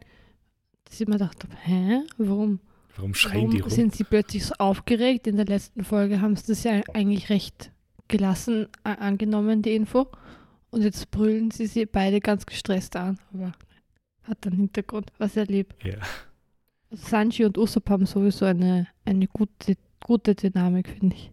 dass 0.85 1.01
ich 1.01 1.07
mir 1.07 1.17
dachte, 1.17 1.47
hä, 1.63 2.01
warum, 2.17 2.59
Warum 2.95 3.13
schreien 3.13 3.49
die 3.49 3.59
warum 3.59 3.69
rum? 3.69 3.69
sind 3.69 3.95
sie 3.95 4.03
plötzlich 4.03 4.45
so 4.45 4.53
aufgeregt? 4.57 5.27
In 5.27 5.35
der 5.37 5.45
letzten 5.45 5.83
Folge 5.83 6.21
haben 6.21 6.35
sie 6.35 6.47
das 6.47 6.63
ja 6.63 6.81
eigentlich 6.93 7.29
recht 7.29 7.71
gelassen 8.07 8.67
angenommen, 8.83 9.61
die 9.61 9.75
Info. 9.75 10.07
Und 10.69 10.81
jetzt 10.81 11.09
brüllen 11.11 11.51
sie 11.51 11.67
sie 11.67 11.85
beide 11.85 12.19
ganz 12.19 12.45
gestresst 12.45 12.95
an. 12.95 13.17
Aber 13.33 13.53
hat 14.23 14.45
einen 14.45 14.57
Hintergrund, 14.57 15.11
war 15.17 15.29
sehr 15.29 15.45
lieb. 15.45 15.73
Ja. 15.83 15.95
Also 15.95 16.05
Sanji 16.95 17.45
und 17.45 17.57
Usopp 17.57 17.89
haben 17.89 18.05
sowieso 18.05 18.45
eine, 18.45 18.87
eine 19.05 19.27
gute, 19.27 19.75
gute 20.03 20.35
Dynamik, 20.35 20.89
finde 20.89 21.15
ich. 21.15 21.31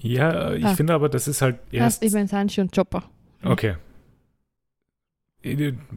Ja, 0.00 0.52
ich 0.54 0.64
Ah. 0.64 0.74
finde 0.74 0.94
aber, 0.94 1.08
das 1.08 1.26
ist 1.28 1.42
halt 1.42 1.58
erst. 1.72 2.02
Ich 2.04 2.12
meine 2.12 2.28
Sanji 2.28 2.60
und 2.60 2.72
Chopper. 2.74 3.02
Okay. 3.42 3.76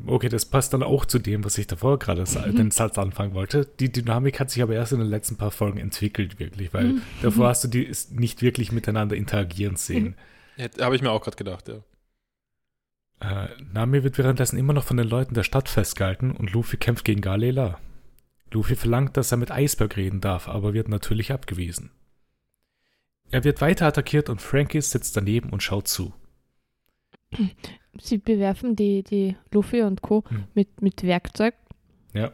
Okay, 0.05 0.29
das 0.29 0.45
passt 0.45 0.73
dann 0.73 0.83
auch 0.83 1.05
zu 1.05 1.17
dem, 1.17 1.43
was 1.43 1.57
ich 1.57 1.65
davor 1.67 1.97
gerade 1.99 2.21
Mhm. 2.23 2.55
den 2.55 2.71
Satz 2.71 2.97
anfangen 2.99 3.33
wollte. 3.33 3.67
Die 3.79 3.91
Dynamik 3.91 4.39
hat 4.39 4.51
sich 4.51 4.61
aber 4.61 4.73
erst 4.75 4.93
in 4.93 4.99
den 4.99 5.07
letzten 5.09 5.35
paar 5.35 5.49
Folgen 5.51 5.79
entwickelt, 5.79 6.39
wirklich, 6.39 6.73
weil 6.73 6.85
Mhm. 6.93 7.01
davor 7.23 7.47
hast 7.47 7.63
du 7.63 7.67
die 7.67 7.91
nicht 8.11 8.41
wirklich 8.43 8.71
miteinander 8.71 9.15
interagieren 9.15 9.75
sehen. 9.77 10.15
Habe 10.79 10.95
ich 10.95 11.01
mir 11.01 11.09
auch 11.11 11.21
gerade 11.23 11.37
gedacht, 11.37 11.67
ja. 11.69 11.79
Äh, 13.19 13.49
Nami 13.73 14.03
wird 14.03 14.17
währenddessen 14.19 14.57
immer 14.59 14.73
noch 14.73 14.83
von 14.83 14.97
den 14.97 15.07
Leuten 15.07 15.33
der 15.33 15.43
Stadt 15.43 15.69
festgehalten 15.69 16.31
und 16.31 16.53
Luffy 16.53 16.77
kämpft 16.77 17.03
gegen 17.05 17.21
Galela. 17.21 17.79
Luffy 18.51 18.75
verlangt, 18.75 19.17
dass 19.17 19.31
er 19.31 19.37
mit 19.37 19.51
Eisberg 19.51 19.97
reden 19.97 20.21
darf, 20.21 20.47
aber 20.47 20.73
wird 20.73 20.89
natürlich 20.89 21.31
abgewiesen. 21.31 21.91
Er 23.29 23.43
wird 23.43 23.61
weiter 23.61 23.87
attackiert 23.87 24.29
und 24.29 24.41
Frankie 24.41 24.81
sitzt 24.81 25.15
daneben 25.15 25.51
und 25.51 25.63
schaut 25.63 25.87
zu. 25.87 26.13
Sie 27.99 28.17
bewerfen 28.17 28.75
die, 28.75 29.03
die 29.03 29.37
Luffy 29.51 29.81
und 29.83 30.01
Co. 30.01 30.23
Hm. 30.27 30.43
mit, 30.53 30.81
mit 30.81 31.03
Werkzeug. 31.03 31.55
Ja. 32.13 32.31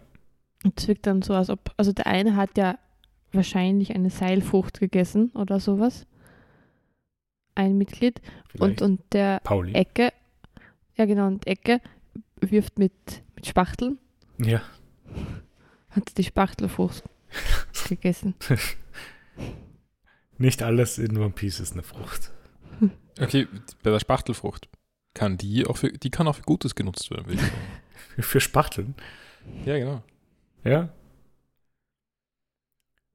Und 0.64 0.80
es 0.80 0.88
wirkt 0.88 1.06
dann 1.06 1.22
so, 1.22 1.34
als 1.36 1.52
ob. 1.52 1.72
Also 1.78 1.94
der 1.94 2.08
eine 2.08 2.36
hat 2.36 2.58
ja 2.58 2.80
wahrscheinlich 3.32 3.94
eine 3.94 4.10
Seilfrucht 4.10 4.80
gegessen 4.80 5.30
oder 5.36 5.60
sowas. 5.60 6.08
Ein 7.54 7.78
Mitglied. 7.78 8.22
Und, 8.60 8.82
und 8.82 9.02
der 9.14 9.40
Pauli. 9.44 9.74
Ecke, 9.74 10.12
ja 10.96 11.06
genau, 11.06 11.28
und 11.28 11.46
Ecke 11.46 11.80
wirft 12.40 12.80
mit, 12.80 12.94
mit 13.36 13.46
Spachteln. 13.46 14.00
Ja. 14.40 14.62
Hat 15.98 16.16
die 16.18 16.24
Spachtelfrucht 16.24 17.04
gegessen. 17.90 18.36
Nicht 20.38 20.62
alles 20.62 21.00
in 21.00 21.18
One 21.18 21.32
Piece 21.32 21.60
ist 21.60 21.74
eine 21.74 21.84
Frucht. 21.84 22.32
Okay, 23.20 23.48
bei 23.82 23.90
der 23.90 24.00
Spachtelfrucht 24.00 24.70
kann 25.16 25.38
die 25.38 25.66
auch 25.66 25.78
für, 25.78 25.92
die 25.92 26.12
kann 26.12 26.28
auch 26.28 26.36
für 26.36 26.44
Gutes 26.44 26.76
genutzt 26.76 27.10
werden, 27.10 27.26
würde 27.26 27.42
ich 27.42 27.42
sagen. 27.42 27.56
Für 28.20 28.40
Spachteln. 28.40 28.94
ja, 29.66 29.80
genau. 29.80 30.04
Ja. 30.64 30.94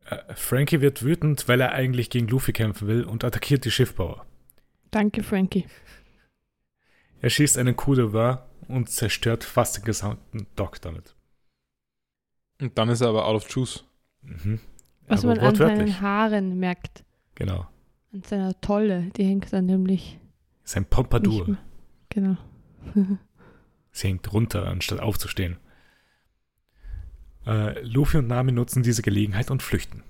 Äh, 0.06 0.34
Frankie 0.34 0.80
wird 0.80 1.04
wütend, 1.04 1.46
weil 1.46 1.60
er 1.60 1.70
eigentlich 1.70 2.10
gegen 2.10 2.26
Luffy 2.26 2.52
kämpfen 2.52 2.88
will 2.88 3.04
und 3.04 3.22
attackiert 3.22 3.64
die 3.64 3.70
Schiffbauer. 3.70 4.26
Danke, 4.90 5.22
Frankie. 5.22 5.66
Er 7.20 7.30
schießt 7.30 7.56
einen 7.56 7.76
Coup 7.76 7.94
de 7.94 8.12
Vin 8.12 8.38
und 8.66 8.90
zerstört 8.90 9.44
fast 9.44 9.76
den 9.76 9.84
gesamten 9.84 10.48
Dock 10.56 10.80
damit. 10.80 11.14
Und 12.62 12.78
dann 12.78 12.88
ist 12.88 13.00
er 13.00 13.08
aber 13.08 13.26
out 13.26 13.36
of 13.36 13.50
juice. 13.50 13.84
Mhm. 14.22 14.60
Was 15.08 15.24
Aber 15.24 15.34
man 15.34 15.44
an 15.44 15.54
seinen 15.56 16.00
Haaren 16.00 16.58
merkt. 16.58 17.04
Genau. 17.34 17.66
An 18.12 18.22
seiner 18.22 18.58
Tolle. 18.60 19.10
Die 19.16 19.24
hängt 19.24 19.52
dann 19.52 19.66
nämlich 19.66 20.18
Sein 20.62 20.84
Pompadour. 20.84 21.56
Genau. 22.08 22.36
Sie 23.90 24.08
hängt 24.08 24.32
runter, 24.32 24.66
anstatt 24.68 25.00
aufzustehen. 25.00 25.58
Äh, 27.46 27.80
Luffy 27.84 28.18
und 28.18 28.28
Nami 28.28 28.52
nutzen 28.52 28.82
diese 28.82 29.02
Gelegenheit 29.02 29.50
und 29.50 29.62
flüchten. 29.62 30.04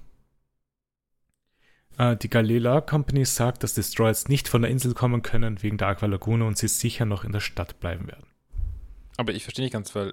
Äh, 1.97 2.17
die 2.17 2.29
Galela 2.29 2.83
Company 2.83 3.25
sagt, 3.25 3.63
dass 3.63 3.75
Destroyers 3.75 4.29
nicht 4.29 4.47
von 4.49 4.63
der 4.63 4.71
Insel 4.71 4.93
kommen 4.93 5.23
können 5.23 5.63
wegen 5.63 5.79
der 5.79 5.89
Aqua 5.89 6.07
Laguna 6.07 6.47
und 6.47 6.59
sie 6.59 6.69
sicher 6.69 7.07
noch 7.07 7.25
in 7.25 7.33
der 7.33 7.41
Stadt 7.41 7.81
bleiben 7.81 8.07
werden. 8.07 8.27
Aber 9.17 9.33
ich 9.33 9.43
verstehe 9.43 9.65
nicht 9.65 9.73
ganz, 9.73 9.95
weil 9.95 10.13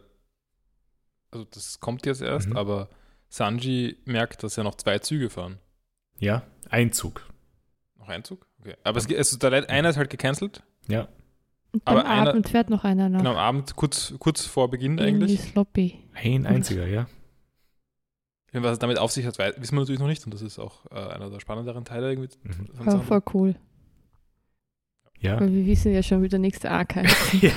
also 1.32 1.46
das 1.46 1.80
kommt 1.80 2.06
jetzt 2.06 2.22
erst, 2.22 2.50
Mhm. 2.50 2.58
aber 2.58 2.90
Sanji 3.30 3.98
merkt, 4.06 4.44
dass 4.44 4.56
ja 4.56 4.64
noch 4.64 4.76
zwei 4.76 5.00
Züge 5.00 5.30
fahren. 5.30 5.60
Ja, 6.18 6.44
Einzug. 6.70 7.26
Noch 7.98 8.10
ein 8.10 8.24
Zug? 8.24 8.46
Okay. 8.60 8.76
Aber 8.84 8.98
es, 8.98 9.08
also 9.08 9.48
einer 9.48 9.90
ist 9.90 9.98
halt 9.98 10.10
gecancelt. 10.10 10.64
Ja, 10.88 11.08
Und 11.72 11.82
Aber 11.86 12.04
am 12.06 12.12
einer- 12.12 12.30
Abend 12.32 12.50
fährt 12.50 12.70
noch 12.72 12.84
einer 12.84 13.10
noch. 13.10 13.20
Genau, 13.20 13.32
am 13.32 13.38
Abend, 13.38 13.76
kurz, 13.76 14.14
kurz 14.20 14.46
vor 14.46 14.70
Beginn 14.72 14.98
Irgendwie 14.98 15.26
eigentlich. 15.26 15.42
sloppy. 15.42 16.00
ein 16.16 16.46
einziger, 16.48 16.88
ja. 16.88 17.08
Was 18.52 18.72
es 18.74 18.80
damit 18.80 18.98
auf 18.98 19.12
sich 19.12 19.28
hat, 19.28 19.38
wissen 19.38 19.76
wir 19.76 19.80
natürlich 19.82 20.00
noch 20.00 20.08
nicht. 20.08 20.26
Und 20.26 20.34
das 20.34 20.42
ist 20.42 20.58
auch 20.58 20.88
äh, 20.92 20.96
einer 20.96 21.30
der 21.30 21.40
spannenderen 21.40 21.86
Teile 21.86 22.10
irgendwie. 22.12 22.36
Mhm. 22.42 22.54
Von 22.74 22.80
Aber 22.80 22.92
Sachen. 22.94 23.04
voll 23.06 23.22
cool. 23.36 23.56
Ja. 25.20 25.40
Weil 25.40 25.54
wir 25.54 25.66
wissen 25.68 25.94
ja 25.94 26.02
schon, 26.02 26.24
wie 26.24 26.30
der 26.30 26.40
nächste 26.40 26.72
Arc 26.72 26.96
heißt. 26.96 27.34
ja. 27.44 27.52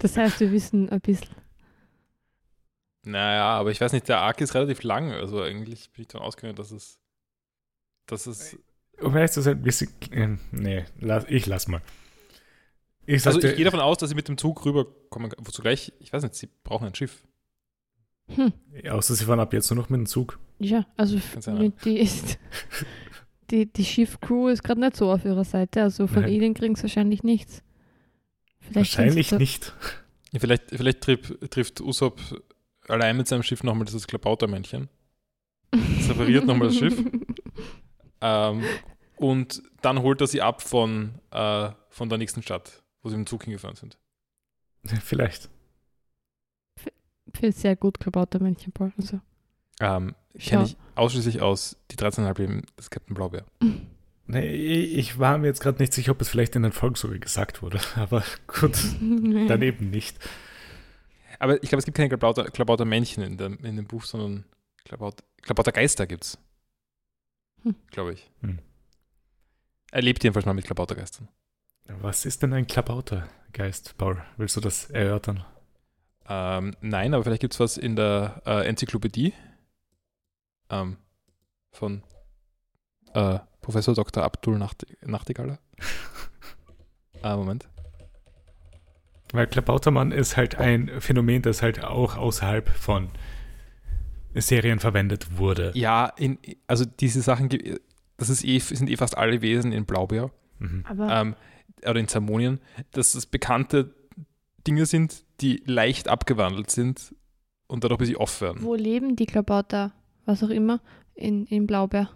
Das 0.00 0.16
heißt, 0.18 0.40
wir 0.40 0.52
wissen 0.52 0.90
ein 0.90 1.00
bisschen. 1.00 1.34
Naja, 3.04 3.46
aber 3.58 3.70
ich 3.70 3.80
weiß 3.80 3.92
nicht, 3.92 4.08
der 4.08 4.20
Arc 4.20 4.40
ist 4.40 4.54
relativ 4.54 4.82
lang. 4.82 5.10
Also 5.12 5.42
eigentlich 5.42 5.90
bin 5.90 6.02
ich 6.02 6.08
davon 6.08 6.26
ausgegangen, 6.26 6.56
dass 6.56 6.70
es. 6.70 6.98
Dass 8.06 8.26
es. 8.26 8.58
Um 9.00 9.16
ehrlich 9.16 9.32
zu 9.32 9.40
sein, 9.40 9.64
wir 9.64 9.72
sind, 9.72 9.90
äh, 10.12 10.36
nee, 10.52 10.84
lass, 11.00 11.24
ich 11.28 11.46
lass 11.46 11.66
mal. 11.66 11.82
Ich 13.04 13.26
Also 13.26 13.40
ich 13.40 13.56
gehe 13.56 13.64
davon 13.64 13.80
aus, 13.80 13.98
dass 13.98 14.10
sie 14.10 14.14
mit 14.14 14.28
dem 14.28 14.38
Zug 14.38 14.64
rüberkommen. 14.64 15.32
Wozu 15.38 15.62
gleich, 15.62 15.92
ich 15.98 16.12
weiß 16.12 16.22
nicht, 16.22 16.36
sie 16.36 16.48
brauchen 16.62 16.86
ein 16.86 16.94
Schiff. 16.94 17.26
Hm. 18.28 18.52
außer 18.88 19.14
sie 19.14 19.24
fahren 19.24 19.40
ab 19.40 19.52
jetzt 19.52 19.68
nur 19.70 19.82
noch 19.82 19.90
mit 19.90 19.98
dem 19.98 20.06
Zug. 20.06 20.38
Ja, 20.60 20.86
also 20.96 21.20
die 21.84 21.98
ist. 21.98 22.38
Die, 23.50 23.70
die 23.70 23.84
Schiffcrew 23.84 24.48
ist 24.48 24.64
gerade 24.64 24.80
nicht 24.80 24.96
so 24.96 25.12
auf 25.12 25.26
ihrer 25.26 25.44
Seite. 25.44 25.82
Also 25.82 26.06
von 26.06 26.22
Nein. 26.22 26.32
ihnen 26.32 26.54
kriegen 26.54 26.74
sie 26.74 26.84
wahrscheinlich 26.84 27.22
nichts. 27.22 27.62
Vielleicht 28.60 28.96
Wahrscheinlich 28.96 29.30
nicht. 29.32 29.74
Ja, 30.32 30.40
vielleicht 30.40 30.70
vielleicht 30.70 31.02
triff, 31.02 31.38
trifft 31.50 31.82
Usopp 31.82 32.18
allein 32.92 33.16
mit 33.16 33.28
seinem 33.28 33.42
Schiff 33.42 33.62
nochmal 33.62 33.84
dieses 33.84 34.06
Klabautermännchen. 34.06 34.88
Das 35.70 36.10
repariert 36.10 36.44
nochmal 36.44 36.68
das 36.68 36.76
Schiff. 36.76 37.02
Ähm, 38.24 38.62
und 39.16 39.62
dann 39.80 40.00
holt 40.00 40.20
er 40.20 40.28
sie 40.28 40.42
ab 40.42 40.62
von, 40.62 41.14
äh, 41.32 41.70
von 41.90 42.08
der 42.08 42.18
nächsten 42.18 42.40
Stadt, 42.40 42.82
wo 43.02 43.08
sie 43.08 43.16
mit 43.16 43.26
dem 43.26 43.30
Zug 43.30 43.44
hingefahren 43.44 43.76
sind. 43.76 43.98
Vielleicht. 45.02 45.50
Für 47.34 47.50
sehr 47.50 47.74
gut 47.76 47.98
gebauter 47.98 48.40
Männchen, 48.40 48.72
Paul. 48.72 48.92
Also. 48.96 49.20
Ähm. 49.80 50.14
Kenne 50.38 50.64
ich 50.64 50.76
ausschließlich 50.94 51.42
aus 51.42 51.76
die 51.90 51.96
13,5 51.96 52.38
Leben 52.38 52.62
des 52.78 52.90
Captain 52.90 53.14
Blaubeer. 53.14 53.44
Nee, 54.24 54.54
ich 54.54 55.18
war 55.18 55.36
mir 55.36 55.48
jetzt 55.48 55.60
gerade 55.60 55.82
nicht 55.82 55.92
sicher, 55.92 56.12
ob 56.12 56.20
es 56.20 56.28
vielleicht 56.28 56.54
in 56.54 56.62
den 56.62 56.70
Folgen 56.70 56.94
sogar 56.94 57.18
gesagt 57.18 57.60
wurde. 57.60 57.80
Aber 57.96 58.22
gut, 58.46 58.78
daneben 59.48 59.90
nicht. 59.90 60.16
Aber 61.42 61.60
ich 61.60 61.68
glaube, 61.68 61.80
es 61.80 61.84
gibt 61.84 61.96
keine 61.96 62.08
Klabauter, 62.08 62.44
Klabautermännchen 62.44 63.24
in 63.24 63.36
dem, 63.36 63.58
in 63.64 63.74
dem 63.74 63.84
Buch, 63.84 64.04
sondern 64.04 64.44
Klabaut, 64.84 65.24
Klabautergeister 65.42 66.06
gibt 66.06 66.22
es. 66.22 66.38
Hm. 67.64 67.74
Glaube 67.90 68.12
ich. 68.12 68.30
Hm. 68.42 68.60
Er 69.90 70.02
lebt 70.02 70.22
jedenfalls 70.22 70.46
mal 70.46 70.54
mit 70.54 70.66
Klabautergeistern. 70.66 71.26
Was 71.88 72.26
ist 72.26 72.44
denn 72.44 72.52
ein 72.52 72.68
Klabautergeist, 72.68 73.98
Paul? 73.98 74.22
Willst 74.36 74.54
du 74.54 74.60
das 74.60 74.88
erörtern? 74.90 75.44
Ähm, 76.28 76.76
nein, 76.80 77.12
aber 77.12 77.24
vielleicht 77.24 77.40
gibt 77.40 77.54
es 77.54 77.60
was 77.60 77.76
in 77.76 77.96
der 77.96 78.40
äh, 78.46 78.64
Enzyklopädie 78.68 79.34
ähm, 80.70 80.96
von 81.72 82.04
äh, 83.14 83.40
Professor 83.62 83.96
Dr. 83.96 84.22
Abdul 84.22 84.58
Nacht 84.58 84.86
Nachtigaller. 85.00 85.58
äh, 87.20 87.34
Moment. 87.36 87.66
Weil 89.32 89.46
Klabautermann 89.46 90.12
ist 90.12 90.36
halt 90.36 90.56
ein 90.56 90.90
Phänomen, 91.00 91.42
das 91.42 91.62
halt 91.62 91.82
auch 91.82 92.16
außerhalb 92.16 92.68
von 92.68 93.08
Serien 94.34 94.78
verwendet 94.78 95.38
wurde. 95.38 95.72
Ja, 95.74 96.06
in, 96.16 96.38
also 96.66 96.84
diese 96.84 97.22
Sachen, 97.22 97.48
das 98.16 98.28
ist 98.30 98.44
eh, 98.44 98.58
sind 98.58 98.88
eh 98.88 98.96
fast 98.96 99.16
alle 99.16 99.42
Wesen 99.42 99.72
in 99.72 99.84
Blaubeer 99.86 100.30
Mhm. 100.62 100.84
Aber 100.88 101.10
ähm, 101.10 101.34
oder 101.82 102.00
in 102.00 102.08
Zermonien, 102.08 102.60
dass 102.92 103.12
das 103.12 103.26
bekannte 103.26 103.94
Dinge 104.66 104.86
sind, 104.86 105.24
die 105.40 105.62
leicht 105.66 106.08
abgewandelt 106.08 106.70
sind 106.70 107.14
und 107.66 107.82
dadurch 107.84 107.98
ein 107.98 108.02
bisschen 108.02 108.16
off 108.16 108.40
werden. 108.40 108.62
wo 108.62 108.74
leben 108.74 109.16
die 109.16 109.26
Klabauter, 109.26 109.92
was 110.24 110.42
auch 110.44 110.50
immer, 110.50 110.80
in, 111.14 111.46
in 111.46 111.66
Blaubeer? 111.66 112.10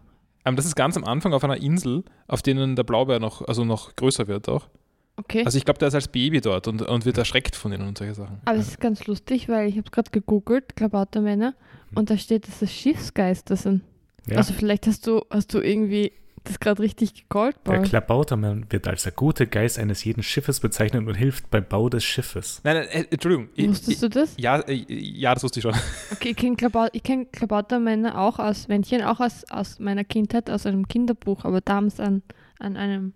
Ähm, 0.44 0.54
das 0.54 0.66
ist 0.66 0.76
ganz 0.76 0.96
am 0.96 1.04
Anfang 1.04 1.32
auf 1.32 1.42
einer 1.42 1.56
Insel, 1.56 2.04
auf 2.28 2.42
denen 2.42 2.76
der 2.76 2.84
Blaubeer 2.84 3.18
noch, 3.18 3.42
also 3.42 3.64
noch 3.64 3.96
größer 3.96 4.28
wird 4.28 4.48
auch. 4.48 4.68
Okay. 5.16 5.44
Also 5.44 5.56
ich 5.56 5.64
glaube, 5.64 5.78
der 5.78 5.88
ist 5.88 5.94
als 5.94 6.08
Baby 6.08 6.40
dort 6.40 6.68
und, 6.68 6.82
und 6.82 7.04
wird 7.04 7.16
erschreckt 7.18 7.56
von 7.56 7.72
ihnen 7.72 7.88
und 7.88 7.96
solche 7.96 8.14
Sachen. 8.14 8.40
Aber 8.44 8.58
es 8.58 8.68
ist 8.68 8.80
ganz 8.80 9.06
lustig, 9.06 9.48
weil 9.48 9.68
ich 9.68 9.78
habe 9.78 9.90
gerade 9.90 10.10
gegoogelt, 10.10 10.76
Klabautermänner, 10.76 11.54
und 11.94 12.10
da 12.10 12.18
steht, 12.18 12.46
dass 12.46 12.58
das 12.58 12.72
Schiffsgeister 12.72 13.56
sind. 13.56 13.82
Ja. 14.26 14.36
Also 14.38 14.52
vielleicht 14.52 14.86
hast 14.86 15.06
du, 15.06 15.22
hast 15.30 15.54
du 15.54 15.60
irgendwie 15.60 16.12
das 16.46 16.60
gerade 16.60 16.82
richtig 16.82 17.14
gecallt, 17.14 17.56
der 17.66 17.72
Paul. 17.72 17.82
Klabautermann 17.82 18.66
wird 18.70 18.86
als 18.86 19.02
der 19.02 19.12
gute 19.12 19.46
Geist 19.46 19.78
eines 19.78 20.04
jeden 20.04 20.22
Schiffes 20.22 20.60
bezeichnet 20.60 21.06
und 21.06 21.14
hilft 21.14 21.50
beim 21.50 21.64
Bau 21.66 21.88
des 21.88 22.04
Schiffes. 22.04 22.60
Nein, 22.64 22.76
nein, 22.76 22.88
äh, 22.88 23.06
Entschuldigung. 23.10 23.48
Ich, 23.54 23.68
Wusstest 23.68 23.90
ich, 23.90 24.00
du 24.00 24.08
das? 24.08 24.34
ja, 24.36 24.60
äh, 24.60 24.84
ja, 24.88 25.34
das 25.34 25.42
wusste 25.42 25.60
ich 25.60 25.62
schon. 25.62 25.74
Okay, 26.12 26.30
ich 26.30 26.36
kenne 26.36 26.56
Klabau 26.56 26.86
kenn 27.02 27.30
Klabautermänner 27.30 28.18
auch 28.20 28.38
aus, 28.38 28.68
Männchen, 28.68 29.02
auch 29.02 29.20
aus, 29.20 29.44
aus 29.50 29.78
meiner 29.78 30.04
Kindheit, 30.04 30.48
aus 30.50 30.66
einem 30.66 30.86
Kinderbuch, 30.86 31.44
aber 31.44 31.60
damals 31.60 32.00
an, 32.00 32.22
an 32.58 32.76
einem 32.76 33.12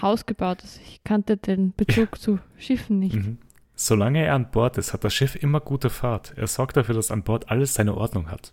Haus 0.00 0.26
gebaut. 0.26 0.62
Also 0.62 0.80
ich 0.86 1.02
kannte 1.04 1.36
den 1.36 1.72
Bezug 1.74 2.18
zu 2.18 2.38
Schiffen 2.58 2.98
nicht. 2.98 3.16
Mhm. 3.16 3.38
Solange 3.74 4.24
er 4.24 4.34
an 4.34 4.50
Bord 4.50 4.76
ist, 4.78 4.92
hat 4.92 5.04
das 5.04 5.14
Schiff 5.14 5.36
immer 5.36 5.60
gute 5.60 5.90
Fahrt. 5.90 6.34
Er 6.36 6.46
sorgt 6.46 6.76
dafür, 6.76 6.94
dass 6.94 7.10
an 7.10 7.22
Bord 7.22 7.50
alles 7.50 7.74
seine 7.74 7.94
Ordnung 7.96 8.30
hat. 8.30 8.52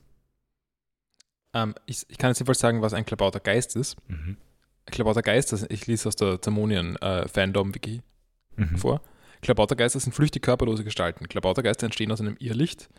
Ähm, 1.53 1.75
ich, 1.85 2.05
ich 2.09 2.17
kann 2.17 2.29
jetzt 2.29 2.39
jedenfalls 2.39 2.59
sagen, 2.59 2.81
was 2.81 2.93
ein 2.93 3.05
Klabautergeist 3.05 3.75
ist. 3.75 3.97
Mhm. 4.09 4.37
Ein 4.85 4.91
Klabautergeist, 4.91 5.51
das, 5.51 5.65
ich 5.69 5.85
lese 5.87 6.07
aus 6.07 6.15
der 6.15 6.41
Zermonien-Fandom-Wiki 6.41 8.01
Mhm. 8.55 8.77
vor. 8.77 9.01
Klabautergeister 9.41 9.99
sind 9.99 10.13
flüchtig 10.13 10.41
körperlose 10.41 10.83
Gestalten. 10.83 11.27
Klabautergeister 11.27 11.85
entstehen 11.85 12.11
aus 12.11 12.19
einem 12.21 12.37
Irrlicht, 12.39 12.89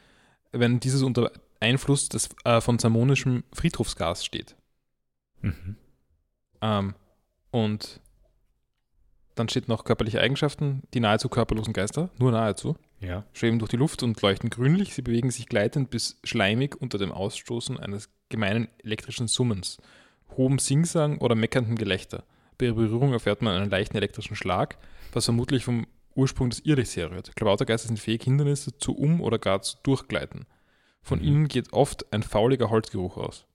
wenn 0.52 0.78
dieses 0.78 1.02
unter 1.02 1.32
Einfluss 1.60 2.09
des, 2.09 2.28
äh, 2.44 2.60
von 2.60 2.78
zermonischem 2.78 3.43
Friedhofsgas 3.52 4.24
steht. 4.24 4.55
Mhm. 5.40 5.77
Ähm, 6.60 6.94
und 7.51 8.01
dann 9.39 9.48
steht 9.48 9.69
noch 9.69 9.85
körperliche 9.85 10.20
Eigenschaften, 10.20 10.82
die 10.94 11.01
nahezu 11.01 11.28
körperlosen 11.28 11.73
Geister, 11.73 12.10
nur 12.19 12.32
nahezu, 12.32 12.77
Ja. 13.01 13.24
schweben 13.32 13.59
durch 13.59 13.70
die 13.70 13.77
Luft 13.77 14.02
und 14.02 14.20
leuchten 14.23 14.51
grünlich. 14.51 14.94
Sie 14.94 15.02
bewegen 15.02 15.31
sich 15.31 15.47
gleitend 15.47 15.90
bis 15.90 16.19
schleimig 16.24 16.77
unter 16.81 16.98
dem 16.98 17.12
Ausstoßen 17.12 17.78
eines 17.78 18.10
gemeinen 18.28 18.69
elektrischen 18.82 19.28
Summens, 19.28 19.78
hohem 20.36 20.59
Singsang 20.59 21.19
oder 21.19 21.35
meckerndem 21.35 21.77
Gelächter. 21.77 22.24
Bei 22.59 22.66
ihrer 22.66 22.74
Berührung 22.74 23.12
erfährt 23.12 23.40
man 23.43 23.55
einen 23.55 23.70
leichten 23.70 23.97
elektrischen 23.97 24.35
Schlag, 24.36 24.77
was 25.12 25.24
vermutlich 25.27 25.65
vom 25.65 25.86
Ursprung 26.15 26.51
des 26.51 26.60
Irrlichts 26.65 26.97
herrührt. 26.97 27.36
Klabautergeister 27.36 27.86
sind 27.89 27.98
fähig, 28.01 28.24
Hindernisse 28.24 28.77
zu 28.78 28.97
um- 28.97 29.20
oder 29.20 29.39
gar 29.39 29.62
zu 29.62 29.77
durchgleiten. 29.85 30.47
Von 31.01 31.20
Mhm. 31.20 31.24
ihnen 31.24 31.48
geht 31.48 31.73
oft 31.73 32.12
ein 32.12 32.24
fauliger 32.24 32.70
Holzgeruch 32.70 33.16
aus. 33.16 33.47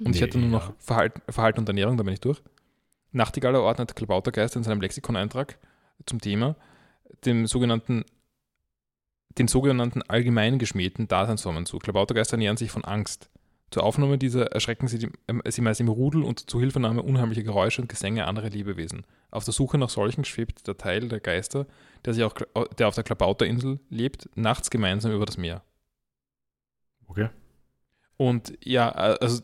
Und 0.00 0.08
ich 0.14 0.20
Nee, 0.20 0.26
hätte 0.26 0.38
nur 0.38 0.48
noch 0.50 0.68
ja. 0.70 0.74
Verhalten, 0.78 1.22
Verhalten 1.32 1.60
und 1.60 1.68
Ernährung, 1.68 1.96
da 1.96 2.02
bin 2.02 2.12
ich 2.12 2.20
durch. 2.20 2.42
Nachtigaller 3.16 3.62
ordnet 3.62 3.96
Klabautergeist 3.96 4.56
in 4.56 4.62
seinem 4.62 4.80
Lexikon-Eintrag 4.80 5.58
zum 6.04 6.20
Thema 6.20 6.56
dem 7.24 7.46
sogenannten, 7.46 8.04
den 9.38 9.48
sogenannten 9.48 10.02
allgemein 10.02 10.58
geschmähten 10.58 11.08
Daseinsformen 11.08 11.66
zu. 11.66 11.78
Klabautergeister 11.78 12.34
ernähren 12.34 12.56
sich 12.56 12.70
von 12.70 12.84
Angst. 12.84 13.30
Zur 13.70 13.82
Aufnahme 13.82 14.16
dieser 14.16 14.52
erschrecken 14.52 14.86
sie, 14.86 14.98
die, 14.98 15.10
ähm, 15.28 15.42
sie 15.48 15.60
meist 15.60 15.80
im 15.80 15.88
Rudel 15.88 16.22
und 16.22 16.48
zur 16.48 16.60
Hilfenahme 16.60 17.02
unheimlicher 17.02 17.42
Geräusche 17.42 17.82
und 17.82 17.88
Gesänge 17.88 18.26
anderer 18.26 18.48
Lebewesen. 18.48 19.04
Auf 19.30 19.44
der 19.44 19.52
Suche 19.52 19.76
nach 19.76 19.90
solchen 19.90 20.24
schwebt 20.24 20.66
der 20.68 20.76
Teil 20.76 21.08
der 21.08 21.20
Geister, 21.20 21.66
der, 22.04 22.14
sich 22.14 22.22
auch, 22.22 22.34
der 22.78 22.88
auf 22.88 22.94
der 22.94 23.04
Klabauterinsel 23.04 23.80
lebt, 23.90 24.28
nachts 24.36 24.70
gemeinsam 24.70 25.12
über 25.12 25.26
das 25.26 25.36
Meer. 25.36 25.62
Okay. 27.08 27.28
Und 28.16 28.56
ja, 28.62 28.88
äh, 28.90 29.18
also 29.20 29.42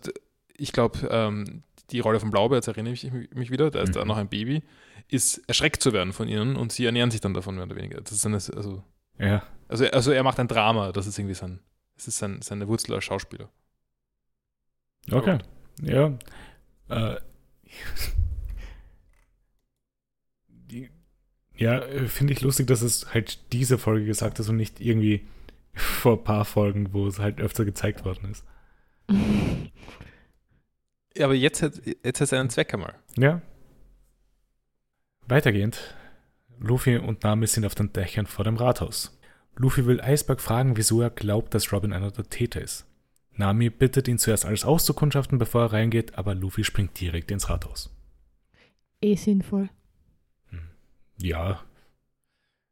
ich 0.56 0.72
glaube, 0.72 1.08
ähm, 1.10 1.64
die 1.90 2.00
Rolle 2.00 2.20
von 2.20 2.30
Blaubeer, 2.30 2.56
jetzt 2.58 2.68
erinnere 2.68 2.94
ich 2.94 3.10
mich, 3.34 3.50
wieder, 3.50 3.70
da 3.70 3.80
ist 3.82 3.94
da 3.96 4.02
Mhm. 4.02 4.08
noch 4.08 4.16
ein 4.16 4.28
Baby, 4.28 4.62
ist 5.08 5.38
erschreckt 5.48 5.82
zu 5.82 5.92
werden 5.92 6.12
von 6.12 6.28
ihnen 6.28 6.56
und 6.56 6.72
sie 6.72 6.84
ernähren 6.86 7.10
sich 7.10 7.20
dann 7.20 7.34
davon 7.34 7.54
mehr 7.56 7.64
oder 7.64 7.76
weniger. 7.76 8.00
Das 8.00 8.12
ist 8.12 8.24
eine, 8.24 8.36
also, 8.36 8.82
Ja. 9.18 9.42
also, 9.68 9.84
also 9.86 10.10
er 10.12 10.22
macht 10.22 10.38
ein 10.40 10.48
Drama, 10.48 10.92
das 10.92 11.06
ist 11.06 11.18
irgendwie 11.18 11.34
sein, 11.34 11.60
das 11.96 12.08
ist 12.08 12.18
sein, 12.18 12.40
seine 12.42 12.68
Wurzel 12.68 12.94
als 12.94 13.04
Schauspieler. 13.04 13.50
Okay. 15.10 15.38
Ja. 15.82 16.12
Äh, 16.88 17.16
die, 20.48 20.90
ja, 21.56 21.80
finde 22.06 22.32
ich 22.32 22.40
lustig, 22.40 22.66
dass 22.66 22.82
es 22.82 23.12
halt 23.12 23.52
diese 23.52 23.78
Folge 23.78 24.06
gesagt 24.06 24.38
ist 24.40 24.48
und 24.48 24.56
nicht 24.56 24.80
irgendwie 24.80 25.26
vor 25.74 26.18
ein 26.18 26.24
paar 26.24 26.44
Folgen, 26.44 26.92
wo 26.92 27.06
es 27.06 27.18
halt 27.18 27.40
öfter 27.40 27.64
gezeigt 27.64 28.04
worden 28.04 28.30
ist. 28.30 28.44
Ja, 31.16 31.26
aber 31.26 31.34
jetzt 31.34 31.62
hat 31.62 31.74
jetzt 31.84 32.20
hat 32.20 32.26
es 32.26 32.32
einen 32.32 32.50
Zweck 32.50 32.72
einmal. 32.74 32.94
Ja. 33.16 33.42
Weitergehend. 35.26 35.94
Luffy 36.58 36.96
und 36.96 37.22
Nami 37.22 37.46
sind 37.46 37.64
auf 37.64 37.74
den 37.74 37.92
Dächern 37.92 38.26
vor 38.26 38.44
dem 38.44 38.56
Rathaus. 38.56 39.18
Luffy 39.56 39.86
will 39.86 40.00
Eisberg 40.00 40.40
fragen, 40.40 40.76
wieso 40.76 41.00
er 41.02 41.10
glaubt, 41.10 41.54
dass 41.54 41.72
Robin 41.72 41.92
einer 41.92 42.10
der 42.10 42.28
Täter 42.28 42.60
ist. 42.60 42.86
Nami 43.32 43.70
bittet 43.70 44.08
ihn 44.08 44.18
zuerst 44.18 44.44
alles 44.44 44.64
auszukundschaften, 44.64 45.38
bevor 45.38 45.62
er 45.62 45.72
reingeht, 45.72 46.16
aber 46.16 46.34
Luffy 46.34 46.64
springt 46.64 46.98
direkt 47.00 47.30
ins 47.30 47.48
Rathaus. 47.48 47.90
eh 49.00 49.16
sinnvoll. 49.16 49.68
Ja. 51.18 51.62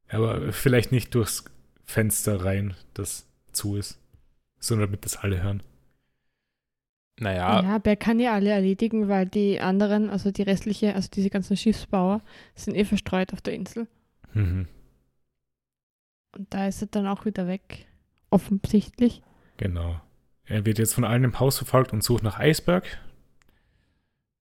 Aber 0.08 0.52
vielleicht 0.52 0.92
nicht 0.92 1.14
durchs 1.14 1.44
Fenster 1.84 2.44
rein, 2.44 2.74
das 2.94 3.26
zu 3.52 3.76
ist, 3.76 3.98
sondern 4.58 4.88
damit 4.88 5.04
das 5.04 5.16
alle 5.16 5.42
hören. 5.42 5.62
Naja, 7.20 7.62
Ja, 7.62 7.76
aber 7.76 7.90
er 7.90 7.96
kann 7.96 8.18
ja 8.18 8.34
alle 8.34 8.50
erledigen, 8.50 9.08
weil 9.08 9.26
die 9.26 9.60
anderen, 9.60 10.08
also 10.10 10.30
die 10.30 10.42
restliche, 10.42 10.94
also 10.94 11.08
diese 11.12 11.30
ganzen 11.30 11.56
Schiffsbauer, 11.56 12.22
sind 12.54 12.74
eh 12.74 12.84
verstreut 12.84 13.32
auf 13.32 13.42
der 13.42 13.54
Insel. 13.54 13.86
Mhm. 14.32 14.66
Und 16.36 16.54
da 16.54 16.66
ist 16.66 16.80
er 16.80 16.88
dann 16.88 17.06
auch 17.06 17.26
wieder 17.26 17.46
weg. 17.46 17.86
Offensichtlich. 18.30 19.22
Genau. 19.58 20.00
Er 20.44 20.64
wird 20.64 20.78
jetzt 20.78 20.94
von 20.94 21.04
allen 21.04 21.24
im 21.24 21.38
Haus 21.38 21.58
verfolgt 21.58 21.92
und 21.92 22.02
sucht 22.02 22.22
nach 22.22 22.38
Eisberg. 22.38 22.98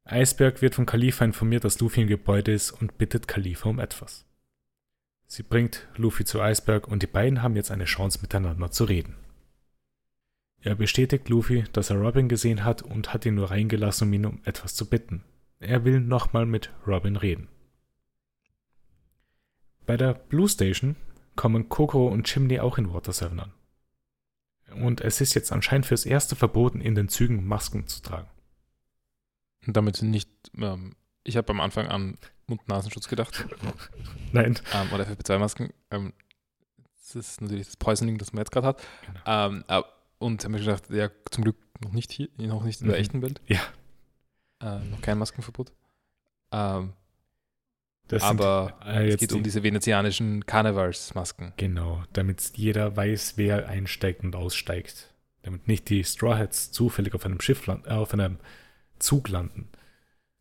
Eisberg 0.05 0.61
wird 0.61 0.75
von 0.75 0.85
Khalifa 0.85 1.25
informiert, 1.25 1.65
dass 1.65 1.79
Luffy 1.79 2.01
im 2.01 2.07
Gebäude 2.07 2.53
ist 2.53 2.71
und 2.71 2.97
bittet 2.97 3.27
Khalifa 3.27 3.69
um 3.69 3.79
etwas. 3.79 4.25
Sie 5.27 5.43
bringt 5.43 5.87
Luffy 5.97 6.25
zu 6.25 6.41
Eisberg 6.41 6.87
und 6.87 7.03
die 7.03 7.07
beiden 7.07 7.43
haben 7.43 7.55
jetzt 7.55 7.71
eine 7.71 7.85
Chance 7.85 8.19
miteinander 8.21 8.71
zu 8.71 8.85
reden. 8.85 9.15
Er 10.61 10.75
bestätigt 10.75 11.29
Luffy, 11.29 11.63
dass 11.71 11.89
er 11.89 11.97
Robin 11.97 12.27
gesehen 12.27 12.65
hat 12.65 12.81
und 12.81 13.13
hat 13.13 13.25
ihn 13.25 13.35
nur 13.35 13.49
reingelassen, 13.49 14.07
um 14.07 14.13
ihn 14.13 14.25
um 14.25 14.41
etwas 14.43 14.75
zu 14.75 14.89
bitten. 14.89 15.23
Er 15.59 15.85
will 15.85 15.99
nochmal 15.99 16.45
mit 16.45 16.71
Robin 16.85 17.15
reden. 17.15 17.47
Bei 19.85 19.97
der 19.97 20.13
Blue 20.13 20.47
Station 20.47 20.95
kommen 21.35 21.69
Kokoro 21.69 22.07
und 22.07 22.27
Chimney 22.27 22.59
auch 22.59 22.77
in 22.77 22.93
Water 22.93 23.13
7 23.13 23.39
an. 23.39 23.53
Und 24.83 25.01
es 25.01 25.21
ist 25.21 25.33
jetzt 25.33 25.51
anscheinend 25.51 25.85
fürs 25.85 26.05
erste 26.05 26.35
verboten, 26.35 26.81
in 26.81 26.93
den 26.93 27.09
Zügen 27.09 27.47
Masken 27.47 27.87
zu 27.87 28.01
tragen. 28.01 28.27
damit 29.65 30.01
nicht, 30.01 30.29
ähm, 30.57 30.95
ich 31.23 31.37
habe 31.37 31.49
am 31.51 31.59
Anfang 31.61 31.87
an 31.87 32.17
Mund-Nasenschutz 32.47 33.07
gedacht, 33.07 33.45
Nein. 34.31 34.59
ähm, 34.73 34.93
oder 34.93 35.05
FFP2-Masken. 35.05 35.73
Ähm, 35.91 36.13
das 36.97 37.15
ist 37.15 37.41
natürlich 37.41 37.65
das 37.65 37.77
Poisoning, 37.77 38.17
das 38.17 38.33
man 38.33 38.41
jetzt 38.41 38.51
gerade 38.51 38.67
hat. 38.67 38.83
Genau. 39.05 39.21
Ähm, 39.25 39.63
äh, 39.67 39.81
und 40.19 40.43
haben 40.43 40.51
mir 40.51 40.59
gedacht, 40.59 40.89
ja, 40.89 41.09
zum 41.31 41.43
Glück 41.43 41.57
noch 41.81 41.91
nicht 41.91 42.11
hier, 42.11 42.29
noch 42.37 42.63
nicht 42.63 42.81
in 42.81 42.87
der 42.87 42.97
Mhm. 42.97 43.01
echten 43.01 43.21
Welt. 43.21 43.41
Ja. 43.47 43.59
Äh, 44.61 44.83
noch 44.85 45.01
kein 45.01 45.17
Maskenverbot. 45.17 45.71
Ähm, 46.51 46.93
aber 48.21 48.77
sind, 48.83 48.87
äh, 48.95 49.07
es 49.09 49.17
geht 49.17 49.31
um 49.33 49.39
die- 49.39 49.43
diese 49.43 49.63
venezianischen 49.63 50.45
Karnevalsmasken. 50.45 51.53
Genau, 51.57 52.03
damit 52.13 52.51
jeder 52.57 52.95
weiß, 52.97 53.33
wer 53.37 53.67
einsteigt 53.69 54.23
und 54.23 54.35
aussteigt. 54.35 55.13
Damit 55.43 55.67
nicht 55.67 55.89
die 55.89 56.03
Straw 56.03 56.37
Hats 56.37 56.71
zufällig 56.71 57.13
auf 57.15 57.25
einem 57.25 57.39
Schiff 57.39 57.65
landen, 57.67 57.87
äh, 57.87 57.93
auf 57.93 58.13
einem 58.13 58.39
Zug 58.99 59.29
landen. 59.29 59.69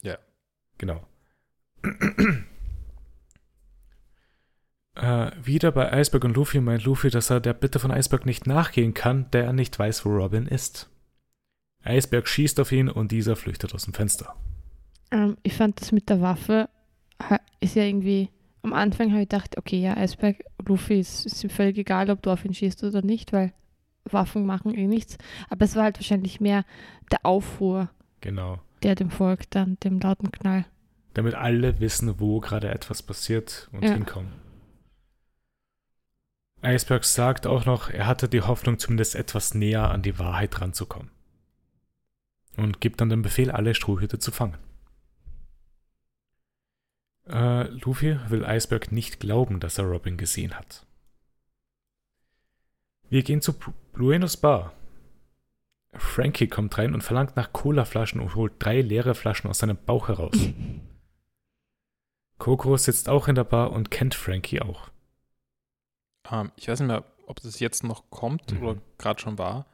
Ja. 0.02 0.18
Genau. 0.78 1.06
Äh, 4.98 5.30
wieder 5.42 5.72
bei 5.72 5.90
Iceberg 6.00 6.24
und 6.24 6.36
Luffy 6.36 6.60
meint 6.60 6.84
Luffy, 6.84 7.10
dass 7.10 7.30
er 7.30 7.40
der 7.40 7.54
Bitte 7.54 7.78
von 7.78 7.90
Iceberg 7.90 8.26
nicht 8.26 8.46
nachgehen 8.46 8.94
kann, 8.94 9.26
da 9.30 9.38
er 9.40 9.52
nicht 9.52 9.78
weiß, 9.78 10.04
wo 10.04 10.10
Robin 10.10 10.46
ist. 10.46 10.90
Iceberg 11.84 12.28
schießt 12.28 12.58
auf 12.60 12.72
ihn 12.72 12.88
und 12.88 13.12
dieser 13.12 13.36
flüchtet 13.36 13.74
aus 13.74 13.84
dem 13.84 13.94
Fenster. 13.94 14.34
Ähm, 15.10 15.36
ich 15.42 15.54
fand 15.54 15.80
das 15.80 15.92
mit 15.92 16.08
der 16.08 16.20
Waffe 16.20 16.68
ist 17.60 17.74
ja 17.74 17.82
irgendwie. 17.82 18.28
Am 18.62 18.72
Anfang 18.72 19.10
habe 19.10 19.22
ich 19.22 19.28
gedacht, 19.28 19.56
okay, 19.56 19.80
ja, 19.80 19.96
Eisberg, 19.96 20.44
Luffy, 20.66 21.00
ist, 21.00 21.26
ist 21.26 21.42
ihm 21.42 21.50
völlig 21.50 21.78
egal, 21.78 22.10
ob 22.10 22.22
du 22.22 22.30
auf 22.30 22.44
ihn 22.44 22.54
schießt 22.54 22.84
oder 22.84 23.02
nicht, 23.02 23.32
weil 23.32 23.52
Waffen 24.04 24.46
machen 24.46 24.74
eh 24.74 24.86
nichts. 24.86 25.16
Aber 25.48 25.64
es 25.64 25.76
war 25.76 25.84
halt 25.84 25.98
wahrscheinlich 25.98 26.40
mehr 26.40 26.64
der 27.10 27.24
Aufruhr, 27.24 27.88
Genau. 28.20 28.58
der 28.82 28.94
dem 28.94 29.10
folgt, 29.10 29.54
dann 29.54 29.78
dem 29.82 30.00
lauten 30.00 30.30
Knall. 30.32 30.64
Damit 31.14 31.34
alle 31.34 31.80
wissen, 31.80 32.20
wo 32.20 32.40
gerade 32.40 32.68
etwas 32.68 33.02
passiert 33.02 33.68
und 33.72 33.84
Ja. 33.84 33.92
hinkommen. 33.94 34.32
Iceberg 36.62 37.04
sagt 37.04 37.46
auch 37.46 37.66
noch, 37.66 37.90
er 37.90 38.06
hatte 38.06 38.28
die 38.28 38.42
Hoffnung, 38.42 38.78
zumindest 38.78 39.14
etwas 39.14 39.54
näher 39.54 39.90
an 39.90 40.02
die 40.02 40.18
Wahrheit 40.18 40.60
ranzukommen. 40.60 41.10
Und 42.56 42.80
gibt 42.80 43.00
dann 43.00 43.08
den 43.08 43.22
Befehl, 43.22 43.50
alle 43.50 43.74
Strohhüte 43.74 44.18
zu 44.18 44.32
fangen. 44.32 44.58
Äh, 47.28 47.68
Luffy 47.68 48.18
will 48.28 48.44
Iceberg 48.44 48.90
nicht 48.90 49.20
glauben, 49.20 49.60
dass 49.60 49.78
er 49.78 49.84
Robin 49.84 50.16
gesehen 50.16 50.54
hat. 50.54 50.84
Wir 53.10 53.22
gehen 53.22 53.40
zu 53.40 53.54
Bluenos 53.92 54.36
Bar. 54.36 54.72
Frankie 55.92 56.48
kommt 56.48 56.76
rein 56.76 56.94
und 56.94 57.02
verlangt 57.02 57.36
nach 57.36 57.52
Colaflaschen 57.52 58.20
und 58.20 58.34
holt 58.34 58.54
drei 58.58 58.82
leere 58.82 59.14
Flaschen 59.14 59.48
aus 59.48 59.58
seinem 59.58 59.76
Bauch 59.76 60.08
heraus. 60.08 60.36
Kokoro 62.38 62.76
sitzt 62.76 63.08
auch 63.08 63.28
in 63.28 63.34
der 63.34 63.44
Bar 63.44 63.72
und 63.72 63.90
kennt 63.90 64.14
Frankie 64.14 64.60
auch. 64.60 64.90
Ähm, 66.30 66.52
ich 66.56 66.68
weiß 66.68 66.80
nicht 66.80 66.88
mehr, 66.88 67.04
ob 67.26 67.40
das 67.40 67.60
jetzt 67.60 67.84
noch 67.84 68.10
kommt 68.10 68.52
Mhm. 68.52 68.62
oder 68.62 68.80
gerade 68.98 69.20
schon 69.20 69.38
war. 69.38 69.66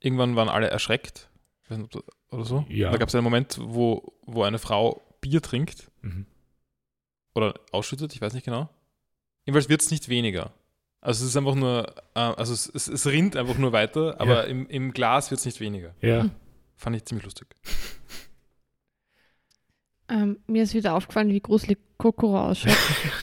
Irgendwann 0.00 0.36
waren 0.36 0.48
alle 0.48 0.68
erschreckt. 0.68 1.28
Ich 1.64 1.70
weiß 1.70 1.78
nicht, 1.78 1.94
ob 1.96 2.04
das, 2.06 2.14
oder 2.30 2.44
so. 2.44 2.66
Ja. 2.68 2.90
Da 2.90 2.98
gab 2.98 3.08
es 3.08 3.14
einen 3.14 3.24
Moment, 3.24 3.58
wo, 3.60 4.12
wo 4.22 4.42
eine 4.42 4.58
Frau 4.58 5.02
Bier 5.20 5.42
trinkt 5.42 5.90
Mhm. 6.02 6.26
oder 7.34 7.54
ausschüttet, 7.72 8.14
ich 8.14 8.20
weiß 8.20 8.34
nicht 8.34 8.44
genau. 8.44 8.68
Jedenfalls 9.44 9.68
wird 9.68 9.82
es 9.82 9.90
nicht 9.90 10.08
weniger. 10.08 10.52
Also 11.00 11.22
es 11.24 11.30
ist 11.30 11.36
einfach 11.36 11.54
nur, 11.54 11.94
äh, 12.14 12.18
also 12.20 12.52
es, 12.52 12.66
es, 12.68 12.88
es 12.88 13.06
rinnt 13.06 13.36
einfach 13.36 13.58
nur 13.58 13.72
weiter, 13.72 14.20
aber 14.20 14.42
Ja. 14.44 14.50
im, 14.50 14.66
im 14.68 14.92
Glas 14.92 15.30
wird 15.30 15.38
es 15.38 15.44
nicht 15.46 15.60
weniger. 15.60 15.94
Ja, 16.00 16.22
Hm. 16.22 16.30
Fand 16.78 16.96
ich 16.96 17.04
ziemlich 17.04 17.24
lustig. 17.24 17.48
Ähm, 20.08 20.38
mir 20.46 20.62
ist 20.62 20.74
wieder 20.74 20.94
aufgefallen, 20.94 21.30
wie 21.30 21.40
gruselig 21.40 21.78
Kokoro 21.98 22.38
ausschaut. 22.40 22.76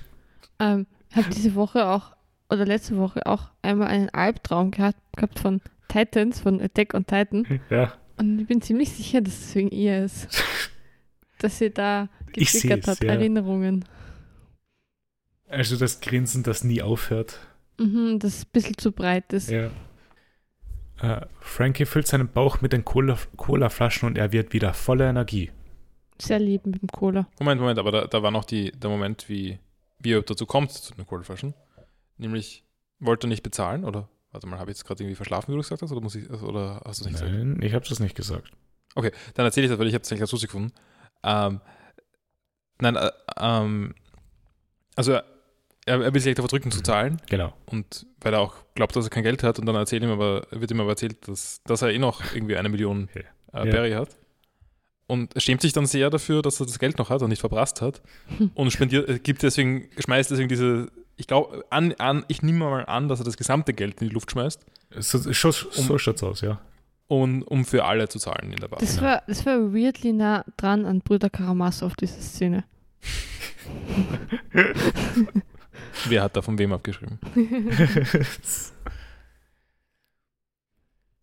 ähm, 0.60 0.86
habe 1.16 1.30
diese 1.30 1.56
Woche 1.56 1.88
auch, 1.88 2.16
oder 2.54 2.66
letzte 2.66 2.98
Woche 2.98 3.26
auch 3.26 3.50
einmal 3.62 3.88
einen 3.90 4.10
Albtraum 4.10 4.72
gehabt, 4.72 4.98
gehabt 5.16 5.40
von 5.40 5.62
Titans, 5.90 6.40
von 6.40 6.62
Attack 6.62 6.94
on 6.94 7.06
Titan. 7.06 7.60
ja. 7.70 7.94
Und 8.18 8.40
ich 8.40 8.48
bin 8.48 8.62
ziemlich 8.62 8.92
sicher, 8.92 9.22
dass 9.22 9.34
es 9.34 9.56
wegen 9.56 9.70
ihr 9.72 10.06
ist. 10.06 10.28
Dass 11.40 11.58
sie 11.58 11.72
da 11.72 12.08
getriggert 12.32 12.88
hat, 12.88 13.04
ja. 13.04 13.10
Erinnerungen. 13.14 13.84
Also 15.50 15.76
das 15.78 16.00
Grinsen, 16.00 16.44
das 16.44 16.64
nie 16.64 16.82
aufhört. 16.82 17.40
Mhm, 17.80 18.20
das 18.20 18.44
ein 18.46 18.50
bisschen 18.54 18.78
zu 18.78 18.92
breit 18.94 19.34
ist. 19.34 19.50
Ja. 19.50 19.70
Äh, 21.02 21.26
Frankie 21.42 21.86
füllt 21.86 22.08
seinen 22.08 22.30
Bauch 22.30 22.62
mit 22.62 22.72
den 22.72 22.86
Cola- 22.86 23.18
Cola-Flaschen 23.36 24.08
und 24.08 24.18
er 24.18 24.32
wird 24.32 24.54
wieder 24.54 24.74
voller 24.74 25.10
Energie. 25.10 25.52
Sehr 26.22 26.40
lieb 26.40 26.66
mit 26.66 26.82
dem 26.82 26.88
Cola. 26.90 27.28
Moment, 27.40 27.60
Moment, 27.60 27.80
aber 27.80 27.92
da, 27.92 28.06
da 28.08 28.24
war 28.24 28.32
noch 28.32 28.46
die, 28.46 28.72
der 28.72 28.90
Moment, 28.90 29.28
wie, 29.28 29.60
wie 30.00 30.14
er 30.14 30.22
dazu 30.22 30.46
kommt, 30.46 30.72
zu 30.72 30.94
den 30.94 31.06
Coldflaschen. 31.06 31.54
Nämlich, 32.18 32.64
wollte 33.00 33.28
nicht 33.28 33.44
bezahlen, 33.44 33.84
oder? 33.86 34.10
Warte 34.32 34.48
mal, 34.48 34.60
habe 34.60 34.72
ich 34.72 34.78
jetzt 34.78 34.86
gerade 34.86 35.04
irgendwie 35.04 35.16
verschlafen, 35.16 35.50
wie 35.50 35.56
du 35.56 35.62
gesagt 35.62 35.82
hast, 35.82 35.92
oder, 35.92 36.02
muss 36.02 36.16
ich, 36.16 36.30
oder 36.30 36.82
hast 36.86 37.00
du 37.00 37.06
es 37.06 37.06
nicht 37.06 37.14
gesagt? 37.14 37.32
Nein, 37.32 37.60
ich 37.62 37.74
habe 37.74 37.86
das 37.88 38.00
nicht 38.00 38.16
gesagt. 38.16 38.52
Okay, 38.96 39.12
dann 39.36 39.46
erzähle 39.46 39.66
ich 39.66 39.72
das, 39.72 39.80
weil 39.80 39.88
ich 39.88 39.94
habe 39.94 40.04
es 40.04 40.12
eigentlich 40.12 40.30
ganz 40.30 40.42
gefunden. 40.42 40.72
Ähm, 41.24 41.62
nein, 42.80 42.96
äh, 42.96 43.12
ähm, 43.38 43.96
also 44.96 45.14
er, 45.14 45.24
er 45.86 46.14
will 46.14 46.22
sich 46.22 46.36
davor 46.36 46.50
drücken 46.50 46.72
zu 46.72 46.82
zahlen 46.82 47.22
Genau. 47.30 47.54
und 47.66 48.06
weil 48.22 48.34
er 48.34 48.40
auch 48.42 48.56
glaubt, 48.76 48.96
dass 48.96 49.06
er 49.06 49.10
kein 49.10 49.24
Geld 49.24 49.44
hat 49.44 49.60
und 49.60 49.66
dann 49.66 49.76
erzählt 49.76 50.04
ihm 50.04 50.10
aber, 50.12 50.48
wird 50.52 50.72
ihm 50.72 50.80
aber 50.80 50.92
erzählt, 50.92 51.28
dass, 51.28 51.62
dass 51.64 51.82
er 51.82 51.90
eh 51.92 52.00
noch 52.00 52.34
irgendwie 52.34 52.56
eine 52.58 52.70
Million 52.70 53.10
äh, 53.14 53.24
Ja. 53.54 53.64
Berry 53.66 53.92
hat. 53.92 54.16
Und 55.06 55.36
er 55.36 55.42
schämt 55.42 55.62
sich 55.62 55.74
dann 55.74 55.86
sehr 55.86 56.10
dafür, 56.10 56.42
dass 56.42 56.60
er 56.60 56.66
das 56.66 56.80
Geld 56.80 56.98
noch 56.98 57.10
hat 57.10 57.22
und 57.22 57.30
nicht 57.30 57.42
verprasst 57.42 57.82
hat. 57.82 58.02
Und 58.56 58.72
spendiert, 58.72 59.10
äh, 59.10 59.20
gibt 59.20 59.44
deswegen, 59.44 59.90
schmeißt 60.00 60.32
deswegen 60.32 60.48
diese, 60.48 60.90
ich 61.16 61.28
glaube, 61.28 61.64
an, 61.70 61.94
an, 62.00 62.26
ich 62.28 62.42
nehme 62.42 62.60
mal 62.60 62.86
an, 62.86 63.08
dass 63.08 63.20
er 63.20 63.26
das 63.26 63.38
gesamte 63.38 63.74
Geld 63.74 64.02
in 64.02 64.08
die 64.10 64.14
Luft 64.14 64.32
schmeißt, 64.32 64.66
So, 65.00 65.18
so, 65.18 65.52
so 65.52 65.98
schaut's 65.98 66.24
aus, 66.24 66.42
ja. 66.42 66.60
und, 67.08 67.44
um 67.44 67.66
für 67.66 67.86
alle 67.86 68.08
zu 68.10 68.20
zahlen 68.20 68.52
in 68.52 68.58
der 68.60 68.68
Bar. 68.68 68.80
Das 68.80 69.02
war, 69.02 69.24
das 69.28 69.46
war 69.46 69.74
weirdly 69.74 70.14
nah 70.14 70.44
dran 70.58 70.86
an 70.86 71.00
Brüder 71.02 71.30
Karamazov, 71.30 71.96
diese 71.96 72.22
Szene. 72.22 72.64
Wer 76.06 76.24
hat 76.24 76.36
da 76.36 76.42
von 76.42 76.58
wem 76.58 76.74
abgeschrieben? 76.74 77.20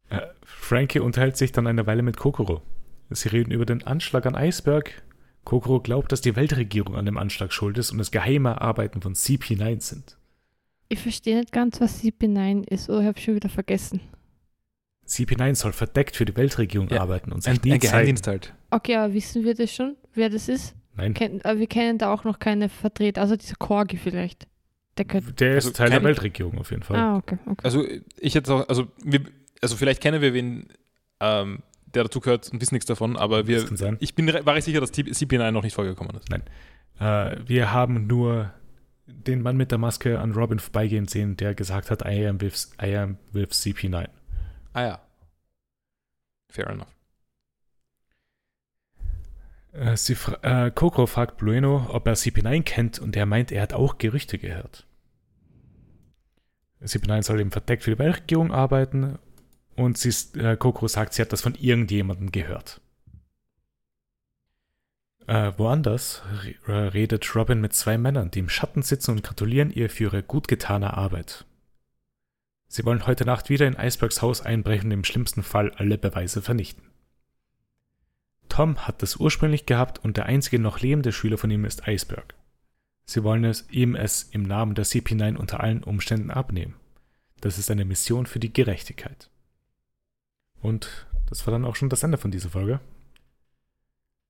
Äh, 0.08 0.22
Frankie 0.44 0.98
unterhält 0.98 1.36
sich 1.36 1.52
dann 1.52 1.68
eine 1.68 1.86
Weile 1.86 2.02
mit 2.02 2.16
Kokoro. 2.16 2.62
Sie 3.10 3.28
reden 3.28 3.52
über 3.52 3.64
den 3.64 3.86
Anschlag 3.86 4.26
an 4.26 4.34
Iceberg. 4.34 5.02
Kokoro 5.44 5.80
glaubt, 5.80 6.12
dass 6.12 6.20
die 6.20 6.36
Weltregierung 6.36 6.96
an 6.96 7.06
dem 7.06 7.16
Anschlag 7.16 7.52
schuld 7.52 7.78
ist 7.78 7.90
und 7.92 8.00
es 8.00 8.10
geheime 8.10 8.60
Arbeiten 8.60 9.00
von 9.00 9.14
CP9 9.14 9.80
sind. 9.80 10.16
Ich 10.88 10.98
verstehe 11.00 11.38
nicht 11.38 11.52
ganz, 11.52 11.80
was 11.80 12.02
CP9 12.02 12.68
ist, 12.68 12.90
oder 12.90 13.00
ich 13.00 13.06
habe 13.06 13.20
schon 13.20 13.34
wieder 13.36 13.48
vergessen. 13.48 14.00
CP9 15.06 15.54
soll 15.54 15.72
verdeckt 15.72 16.16
für 16.16 16.24
die 16.24 16.36
Weltregierung 16.36 16.88
Ja, 16.88 17.00
arbeiten 17.00 17.32
und 17.32 17.42
sich 17.42 17.52
Ein, 17.52 17.60
nie 17.64 17.72
ein 17.72 17.80
zeigen. 17.80 17.92
Geheimdienst 17.92 18.26
halt. 18.26 18.54
Okay, 18.70 18.96
aber 18.96 19.12
wissen 19.14 19.44
wir 19.44 19.54
das 19.54 19.72
schon, 19.74 19.96
wer 20.14 20.30
das 20.30 20.48
ist? 20.48 20.74
Nein, 20.94 21.14
Ken, 21.14 21.40
aber 21.44 21.58
wir 21.58 21.66
kennen 21.66 21.98
da 21.98 22.12
auch 22.12 22.24
noch 22.24 22.38
keine 22.38 22.68
Vertreter, 22.68 23.20
also 23.22 23.36
dieser 23.36 23.56
Korgi 23.56 23.96
vielleicht. 23.96 24.46
Der 24.98 25.04
könnte. 25.04 25.32
der 25.32 25.56
ist 25.56 25.64
Also 25.66 25.76
Teil 25.76 25.90
der 25.90 26.02
Weltregierung 26.02 26.58
auf 26.58 26.70
jeden 26.70 26.82
Fall. 26.82 26.96
Ah, 26.98 27.16
okay, 27.16 27.38
okay. 27.46 27.60
Also 27.62 27.84
ich 28.18 28.34
hätte 28.34 28.52
auch, 28.52 28.68
also, 28.68 28.88
wir, 29.02 29.20
also 29.62 29.76
vielleicht 29.76 30.02
kennen 30.02 30.20
wir 30.20 30.34
wen, 30.34 30.68
ähm, 31.20 31.60
der 31.94 32.04
dazu 32.04 32.20
gehört 32.20 32.50
und 32.52 32.60
wissen 32.60 32.74
nichts 32.74 32.86
davon, 32.86 33.16
aber 33.16 33.46
wir, 33.46 33.64
ich 34.00 34.14
bin 34.14 34.28
war 34.28 34.54
recht 34.54 34.64
sicher, 34.64 34.80
dass 34.80 34.92
CP9 34.92 35.50
noch 35.50 35.62
nicht 35.62 35.74
vorgekommen 35.74 36.16
ist. 36.16 36.30
Äh, 37.00 37.36
wir 37.46 37.72
haben 37.72 38.06
nur 38.06 38.52
den 39.06 39.42
Mann 39.42 39.56
mit 39.56 39.70
der 39.70 39.78
Maske 39.78 40.18
an 40.18 40.32
Robin 40.32 40.58
vorbeigehen 40.58 41.08
sehen, 41.08 41.36
der 41.36 41.54
gesagt 41.54 41.90
hat, 41.90 42.02
I 42.04 42.26
am 42.26 42.40
with, 42.40 42.70
I 42.80 42.96
am 42.96 43.18
with 43.32 43.50
CP9. 43.50 44.08
Ah 44.72 44.82
ja. 44.82 45.00
Fair 46.48 46.70
enough. 46.70 46.94
Äh, 49.72 49.96
sie 49.96 50.16
äh, 50.42 50.70
Coco 50.70 51.06
fragt 51.06 51.38
Blueno, 51.38 51.86
ob 51.90 52.06
er 52.06 52.14
CP9 52.14 52.62
kennt 52.62 52.98
und 52.98 53.16
er 53.16 53.26
meint, 53.26 53.52
er 53.52 53.62
hat 53.62 53.72
auch 53.72 53.98
Gerüchte 53.98 54.38
gehört. 54.38 54.86
CP9 56.82 57.22
soll 57.22 57.40
eben 57.40 57.50
verdeckt 57.50 57.82
für 57.82 57.90
die 57.90 57.98
Weltregierung 57.98 58.52
arbeiten 58.52 59.18
und 59.76 59.98
sie, 59.98 60.38
äh, 60.38 60.56
Coco 60.56 60.88
sagt, 60.88 61.14
sie 61.14 61.22
hat 61.22 61.32
das 61.32 61.40
von 61.40 61.54
irgendjemandem 61.54 62.32
gehört. 62.32 62.80
Äh, 65.26 65.52
woanders 65.56 66.22
äh, 66.66 66.72
redet 66.72 67.34
Robin 67.36 67.60
mit 67.60 67.72
zwei 67.72 67.98
Männern, 67.98 68.30
die 68.30 68.40
im 68.40 68.48
Schatten 68.48 68.82
sitzen 68.82 69.12
und 69.12 69.22
gratulieren 69.22 69.70
ihr 69.70 69.88
für 69.88 70.04
ihre 70.04 70.22
gut 70.22 70.48
getane 70.48 70.94
Arbeit. 70.94 71.44
Sie 72.66 72.84
wollen 72.84 73.06
heute 73.06 73.24
Nacht 73.24 73.48
wieder 73.48 73.66
in 73.66 73.76
Icebergs 73.76 74.22
Haus 74.22 74.40
einbrechen 74.42 74.86
und 74.86 74.98
im 74.98 75.04
schlimmsten 75.04 75.42
Fall 75.42 75.72
alle 75.76 75.98
Beweise 75.98 76.42
vernichten. 76.42 76.84
Tom 78.48 78.86
hat 78.86 79.02
das 79.02 79.16
ursprünglich 79.16 79.66
gehabt 79.66 79.98
und 80.00 80.16
der 80.16 80.26
einzige 80.26 80.58
noch 80.58 80.80
lebende 80.80 81.12
Schüler 81.12 81.38
von 81.38 81.50
ihm 81.50 81.64
ist 81.64 81.86
Iceberg. 81.86 82.34
Sie 83.04 83.24
wollen 83.24 83.44
es 83.44 83.68
ihm 83.70 83.94
es 83.94 84.24
im 84.24 84.42
Namen 84.42 84.74
der 84.74 84.84
CP9 84.84 85.36
unter 85.36 85.60
allen 85.60 85.82
Umständen 85.82 86.30
abnehmen. 86.30 86.74
Das 87.40 87.58
ist 87.58 87.70
eine 87.70 87.84
Mission 87.84 88.26
für 88.26 88.38
die 88.38 88.52
Gerechtigkeit. 88.52 89.29
Und 90.60 91.06
das 91.28 91.46
war 91.46 91.52
dann 91.52 91.64
auch 91.64 91.76
schon 91.76 91.88
das 91.88 92.02
Ende 92.02 92.18
von 92.18 92.30
dieser 92.30 92.50
Folge. 92.50 92.80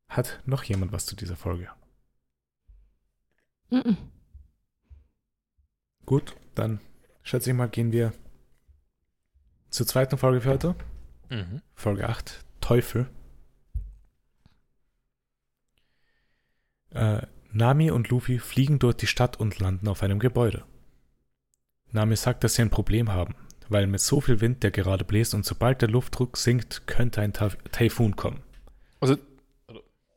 Hat 0.09 0.41
noch 0.45 0.65
jemand 0.65 0.93
was 0.93 1.07
zu 1.07 1.17
dieser 1.17 1.37
Folge? 1.37 1.69
Mhm. 3.71 3.97
Gut, 6.05 6.35
dann 6.55 6.81
schätze 7.23 7.51
ich 7.51 7.57
mal, 7.57 7.69
gehen 7.69 7.93
wir 7.93 8.13
zur 9.71 9.87
zweiten 9.87 10.19
Folge 10.19 10.41
für 10.41 10.51
heute. 10.51 10.75
Mhm. 11.29 11.63
Folge 11.75 12.09
8, 12.09 12.45
Teufel. 12.61 13.09
Äh, 16.91 17.23
Nami 17.53 17.91
und 17.91 18.09
Luffy 18.09 18.39
fliegen 18.39 18.79
durch 18.79 18.97
die 18.97 19.07
Stadt 19.07 19.39
und 19.39 19.59
landen 19.59 19.89
auf 19.89 20.03
einem 20.03 20.19
Gebäude. 20.19 20.65
Nami 21.93 22.17
sagt, 22.17 22.45
dass 22.45 22.55
sie 22.55 22.63
ein 22.63 22.71
Problem 22.71 23.13
haben, 23.13 23.35
weil 23.71 23.87
mit 23.87 24.01
so 24.01 24.21
viel 24.21 24.41
Wind, 24.41 24.63
der 24.63 24.71
gerade 24.71 25.05
bläst 25.05 25.35
und 25.35 25.45
sobald 25.45 25.81
der 25.83 25.89
Luftdruck 25.89 26.37
sinkt, 26.37 26.87
könnte 26.87 27.21
ein 27.23 27.33
Ta 27.33 27.49
Taifun 27.73 28.17
kommen. 28.17 28.41
Also, 29.01 29.17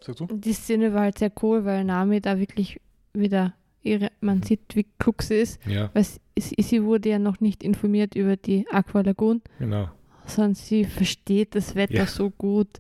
sagst 0.02 0.20
du? 0.20 0.28
Die 0.28 0.54
Szene 0.54 0.94
war 0.94 1.02
halt 1.02 1.20
sehr 1.20 1.32
cool, 1.42 1.64
weil 1.66 1.84
Nami 1.86 2.20
da 2.22 2.38
wirklich 2.40 2.82
wieder 3.14 3.54
ihre, 3.82 4.12
man 4.22 4.44
sieht, 4.44 4.76
wie 4.76 4.86
klug 5.00 5.22
sie 5.24 5.36
ist. 5.36 5.60
Ja, 5.66 5.90
Weil 5.94 6.04
sie, 6.06 6.20
sie 6.62 6.84
wurde 6.84 7.10
ja 7.10 7.20
noch 7.20 7.40
nicht 7.42 7.64
informiert 7.64 8.16
über 8.16 8.36
die 8.38 8.66
Aqua 8.72 9.02
Lagoon, 9.02 9.42
genau. 9.60 9.90
sondern 10.26 10.56
sie 10.56 10.86
versteht 10.86 11.54
das 11.56 11.76
Wetter 11.76 11.94
Ja. 11.94 12.06
so 12.08 12.30
gut, 12.32 12.80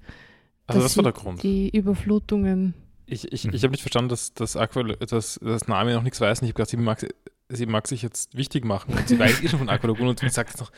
Also 0.65 0.81
dass 0.81 0.91
das 0.93 0.97
war 0.97 1.03
der 1.03 1.13
Grund. 1.13 1.43
die 1.43 1.69
Überflutungen. 1.69 2.73
Ich, 3.05 3.31
ich, 3.31 3.43
Mhm. 3.45 3.53
ich 3.53 3.63
habe 3.63 3.71
nicht 3.71 3.81
verstanden, 3.81 4.09
dass, 4.09 4.33
dass, 4.33 4.55
Aqua, 4.55 4.83
dass, 4.83 5.39
dass 5.43 5.67
Nami 5.67 5.93
noch 5.93 6.03
nichts 6.03 6.21
weiß. 6.21 6.41
Und 6.41 6.45
ich 6.47 6.51
habe 6.51 6.55
gedacht, 6.57 6.69
sie 6.69 6.77
mag, 6.77 7.05
sie 7.49 7.65
mag 7.65 7.87
sich 7.87 8.01
jetzt 8.01 8.35
wichtig 8.35 8.65
machen. 8.65 8.93
Und 8.93 9.07
sie 9.07 9.19
weiß 9.19 9.41
eh 9.43 9.47
schon 9.49 9.59
von 9.59 9.69
Aqualagoon 9.69 10.09
und 10.09 10.19
sie 10.19 10.29
sagt 10.29 10.49
jetzt 10.49 10.59
noch, 10.59 10.71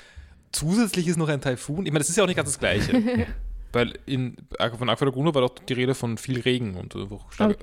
zusätzlich 0.51 1.07
ist 1.07 1.17
noch 1.17 1.29
ein 1.29 1.41
Taifun. 1.41 1.85
Ich 1.85 1.91
meine, 1.91 1.99
das 1.99 2.09
ist 2.09 2.15
ja 2.15 2.23
auch 2.23 2.27
nicht 2.27 2.37
ganz 2.37 2.49
das 2.49 2.59
Gleiche. 2.59 3.27
Weil 3.73 3.99
in, 4.05 4.37
von 4.77 4.89
Aqualaguna 4.89 5.33
war 5.33 5.41
doch 5.41 5.55
die 5.59 5.73
Rede 5.73 5.95
von 5.95 6.17
viel 6.17 6.39
Regen 6.39 6.75
und 6.75 6.95
einfach 6.95 7.25
Aber 7.39 7.55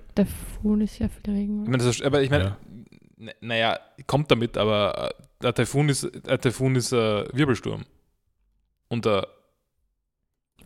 Fuhn 0.61 0.81
ist 0.83 0.99
ja 0.99 1.09
viel 1.09 1.33
Regen. 1.35 1.63
Ich 1.63 1.69
meine, 1.71 1.83
ist, 1.85 2.03
aber 2.03 2.21
ich 2.21 2.29
meine, 2.29 2.57
Ja. 3.19 3.33
naja, 3.41 3.81
kommt 4.07 4.31
damit, 4.31 4.59
aber 4.59 5.11
äh, 5.11 5.23
der 5.43 5.55
Taifun 5.55 5.89
ist, 5.89 6.11
der 6.27 6.39
Taifun 6.39 6.77
ist 6.77 6.93
äh, 6.93 7.25
Wirbelsturm. 7.35 7.85
Und 8.89 9.07
der, 9.07 9.27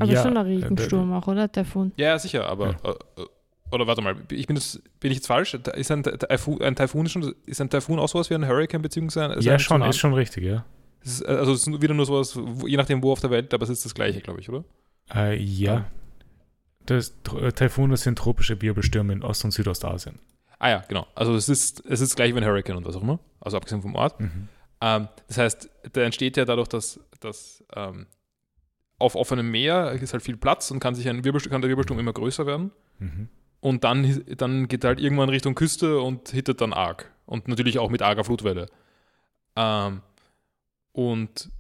Aber 0.01 0.11
ja, 0.13 0.23
schon 0.23 0.37
ein 0.37 0.47
äh, 0.47 0.49
Regensturm 0.57 1.13
auch, 1.13 1.29
oder? 1.29 1.47
Der 1.47 1.65
Fuhn. 1.65 1.93
ja, 1.97 2.09
ja, 2.09 2.19
sicher, 2.19 2.49
aber, 2.49 2.71
äh, 2.83 2.91
äh, 3.23 3.27
oder 3.71 3.87
warte 3.87 4.03
mal, 4.03 4.17
ich 4.31 4.47
bin, 4.47 4.57
das, 4.57 4.81
bin 5.01 5.11
ich 5.11 5.19
jetzt 5.19 5.27
falsch? 5.27 5.55
Ist 5.55 5.91
ein, 5.91 6.03
Taifun, 6.03 6.63
ein 6.63 6.77
Taifun 6.77 7.09
schon, 7.09 7.35
ist 7.47 7.61
ein 7.61 7.71
Taifun 7.71 7.99
auch 7.99 8.09
sowas 8.09 8.31
wie 8.31 8.35
ein 8.35 8.47
Hurricane, 8.47 8.83
beziehungsweise 8.83 9.41
ja, 9.41 9.59
schon, 9.59 9.77
Tsunami? 9.77 9.91
ist 9.91 9.99
schon 9.99 10.15
richtig, 10.15 10.45
ja. 10.45 10.65
Ist, 11.03 11.25
also 11.25 11.53
es 11.53 11.67
ist 11.67 11.83
wieder 11.83 11.95
nur 11.95 12.07
sowas, 12.07 12.39
je 12.67 12.77
nachdem 12.77 13.03
wo 13.03 13.13
auf 13.13 13.21
der 13.21 13.31
Welt, 13.31 13.53
aber 13.53 13.65
es 13.65 13.71
ist 13.71 13.85
das 13.85 13.95
gleiche, 13.95 14.21
glaube 14.21 14.41
ich, 14.41 14.49
oder? 14.49 14.65
Äh, 15.15 15.37
ja. 15.37 15.87
Das, 16.87 17.15
äh, 17.41 17.53
Taifune 17.53 17.97
sind 17.97 18.19
tropische 18.19 18.61
Wirbelstürme 18.63 19.13
in 19.13 19.23
Ost- 19.23 19.45
und 19.45 19.51
Südostasien. 19.51 20.21
Ah 20.59 20.71
ja, 20.71 20.85
genau. 20.89 21.07
Also 21.15 21.35
es 21.35 21.49
ist, 21.49 21.85
es 21.87 22.01
ist 22.01 22.17
gleich 22.17 22.35
wie 22.35 22.39
ein 22.39 22.45
Hurricane 22.45 22.77
und 22.77 22.87
was 22.87 22.97
auch 22.97 23.03
immer, 23.03 23.19
also 23.41 23.57
abgesehen 23.57 23.83
vom 23.83 23.95
Ort. 23.95 24.21
Mhm. 24.21 24.49
Ähm, 24.81 25.09
das 25.29 25.39
heißt, 25.39 25.71
da 25.93 26.03
entsteht 26.03 26.37
ja 26.37 26.45
dadurch, 26.45 26.69
dass, 26.69 27.01
dass 27.21 27.65
ähm, 27.75 28.07
auf 28.99 29.15
offenem 29.15 29.51
Meer 29.51 29.93
ist 29.93 30.13
halt 30.13 30.23
viel 30.23 30.37
Platz 30.37 30.71
und 30.71 30.81
kann 30.81 30.95
sich 30.95 31.09
ein 31.09 31.25
Wirbelsturm, 31.25 31.53
kann 31.53 31.61
der 31.61 31.69
Wirbelsturm 31.69 31.99
immer 31.99 32.13
größer 32.13 32.47
werden. 32.47 32.71
Mhm. 32.99 33.29
Und 33.61 33.85
dann, 33.85 34.23
dann 34.37 34.69
geht 34.69 34.85
er 34.85 34.89
halt 34.89 35.01
irgendwann 35.01 35.29
Richtung 35.29 35.55
Küste 35.55 36.01
und 36.01 36.29
hittet 36.31 36.61
dann 36.61 36.73
arg. 36.73 37.11
Und 37.25 37.49
natürlich 37.49 37.79
auch 37.79 37.91
mit 37.91 38.03
arger 38.03 38.25
Flutwelle. 38.25 38.67
Ähm, 39.57 40.03
und 40.93 41.51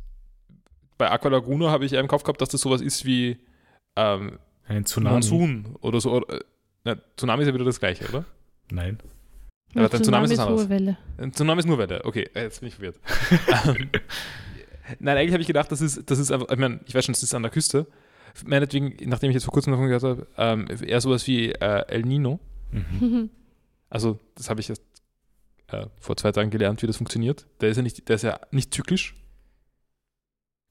bei 0.98 1.10
Aqualaguna 1.10 1.70
habe 1.70 1.84
ich 1.84 1.92
eher 1.92 2.00
im 2.00 2.08
Kopf 2.08 2.22
gehabt, 2.22 2.40
dass 2.40 2.50
das 2.50 2.60
sowas 2.60 2.80
ist 2.80 3.04
wie 3.04 3.38
ähm, 3.96 4.38
Ein 4.68 4.84
Tsunami. 4.84 5.14
Monsun 5.14 5.76
oder 5.80 6.00
so. 6.00 6.12
Oder, 6.12 6.36
äh, 6.36 6.40
na, 6.84 6.96
Tsunami 7.16 7.42
ist 7.42 7.48
ja 7.48 7.54
wieder 7.54 7.64
das 7.64 7.80
gleiche, 7.80 8.08
oder? 8.08 8.24
Nein. 8.70 8.98
Ja, 9.74 9.82
aber 9.82 9.88
der 9.90 10.02
Tsunami 10.02 10.32
ist 10.32 10.46
hohe 10.46 10.68
Welle. 10.68 10.96
Ein 11.18 11.32
Tsunami 11.32 11.58
ist 11.58 11.66
nur 11.66 11.78
Welle. 11.78 12.04
Okay, 12.04 12.28
äh, 12.34 12.42
jetzt 12.42 12.60
bin 12.60 12.68
ich 12.68 12.74
verwirrt. 12.74 12.98
Ähm, 13.66 13.90
Nein, 15.00 15.16
eigentlich 15.16 15.32
habe 15.32 15.40
ich 15.40 15.48
gedacht, 15.48 15.72
das 15.72 15.80
ist, 15.80 16.08
das 16.08 16.18
ist 16.18 16.30
einfach, 16.30 16.48
ich 16.48 16.58
meine, 16.58 16.78
ich 16.86 16.94
weiß 16.94 17.04
schon, 17.04 17.12
das 17.12 17.22
ist 17.22 17.34
an 17.34 17.42
der 17.42 17.50
Küste. 17.50 17.86
Meinetwegen, 18.44 18.96
nachdem 19.08 19.30
ich 19.30 19.34
jetzt 19.34 19.44
vor 19.44 19.52
kurzem 19.54 19.72
davon 19.72 19.86
gehört 19.86 20.02
habe, 20.02 20.26
ähm, 20.36 20.66
eher 20.84 21.00
sowas 21.00 21.26
wie 21.26 21.52
äh, 21.52 21.84
El 21.88 22.02
Nino. 22.02 22.40
Mhm. 22.72 23.30
Also, 23.88 24.18
das 24.34 24.50
habe 24.50 24.60
ich 24.60 24.66
jetzt 24.66 24.82
äh, 25.68 25.86
vor 26.00 26.16
zwei 26.16 26.32
Tagen 26.32 26.50
gelernt, 26.50 26.82
wie 26.82 26.88
das 26.88 26.96
funktioniert. 26.96 27.46
Der 27.60 27.68
ist 27.68 27.76
ja 27.76 27.84
nicht, 27.84 28.08
der 28.08 28.16
ist 28.16 28.22
ja 28.22 28.40
nicht 28.50 28.74
zyklisch, 28.74 29.14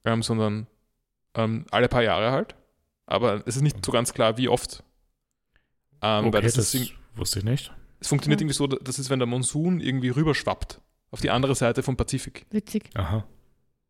ähm, 0.04 0.22
sondern 0.22 0.68
ähm, 1.34 1.66
alle 1.72 1.88
paar 1.88 2.04
Jahre 2.04 2.32
halt. 2.32 2.56
Aber 3.06 3.42
es 3.48 3.56
ist 3.56 3.62
nicht 3.62 3.84
so 3.86 3.94
ganz 3.94 4.14
klar, 4.14 4.38
wie 4.38 4.50
oft. 4.50 4.84
Ähm, 6.02 6.26
okay, 6.26 6.34
weil 6.34 6.42
das, 6.42 6.56
das, 6.56 6.76
wusste 7.16 7.40
ich 7.40 7.46
nicht. 7.46 7.72
es 8.02 8.10
funktioniert 8.10 8.42
Ja. 8.42 8.44
irgendwie 8.44 8.58
so, 8.58 8.68
das 8.68 9.00
ist, 9.00 9.10
wenn 9.10 9.20
der 9.20 9.28
Monsun 9.28 9.80
irgendwie 9.80 10.10
rüberschwappt 10.10 10.82
auf 11.12 11.22
die 11.22 11.30
andere 11.30 11.56
Seite 11.56 11.84
vom 11.84 11.96
Pazifik. 11.96 12.46
Witzig. 12.52 12.90
Aha. 12.96 13.26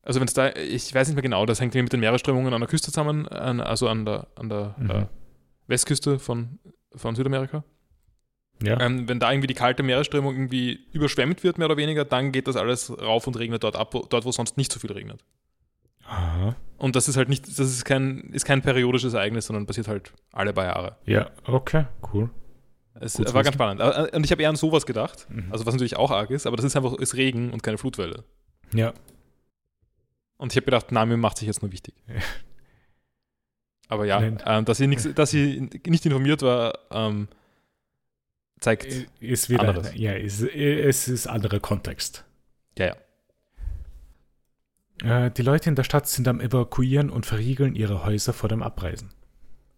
Also 0.05 0.19
wenn 0.21 0.27
es 0.27 0.33
da, 0.33 0.51
ich 0.55 0.93
weiß 0.93 1.07
nicht 1.07 1.15
mehr 1.15 1.23
genau, 1.23 1.45
das 1.45 1.59
hängt 1.59 1.73
irgendwie 1.73 1.83
mit 1.83 1.93
den 1.93 1.99
Meeresströmungen 1.99 2.53
an 2.53 2.61
der 2.61 2.69
Küste 2.69 2.91
zusammen, 2.91 3.27
an, 3.27 3.59
also 3.59 3.89
an 3.89 4.05
der, 4.05 4.27
an 4.35 4.49
der 4.49 4.75
Mhm. 4.77 4.89
äh, 4.91 5.05
Westküste 5.67 6.19
von, 6.19 6.59
von 6.95 7.15
Südamerika. 7.15 7.63
Ja. 8.63 8.79
Ähm, 8.79 9.09
wenn 9.09 9.19
da 9.19 9.31
irgendwie 9.31 9.47
die 9.47 9.53
kalte 9.55 9.83
Meeresströmung 9.83 10.33
irgendwie 10.35 10.79
überschwemmt 10.93 11.43
wird, 11.43 11.57
mehr 11.57 11.65
oder 11.67 11.75
weniger, 11.77 12.05
dann 12.05 12.31
geht 12.31 12.47
das 12.47 12.55
alles 12.55 12.89
rauf 13.01 13.27
und 13.27 13.37
regnet 13.37 13.63
dort 13.63 13.75
ab, 13.75 13.93
wo, 13.93 14.05
dort, 14.07 14.23
wo 14.25 14.31
sonst 14.31 14.55
nicht 14.57 14.71
so 14.71 14.79
viel 14.79 14.91
regnet. 14.93 15.25
Aha. 16.07 16.55
Und 16.77 16.95
das 16.95 17.07
ist 17.07 17.17
halt 17.17 17.29
nicht, 17.29 17.47
das 17.47 17.59
ist 17.59 17.83
kein, 17.83 18.19
ist 18.31 18.45
kein 18.45 18.61
periodisches 18.61 19.13
Ereignis, 19.15 19.47
sondern 19.47 19.65
passiert 19.65 19.87
halt 19.87 20.13
alle 20.31 20.53
paar 20.53 20.65
Jahre. 20.65 20.97
Ja, 21.05 21.31
okay, 21.47 21.85
cool. 22.13 22.29
Es 22.99 23.15
Gut 23.17 23.33
war 23.33 23.43
ganz 23.43 23.55
spannend. 23.55 23.81
Äh, 23.81 24.15
Und 24.15 24.23
ich 24.23 24.31
habe 24.31 24.41
eher 24.43 24.49
an 24.49 24.55
sowas 24.55 24.85
gedacht, 24.85 25.27
Mhm. 25.29 25.47
also 25.51 25.65
was 25.65 25.73
natürlich 25.73 25.97
auch 25.97 26.11
arg 26.11 26.29
ist, 26.29 26.45
aber 26.45 26.55
das 26.55 26.65
ist 26.65 26.75
einfach 26.77 26.93
ist 26.93 27.15
Regen 27.15 27.51
und 27.51 27.63
keine 27.63 27.77
Flutwelle. 27.77 28.23
ja, 28.73 28.93
Und 30.37 30.51
ich 30.51 30.57
habe 30.57 30.65
gedacht, 30.65 30.91
Nami 30.91 31.17
macht 31.17 31.37
sich 31.37 31.47
jetzt 31.47 31.61
nur 31.61 31.71
wichtig. 31.71 31.95
Ja. 32.07 32.15
Aber 33.87 34.05
ja, 34.05 34.21
ähm, 34.21 34.65
dass, 34.65 34.77
sie 34.77 34.87
nix, 34.87 35.07
dass 35.13 35.29
sie 35.29 35.69
nicht 35.85 36.05
informiert 36.05 36.41
war, 36.41 36.73
ähm, 36.91 37.27
zeigt. 38.59 39.07
ist 39.19 39.49
wieder, 39.49 39.69
Anderes. 39.69 39.91
ja, 39.95 40.13
ist, 40.13 40.41
es 40.41 41.07
ist 41.07 41.27
anderer 41.27 41.59
Kontext. 41.59 42.25
Ja, 42.77 42.95
ja. 45.03 45.25
Äh, 45.25 45.31
die 45.31 45.41
Leute 45.41 45.69
in 45.69 45.75
der 45.75 45.83
Stadt 45.83 46.07
sind 46.07 46.27
am 46.27 46.39
Evakuieren 46.39 47.09
und 47.09 47.25
verriegeln 47.25 47.75
ihre 47.75 48.05
Häuser 48.05 48.33
vor 48.33 48.49
dem 48.49 48.63
Abreisen. 48.63 49.11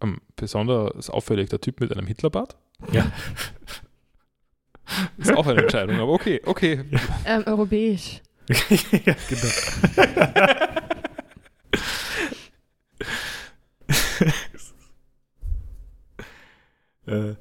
Ähm, 0.01 0.21
besonders 0.35 1.09
auffällig 1.09 1.49
der 1.49 1.59
Typ 1.59 1.79
mit 1.79 1.91
einem 1.91 2.07
Hitlerbart. 2.07 2.55
Ja. 2.91 3.11
Ist 5.17 5.35
auch 5.35 5.47
eine 5.47 5.63
Entscheidung, 5.63 5.99
aber 5.99 6.13
okay, 6.13 6.41
okay. 6.45 6.85
Ähm, 7.25 7.43
europäisch. 7.45 8.21
Ja, 8.49 9.15
genau. 9.29 9.49
äh, 17.07 17.35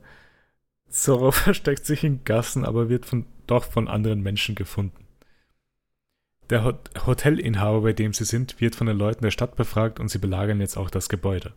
Zorro 0.89 1.31
versteckt 1.33 1.87
sich 1.87 2.05
in 2.05 2.25
Gassen, 2.25 2.65
aber 2.65 2.89
wird 2.89 3.07
von, 3.07 3.27
doch 3.47 3.65
von 3.65 3.89
anderen 3.89 4.23
Menschen 4.23 4.55
gefunden. 4.55 5.07
Der 6.51 6.65
Hot 6.65 6.91
Hotelinhaber, 7.07 7.83
bei 7.83 7.93
dem 7.93 8.13
sie 8.13 8.25
sind, 8.25 8.61
wird 8.61 8.77
von 8.77 8.87
den 8.87 8.97
Leuten 8.97 9.23
der 9.23 9.33
Stadt 9.33 9.57
befragt 9.57 9.99
und 9.99 10.09
sie 10.09 10.19
belagern 10.19 10.61
jetzt 10.61 10.77
auch 10.77 10.91
das 10.91 11.09
Gebäude. 11.09 11.53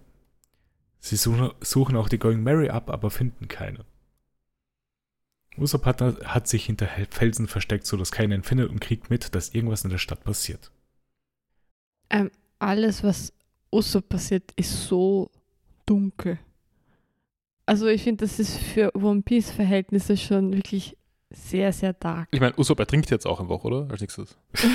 Sie 1.00 1.16
suchen, 1.16 1.52
suchen 1.62 1.96
auch 1.96 2.10
die 2.10 2.18
Going 2.18 2.44
Mary 2.44 2.70
ab, 2.70 2.90
aber 2.90 3.10
finden 3.12 3.48
keine. 3.48 3.86
Usopp 5.60 5.86
hat, 5.86 6.02
hat 6.02 6.48
sich 6.48 6.66
hinter 6.66 6.88
Felsen 7.10 7.48
versteckt, 7.48 7.86
sodass 7.86 8.12
keiner 8.12 8.36
ihn 8.36 8.44
findet 8.44 8.70
und 8.70 8.80
kriegt 8.80 9.10
mit, 9.10 9.36
dass 9.36 9.54
irgendwas 9.54 9.84
in 9.84 9.90
der 9.90 9.98
Stadt 9.98 10.24
passiert. 10.24 10.72
Alles, 12.60 13.04
was 13.04 13.34
Usopp 13.72 14.10
passiert, 14.10 14.52
ist 14.56 14.88
so 14.88 15.30
dunkel. 15.86 16.40
Also 17.66 17.88
ich 17.88 18.04
finde, 18.04 18.26
das 18.26 18.40
ist 18.40 18.58
für 18.58 18.96
One 18.96 19.22
Piece 19.22 19.52
Verhältnisse 19.52 20.18
schon 20.18 20.54
wirklich 20.54 20.98
sehr, 21.30 21.72
sehr 21.72 21.94
dark. 21.94 22.28
Ich 22.32 22.40
meine, 22.40 22.58
Usopp 22.58 22.80
ertrinkt 22.80 23.12
jetzt 23.12 23.28
auch 23.28 23.40
einfach, 23.40 23.64
oder? 23.64 23.88
Als 23.90 24.02
nächstes. 24.02 24.38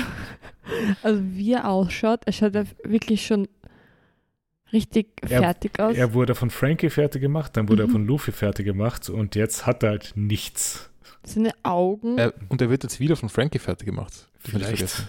Also 1.03 1.21
wie 1.23 1.53
er 1.53 1.69
ausschaut, 1.69 2.21
er 2.25 2.33
schaut 2.33 2.53
wirklich 2.83 3.23
schon 3.23 3.47
richtig 4.73 5.07
Er- 5.21 5.41
fertig 5.41 5.79
aus. 5.79 5.95
Er 5.95 6.13
wurde 6.13 6.35
von 6.35 6.49
Frankie 6.49 6.89
fertig 6.89 7.21
gemacht, 7.21 7.55
dann 7.57 7.69
wurde 7.69 7.83
er 7.83 7.87
Mhm. 7.87 7.91
von 7.93 8.07
Luffy 8.07 8.31
fertig 8.31 8.65
gemacht 8.65 9.09
und 9.09 9.35
jetzt 9.35 9.65
hat 9.65 9.83
er 9.83 9.89
halt 9.91 10.13
nichts. 10.15 10.89
Seine 11.23 11.51
Augen 11.63 12.17
Äh, 12.17 12.31
und 12.49 12.61
er 12.61 12.69
wird 12.69 12.83
jetzt 12.83 12.99
wieder 12.99 13.15
von 13.15 13.29
Frankie 13.29 13.59
fertig 13.59 13.85
gemacht. 13.85 14.29
Vielleicht. 14.37 15.05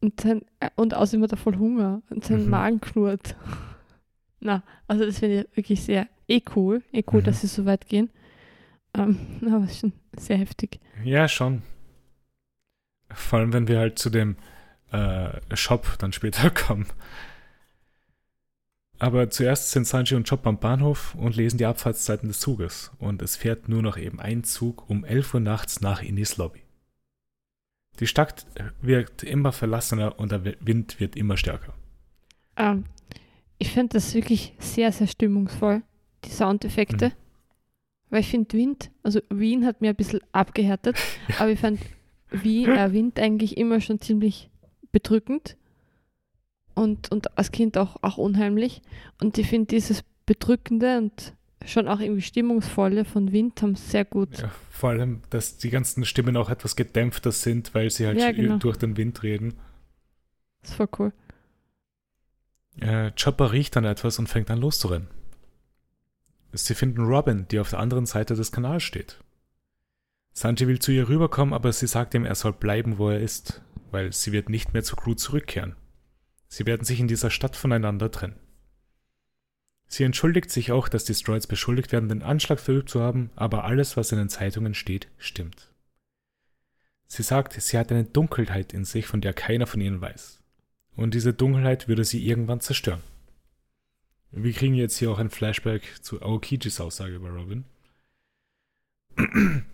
und, 0.00 0.20
sein, 0.20 0.42
äh, 0.60 0.70
und 0.76 0.94
außerdem 0.94 1.22
hat 1.24 1.32
er 1.32 1.38
voll 1.38 1.56
Hunger 1.56 2.02
und 2.10 2.24
sein 2.24 2.44
Mhm. 2.44 2.50
Magen 2.50 2.80
knurrt. 2.80 3.34
Na, 4.40 4.62
also 4.86 5.04
das 5.04 5.18
finde 5.18 5.40
ich 5.50 5.56
wirklich 5.56 5.82
sehr 5.82 6.06
eh 6.28 6.40
cool. 6.54 6.82
Eh 6.92 7.02
cool, 7.12 7.20
Mhm. 7.20 7.24
dass 7.24 7.40
sie 7.40 7.46
so 7.48 7.64
weit 7.64 7.88
gehen. 7.88 8.10
Ähm, 8.94 9.18
aber 9.50 9.68
schon 9.68 9.92
sehr 10.16 10.36
heftig. 10.38 10.80
Ja, 11.02 11.28
schon. 11.28 11.62
Vor 13.10 13.38
allem, 13.38 13.52
wenn 13.52 13.68
wir 13.68 13.78
halt 13.78 13.98
zu 13.98 14.10
dem 14.10 14.36
äh, 14.92 15.30
Shop 15.56 15.96
dann 15.98 16.12
später 16.12 16.50
kommen. 16.50 16.86
Aber 18.98 19.30
zuerst 19.30 19.70
sind 19.70 19.86
Sanji 19.86 20.16
und 20.16 20.28
Chop 20.28 20.46
am 20.46 20.58
Bahnhof 20.58 21.14
und 21.14 21.36
lesen 21.36 21.58
die 21.58 21.66
Abfahrtszeiten 21.66 22.28
des 22.28 22.40
Zuges. 22.40 22.90
Und 22.98 23.22
es 23.22 23.36
fährt 23.36 23.68
nur 23.68 23.82
noch 23.82 23.96
eben 23.96 24.20
ein 24.20 24.42
Zug 24.42 24.88
um 24.90 25.04
11 25.04 25.34
Uhr 25.34 25.40
nachts 25.40 25.80
nach 25.80 26.02
Inis 26.02 26.36
Lobby. 26.36 26.60
Die 28.00 28.06
Stadt 28.06 28.46
wirkt 28.80 29.22
immer 29.22 29.52
verlassener 29.52 30.18
und 30.18 30.32
der 30.32 30.44
Wind 30.60 31.00
wird 31.00 31.16
immer 31.16 31.36
stärker. 31.36 31.74
Ähm, 32.56 32.84
ich 33.58 33.70
finde 33.70 33.94
das 33.94 34.14
wirklich 34.14 34.54
sehr, 34.58 34.92
sehr 34.92 35.06
stimmungsvoll, 35.06 35.82
die 36.24 36.30
Soundeffekte. 36.30 37.08
Mhm. 37.08 37.12
Weil 38.10 38.20
ich 38.20 38.28
finde 38.28 38.52
Wind, 38.56 38.90
also 39.02 39.20
Wien 39.28 39.66
hat 39.66 39.80
mir 39.80 39.90
ein 39.90 39.96
bisschen 39.96 40.20
abgehärtet, 40.32 40.96
aber 41.38 41.50
ich 41.50 41.60
fand 41.60 41.80
Wien, 42.30 42.70
äh, 42.70 42.92
Wind 42.92 43.18
eigentlich 43.18 43.56
immer 43.56 43.80
schon 43.80 44.00
ziemlich 44.00 44.50
bedrückend 44.92 45.57
und, 46.78 47.10
und 47.10 47.36
als 47.36 47.52
Kind 47.52 47.76
auch, 47.76 47.96
auch 48.02 48.18
unheimlich. 48.18 48.82
Und 49.20 49.36
ich 49.38 49.48
finde 49.48 49.66
dieses 49.66 50.04
Bedrückende 50.26 50.98
und 50.98 51.34
schon 51.64 51.88
auch 51.88 52.00
irgendwie 52.00 52.22
Stimmungsvolle 52.22 53.04
von 53.04 53.32
Wind 53.32 53.60
haben 53.62 53.74
sehr 53.74 54.04
gut. 54.04 54.38
Ja, 54.38 54.50
vor 54.70 54.90
allem, 54.90 55.22
dass 55.30 55.58
die 55.58 55.70
ganzen 55.70 56.04
Stimmen 56.04 56.36
auch 56.36 56.50
etwas 56.50 56.76
gedämpfter 56.76 57.32
sind, 57.32 57.74
weil 57.74 57.90
sie 57.90 58.06
halt 58.06 58.18
Ja, 58.18 58.32
genau. 58.32 58.58
durch 58.58 58.76
den 58.76 58.96
Wind 58.96 59.22
reden. 59.22 59.54
Das 60.62 60.70
ist 60.70 60.76
voll 60.76 60.88
cool. 60.98 61.12
Äh, 62.80 63.10
Chopper 63.20 63.52
riecht 63.52 63.74
dann 63.74 63.84
etwas 63.84 64.18
und 64.18 64.28
fängt 64.28 64.50
an 64.50 64.60
loszurennen. 64.60 65.08
Sie 66.52 66.74
finden 66.74 67.02
Robin, 67.02 67.46
die 67.50 67.58
auf 67.58 67.70
der 67.70 67.80
anderen 67.80 68.06
Seite 68.06 68.34
des 68.34 68.52
Kanals 68.52 68.82
steht. 68.82 69.18
Sanji 70.32 70.66
will 70.68 70.78
zu 70.78 70.92
ihr 70.92 71.08
rüberkommen, 71.08 71.52
aber 71.52 71.72
sie 71.72 71.88
sagt 71.88 72.14
ihm, 72.14 72.24
er 72.24 72.36
soll 72.36 72.52
bleiben, 72.52 72.98
wo 72.98 73.10
er 73.10 73.20
ist, 73.20 73.60
weil 73.90 74.12
sie 74.12 74.32
wird 74.32 74.48
nicht 74.48 74.72
mehr 74.72 74.84
zur 74.84 74.96
Crew 74.96 75.14
zurückkehren. 75.14 75.74
Sie 76.48 76.66
werden 76.66 76.84
sich 76.84 77.00
in 77.00 77.08
dieser 77.08 77.30
Stadt 77.30 77.56
voneinander 77.56 78.10
trennen. 78.10 78.38
Sie 79.86 80.04
entschuldigt 80.04 80.50
sich 80.50 80.70
auch, 80.70 80.88
dass 80.88 81.04
die 81.04 81.14
Stroids 81.14 81.46
beschuldigt 81.46 81.92
werden, 81.92 82.08
den 82.08 82.22
Anschlag 82.22 82.60
verübt 82.60 82.90
zu 82.90 83.00
haben, 83.00 83.30
aber 83.36 83.64
alles, 83.64 83.96
was 83.96 84.12
in 84.12 84.18
den 84.18 84.28
Zeitungen 84.28 84.74
steht, 84.74 85.08
stimmt. 85.16 85.70
Sie 87.06 87.22
sagt, 87.22 87.54
sie 87.54 87.78
hat 87.78 87.90
eine 87.90 88.04
Dunkelheit 88.04 88.74
in 88.74 88.84
sich, 88.84 89.06
von 89.06 89.22
der 89.22 89.32
keiner 89.32 89.66
von 89.66 89.80
ihnen 89.80 90.00
weiß. 90.00 90.40
Und 90.94 91.14
diese 91.14 91.32
Dunkelheit 91.32 91.88
würde 91.88 92.04
sie 92.04 92.26
irgendwann 92.26 92.60
zerstören. 92.60 93.02
Wir 94.30 94.52
kriegen 94.52 94.74
jetzt 94.74 94.98
hier 94.98 95.10
auch 95.10 95.18
ein 95.18 95.30
Flashback 95.30 96.02
zu 96.02 96.20
Aokijis 96.20 96.80
Aussage 96.80 97.14
über 97.14 97.30
Robin. 97.30 97.64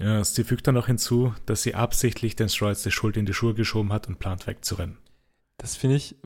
Ja, 0.00 0.22
sie 0.22 0.44
fügt 0.44 0.64
dann 0.68 0.76
noch 0.76 0.86
hinzu, 0.86 1.34
dass 1.44 1.62
sie 1.62 1.74
absichtlich 1.74 2.36
den 2.36 2.48
Stroids 2.48 2.84
die 2.84 2.92
Schuld 2.92 3.16
in 3.16 3.26
die 3.26 3.34
Schuhe 3.34 3.54
geschoben 3.54 3.92
hat 3.92 4.06
und 4.06 4.20
plant 4.20 4.46
wegzurennen. 4.46 4.96
Das 5.58 5.76
finde 5.76 5.96
ich, 5.96 6.16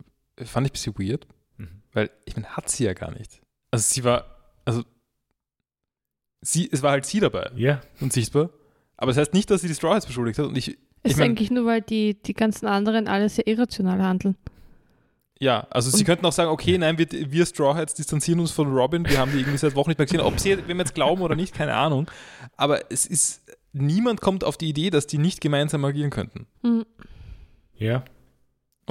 fand 0.43 0.67
ich 0.67 0.71
ein 0.71 0.73
bisschen 0.73 0.95
weird, 0.99 1.27
Mhm. 1.57 1.83
weil 1.93 2.11
ich 2.25 2.37
meine, 2.37 2.49
hat 2.57 2.71
sie 2.71 2.85
ja 2.85 2.93
gar 2.95 3.11
nicht. 3.11 3.43
Also 3.71 3.83
sie 3.93 4.05
war, 4.05 4.25
also 4.65 4.83
sie, 6.41 6.69
es 6.71 6.83
war 6.83 6.93
halt 6.93 7.07
sie 7.07 7.21
dabei 7.21 7.51
Ja, 7.57 7.81
und 8.01 8.13
sichtbar. 8.13 8.51
Aber 8.97 9.11
das 9.11 9.17
heißt 9.19 9.35
nicht, 9.35 9.51
dass 9.51 9.63
sie 9.63 9.69
die 9.69 9.75
Straw 9.75 9.95
Hats 9.95 10.07
beschuldigt 10.07 10.39
hat. 10.39 10.47
Und 10.47 10.57
ich, 10.57 10.69
Es 10.69 10.77
Ich 11.03 11.11
ist 11.13 11.19
mein- 11.19 11.31
eigentlich 11.31 11.51
nur, 11.51 11.67
weil 11.67 11.83
die, 11.83 12.15
die 12.23 12.35
ganzen 12.35 12.67
anderen 12.67 13.09
alle 13.09 13.29
sehr 13.29 13.47
irrational 13.49 14.01
handeln. 14.03 14.37
ja, 15.41 15.67
also 15.71 15.91
sie 15.91 15.99
Und- 15.99 16.05
könnten 16.05 16.27
auch 16.27 16.33
sagen, 16.33 16.51
okay, 16.51 16.79
nein, 16.79 16.97
wir, 16.99 17.09
wir 17.11 17.45
Straw 17.47 17.75
Hats 17.75 17.95
distanzieren 17.95 18.39
uns 18.39 18.53
von 18.53 18.73
Robin. 18.73 19.05
Wir 19.09 19.19
haben 19.19 19.33
die 19.33 19.39
irgendwie 19.39 19.59
seit 19.59 19.75
Wochen 19.75 19.91
nicht 19.91 19.99
mehr 19.99 20.07
gesehen. 20.07 20.21
Ob 20.21 20.39
sie, 20.39 20.57
wenn 20.59 20.77
wir 20.77 20.85
jetzt 20.85 20.95
glauben 20.95 21.21
oder 21.23 21.35
nicht, 21.35 21.55
keine 21.55 21.75
Ahnung. 21.75 22.09
Aber 22.57 22.93
es 22.93 23.07
ist, 23.07 23.43
niemand 23.73 24.21
kommt 24.21 24.45
auf 24.45 24.57
die 24.57 24.69
Idee, 24.69 24.91
dass 24.91 25.09
die 25.09 25.19
nicht 25.19 25.41
gemeinsam 25.41 25.85
agieren 25.85 26.11
könnten. 26.11 26.47
Hm. 26.63 26.85
ja, 27.75 28.05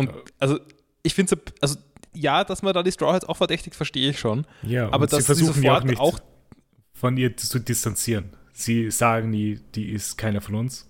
Und 0.02 0.15
Äh. 0.15 0.22
also 0.40 0.60
ich 1.03 1.14
finde 1.14 1.36
es, 1.36 1.53
also 1.61 1.78
ja, 2.14 2.44
dass 2.44 2.61
man 2.61 2.73
da 2.73 2.84
die 2.84 2.91
Straw 2.91 3.14
Hats 3.14 3.26
auch 3.26 3.38
verdächtigt, 3.38 3.76
verstehe 3.76 4.10
ich 4.10 4.19
schon. 4.19 4.45
ja. 4.64 4.88
Aber 4.91 5.03
und 5.03 5.10
sie 5.10 5.15
dass 5.18 5.26
sie 5.26 5.34
versuchen 5.36 5.64
ja 5.64 5.78
auch 5.80 5.99
auch 5.99 6.19
von 6.94 7.18
ihr 7.18 7.36
zu 7.38 7.60
distanzieren. 7.60 8.32
Sie 8.53 8.91
sagen 8.91 9.30
nie, 9.32 9.60
die 9.76 9.90
ist 9.90 10.18
keiner 10.18 10.41
von 10.41 10.56
uns. 10.56 10.88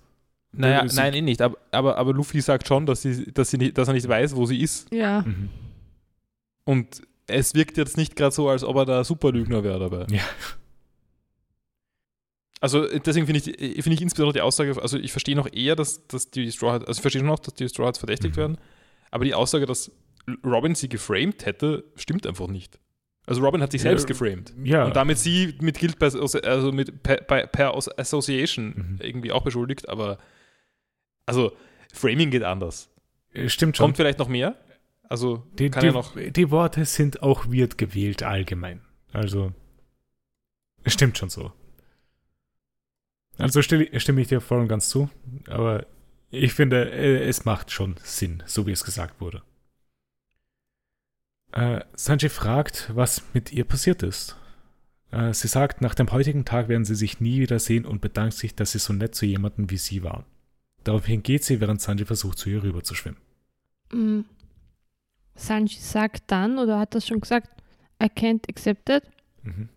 Naja, 0.54 0.86
Sie- 0.86 0.96
nein, 0.96 1.14
eh 1.14 1.22
nicht. 1.22 1.40
Aber, 1.40 1.56
aber, 1.70 1.96
aber 1.96 2.12
Luffy 2.12 2.40
sagt 2.42 2.68
schon, 2.68 2.84
dass, 2.84 3.00
sie, 3.02 3.32
dass, 3.32 3.48
sie 3.50 3.56
nicht, 3.56 3.78
dass 3.78 3.88
er 3.88 3.94
nicht 3.94 4.06
weiß, 4.06 4.36
wo 4.36 4.44
sie 4.44 4.60
ist. 4.60 4.92
Ja, 4.92 5.22
Mhm. 5.22 5.48
Und 6.64 7.02
es 7.26 7.54
wirkt 7.54 7.76
jetzt 7.78 7.96
nicht 7.96 8.14
gerade 8.16 8.34
so, 8.34 8.48
als 8.48 8.62
ob 8.62 8.76
er 8.76 8.84
da 8.84 9.04
Superlügner 9.04 9.64
wäre 9.64 9.78
dabei. 9.78 10.06
Ja. 10.14 10.20
Also 12.60 12.86
deswegen 12.86 13.26
finde 13.26 13.40
ich, 13.40 13.82
find 13.82 13.94
ich 13.94 14.02
insbesondere 14.02 14.34
die 14.34 14.40
Aussage, 14.42 14.80
also 14.80 14.96
ich 14.96 15.10
verstehe 15.10 15.34
noch 15.34 15.48
eher, 15.52 15.74
dass, 15.74 16.06
dass 16.06 16.30
die 16.30 16.52
Straw 16.52 16.72
Hats, 16.72 16.84
also 16.86 16.98
ich 16.98 17.02
verstehe 17.02 17.24
noch, 17.24 17.40
dass 17.40 17.54
die 17.54 17.68
Straw 17.68 17.86
Hats 17.86 17.98
verdächtigt 17.98 18.36
Mhm. 18.36 18.40
werden, 18.40 18.58
aber 19.12 19.24
die 19.24 19.34
Aussage, 19.34 19.66
dass 19.66 19.92
Robin 20.44 20.74
sie 20.74 20.88
geframed 20.88 21.46
hätte, 21.46 21.84
stimmt 21.94 22.26
einfach 22.26 22.48
nicht. 22.48 22.80
Also 23.26 23.40
Robin 23.42 23.62
hat 23.62 23.70
sich 23.70 23.82
selbst 23.82 24.08
geframed. 24.08 24.52
Ja. 24.64 24.84
Und 24.84 24.96
damit 24.96 25.18
sie 25.18 25.56
mit 25.60 25.78
Guild 25.78 25.98
by, 26.00 26.06
also 26.06 26.72
mit 26.72 27.04
per, 27.04 27.18
per, 27.18 27.76
Association 27.76 28.74
Mhm. 28.76 28.98
irgendwie 29.00 29.30
auch 29.30 29.42
beschuldigt, 29.44 29.88
aber 29.88 30.18
also 31.24 31.52
Framing 31.92 32.30
geht 32.30 32.42
anders. 32.42 32.90
Äh, 33.32 33.48
Stimmt 33.48 33.76
schon. 33.76 33.84
Kommt 33.84 33.96
vielleicht 33.96 34.18
noch 34.18 34.28
mehr? 34.28 34.56
Also 35.08 35.46
Die, 35.58 35.70
kann 35.70 35.82
die, 35.82 35.86
ja 35.88 35.92
noch. 35.92 36.14
die 36.16 36.50
Worte 36.50 36.84
sind 36.84 37.22
auch 37.22 37.46
weird 37.46 37.78
gewählt 37.78 38.22
allgemein. 38.22 38.80
Also, 39.12 39.52
es 40.84 40.94
stimmt 40.94 41.18
schon 41.18 41.28
so. 41.28 41.52
Also 43.36 43.60
stimme, 43.62 43.88
stimme 44.00 44.20
ich 44.22 44.28
dir 44.28 44.40
voll 44.40 44.60
und 44.60 44.68
ganz 44.68 44.88
zu, 44.88 45.10
aber 45.48 45.86
ich 46.32 46.54
finde, 46.54 46.90
äh, 46.90 47.28
es 47.28 47.44
macht 47.44 47.70
schon 47.70 47.94
Sinn, 48.02 48.42
so 48.46 48.66
wie 48.66 48.72
es 48.72 48.84
gesagt 48.84 49.20
wurde. 49.20 49.42
Äh, 51.52 51.80
Sanji 51.94 52.28
fragt, 52.28 52.90
was 52.94 53.22
mit 53.34 53.52
ihr 53.52 53.64
passiert 53.64 54.02
ist. 54.02 54.36
Äh, 55.10 55.34
sie 55.34 55.48
sagt, 55.48 55.82
nach 55.82 55.94
dem 55.94 56.10
heutigen 56.10 56.44
Tag 56.44 56.68
werden 56.68 56.84
sie 56.86 56.94
sich 56.94 57.20
nie 57.20 57.40
wieder 57.40 57.58
sehen 57.58 57.84
und 57.84 58.00
bedankt 58.00 58.34
sich, 58.34 58.54
dass 58.54 58.72
sie 58.72 58.78
so 58.78 58.92
nett 58.92 59.14
zu 59.14 59.26
jemandem 59.26 59.70
wie 59.70 59.76
sie 59.76 60.02
waren. 60.02 60.24
Daraufhin 60.84 61.22
geht 61.22 61.44
sie, 61.44 61.60
während 61.60 61.80
Sanji 61.80 62.04
versucht, 62.06 62.38
zu 62.38 62.48
ihr 62.50 62.62
rüber 62.62 62.82
zu 62.82 62.94
schwimmen. 62.94 63.18
Mm. 63.92 64.20
Sanji 65.34 65.78
sagt 65.78 66.24
dann, 66.30 66.58
oder 66.58 66.78
hat 66.78 66.94
das 66.94 67.06
schon 67.06 67.20
gesagt, 67.20 67.50
I 68.02 68.06
can't 68.06 68.48
accept 68.48 68.88
it, 68.88 69.02
Mhm. 69.44 69.68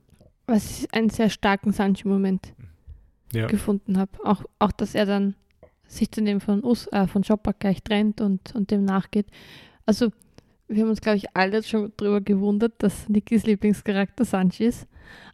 was 0.47 0.79
ich 0.79 0.93
einen 0.93 1.09
sehr 1.09 1.29
starken 1.29 1.73
Sanji-Moment 1.73 2.53
Ja. 3.33 3.47
gefunden 3.47 3.97
habe. 3.97 4.11
Auch, 4.23 4.43
auch, 4.59 4.71
dass 4.71 4.93
er 4.95 5.05
dann 5.05 5.35
sich 5.87 6.11
zu 6.11 6.23
dem 6.23 6.41
von, 6.41 6.63
Us, 6.63 6.87
äh, 6.87 7.07
von 7.07 7.23
Chopper 7.23 7.53
gleich 7.53 7.83
trennt 7.83 8.21
und, 8.21 8.53
und 8.55 8.71
dem 8.71 8.83
nachgeht. 8.85 9.27
Also, 9.85 10.11
wir 10.67 10.81
haben 10.81 10.89
uns, 10.89 11.01
glaube 11.01 11.17
ich, 11.17 11.35
alle 11.35 11.61
schon 11.63 11.93
darüber 11.97 12.21
gewundert, 12.21 12.73
dass 12.79 13.07
Nikis 13.07 13.45
Lieblingscharakter 13.45 14.25
Sanji 14.25 14.65
ist. 14.65 14.87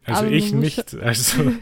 Also 0.06 0.24
Aber 0.24 0.32
ich 0.32 0.54
nicht. 0.54 0.94
Also, 0.96 1.54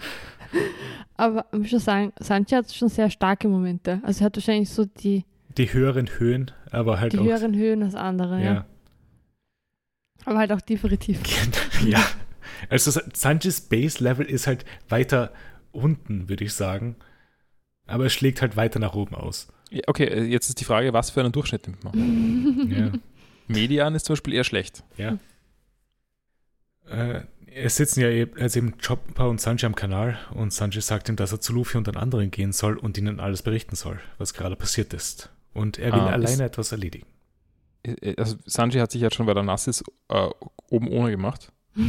Aber 1.18 1.46
ich 1.52 1.60
muss 1.60 1.70
schon 1.70 1.80
sagen, 1.80 2.14
Sanji 2.20 2.56
hat 2.56 2.74
schon 2.74 2.90
sehr 2.90 3.10
starke 3.10 3.48
Momente. 3.48 4.02
Also, 4.04 4.24
er 4.24 4.26
hat 4.28 4.38
wahrscheinlich 4.38 4.70
so 4.70 4.86
die, 4.86 5.26
die 5.58 5.72
höheren 5.74 6.08
Höhen, 6.08 6.52
aber 6.72 7.00
halt 7.00 7.14
die 7.14 7.20
auch. 7.20 7.24
höheren 7.24 7.56
Höhen 7.56 7.84
als 7.84 7.96
andere. 7.96 8.40
Ja. 8.40 8.54
ja. 8.54 8.66
Aber 10.26 10.40
halt 10.40 10.52
auch 10.52 10.62
definitiv. 10.62 11.22
ja. 11.86 12.04
Also 12.70 13.00
Sanjis 13.14 13.62
Base 13.62 14.04
Level 14.04 14.26
ist 14.26 14.48
halt 14.48 14.66
weiter 14.90 15.32
unten, 15.72 16.30
würde 16.30 16.44
ich 16.44 16.54
sagen. 16.54 16.96
Aber 17.90 18.06
es 18.06 18.14
schlägt 18.14 18.42
halt 18.42 18.56
weiter 18.56 18.80
nach 18.80 18.94
oben 18.94 19.16
aus. 19.16 19.48
Ja, 19.72 19.82
Okay, 19.88 20.06
äh, 20.06 20.24
jetzt 20.24 20.50
ist 20.50 20.60
die 20.60 20.66
Frage, 20.66 20.94
was 20.94 21.10
für 21.10 21.20
einen 21.22 21.32
Durchschnitt 21.32 21.68
nimmt 21.68 21.84
man? 21.84 22.70
Ja. 22.72 22.92
Median 23.48 23.96
ist 23.96 24.06
zum 24.06 24.14
Beispiel 24.14 24.34
eher 24.36 24.44
schlecht. 24.44 24.84
ja. 24.98 25.18
Äh, 26.88 27.22
es 27.52 27.78
sitzen 27.78 28.02
ja 28.02 28.10
eben, 28.10 28.40
also 28.40 28.60
eben 28.60 28.78
Chopper 28.78 29.28
und 29.28 29.42
Sanji 29.42 29.66
am 29.66 29.74
Kanal 29.76 30.20
und 30.36 30.54
Sanji 30.54 30.82
sagt 30.82 31.10
ihm, 31.10 31.16
dass 31.16 31.32
er 31.32 31.42
zu 31.42 31.52
Luffy 31.52 31.78
und 31.78 31.88
den 31.88 31.98
anderen 31.98 32.30
gehen 32.30 32.52
soll 32.52 32.78
und 32.78 32.96
ihnen 32.98 33.20
alles 33.20 33.42
berichten 33.42 33.76
soll, 33.76 34.00
was 34.20 34.36
gerade 34.36 34.56
passiert 34.56 34.94
ist. 34.94 35.32
Und 35.54 35.80
er 35.80 35.92
will 35.94 36.00
Ah, 36.02 36.12
alleine 36.12 36.32
ist- 36.34 36.40
etwas 36.42 36.72
erledigen. 36.72 37.08
Äh, 37.84 38.14
Also 38.18 38.38
Sanji 38.46 38.80
hat 38.80 38.92
sich 38.92 39.02
jetzt 39.02 39.16
schon, 39.16 39.26
weil 39.26 39.36
er 39.36 39.44
nass 39.44 39.68
ist, 39.68 39.84
äh, 40.10 40.30
oben 40.70 40.88
ohne 40.90 41.12
gemacht. 41.12 41.52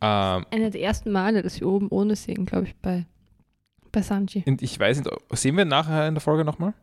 Ähm, 0.00 0.44
Einer 0.50 0.68
der 0.70 0.82
ersten 0.82 1.12
Male, 1.12 1.40
dass 1.42 1.60
wir 1.60 1.66
oben 1.68 1.88
ohne 1.88 2.14
sehen, 2.14 2.44
glaube 2.44 2.66
ich, 2.66 2.74
bei, 2.76 3.06
bei 3.94 4.02
Sanji. 4.02 4.44
und 4.46 4.60
ich 4.62 4.78
weiß 4.78 4.98
nicht, 4.98 5.10
sehen 5.30 5.56
wir 5.56 5.64
nachher 5.64 6.06
in 6.08 6.14
der 6.14 6.20
Folge 6.20 6.44
nochmal? 6.44 6.74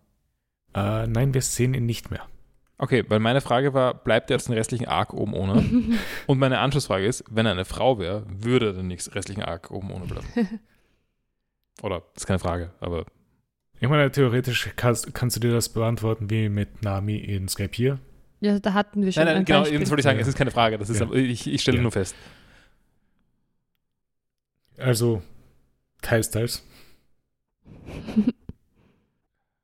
Äh, 0.73 1.05
nein, 1.07 1.33
wir 1.33 1.41
sehen 1.41 1.73
ihn 1.73 1.85
nicht 1.85 2.09
mehr. 2.11 2.25
Okay, 2.77 3.03
weil 3.09 3.19
meine 3.19 3.41
Frage 3.41 3.73
war, 3.75 3.93
bleibt 3.93 4.31
er 4.31 4.37
jetzt 4.37 4.47
den 4.47 4.55
restlichen 4.55 4.87
Arc 4.87 5.13
oben 5.13 5.33
ohne? 5.35 5.63
Und 6.27 6.39
meine 6.39 6.57
Anschlussfrage 6.59 7.05
ist, 7.05 7.23
wenn 7.29 7.45
er 7.45 7.51
eine 7.51 7.65
Frau 7.65 7.99
wäre, 7.99 8.25
würde 8.27 8.67
er 8.67 8.73
den 8.73 8.87
nächsten 8.87 9.11
restlichen 9.13 9.43
Arc 9.43 9.69
oben 9.69 9.91
ohne 9.91 10.05
bleiben? 10.05 10.25
Oder, 11.83 11.99
das 12.13 12.23
ist 12.23 12.27
keine 12.27 12.39
Frage, 12.39 12.71
aber 12.79 13.05
Ich 13.79 13.87
meine, 13.89 14.09
theoretisch 14.11 14.69
kannst, 14.75 15.13
kannst 15.13 15.35
du 15.35 15.39
dir 15.39 15.51
das 15.51 15.69
beantworten 15.69 16.29
wie 16.29 16.49
mit 16.49 16.81
Nami 16.83 17.17
in 17.17 17.47
Skype 17.47 17.71
hier. 17.73 17.99
Ja, 18.39 18.59
da 18.59 18.73
hatten 18.73 19.03
wir 19.03 19.11
schon 19.11 19.25
Nein, 19.25 19.33
nein, 19.33 19.41
ein 19.41 19.45
genau, 19.45 19.61
das 19.63 19.89
wollte 19.91 19.99
ich 19.99 20.03
sagen, 20.03 20.17
Ja. 20.17 20.21
es 20.23 20.27
ist 20.27 20.37
keine 20.37 20.49
Frage. 20.51 20.77
Das 20.79 20.89
ist, 20.89 20.99
Ja. 20.99 21.11
ich, 21.11 21.45
ich 21.47 21.61
stelle 21.61 21.77
Ja. 21.77 21.83
nur 21.83 21.91
fest. 21.91 22.15
Also, 24.77 25.21
teils, 26.01 26.31
teils. 26.31 26.63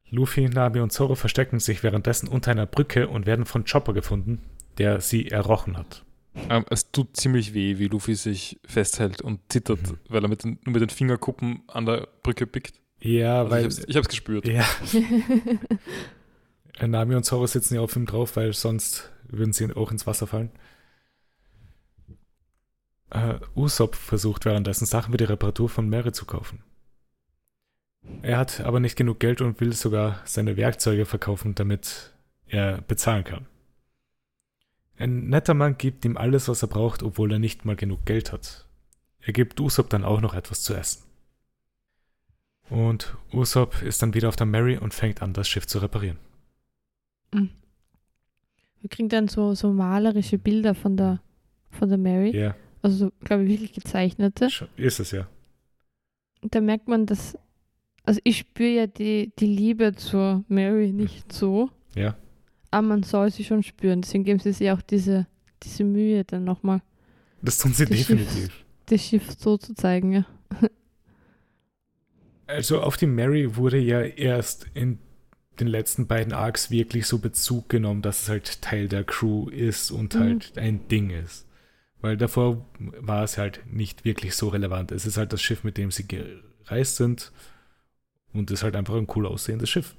Luffy, 0.09 0.47
Nami 0.47 0.79
und 0.79 0.91
Zoro 0.91 1.15
verstecken 1.15 1.59
sich 1.59 1.83
währenddessen 1.83 2.27
unter 2.29 2.51
einer 2.51 2.65
Brücke 2.65 3.07
und 3.09 3.25
werden 3.25 3.45
von 3.45 3.65
Chopper 3.65 3.93
gefunden, 3.93 4.41
der 4.77 5.01
sie 5.01 5.29
errochen 5.29 5.77
hat. 5.77 6.05
Ähm, 6.49 6.65
es 6.69 6.91
tut 6.91 7.17
ziemlich 7.17 7.53
weh, 7.53 7.77
wie 7.77 7.87
Luffy 7.87 8.15
sich 8.15 8.59
festhält 8.65 9.21
und 9.21 9.39
zittert, 9.49 9.81
Mhm. 9.91 9.97
weil 10.07 10.23
er 10.23 10.29
mit 10.29 10.43
den, 10.43 10.59
nur 10.63 10.73
mit 10.73 10.81
den 10.81 10.89
Fingerkuppen 10.89 11.63
an 11.67 11.85
der 11.85 12.07
Brücke 12.23 12.47
pickt. 12.47 12.79
Ja, 13.01 13.39
Also 13.39 13.51
weil 13.51 13.59
ich 13.61 13.65
hab's, 13.65 13.85
ich 13.87 13.95
hab's 13.97 14.07
gespürt. 14.07 14.47
ja, 14.47 14.63
Nami 16.87 17.15
und 17.15 17.23
Zoro 17.23 17.47
sitzen 17.47 17.75
ja 17.75 17.81
auf 17.81 17.95
ihm 17.95 18.05
drauf, 18.05 18.35
weil 18.35 18.53
sonst 18.53 19.11
würden 19.27 19.51
sie 19.51 19.73
auch 19.75 19.91
ins 19.91 20.07
Wasser 20.07 20.27
fallen. 20.27 20.51
Äh, 23.09 23.39
Usopp 23.55 23.95
versucht 23.95 24.45
währenddessen 24.45 24.85
Sachen 24.85 25.11
für 25.11 25.17
die 25.17 25.23
Reparatur 25.23 25.69
von 25.69 25.89
Mary 25.89 26.11
zu 26.11 26.25
kaufen. 26.25 26.63
Er 28.21 28.37
hat 28.37 28.61
aber 28.61 28.79
nicht 28.79 28.95
genug 28.95 29.19
Geld 29.19 29.41
und 29.41 29.59
will 29.59 29.73
sogar 29.73 30.21
seine 30.25 30.57
Werkzeuge 30.57 31.05
verkaufen, 31.05 31.55
damit 31.55 32.13
er 32.47 32.81
bezahlen 32.81 33.23
kann. 33.23 33.45
Ein 34.97 35.27
netter 35.29 35.53
Mann 35.53 35.77
gibt 35.77 36.05
ihm 36.05 36.17
alles, 36.17 36.47
was 36.47 36.61
er 36.63 36.67
braucht, 36.67 37.03
obwohl 37.03 37.31
er 37.31 37.39
nicht 37.39 37.65
mal 37.65 37.75
genug 37.75 38.05
Geld 38.05 38.31
hat. 38.31 38.65
Er 39.19 39.33
gibt 39.33 39.59
Usopp 39.59 39.89
dann 39.89 40.03
auch 40.03 40.21
noch 40.21 40.33
etwas 40.33 40.61
zu 40.61 40.73
essen. 40.73 41.03
Und 42.69 43.15
Usopp 43.31 43.81
ist 43.81 44.01
dann 44.01 44.13
wieder 44.13 44.29
auf 44.29 44.35
der 44.35 44.47
Mary 44.47 44.77
und 44.77 44.93
fängt 44.93 45.21
an, 45.21 45.33
das 45.33 45.47
Schiff 45.47 45.67
zu 45.67 45.79
reparieren. 45.79 46.17
wir 47.31 48.89
kriegen 48.89 49.09
dann 49.09 49.27
so, 49.27 49.53
so 49.53 49.71
malerische 49.71 50.37
Bilder 50.37 50.75
von 50.75 50.97
der, 50.97 51.21
von 51.71 51.89
der 51.89 51.97
Mary. 51.97 52.35
Ja, 52.35 52.55
Also, 52.81 53.05
so, 53.05 53.11
glaube 53.23 53.43
ich, 53.43 53.49
wirklich 53.49 53.73
gezeichnete. 53.73 54.49
ist 54.75 54.99
es 54.99 55.11
ja. 55.11 55.27
Und 56.41 56.55
da 56.55 56.61
merkt 56.61 56.87
man, 56.87 57.05
dass. 57.05 57.37
Also, 58.07 58.21
ich 58.23 58.37
spüre 58.37 58.69
ja 58.69 58.87
die, 58.87 59.33
die 59.37 59.45
Liebe 59.45 59.93
zur 59.93 60.43
Mary 60.47 60.93
nicht 60.93 61.31
so. 61.33 61.69
Ja. 61.93 62.15
Aber 62.71 62.87
man 62.87 63.03
soll 63.03 63.31
sie 63.31 63.43
schon 63.43 63.63
spüren. 63.63 64.01
Deswegen 64.01 64.23
geben 64.23 64.39
sie 64.39 64.53
sich 64.53 64.71
auch 64.71 64.81
diese, 64.81 65.27
diese 65.63 65.83
Mühe, 65.83 66.23
dann 66.23 66.43
nochmal 66.45 66.81
Das 67.41 67.57
tun 67.57 67.73
sie 67.73 67.85
Das 67.85 67.97
Schiff. 67.97 68.07
definitiv. 68.07 68.65
das 68.85 69.01
Schiff 69.03 69.23
so 69.37 69.57
zu 69.57 69.73
zeigen. 69.75 70.13
Ja. 70.13 70.25
Also 72.49 72.81
auf 72.81 72.95
die 72.95 73.07
Mary 73.07 73.57
wurde 73.57 73.77
ja 73.77 73.99
erst 74.01 74.67
in 74.73 74.99
den 75.59 75.67
letzten 75.67 76.07
beiden 76.07 76.31
Arcs 76.33 76.71
wirklich 76.71 77.05
so 77.07 77.17
Bezug 77.19 77.67
genommen, 77.67 78.01
dass 78.01 78.21
es 78.23 78.29
halt 78.29 78.61
Teil 78.61 78.87
der 78.87 79.03
Crew 79.03 79.49
ist 79.49 79.91
und 79.91 80.15
Mhm. 80.15 80.19
halt 80.19 80.57
ein 80.57 80.87
Ding 80.87 81.09
ist. 81.09 81.45
Weil 81.99 82.15
davor 82.15 82.65
war 82.79 83.23
es 83.23 83.37
halt 83.37 83.61
nicht 83.69 84.05
wirklich 84.05 84.35
so 84.35 84.47
relevant. 84.49 84.91
Es 84.91 85.05
ist 85.05 85.17
halt 85.17 85.33
das 85.33 85.41
Schiff, 85.41 85.63
mit 85.65 85.77
dem 85.77 85.91
sie 85.91 86.07
gereist 86.07 86.95
sind 86.95 87.31
und 88.33 88.51
ist 88.51 88.63
halt 88.63 88.75
einfach 88.75 88.95
ein 88.95 89.07
cool 89.15 89.25
aussehendes 89.25 89.69
Schiff. 89.69 89.95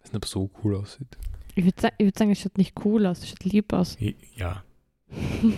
Das 0.00 0.12
nicht 0.12 0.24
so 0.26 0.50
cool 0.62 0.76
aussieht. 0.76 1.18
Ich 1.54 1.64
würde 1.64 1.80
sagen, 1.80 1.94
ich 1.98 2.06
würd 2.06 2.18
sagen, 2.18 2.30
es 2.30 2.40
schaut 2.40 2.58
nicht 2.58 2.74
cool 2.84 3.06
aus, 3.06 3.20
es 3.20 3.30
schaut 3.30 3.44
lieb 3.44 3.72
aus. 3.72 3.96
Ja, 4.36 4.62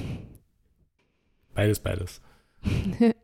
beides, 1.55 1.81
beides. 1.81 2.21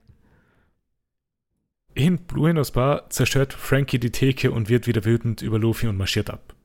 In 1.94 2.18
Bluenos 2.18 2.72
Bar 2.72 3.08
zerstört 3.10 3.52
Frankie 3.52 4.00
die 4.00 4.10
Theke 4.10 4.50
und 4.50 4.68
wird 4.68 4.88
wieder 4.88 5.04
wütend 5.04 5.42
über 5.42 5.60
Luffy 5.60 5.86
und 5.86 5.96
marschiert 5.96 6.28
ab. 6.28 6.56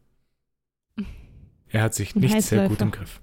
Er 1.67 1.83
hat 1.83 1.93
sich 1.93 2.15
nicht 2.15 2.41
sehr 2.41 2.67
gut 2.67 2.81
im 2.81 2.89
Griff. 2.89 3.21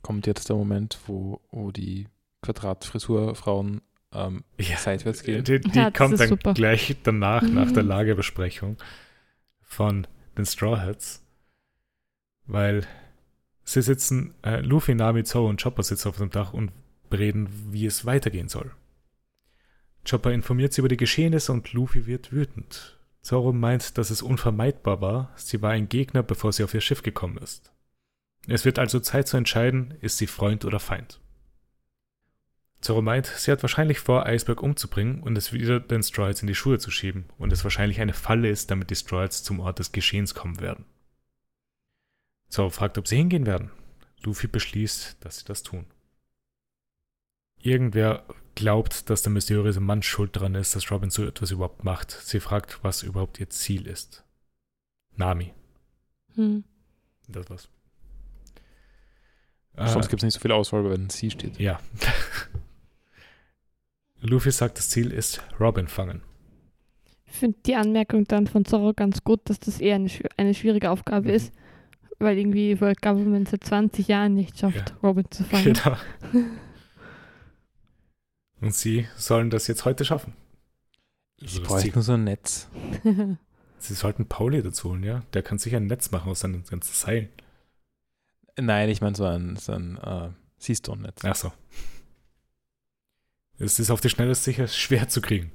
Kommt 0.00 0.26
jetzt 0.26 0.48
der 0.48 0.56
Moment, 0.56 0.98
wo, 1.06 1.42
wo 1.50 1.70
die 1.70 2.08
Quadratfrisurfrauen 2.40 3.82
ähm, 4.14 4.44
Ja, 4.58 4.76
seitwärts 4.76 5.22
gehen. 5.22 5.44
die, 5.44 5.60
die 5.60 5.78
Ja, 5.78 5.90
kommt 5.90 6.18
dann 6.20 6.28
super. 6.28 6.54
gleich 6.54 6.96
danach, 7.02 7.42
nach 7.42 7.72
der 7.72 7.82
Lagebesprechung 7.82 8.76
von 9.62 10.06
den 10.36 10.46
Straw 10.46 10.78
Hats, 10.80 11.22
weil 12.46 12.86
sie 13.64 13.82
sitzen, 13.82 14.34
äh, 14.42 14.60
Luffy, 14.60 14.94
Nami, 14.94 15.24
Zoro 15.24 15.48
und 15.48 15.62
Chopper 15.62 15.82
sitzen 15.82 16.08
auf 16.08 16.18
dem 16.18 16.30
Dach 16.30 16.52
und 16.52 16.72
bereden, 17.10 17.48
wie 17.72 17.86
es 17.86 18.04
weitergehen 18.04 18.48
soll. 18.48 18.72
Chopper 20.08 20.32
informiert 20.32 20.72
sie 20.72 20.80
über 20.80 20.88
die 20.88 20.96
Geschehnisse 20.98 21.52
und 21.52 21.72
Luffy 21.72 22.06
wird 22.06 22.32
wütend. 22.32 22.98
Zoro 23.22 23.52
meint, 23.54 23.96
dass 23.96 24.10
es 24.10 24.20
unvermeidbar 24.20 25.00
war, 25.00 25.32
sie 25.36 25.62
war 25.62 25.70
ein 25.70 25.88
Gegner, 25.88 26.22
bevor 26.22 26.52
sie 26.52 26.62
auf 26.62 26.74
ihr 26.74 26.82
Schiff 26.82 27.02
gekommen 27.02 27.38
ist. 27.38 27.72
Es 28.46 28.66
wird 28.66 28.78
also 28.78 29.00
Zeit 29.00 29.26
zu 29.28 29.38
entscheiden, 29.38 29.94
ist 30.02 30.18
sie 30.18 30.26
Freund 30.26 30.66
oder 30.66 30.78
Feind. 30.78 31.20
Zorro 32.84 33.00
meint, 33.00 33.24
sie 33.26 33.50
hat 33.50 33.62
wahrscheinlich 33.62 33.98
vor, 33.98 34.26
Iceberg 34.26 34.62
umzubringen 34.62 35.22
und 35.22 35.38
es 35.38 35.54
wieder 35.54 35.80
den 35.80 36.02
Stroids 36.02 36.42
in 36.42 36.48
die 36.48 36.54
Schuhe 36.54 36.78
zu 36.78 36.90
schieben 36.90 37.24
und 37.38 37.50
es 37.50 37.64
wahrscheinlich 37.64 37.98
eine 37.98 38.12
Falle 38.12 38.50
ist, 38.50 38.70
damit 38.70 38.90
die 38.90 38.94
Stroids 38.94 39.42
zum 39.42 39.60
Ort 39.60 39.78
des 39.78 39.92
Geschehens 39.92 40.34
kommen 40.34 40.60
werden. 40.60 40.84
Zorro 42.50 42.68
fragt, 42.68 42.98
ob 42.98 43.08
sie 43.08 43.16
hingehen 43.16 43.46
werden. 43.46 43.70
Luffy 44.22 44.48
beschließt, 44.48 45.16
dass 45.24 45.38
sie 45.38 45.46
das 45.46 45.62
tun. 45.62 45.86
Irgendwer 47.58 48.26
glaubt, 48.54 49.08
dass 49.08 49.22
der 49.22 49.32
mysteriöse 49.32 49.80
Mann 49.80 50.02
schuld 50.02 50.36
daran 50.36 50.54
ist, 50.54 50.76
dass 50.76 50.90
Robin 50.90 51.08
so 51.08 51.24
etwas 51.24 51.52
überhaupt 51.52 51.84
macht. 51.84 52.10
Sie 52.10 52.38
fragt, 52.38 52.84
was 52.84 53.02
überhaupt 53.02 53.40
ihr 53.40 53.48
Ziel 53.48 53.86
ist. 53.86 54.24
Nami. 55.16 55.54
Hm. 56.34 56.64
Das 57.28 57.48
war's. 57.48 57.70
Sonst 59.76 60.06
Äh, 60.06 60.10
gibt 60.10 60.20
es 60.20 60.24
nicht 60.24 60.34
so 60.34 60.40
viel 60.40 60.52
Auswahl, 60.52 60.88
wenn 60.90 61.08
sie 61.08 61.30
steht. 61.30 61.58
Ja. 61.58 61.80
Luffy 64.24 64.50
sagt, 64.50 64.78
das 64.78 64.88
Ziel 64.88 65.10
ist 65.10 65.42
Robin 65.60 65.86
fangen. 65.88 66.22
Ich 67.26 67.32
finde 67.34 67.58
die 67.66 67.74
Anmerkung 67.74 68.24
dann 68.24 68.46
von 68.46 68.64
Zorro 68.64 68.92
ganz 68.94 69.24
gut, 69.24 69.40
dass 69.44 69.58
das 69.60 69.80
eher 69.80 69.96
eine, 69.96 70.10
eine 70.36 70.54
schwierige 70.54 70.90
Aufgabe 70.90 71.28
Mhm. 71.28 71.34
ist, 71.34 71.52
weil 72.18 72.38
irgendwie 72.38 72.80
World 72.80 73.02
Government 73.02 73.48
seit 73.48 73.64
20 73.64 74.08
Jahren 74.08 74.34
nicht 74.34 74.58
schafft, 74.58 74.90
Ja. 74.90 74.96
Robin 75.02 75.26
zu 75.30 75.44
fangen. 75.44 75.74
Genau. 75.74 75.96
Und 78.60 78.74
sie 78.74 79.06
sollen 79.16 79.50
das 79.50 79.66
jetzt 79.66 79.84
heute 79.84 80.04
schaffen. 80.04 80.34
Ich 81.36 81.48
Also 81.48 81.60
das 81.60 81.68
bräuchte 81.68 81.92
nur 81.94 82.02
so 82.02 82.12
ein 82.12 82.24
Netz. 82.24 82.68
Sie 83.78 83.92
sollten 83.94 84.26
Pauli 84.26 84.62
dazu 84.62 84.90
holen, 84.90 85.02
ja? 85.02 85.22
Der 85.34 85.42
kann 85.42 85.58
sicher 85.58 85.76
ein 85.76 85.86
Netz 85.88 86.10
machen 86.10 86.30
aus 86.30 86.40
seinen 86.40 86.64
ganzen 86.64 86.94
Seilen. 86.94 87.28
Nein, 88.58 88.88
ich 88.88 89.02
meine 89.02 89.14
so 89.14 89.26
ein, 89.26 89.56
so 89.56 89.72
ein 89.72 89.98
äh, 89.98 90.30
Seastone-Netz. 90.58 91.22
Ach 91.24 91.34
so. 91.34 91.52
Es 93.58 93.78
ist 93.78 93.90
auf 93.90 94.00
die 94.00 94.08
Schnelle 94.08 94.34
sicher 94.34 94.66
schwer 94.68 95.08
zu 95.08 95.20
kriegen. 95.20 95.52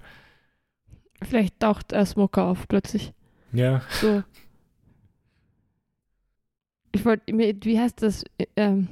Vielleicht 1.21 1.59
taucht 1.59 1.91
äh, 1.91 2.05
Smoker 2.05 2.45
auf 2.45 2.67
plötzlich. 2.67 3.13
Ja, 3.51 3.81
So. 4.01 4.23
Ich 6.91 7.05
wollte 7.05 7.31
mir, 7.33 7.55
wie 7.63 7.79
heißt 7.79 8.01
das? 8.01 8.23
Ähm, 8.55 8.87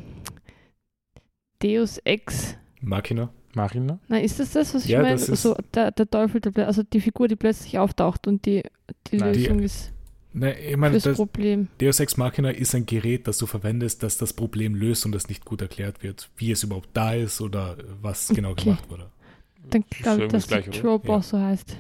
Deus 1.64 1.98
Ex. 2.00 2.56
Machina. 2.82 3.30
Marina? 3.56 4.00
Nein, 4.08 4.24
ist 4.24 4.40
das 4.40 4.52
das, 4.52 4.76
was 4.76 4.84
ich 4.86 4.92
Ja, 4.92 5.02
meine? 5.02 5.14
das 5.14 5.24
ist- 5.24 5.30
Also 5.46 5.56
der, 5.74 5.90
der 5.92 6.08
Teufel, 6.08 6.40
der, 6.42 6.68
also 6.68 6.84
die 6.84 7.02
Figur, 7.02 7.28
die 7.28 7.36
plötzlich 7.36 7.80
auftaucht 7.80 8.28
und 8.28 8.46
die, 8.46 8.62
die 9.12 9.18
Nein, 9.18 9.34
die- 9.34 9.40
Lösung 9.40 9.60
ist 9.62 9.92
Ne, 10.40 10.60
ich 10.60 10.78
meine, 10.78 11.00
das 11.00 11.18
Problem. 11.18 11.68
Deus 11.80 12.00
Ex 12.00 12.16
Machina 12.16 12.52
ist 12.52 12.76
ein 12.76 12.86
Gerät, 12.86 13.28
das 13.28 13.40
du 13.40 13.48
verwendest, 13.48 14.04
das 14.04 14.18
das 14.18 14.34
Problem 14.34 14.76
löst 14.76 15.04
und 15.06 15.12
das 15.12 15.30
nicht 15.30 15.44
gut 15.46 15.62
erklärt 15.62 16.04
wird, 16.04 16.30
wie 16.38 16.52
es 16.52 16.62
überhaupt 16.62 16.90
da 16.94 17.14
ist 17.14 17.42
oder 17.42 17.76
was 18.02 18.28
genau 18.28 18.52
Okay. 18.52 18.66
gemacht 18.66 18.88
wurde. 18.90 19.10
Dann 19.72 19.84
glaube 19.90 20.26
ich, 20.26 20.32
dass 20.32 20.46
das 20.48 20.64
die 20.64 20.70
oder? 20.70 20.80
Trope 20.80 21.08
Ja. 21.08 21.16
auch 21.16 21.24
so 21.24 21.40
heißt. 21.40 21.78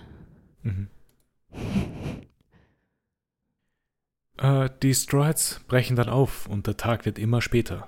Mhm. 0.64 0.88
Äh, 4.38 4.70
die 4.82 4.94
Stroids 4.96 5.62
brechen 5.68 5.96
dann 5.96 6.10
auf 6.10 6.48
und 6.48 6.66
der 6.66 6.78
Tag 6.78 7.06
wird 7.06 7.20
immer 7.20 7.42
später. 7.42 7.88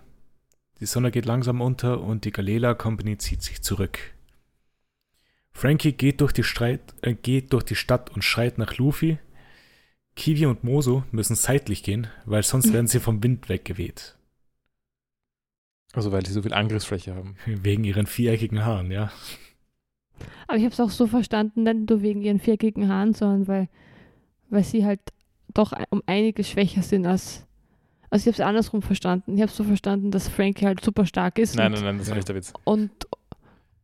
Die 0.79 0.85
Sonne 0.85 1.09
geht 1.11 1.25
langsam 1.25 1.61
unter 1.61 1.99
und 2.01 2.25
die 2.25 2.31
Galela 2.31 2.75
Company 2.75 3.17
zieht 3.17 3.41
sich 3.41 3.61
zurück. 3.63 3.97
Frankie 5.51 5.93
geht 5.93 6.21
durch 6.21 6.31
die, 6.31 6.43
Streit, 6.43 6.81
äh, 7.01 7.15
geht 7.15 7.53
durch 7.53 7.63
die 7.63 7.75
Stadt 7.75 8.11
und 8.11 8.23
schreit 8.23 8.57
nach 8.59 8.77
Luffy. 8.77 9.17
Kiwi 10.19 10.45
und 10.47 10.63
Moso 10.65 11.03
müssen 11.11 11.35
seitlich 11.37 11.81
gehen, 11.81 12.07
weil 12.25 12.43
sonst 12.43 12.73
werden 12.73 12.87
sie 12.87 12.99
vom 12.99 13.23
Wind 13.23 13.47
weggeweht. 13.47 14.15
Also 15.93 16.11
weil 16.11 16.25
sie 16.25 16.33
so 16.33 16.41
viel 16.41 16.53
Angriffsfläche 16.53 17.15
haben. 17.15 17.35
Wegen 17.45 17.83
ihren 17.83 18.05
viereckigen 18.05 18.63
Haaren, 18.65 18.91
ja. 18.91 19.11
Aber 20.47 20.57
ich 20.57 20.63
habe 20.65 20.73
es 20.73 20.79
auch 20.79 20.89
so 20.89 21.07
verstanden, 21.07 21.63
nicht 21.63 21.89
nur 21.89 22.01
wegen 22.01 22.21
ihren 22.21 22.39
viereckigen 22.39 22.89
Haaren, 22.89 23.13
sondern 23.13 23.47
weil, 23.47 23.69
weil 24.49 24.63
sie 24.63 24.85
halt 24.85 24.99
doch 25.53 25.71
um 25.89 26.03
einiges 26.05 26.49
schwächer 26.49 26.83
sind 26.83 27.05
als. 27.07 27.45
Also 28.11 28.23
ich 28.23 28.33
habe 28.35 28.43
es 28.43 28.47
andersrum 28.47 28.81
verstanden. 28.81 29.35
Ich 29.35 29.41
habe 29.41 29.51
so 29.51 29.63
verstanden, 29.63 30.11
dass 30.11 30.27
Frankie 30.27 30.65
halt 30.65 30.83
super 30.83 31.05
stark 31.05 31.39
ist 31.39 31.55
Nein, 31.55 31.67
und, 31.73 31.75
nein, 31.75 31.83
nein, 31.85 31.97
das 31.99 32.07
ist 32.09 32.15
nicht 32.15 32.27
der 32.27 32.35
Witz. 32.35 32.53
und, 32.65 32.91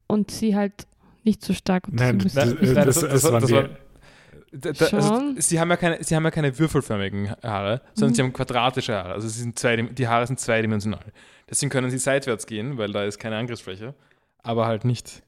und 0.08 0.32
sie 0.32 0.56
halt 0.56 0.88
nicht 1.24 1.44
so 1.44 1.54
stark. 1.54 1.88
Und 1.88 1.96
Nein, 1.96 2.20
sie 2.20 2.30
das, 2.36 2.52
äh, 2.52 2.56
nein, 2.62 2.76
das, 2.76 2.86
das- 2.86 3.00
das, 3.02 3.12
das 3.12 3.24
war- 3.24 3.32
waren 3.34 3.42
das 3.42 3.50
die, 3.50 3.56
war- 3.56 3.70
Da, 4.58 4.72
da, 4.72 4.86
also, 4.86 5.34
sie, 5.38 5.60
haben 5.60 5.70
ja 5.70 5.78
keine, 5.78 6.04
sie 6.04 6.16
haben 6.16 6.24
ja 6.24 6.32
keine 6.32 6.58
würfelförmigen 6.58 7.32
Haare, 7.44 7.82
sondern 7.94 8.12
Mhm. 8.12 8.16
sie 8.16 8.22
haben 8.24 8.34
quadratische 8.34 8.94
Haare. 8.96 9.14
Also 9.14 9.28
sie 9.28 9.42
sind 9.42 9.60
zwei, 9.60 9.76
die 9.78 10.08
Haare 10.08 10.26
sind 10.28 10.40
zweidimensional. 10.40 11.04
Deswegen 11.50 11.70
können 11.70 11.90
sie 11.90 11.98
seitwärts 11.98 12.46
gehen, 12.48 12.78
weil 12.78 12.92
da 12.92 13.04
ist 13.04 13.20
keine 13.20 13.38
Angriffsfläche. 13.38 13.94
Aber 14.44 14.66
halt 14.68 14.86
nicht 14.86 15.24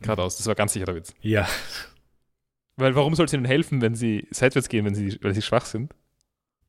geradeaus. 0.00 0.36
Das 0.36 0.46
war 0.46 0.54
ganz 0.54 0.72
sicher 0.72 0.86
der 0.86 0.94
Witz. 0.96 1.14
ja, 1.20 1.46
Weil 2.76 2.94
warum 2.94 3.14
soll 3.14 3.26
es 3.26 3.32
ihnen 3.32 3.44
helfen, 3.44 3.80
wenn 3.82 3.94
sie 3.94 4.26
seitwärts 4.30 4.68
gehen, 4.68 4.84
wenn 4.84 4.94
sie, 4.94 5.18
weil 5.22 5.34
sie 5.34 5.42
schwach 5.42 5.66
sind? 5.66 5.94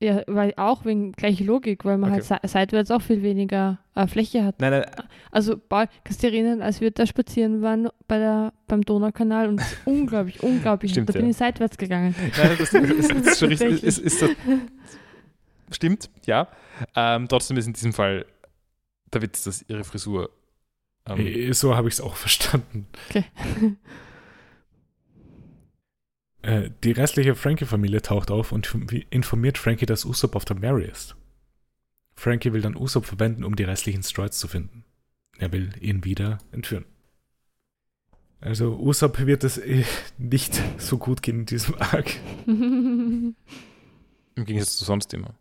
Ja, 0.03 0.21
weil 0.27 0.53
auch 0.57 0.83
wegen 0.85 1.13
gleiche 1.13 1.43
Logik, 1.45 1.85
weil 1.85 1.97
man 1.97 2.11
Okay. 2.11 2.23
halt 2.29 2.43
se 2.43 2.47
seitwärts 2.49 2.91
auch 2.91 3.01
viel 3.01 3.21
weniger 3.23 3.79
äh, 3.95 4.05
Fläche 4.07 4.43
hat. 4.43 4.59
Nein, 4.59 4.71
nein, 4.71 4.85
Also, 5.31 5.57
Paul, 5.57 5.85
kannst 6.03 6.21
du 6.21 6.27
dich 6.29 6.35
erinnern, 6.39 6.61
als 6.61 6.81
wir 6.81 6.91
da 6.91 7.05
spazieren 7.05 7.61
waren 7.61 7.87
bei 8.07 8.17
der, 8.19 8.51
beim 8.67 8.81
Donaukanal 8.83 9.47
und 9.47 9.61
es 9.61 9.71
ist 9.71 9.77
unglaublich, 9.85 10.43
unglaublich, 10.43 10.91
Stimmt, 10.91 11.09
da 11.09 11.13
bin 11.13 11.23
ja. 11.25 11.29
ich 11.31 11.37
seitwärts 11.37 11.77
gegangen. 11.77 12.13
nein 12.37 12.55
das, 12.59 12.71
das, 12.71 12.81
das 12.81 13.09
ist 13.27 13.39
schon 13.39 13.49
richtig. 13.49 13.69
Tatsächlich. 13.69 13.83
Ist, 13.83 13.97
ist 13.99 14.21
das, 14.21 14.29
stimmt, 15.71 16.09
ja. 16.25 16.47
Ähm, 16.95 17.27
trotzdem 17.27 17.57
ist 17.57 17.67
in 17.67 17.73
diesem 17.73 17.93
Fall 17.93 18.25
der 19.13 19.21
Witz, 19.21 19.43
dass 19.43 19.63
ihre 19.67 19.83
Frisur. 19.83 20.29
Ähm, 21.07 21.25
äh, 21.25 21.51
so 21.53 21.75
habe 21.75 21.87
ich 21.87 21.95
es 21.95 22.01
auch 22.01 22.15
verstanden. 22.15 22.87
Okay. 23.09 23.25
Äh, 26.43 26.69
die 26.83 26.91
restliche 26.91 27.35
Frankie-Familie 27.35 28.01
taucht 28.01 28.29
auf 28.29 28.51
und 28.51 28.75
informiert 29.09 29.57
Frankie, 29.57 29.85
dass 29.85 30.05
Usopp 30.05 30.35
auf 30.35 30.45
der 30.45 30.57
Mary 30.59 30.85
ist. 30.85 31.15
Frankie 32.15 32.53
will 32.53 32.61
dann 32.61 32.75
Usopp 32.75 33.05
verwenden, 33.05 33.43
um 33.43 33.55
die 33.55 33.63
restlichen 33.63 34.03
Stroids 34.03 34.37
zu 34.37 34.47
finden. 34.47 34.83
Er 35.39 35.51
will 35.51 35.71
ihn 35.79 36.03
wieder 36.03 36.37
entführen. 36.51 36.85
Also 38.41 38.77
Usopp 38.77 39.25
wird 39.25 39.45
es 39.45 39.57
äh, 39.57 39.85
nicht 40.17 40.61
so 40.77 40.97
gut 40.97 41.21
gehen 41.21 41.39
in 41.39 41.45
diesem 41.45 41.75
Arc. 41.79 42.11
Im 42.45 43.35
Gegensatz 44.35 44.77
zu 44.77 44.83
sonst 44.85 45.13
immer. 45.13 45.35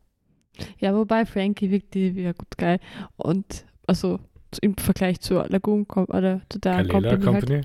ja, 0.78 0.94
wobei 0.94 1.26
Frankie 1.26 1.70
wirkt 1.70 1.94
die 1.94 2.14
wieder 2.14 2.32
gut 2.32 2.56
geil. 2.56 2.78
Und 3.16 3.64
also 3.88 4.20
im 4.60 4.76
Vergleich 4.76 5.20
zur 5.20 5.48
Lagoon 5.48 5.88
Com- 5.88 6.04
oder 6.04 6.42
zu 6.48 6.60
der 6.60 6.86
Kalela 6.86 7.16
Company, 7.16 7.24
Halt. 7.24 7.24
Company. 7.24 7.60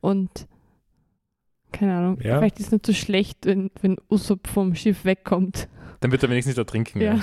Und 0.00 0.46
keine 1.76 1.96
Ahnung, 1.96 2.20
Ja. 2.22 2.38
vielleicht 2.38 2.58
ist 2.58 2.66
es 2.66 2.72
nicht 2.72 2.86
so 2.86 2.92
schlecht, 2.92 3.44
wenn, 3.46 3.70
wenn 3.82 3.96
Usopp 4.10 4.46
vom 4.48 4.74
Schiff 4.74 5.04
wegkommt. 5.04 5.68
Dann 6.00 6.12
wird 6.12 6.22
er 6.22 6.30
wenigstens 6.30 6.52
nicht 6.56 6.58
ertrinken. 6.58 7.00
Ja. 7.00 7.20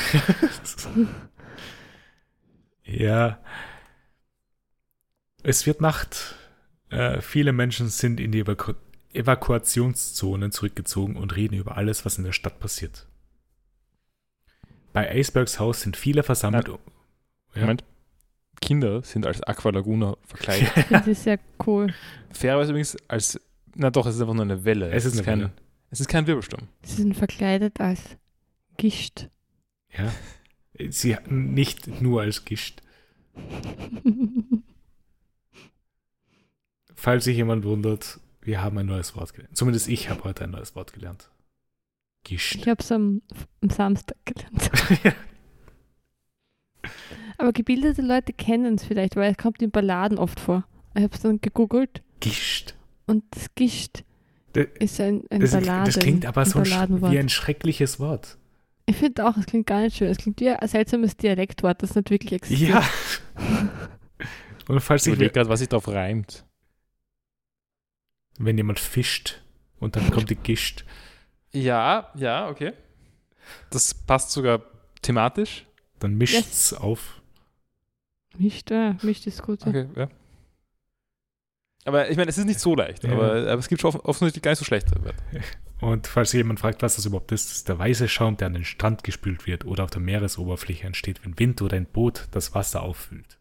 ja. 2.84 3.40
Es 5.44 5.66
wird 5.66 5.82
Nacht. 5.82 6.36
Äh, 6.90 7.22
viele 7.22 7.52
Menschen 7.54 7.88
sind 7.90 8.20
in 8.20 8.32
die 8.32 8.40
Evaku 8.40 8.74
Evakuationszonen 9.14 10.52
zurückgezogen 10.52 11.18
und 11.18 11.36
reden 11.36 11.54
über 11.56 11.78
alles, 11.78 12.04
was 12.04 12.18
in 12.18 12.24
der 12.24 12.32
Stadt 12.32 12.60
passiert. 12.60 13.06
Bei 14.92 15.16
Icebergs 15.16 15.60
Haus 15.60 15.82
sind 15.82 15.98
viele 15.98 16.24
versammelt. 16.24 16.68
Ja. 16.68 17.62
Moment. 17.62 17.84
Kinder 18.60 19.04
sind 19.04 19.28
als 19.28 19.44
Aqualaguna 19.44 20.18
verkleidet. 20.26 20.72
Das 20.90 21.06
ist 21.06 21.24
sehr 21.24 21.38
cool. 21.68 21.94
Fairerweise 22.32 22.72
übrigens 22.72 22.98
als, 23.08 23.40
na 23.76 23.90
doch, 23.90 24.06
es 24.06 24.16
ist 24.16 24.22
einfach 24.22 24.34
nur 24.34 24.44
eine 24.44 24.64
Welle. 24.66 24.92
Es 24.92 25.06
ist 25.06 25.14
eine 25.14 25.24
kein, 25.24 25.40
Welle. 25.40 25.52
Es 25.90 26.00
ist 26.00 26.08
kein 26.08 26.28
Wirbelsturm. 26.28 26.68
Sie 26.84 27.02
sind 27.02 27.16
verkleidet 27.16 27.80
als 27.80 28.18
Gischt. 28.78 29.30
Ja. 29.98 30.12
Sie 30.90 31.16
nicht 31.28 32.02
nur 32.02 32.22
als 32.22 32.46
Gischt. 32.46 32.82
Falls 36.96 37.26
sich 37.26 37.36
jemand 37.36 37.66
wundert, 37.66 38.20
wir 38.42 38.62
haben 38.62 38.78
ein 38.78 38.86
neues 38.86 39.16
Wort 39.16 39.34
gelernt. 39.34 39.58
Zumindest 39.58 39.88
ich 39.90 40.10
habe 40.10 40.24
heute 40.24 40.44
ein 40.46 40.52
neues 40.52 40.76
Wort 40.76 40.94
gelernt. 40.94 41.30
Gischt. 42.24 42.56
Ich 42.56 42.68
habe 42.68 42.82
es 42.82 42.92
am, 42.92 43.22
am 43.62 43.70
Samstag 43.70 44.18
gelernt. 44.26 44.72
Aber 47.38 47.52
gebildete 47.52 48.02
Leute 48.02 48.34
kennen 48.34 48.76
es 48.76 48.84
vielleicht, 48.84 49.16
weil 49.16 49.32
es 49.32 49.38
kommt 49.38 49.62
in 49.62 49.72
Balladen 49.72 50.18
oft 50.18 50.40
vor. 50.40 50.66
Ich 50.96 51.04
habe 51.04 51.14
es 51.14 51.22
dann 51.22 51.42
gegoogelt 51.42 52.02
Gischt. 52.20 52.76
Und 53.08 53.24
das 53.32 53.54
Gischt 53.56 54.04
Das, 54.54 54.68
ist 54.80 55.00
ein, 55.00 55.24
ein 55.30 55.42
das, 55.42 55.52
Balladen, 55.52 55.86
das 55.86 56.00
klingt 56.00 56.26
aber 56.26 56.42
ein 56.42 56.48
so 56.48 56.60
Balladenwort. 56.60 57.12
wie 57.12 57.20
ein 57.20 57.30
schreckliches 57.30 58.00
Wort. 58.00 58.38
Ich 58.86 58.98
finde 58.98 59.26
auch, 59.28 59.38
es 59.38 59.46
klingt 59.46 59.66
gar 59.68 59.82
nicht 59.82 59.96
schön. 59.98 60.10
Es 60.10 60.18
klingt 60.18 60.40
wie 60.42 60.50
ein 60.50 60.68
seltsames 60.68 61.16
Dialektwort, 61.16 61.82
das 61.84 61.96
nicht 61.96 62.10
wirklich 62.10 62.34
existiert. 62.34 62.70
Ja. 62.72 62.84
Und 64.68 64.80
falls 64.82 65.06
Ich 65.08 65.14
überlege 65.14 65.32
gerade, 65.34 65.50
was 65.50 65.60
sich 65.60 65.70
darauf 65.70 65.88
reimt. 65.88 66.46
wenn 68.40 68.58
jemand 68.58 68.80
fischt 68.80 69.42
und 69.80 69.96
dann 69.98 70.10
kommt 70.12 70.30
die 70.30 70.36
Gischt. 70.36 70.86
Ja, 71.54 72.10
ja, 72.16 72.48
okay. 72.50 72.72
Das 73.70 73.94
passt 73.94 74.32
sogar 74.32 74.62
thematisch. 75.02 75.66
Dann 76.00 76.16
mischt's 76.16 76.74
auf. 76.74 77.22
Mischt, 78.38 78.72
ja, 78.72 78.96
mischt 79.02 79.28
ist 79.28 79.44
gut. 79.44 79.62
Ja. 79.64 79.68
Okay, 79.70 79.88
ja. 79.96 80.08
Aber 81.86 82.10
ich 82.10 82.16
meine, 82.18 82.30
es 82.30 82.38
ist 82.38 82.46
nicht 82.46 82.60
so 82.60 82.76
leicht, 82.76 83.04
Ja. 83.04 83.12
aber, 83.14 83.32
aber 83.34 83.60
es 83.60 83.68
gibt 83.68 83.82
schon 83.82 83.90
off- 83.96 84.06
offensichtlich 84.06 84.42
gar 84.42 84.52
nicht 84.52 84.60
so 84.60 84.66
schlechte. 84.66 84.96
Und 85.82 86.08
falls 86.08 86.32
jemand 86.32 86.62
fragt, 86.62 86.82
was 86.82 86.96
das 86.96 87.06
überhaupt 87.06 87.32
ist, 87.34 87.50
das 87.50 87.58
ist 87.58 87.68
der 87.68 87.78
weiße 87.78 88.08
Schaum, 88.08 88.38
der 88.38 88.48
an 88.48 88.54
den 88.54 88.64
Strand 88.64 89.04
gespült 89.04 89.46
wird 89.48 89.66
oder 89.66 89.84
auf 89.84 89.90
der 89.90 90.00
Meeresoberfläche 90.02 90.88
entsteht, 90.88 91.26
wenn 91.26 91.38
Wind 91.38 91.62
oder 91.62 91.76
ein 91.76 91.86
Boot 91.86 92.28
das 92.32 92.56
Wasser 92.56 92.84
auffüllt. 92.84 93.38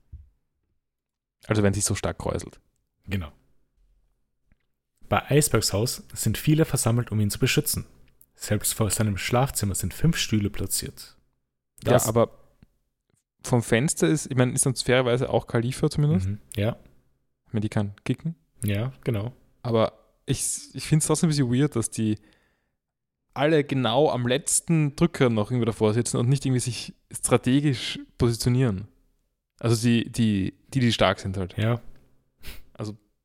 Also 1.47 1.63
wenn 1.63 1.71
es 1.71 1.77
sich 1.77 1.85
so 1.85 1.95
stark 1.95 2.19
kräuselt. 2.19 2.59
Genau. 3.07 3.31
Bei 5.09 5.31
Eisbergs 5.31 5.73
Haus 5.73 6.03
sind 6.15 6.39
viele 6.39 6.65
versammelt, 6.65 7.13
um 7.13 7.21
ihn 7.21 7.31
zu 7.31 7.39
beschützen. 7.39 7.85
Selbst 8.35 8.75
vor 8.75 8.91
seinem 8.91 9.19
Schlafzimmer 9.19 9.75
sind 9.77 9.95
fünf 9.95 10.17
Stühle 10.17 10.51
platziert. 10.51 11.17
Das- 11.83 12.05
ja, 12.05 12.09
aber 12.09 12.31
vom 13.45 13.63
Fenster 13.63 14.09
ist, 14.09 14.27
ich 14.31 14.37
meine, 14.37 14.53
ist 14.53 14.67
dann 14.67 14.75
fairerweise 14.75 15.29
auch 15.31 15.47
Khalifa 15.47 15.91
zumindest. 15.91 16.27
Mhm. 16.29 16.39
Ja, 16.57 16.77
meine, 17.53 17.63
die 17.63 17.69
kann 17.69 17.95
kicken. 18.05 18.35
ja, 18.65 18.93
genau. 19.05 19.33
Aber 19.63 19.93
ich, 20.27 20.71
ich 20.75 20.85
finde 20.87 21.03
es 21.03 21.07
trotzdem 21.07 21.29
ein 21.29 21.31
bisschen 21.31 21.53
weird, 21.53 21.77
dass 21.77 21.91
die 21.91 22.19
alle 23.35 23.65
genau 23.65 24.11
am 24.11 24.27
letzten 24.27 24.95
Drücker 24.97 25.31
noch 25.31 25.51
irgendwie 25.51 25.67
davor 25.67 25.95
sitzen 25.95 26.19
und 26.19 26.29
nicht 26.29 26.45
irgendwie 26.45 26.61
sich 26.61 26.95
strategisch 27.11 27.99
positionieren. 28.19 28.89
Also 29.59 29.81
die, 29.81 30.11
die, 30.11 30.55
die, 30.75 30.81
die 30.81 30.93
stark 30.93 31.21
sind 31.21 31.37
halt. 31.37 31.57
Ja, 31.57 31.81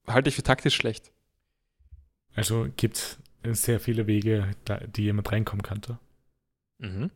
Halte 0.08 0.30
ich 0.30 0.36
für 0.36 0.44
taktisch 0.44 0.76
schlecht. 0.76 1.12
also 2.34 2.68
gibt 2.78 3.20
es 3.44 3.62
sehr 3.62 3.80
viele 3.80 4.08
Wege, 4.08 4.52
die 4.96 5.04
jemand 5.04 5.32
reinkommen 5.32 5.64
könnte. 5.64 6.00
Mhm. 6.78 7.12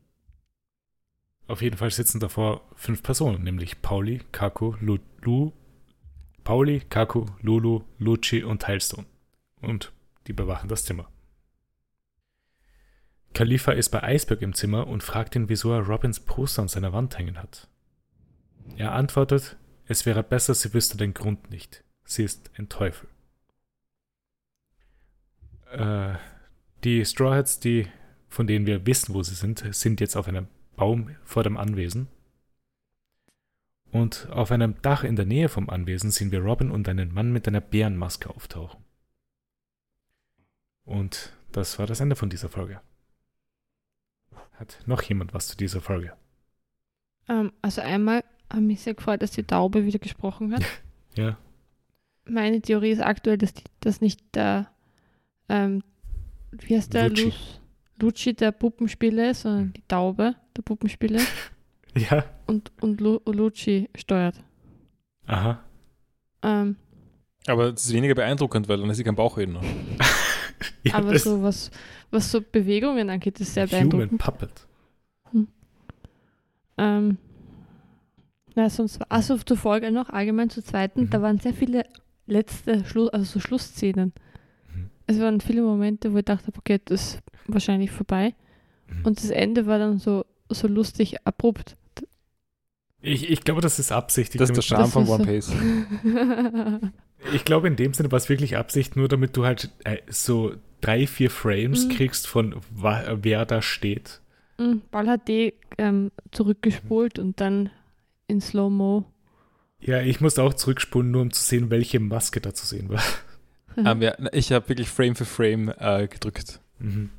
Auf 1.47 1.61
jeden 1.61 1.77
Fall 1.77 1.89
sitzen 1.91 2.19
davor 2.19 2.61
fünf 2.75 3.01
Personen, 3.01 3.43
nämlich 3.43 3.81
Pauli, 3.81 4.21
Kaku, 4.31 4.75
Lu, 4.81 4.97
Lu 5.21 5.53
Pauli, 6.43 6.81
Kaku, 6.81 7.26
Lulu, 7.41 7.81
Lucci 7.99 8.43
und 8.43 8.63
Tilestone. 8.63 9.05
Und 9.61 9.91
die 10.27 10.34
bewachen 10.34 10.69
das 10.69 10.85
Zimmer. 10.85 11.09
Khalifa 13.34 13.72
ist 13.72 13.89
bei 13.89 14.01
Iceberg 14.15 14.41
im 14.41 14.53
Zimmer 14.53 14.88
und 14.88 15.03
fragt 15.03 15.35
ihn, 15.35 15.47
wieso 15.47 15.72
er 15.72 15.88
Robins 15.88 16.19
Poster 16.19 16.63
an 16.63 16.68
seiner 16.68 16.93
Wand 16.93 17.18
hängen 17.18 17.38
hat. 17.38 17.68
Er 18.77 18.93
antwortet, 18.93 19.57
es 19.85 20.05
wäre 20.05 20.23
besser, 20.23 20.53
sie 20.53 20.73
wüsste 20.73 20.97
den 20.97 21.13
Grund 21.13 21.49
nicht. 21.49 21.84
Sie 22.03 22.23
ist 22.23 22.51
ein 22.57 22.69
Teufel. 22.69 23.07
Äh, 25.72 26.15
die 26.84 27.05
Straw 27.05 27.35
Hats, 27.35 27.59
die, 27.59 27.88
von 28.27 28.47
denen 28.47 28.65
wir 28.65 28.85
wissen, 28.85 29.13
wo 29.13 29.23
sie 29.23 29.35
sind, 29.35 29.63
sind 29.73 30.01
jetzt 30.01 30.15
auf 30.15 30.27
einem 30.27 30.47
Baum 30.76 31.15
vor 31.23 31.43
dem 31.43 31.57
Anwesen. 31.57 32.07
Und 33.91 34.30
auf 34.31 34.51
einem 34.51 34.81
Dach 34.81 35.03
in 35.03 35.15
der 35.18 35.26
Nähe 35.26 35.49
vom 35.49 35.69
Anwesen 35.69 36.11
sehen 36.11 36.31
wir 36.31 36.39
Robin 36.39 36.72
und 36.72 36.88
einen 36.88 37.13
Mann 37.13 37.31
mit 37.34 37.47
einer 37.47 37.59
Bärenmaske 37.61 38.30
auftauchen. 38.30 38.81
Und 40.84 41.34
das 41.51 41.77
war 41.80 41.88
das 41.88 41.99
Ende 41.99 42.15
von 42.15 42.30
dieser 42.30 42.49
Folge. 42.49 42.81
Hat 44.53 44.80
noch 44.85 45.01
jemand 45.03 45.34
was 45.34 45.47
zu 45.47 45.57
dieser 45.57 45.81
Folge? 45.81 46.13
Ähm, 47.27 47.51
also 47.61 47.81
einmal 47.81 48.23
habe 48.49 48.61
mich 48.61 48.81
sehr 48.81 48.93
gefreut, 48.93 49.22
dass 49.22 49.31
die 49.31 49.43
Taube 49.43 49.85
wieder 49.85 49.99
gesprochen 49.99 50.53
hat. 50.53 50.63
Ja, 51.15 51.38
Meine 52.26 52.61
Theorie 52.61 52.91
ist 52.91 53.01
aktuell, 53.01 53.38
dass, 53.38 53.53
die, 53.53 53.63
dass 53.81 53.99
nicht 54.01 54.22
der, 54.35 54.72
ähm, 55.49 55.84
wie 56.51 56.76
heißt 56.77 56.93
der, 56.93 57.09
Lucci. 57.09 57.23
Luz- 57.26 57.59
Lucci 57.99 58.34
der 58.34 58.51
Puppenspieler 58.51 59.31
ist, 59.31 59.41
sondern 59.41 59.73
die 59.73 59.84
Taube 59.88 60.35
der 60.55 60.61
Puppenspieler 60.63 61.22
ja, 61.95 62.23
und, 62.47 62.72
und 62.81 63.01
Lu 63.01 63.19
Lucci 63.26 63.89
steuert. 63.95 64.35
aha. 65.27 65.59
Ähm, 66.43 66.76
Aber 67.47 67.72
das 67.72 67.85
ist 67.85 67.93
weniger 67.93 68.15
beeindruckend, 68.15 68.68
weil 68.68 68.77
dann 68.80 68.89
ist 68.89 68.97
sie 68.97 69.03
kein 69.03 69.15
Bauchredner. 69.15 69.61
Ja, 70.84 70.95
aber 70.95 71.18
so 71.18 71.41
was, 71.41 71.72
was 72.11 72.30
so 72.31 72.39
Bewegungen 72.39 73.09
angeht, 73.09 73.39
ist 73.39 73.55
sehr 73.55 73.65
Human 73.68 73.89
beeindruckend. 73.89 74.22
Puppet. 74.22 74.68
Ähm, 76.77 77.18
na, 78.55 78.69
sonst 78.69 78.99
war, 78.99 79.07
also 79.09 79.38
zur 79.38 79.57
Folge 79.57 79.91
noch 79.91 80.09
allgemein 80.09 80.49
zur 80.49 80.63
zweiten, 80.63 81.01
Mhm. 81.03 81.09
da 81.09 81.22
waren 81.22 81.39
sehr 81.39 81.53
viele 81.53 81.85
letzte 82.27 82.85
Schluss, 82.85 83.09
also 83.09 83.26
so 83.26 83.39
Schlussszenen. 83.39 84.13
Mhm. 84.73 84.89
Es 85.07 85.19
waren 85.19 85.41
viele 85.41 85.61
Momente, 85.61 86.13
wo 86.13 86.18
ich 86.18 86.26
dachte, 86.26 86.51
okay, 86.57 86.80
das 86.85 87.13
ist 87.15 87.19
wahrscheinlich 87.47 87.91
vorbei. 87.91 88.35
Mhm. 88.88 89.05
Und 89.05 89.18
das 89.23 89.30
Ende 89.30 89.65
war 89.68 89.80
dann 89.80 89.99
so, 89.99 90.26
so 90.49 90.68
lustig 90.68 91.15
abrupt. 91.26 91.76
Ich, 93.01 93.29
ich 93.29 93.41
glaube, 93.43 93.61
das 93.61 93.79
ist 93.79 93.91
Absicht. 93.91 94.35
Ich 94.35 94.39
Das 94.39 94.49
ist 94.49 94.55
der 94.55 94.61
Charme 94.61 94.91
von 94.91 95.07
One 95.07 95.23
so- 95.23 95.29
Piece. 95.29 95.51
Ich 97.33 97.45
glaube, 97.45 97.67
in 97.67 97.75
dem 97.75 97.93
Sinne 97.93 98.11
war 98.11 98.17
es 98.17 98.29
wirklich 98.29 98.57
Absicht, 98.57 98.95
nur 98.95 99.07
damit 99.07 99.37
du 99.37 99.45
halt 99.45 99.69
äh, 99.83 99.97
so 100.09 100.53
drei, 100.81 101.05
vier 101.05 101.29
Frames 101.29 101.85
Mhm. 101.85 101.89
kriegst 101.89 102.25
von 102.27 102.55
wer 102.73 103.45
da 103.45 103.61
steht. 103.61 104.21
Mm, 104.57 104.77
Ball 104.89 105.07
hat 105.07 105.27
die 105.27 105.53
ähm, 105.77 106.11
zurückgespult 106.31 107.19
und 107.19 107.39
dann 107.39 107.69
in 108.27 108.41
Slow-Mo. 108.41 109.05
Ja, 109.81 110.01
ich 110.01 110.19
musste 110.19 110.41
auch 110.41 110.55
zurückspulen, 110.55 111.11
nur 111.11 111.21
um 111.21 111.31
zu 111.31 111.43
sehen, 111.43 111.69
welche 111.69 111.99
Maske 111.99 112.41
da 112.41 112.55
zu 112.55 112.65
sehen 112.65 112.89
war. 112.89 113.03
ähm, 113.77 114.01
ja, 114.01 114.15
ich 114.31 114.51
habe 114.51 114.67
wirklich 114.69 114.89
Frame 114.89 115.15
für 115.15 115.25
Frame 115.25 115.69
äh, 115.77 116.07
gedrückt. 116.07 116.59
Mhm. 116.79 117.11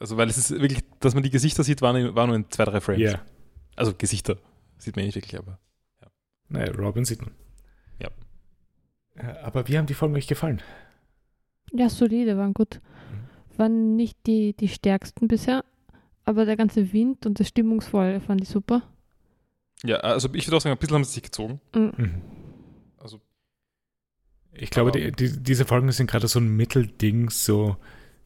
Also, 0.00 0.16
weil 0.16 0.28
es 0.30 0.38
ist 0.38 0.50
wirklich, 0.50 0.80
dass 1.00 1.12
man 1.14 1.22
die 1.22 1.30
Gesichter 1.30 1.62
sieht, 1.64 1.82
waren, 1.82 2.14
waren 2.16 2.28
nur 2.28 2.36
in 2.36 2.46
zwei, 2.50 2.64
drei 2.64 2.80
Frames. 2.80 3.00
Ja, 3.12 3.20
Also 3.76 3.92
Gesichter. 3.96 4.38
Sieht 4.78 4.96
man 4.96 5.04
nicht 5.04 5.14
wirklich, 5.14 5.38
aber. 5.38 5.58
naja, 6.48 6.72
Robin 6.72 7.04
sieht 7.04 7.20
man. 7.22 7.34
Ja. 8.00 8.10
Äh, 9.14 9.38
Aber 9.42 9.66
wie 9.68 9.78
haben 9.78 9.86
die 9.86 9.94
Folgen 9.94 10.14
euch 10.16 10.26
gefallen? 10.26 10.62
Ja, 11.72 11.88
solide, 11.88 12.36
waren 12.36 12.54
gut. 12.54 12.80
Waren 13.56 13.96
nicht 13.96 14.18
die, 14.26 14.54
die 14.54 14.68
stärksten 14.68 15.28
bisher, 15.28 15.64
aber 16.24 16.44
der 16.44 16.56
ganze 16.56 16.92
Wind 16.92 17.24
und 17.26 17.40
das 17.40 17.48
Stimmungsvolle 17.48 18.20
fand 18.20 18.42
ich 18.42 18.48
super. 18.48 18.82
Ja, 19.82 19.96
also 19.98 20.28
ich 20.34 20.46
würde 20.46 20.56
auch 20.56 20.60
sagen, 20.60 20.74
ein 20.74 20.78
bisschen 20.78 20.94
haben 20.94 21.04
sie 21.04 21.12
sich 21.14 21.22
gezogen. 21.22 21.60
Mm, 21.74 21.78
Mhm. 21.96 22.22
Also, 22.98 23.20
Ich 24.52 24.70
glaube, 24.70 24.92
die, 24.92 25.10
die, 25.12 25.42
diese 25.42 25.64
Folgen 25.64 25.90
sind 25.92 26.10
gerade 26.10 26.28
so 26.28 26.38
ein 26.38 26.48
Mittelding, 26.56 27.30
so 27.30 27.76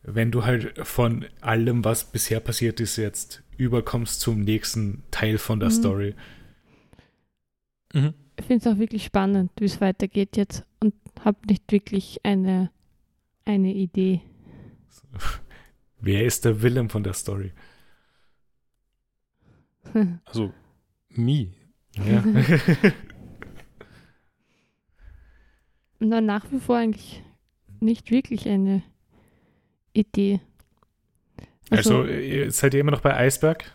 wenn 0.02 0.30
du 0.32 0.44
halt 0.44 0.86
von 0.86 1.26
allem, 1.40 1.84
was 1.84 2.04
bisher 2.10 2.40
passiert 2.40 2.80
ist, 2.80 2.96
jetzt 2.96 3.42
überkommst 3.56 4.20
zum 4.20 4.40
nächsten 4.40 5.02
Teil 5.10 5.38
von 5.38 5.60
der 5.60 5.68
Mhm. 5.68 5.74
Story. 5.74 6.14
Mhm. 7.92 8.14
Ich 8.38 8.46
finde 8.46 8.68
es 8.68 8.74
auch 8.74 8.78
wirklich 8.78 9.04
spannend, 9.04 9.50
wie 9.58 9.66
es 9.66 9.80
weitergeht 9.82 10.36
jetzt 10.38 10.64
und 10.80 10.94
habe 11.24 11.38
nicht 11.46 11.70
wirklich 11.72 12.24
eine, 12.24 12.70
eine 13.44 13.74
Idee. 13.74 14.22
Wer 16.00 16.24
ist 16.24 16.46
der 16.46 16.62
Willem 16.62 16.88
von 16.88 17.02
der 17.02 17.12
Story? 17.12 17.52
also 20.24 20.52
me. 21.10 21.48
Ja. 21.96 22.24
Na, 25.98 26.20
nach 26.22 26.50
wie 26.50 26.60
vor 26.60 26.76
eigentlich 26.78 27.22
nicht 27.80 28.10
wirklich 28.10 28.48
eine 28.48 28.82
Idee. 29.92 30.40
also, 31.68 32.04
ihr- 32.06 32.50
seid 32.52 32.72
ihr 32.74 32.80
immer 32.80 32.92
noch 32.92 33.02
bei 33.02 33.14
Eisberg? 33.14 33.70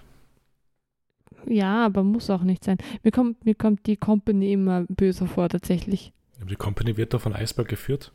Ja, 1.48 1.86
aber 1.86 2.04
muss 2.04 2.30
auch 2.30 2.44
nicht 2.44 2.64
sein. 2.64 2.78
Mir 3.04 3.12
kommt, 3.12 3.46
mir 3.46 3.56
kommt 3.56 3.86
die 3.88 3.98
Company 3.98 4.54
immer 4.54 4.86
böser 4.90 5.28
vor, 5.28 5.50
tatsächlich. 5.50 6.14
Aber 6.40 6.50
die 6.50 6.56
Company 6.56 6.98
wird 6.98 7.14
doch 7.14 7.22
von 7.22 7.34
Eisberg 7.34 7.68
geführt. 7.68 8.12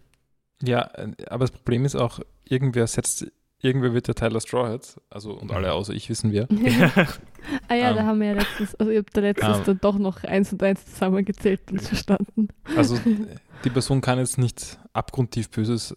Ja, 0.63 0.91
äh, 0.95 1.13
aber 1.29 1.45
das 1.45 1.51
Problem 1.53 1.85
ist 1.85 1.97
auch, 1.97 2.21
irgendwer 2.45 2.87
setzt, 2.87 3.27
irgendwer 3.63 3.95
wird 3.95 4.09
der 4.09 4.15
Tyler 4.15 4.41
Straw 4.41 4.69
Hat, 4.69 5.01
also 5.09 5.33
und 5.33 5.51
alle 5.53 5.73
außer 5.73 5.93
ich 5.95 6.09
wissen 6.11 6.33
wer. 6.33 6.49
ah 7.69 7.75
ja, 7.75 7.93
da 7.95 8.01
Ähm. 8.01 8.07
haben 8.07 8.21
wir 8.21 8.29
ja 8.29 8.33
letztens, 8.35 8.75
also 8.75 8.91
ich 8.93 8.99
habe 8.99 9.11
da 9.13 9.21
letztens 9.23 9.59
Ähm. 9.59 9.65
dann 9.65 9.81
doch 9.81 9.99
noch 9.99 10.23
eins 10.25 10.53
und 10.53 10.63
eins 10.63 10.85
zusammengezählt 10.87 11.71
und 11.71 11.81
verstanden. 11.81 12.49
Also 12.77 12.99
die 13.65 13.71
Person 13.71 14.01
kann 14.01 14.19
jetzt 14.19 14.39
nicht 14.39 14.79
abgrundtief 14.93 15.51
Böses 15.51 15.97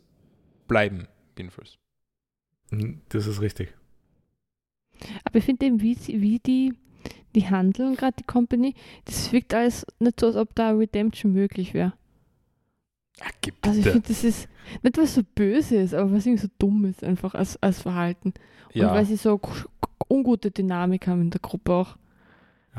bleiben, 0.67 1.07
jedenfalls. 1.37 1.77
Mhm, 2.71 3.01
Das 3.09 3.27
ist 3.27 3.41
richtig. 3.41 3.73
Aber 5.25 5.39
ich 5.39 5.43
finde 5.45 5.65
eben, 5.65 5.81
wie, 5.81 5.97
wie 6.07 6.39
die, 6.39 6.73
die 7.35 7.49
handeln, 7.49 7.95
gerade 7.95 8.15
die 8.19 8.23
Company, 8.23 8.75
das 9.05 9.31
wirkt 9.31 9.53
alles 9.53 9.85
nicht 9.99 10.19
so, 10.19 10.27
als 10.27 10.35
ob 10.35 10.53
da 10.55 10.71
Redemption 10.71 11.31
möglich 11.33 11.73
wäre. 11.73 11.93
Ja, 13.19 13.25
Also 13.61 13.79
ich 13.79 13.85
finde, 13.85 14.07
das 14.07 14.23
ist 14.23 14.47
nicht, 14.81 14.97
was 14.97 15.15
so 15.15 15.21
böse 15.35 15.75
ist, 15.77 15.93
aber 15.93 16.11
was 16.11 16.25
irgendwie 16.25 16.43
so 16.43 16.49
dumm 16.59 16.85
ist, 16.85 17.03
einfach 17.03 17.33
als, 17.35 17.61
als 17.61 17.81
Verhalten. 17.81 18.29
Und 18.73 18.81
ja, 18.81 18.91
weil 18.93 19.05
sie 19.05 19.15
so 19.17 19.39
ungute 20.09 20.51
Dynamik 20.51 21.07
haben 21.07 21.21
in 21.21 21.29
der 21.29 21.39
Gruppe 21.41 21.73
auch. 21.73 21.97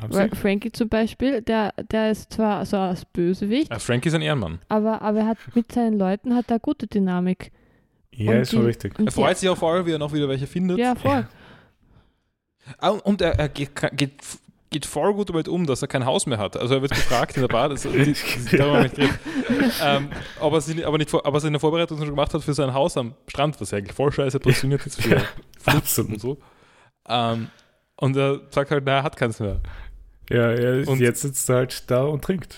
Weil? 0.08 0.28
Frankie 0.34 0.72
zum 0.72 0.88
Beispiel, 0.88 1.40
der, 1.40 1.72
der 1.92 2.10
ist 2.10 2.32
zwar 2.32 2.66
so 2.66 2.76
als 2.76 3.04
Bösewicht, 3.04 3.70
Äh, 3.70 3.78
Frankie 3.78 4.08
ist 4.08 4.14
ein 4.14 4.22
Ehrenmann. 4.22 4.58
aber, 4.68 5.00
aber 5.02 5.20
er 5.20 5.26
hat 5.28 5.38
mit 5.54 5.70
seinen 5.70 5.96
Leuten 5.98 6.34
hat 6.34 6.50
er 6.50 6.58
gute 6.58 6.88
Dynamik. 6.88 7.52
Ja, 8.12 8.32
und 8.32 8.38
ist 8.38 8.50
schon 8.50 8.60
die- 8.62 8.66
richtig. 8.66 8.98
Und 8.98 9.06
Er 9.06 9.12
freut 9.12 9.38
sich 9.38 9.48
auch 9.48 9.56
vor 9.56 9.72
allem, 9.72 9.86
wie 9.86 9.92
er 9.92 9.98
noch 9.98 10.12
wieder 10.12 10.28
welche 10.28 10.48
findet. 10.48 10.78
Ja, 10.78 10.96
voll. 10.96 11.28
Ah, 12.78 12.90
Und 12.90 13.20
er, 13.20 13.38
er 13.38 13.48
geht, 13.48 13.70
geht, 13.92 14.12
geht 14.70 14.86
voll 14.86 15.14
gut 15.14 15.28
damit 15.28 15.48
um, 15.48 15.66
dass 15.66 15.82
er 15.82 15.88
kein 15.88 16.04
Haus 16.04 16.26
mehr 16.26 16.38
hat. 16.38 16.56
Also 16.56 16.74
er 16.74 16.82
wird 16.82 16.92
gefragt 16.92 17.36
in 17.36 17.42
der 17.42 17.48
Bar, 17.48 17.68
das, 17.68 17.82
die, 17.82 17.90
die, 18.50 18.56
darüber 18.56 18.82
nicht 18.82 18.98
reden, 18.98 19.18
ähm, 19.82 20.10
ob, 20.40 20.52
er 20.52 20.60
sie, 20.60 20.84
aber 20.84 20.98
nicht, 20.98 21.14
aber 21.14 21.38
er 21.38 21.44
in 21.44 21.52
der 21.52 21.60
Vorbereitung 21.60 21.98
schon 21.98 22.08
gemacht 22.08 22.34
hat 22.34 22.42
für 22.42 22.54
sein 22.54 22.74
Haus 22.74 22.96
am 22.96 23.14
Strand, 23.28 23.60
was 23.60 23.70
ja 23.70 23.78
eigentlich 23.78 23.94
voll 23.94 24.10
scheiße 24.10 24.40
positioniert 24.40 24.84
ist 24.86 25.00
für 25.00 25.16
ja, 25.16 25.22
absolut. 25.66 26.12
und 26.12 26.20
so. 26.20 26.38
Ähm, 27.08 27.48
und 27.96 28.16
er 28.16 28.40
sagt 28.50 28.70
halt, 28.70 28.82
na, 28.84 28.96
er 28.96 29.02
hat 29.04 29.16
keins 29.16 29.38
mehr. 29.38 29.60
Ja, 30.28 30.50
er, 30.50 30.88
und 30.88 31.00
jetzt 31.00 31.22
sitzt 31.22 31.48
er 31.50 31.56
halt 31.56 31.90
da 31.90 32.04
und 32.04 32.24
trinkt. 32.24 32.56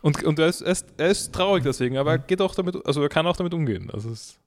Und, 0.00 0.22
und 0.22 0.38
er, 0.38 0.46
ist, 0.46 0.60
er, 0.60 0.72
ist, 0.72 0.86
er 0.96 1.08
ist 1.08 1.34
traurig 1.34 1.64
deswegen, 1.64 1.98
aber 1.98 2.12
er 2.12 2.18
geht 2.18 2.40
auch 2.40 2.54
damit, 2.54 2.76
also 2.86 3.02
er 3.02 3.08
kann 3.08 3.26
auch 3.26 3.36
damit 3.36 3.52
umgehen. 3.52 3.90
Also 3.92 4.10
es 4.10 4.38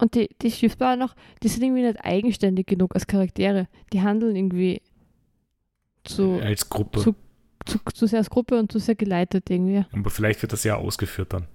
und 0.00 0.14
die, 0.14 0.28
die 0.40 0.50
Schiffbauer 0.50 0.96
noch, 0.96 1.14
die 1.42 1.48
sind 1.48 1.62
irgendwie 1.62 1.82
nicht 1.82 2.04
eigenständig 2.04 2.66
genug 2.66 2.94
als 2.94 3.06
Charaktere. 3.06 3.68
Die 3.92 4.00
handeln 4.00 4.36
irgendwie 4.36 4.82
zu, 6.04 6.40
als 6.42 6.68
Gruppe. 6.68 7.00
Zu, 7.00 7.14
zu, 7.66 7.78
zu, 7.92 8.06
sehr 8.06 8.18
als 8.18 8.30
Gruppe 8.30 8.58
und 8.58 8.72
zu 8.72 8.78
sehr 8.78 8.94
geleitet 8.94 9.50
irgendwie. 9.50 9.84
Aber 9.92 10.10
vielleicht 10.10 10.42
wird 10.42 10.52
das 10.52 10.64
ja 10.64 10.76
ausgeführt 10.76 11.32
dann. 11.32 11.46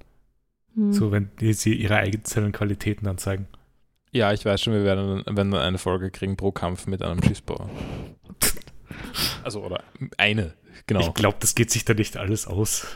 Hm. 0.75 0.93
So, 0.93 1.11
wenn 1.11 1.31
sie 1.39 1.73
ihre 1.73 1.97
einzelnen 1.97 2.51
Qualitäten 2.51 3.05
dann 3.05 3.17
zeigen. 3.17 3.47
Ja, 4.11 4.31
ich 4.31 4.45
weiß 4.45 4.61
schon, 4.61 4.73
wir 4.73 4.83
werden, 4.83 5.23
wenn 5.27 5.49
wir 5.49 5.61
eine 5.61 5.77
Folge 5.77 6.11
kriegen 6.11 6.37
pro 6.37 6.51
Kampf 6.51 6.87
mit 6.87 7.01
einem 7.01 7.21
Schiffsbauer. 7.21 7.69
also, 9.43 9.63
oder 9.63 9.83
eine, 10.17 10.53
genau. 10.87 11.01
Ich 11.01 11.13
glaube, 11.13 11.37
das 11.39 11.55
geht 11.55 11.71
sich 11.71 11.83
da 11.83 11.93
nicht 11.93 12.15
alles 12.15 12.47
aus. 12.47 12.87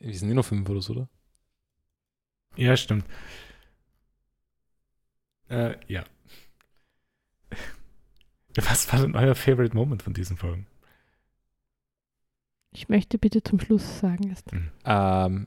Wir 0.00 0.14
sind 0.14 0.30
eh 0.30 0.34
nur 0.34 0.44
fünf 0.44 0.68
oder 0.68 0.82
so, 0.82 0.92
oder? 0.92 1.08
Ja, 2.56 2.76
stimmt. 2.76 3.04
Äh, 5.48 5.76
ja. 5.86 6.04
Was 8.54 8.92
war 8.92 9.00
denn 9.00 9.14
euer 9.14 9.34
Favorite 9.34 9.74
Moment 9.74 10.02
von 10.02 10.14
diesen 10.14 10.36
Folgen? 10.36 10.66
Ich 12.72 12.88
möchte 12.88 13.18
bitte 13.18 13.42
zum 13.42 13.60
Schluss 13.60 13.98
sagen 14.00 14.28
erst. 14.28 14.52
Mhm. 14.52 14.70
Ähm, 14.84 15.46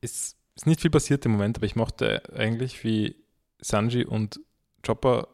ist, 0.00 0.36
ist 0.54 0.66
nicht 0.66 0.80
viel 0.80 0.90
passiert 0.90 1.24
im 1.26 1.32
Moment, 1.32 1.58
aber 1.58 1.66
ich 1.66 1.76
mochte 1.76 2.22
eigentlich, 2.34 2.84
wie 2.84 3.16
Sanji 3.58 4.04
und 4.04 4.40
Chopper 4.84 5.28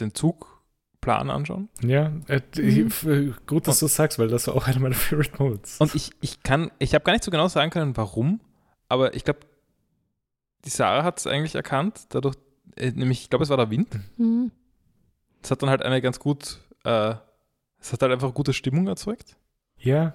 den 0.00 0.14
Zugplan 0.14 1.30
anschauen. 1.30 1.68
Ja, 1.82 2.12
äh, 2.28 2.40
mhm. 2.56 3.34
gut, 3.46 3.66
dass 3.66 3.78
du 3.78 3.86
das 3.86 3.94
sagst, 3.94 4.18
weil 4.18 4.28
das 4.28 4.46
war 4.46 4.54
auch 4.54 4.66
einer 4.66 4.80
meiner 4.80 4.94
Favorite 4.96 5.42
Moments. 5.42 5.78
Und 5.80 5.94
ich, 5.94 6.10
ich 6.20 6.42
kann, 6.42 6.70
ich 6.78 6.94
habe 6.94 7.04
gar 7.04 7.12
nicht 7.12 7.24
so 7.24 7.30
genau 7.30 7.48
sagen 7.48 7.70
können, 7.70 7.96
warum, 7.96 8.40
aber 8.88 9.14
ich 9.14 9.24
glaube, 9.24 9.40
die 10.64 10.70
Sarah 10.70 11.04
hat 11.04 11.18
es 11.18 11.26
eigentlich 11.26 11.54
erkannt, 11.54 12.06
dadurch, 12.10 12.36
äh, 12.76 12.90
nämlich, 12.90 13.22
ich 13.22 13.30
glaube, 13.30 13.44
es 13.44 13.50
war 13.50 13.56
der 13.56 13.70
Wind. 13.70 13.88
Mhm. 14.16 14.52
Das 15.40 15.50
hat 15.50 15.62
dann 15.62 15.70
halt 15.70 15.82
eine 15.82 16.00
ganz 16.00 16.18
gut, 16.18 16.60
äh, 16.84 17.14
es 17.80 17.92
hat 17.92 18.02
halt 18.02 18.12
einfach 18.12 18.32
gute 18.32 18.52
Stimmung 18.52 18.86
erzeugt. 18.86 19.36
Ja. 19.78 20.14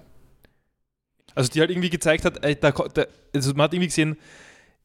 Also 1.34 1.50
die 1.50 1.60
halt 1.60 1.70
irgendwie 1.70 1.90
gezeigt 1.90 2.24
hat, 2.24 2.42
äh, 2.42 2.56
da, 2.56 2.70
da, 2.70 3.04
also 3.34 3.52
man 3.52 3.64
hat 3.64 3.74
irgendwie 3.74 3.88
gesehen, 3.88 4.16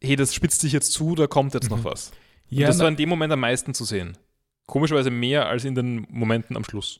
hey, 0.01 0.15
das 0.15 0.35
spitzt 0.35 0.61
sich 0.61 0.73
jetzt 0.73 0.91
zu, 0.91 1.15
da 1.15 1.27
kommt 1.27 1.53
jetzt 1.53 1.69
mhm. 1.69 1.77
noch 1.77 1.85
was. 1.85 2.11
Ja, 2.49 2.67
Und 2.67 2.73
das 2.73 2.79
war 2.79 2.89
in 2.89 2.97
dem 2.97 3.09
Moment 3.09 3.31
am 3.31 3.39
meisten 3.39 3.73
zu 3.73 3.85
sehen. 3.85 4.17
Komischerweise 4.65 5.09
mehr 5.09 5.47
als 5.47 5.65
in 5.65 5.75
den 5.75 6.05
Momenten 6.09 6.57
am 6.57 6.63
Schluss. 6.63 6.99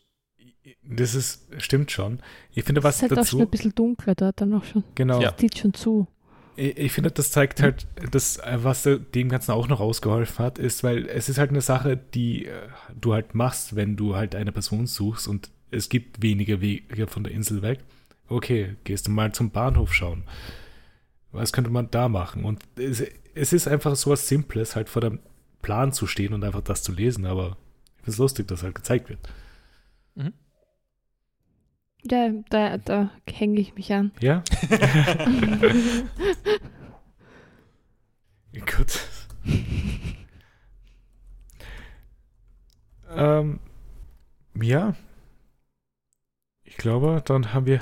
Das 0.82 1.14
ist, 1.14 1.48
stimmt 1.58 1.92
schon. 1.92 2.22
Ich 2.52 2.64
finde, 2.64 2.84
was 2.84 2.96
es 2.96 3.04
ist 3.04 3.10
halt 3.10 3.12
dazu, 3.12 3.22
auch 3.22 3.30
schon 3.30 3.42
ein 3.42 3.50
bisschen 3.50 3.76
dunkler 3.76 4.16
dort 4.16 4.40
dann 4.40 4.54
auch 4.54 4.64
schon. 4.64 4.84
Genau. 4.96 5.22
Das 5.22 5.36
zieht 5.38 5.58
schon 5.58 5.74
zu 5.74 6.08
ich 6.56 6.92
finde, 6.92 7.12
das 7.12 7.32
zeigt 7.32 7.62
halt, 7.62 7.88
dass, 8.12 8.40
was 8.56 8.84
dem 8.84 9.30
Ganzen 9.30 9.52
auch 9.52 9.68
noch 9.68 9.80
ausgeholfen 9.80 10.46
hat, 10.46 10.60
ist, 10.60 10.84
weil 10.84 11.08
es 11.08 11.30
ist 11.30 11.38
halt 11.38 11.50
eine 11.50 11.62
Sache, 11.62 11.98
die 11.98 12.46
äh, 12.46 12.68
du 13.00 13.14
halt 13.14 13.36
machst, 13.36 13.76
wenn 13.76 13.96
du 13.96 14.16
halt 14.16 14.36
eine 14.36 14.52
Person 14.52 14.86
suchst 14.88 15.28
und 15.28 15.50
es 15.72 15.90
gibt 15.90 16.22
wenige 16.22 16.62
Wege 16.62 17.08
von 17.08 17.24
der 17.24 17.34
Insel 17.34 17.62
weg. 17.62 17.80
Okay, 18.30 18.76
gehst 18.84 19.08
du 19.08 19.12
mal 19.12 19.34
zum 19.34 19.52
Bahnhof 19.52 19.94
schauen. 19.94 20.24
Was 21.32 21.52
könnte 21.52 21.72
man 21.72 21.90
da 21.90 22.08
machen? 22.10 22.46
Und 22.46 22.62
es, 22.76 23.04
es 23.34 23.54
ist 23.54 23.68
einfach 23.68 23.96
so 23.96 24.12
was 24.12 24.28
Simples, 24.28 24.76
halt 24.76 24.90
vor 24.90 25.02
dem 25.02 25.20
Plan 25.62 25.92
zu 25.92 26.06
stehen 26.08 26.34
und 26.34 26.44
einfach 26.44 26.62
das 26.62 26.84
zu 26.84 26.92
lesen, 26.92 27.26
aber 27.26 27.58
ich 27.98 28.04
finde 28.04 28.12
es 28.12 28.18
lustig, 28.18 28.48
dass 28.48 28.64
halt 28.64 28.76
gezeigt 28.76 29.10
wird. 29.10 29.20
Mhm. 30.16 30.34
Ja, 32.10 32.30
da, 32.50 32.78
da 32.78 33.12
hänge 33.30 33.60
ich 33.60 33.76
mich 33.76 33.94
an. 33.94 34.12
Ja? 34.20 34.44
Gut. 38.54 39.00
ähm, 43.10 43.60
ja. 44.62 44.96
Ich 46.64 46.78
glaube, 46.78 47.22
dann 47.24 47.54
haben 47.54 47.66
wir 47.66 47.82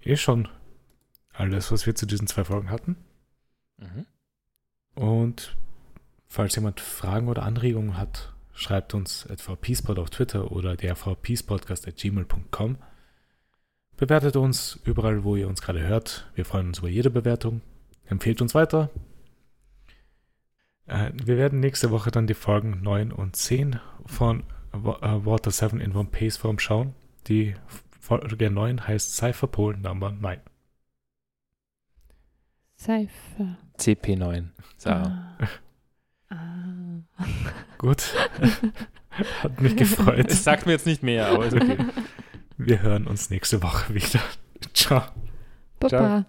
eh 0.00 0.16
schon 0.16 0.48
alles, 1.32 1.70
was 1.72 1.86
wir 1.86 1.94
zu 1.94 2.06
diesen 2.06 2.26
zwei 2.26 2.44
Folgen 2.44 2.70
hatten. 2.70 2.96
Mhm. 3.78 4.06
Und 4.94 5.56
falls 6.26 6.54
jemand 6.56 6.80
Fragen 6.80 7.28
oder 7.28 7.42
Anregungen 7.42 7.96
hat, 7.96 8.34
schreibt 8.52 8.94
uns 8.94 9.26
etwa 9.26 9.54
Peacepod 9.54 9.98
auf 9.98 10.10
Twitter 10.10 10.50
oder 10.50 10.76
der 10.76 10.96
vpeacepodcast 10.96 11.86
at 11.86 11.96
gmail.com. 11.96 12.78
Bewertet 13.96 14.36
uns 14.36 14.78
überall, 14.84 15.24
wo 15.24 15.36
ihr 15.36 15.48
uns 15.48 15.62
gerade 15.62 15.82
hört. 15.82 16.30
Wir 16.34 16.44
freuen 16.44 16.68
uns 16.68 16.80
über 16.80 16.88
jede 16.88 17.10
Bewertung. 17.10 17.62
Empfehlt 18.04 18.42
uns 18.42 18.54
weiter. 18.54 18.90
Äh, 20.86 21.12
wir 21.14 21.38
werden 21.38 21.60
nächste 21.60 21.90
Woche 21.90 22.10
dann 22.10 22.26
die 22.26 22.34
Folgen 22.34 22.82
9 22.82 23.10
und 23.10 23.36
10 23.36 23.80
von 24.04 24.40
äh, 24.72 24.76
Water 24.82 25.50
7 25.50 25.80
in 25.80 25.96
One 25.96 26.10
Pace 26.10 26.36
Form 26.36 26.58
schauen. 26.58 26.94
Die 27.26 27.54
Folge 28.00 28.50
9 28.50 28.86
heißt 28.86 29.16
Cypher 29.16 29.46
Polen 29.46 29.80
Number 29.80 30.12
9. 30.12 30.40
Cypher. 32.78 33.56
CP9. 33.78 34.48
Sarah. 34.76 35.36
Ah. 36.28 36.34
ah. 37.16 37.24
Gut. 37.78 38.14
Hat 39.42 39.60
mich 39.60 39.76
gefreut. 39.76 40.26
Es 40.28 40.44
sagt 40.44 40.66
mir 40.66 40.72
jetzt 40.72 40.86
nicht 40.86 41.02
mehr, 41.02 41.28
aber 41.28 41.46
ist 41.46 41.54
okay. 41.54 41.78
Wir 42.58 42.82
hören 42.82 43.06
uns 43.06 43.30
nächste 43.30 43.62
Woche 43.62 43.94
wieder. 43.94 44.20
Ciao. 44.72 45.02
Baba. 45.78 45.88
Ciao. 45.88 46.24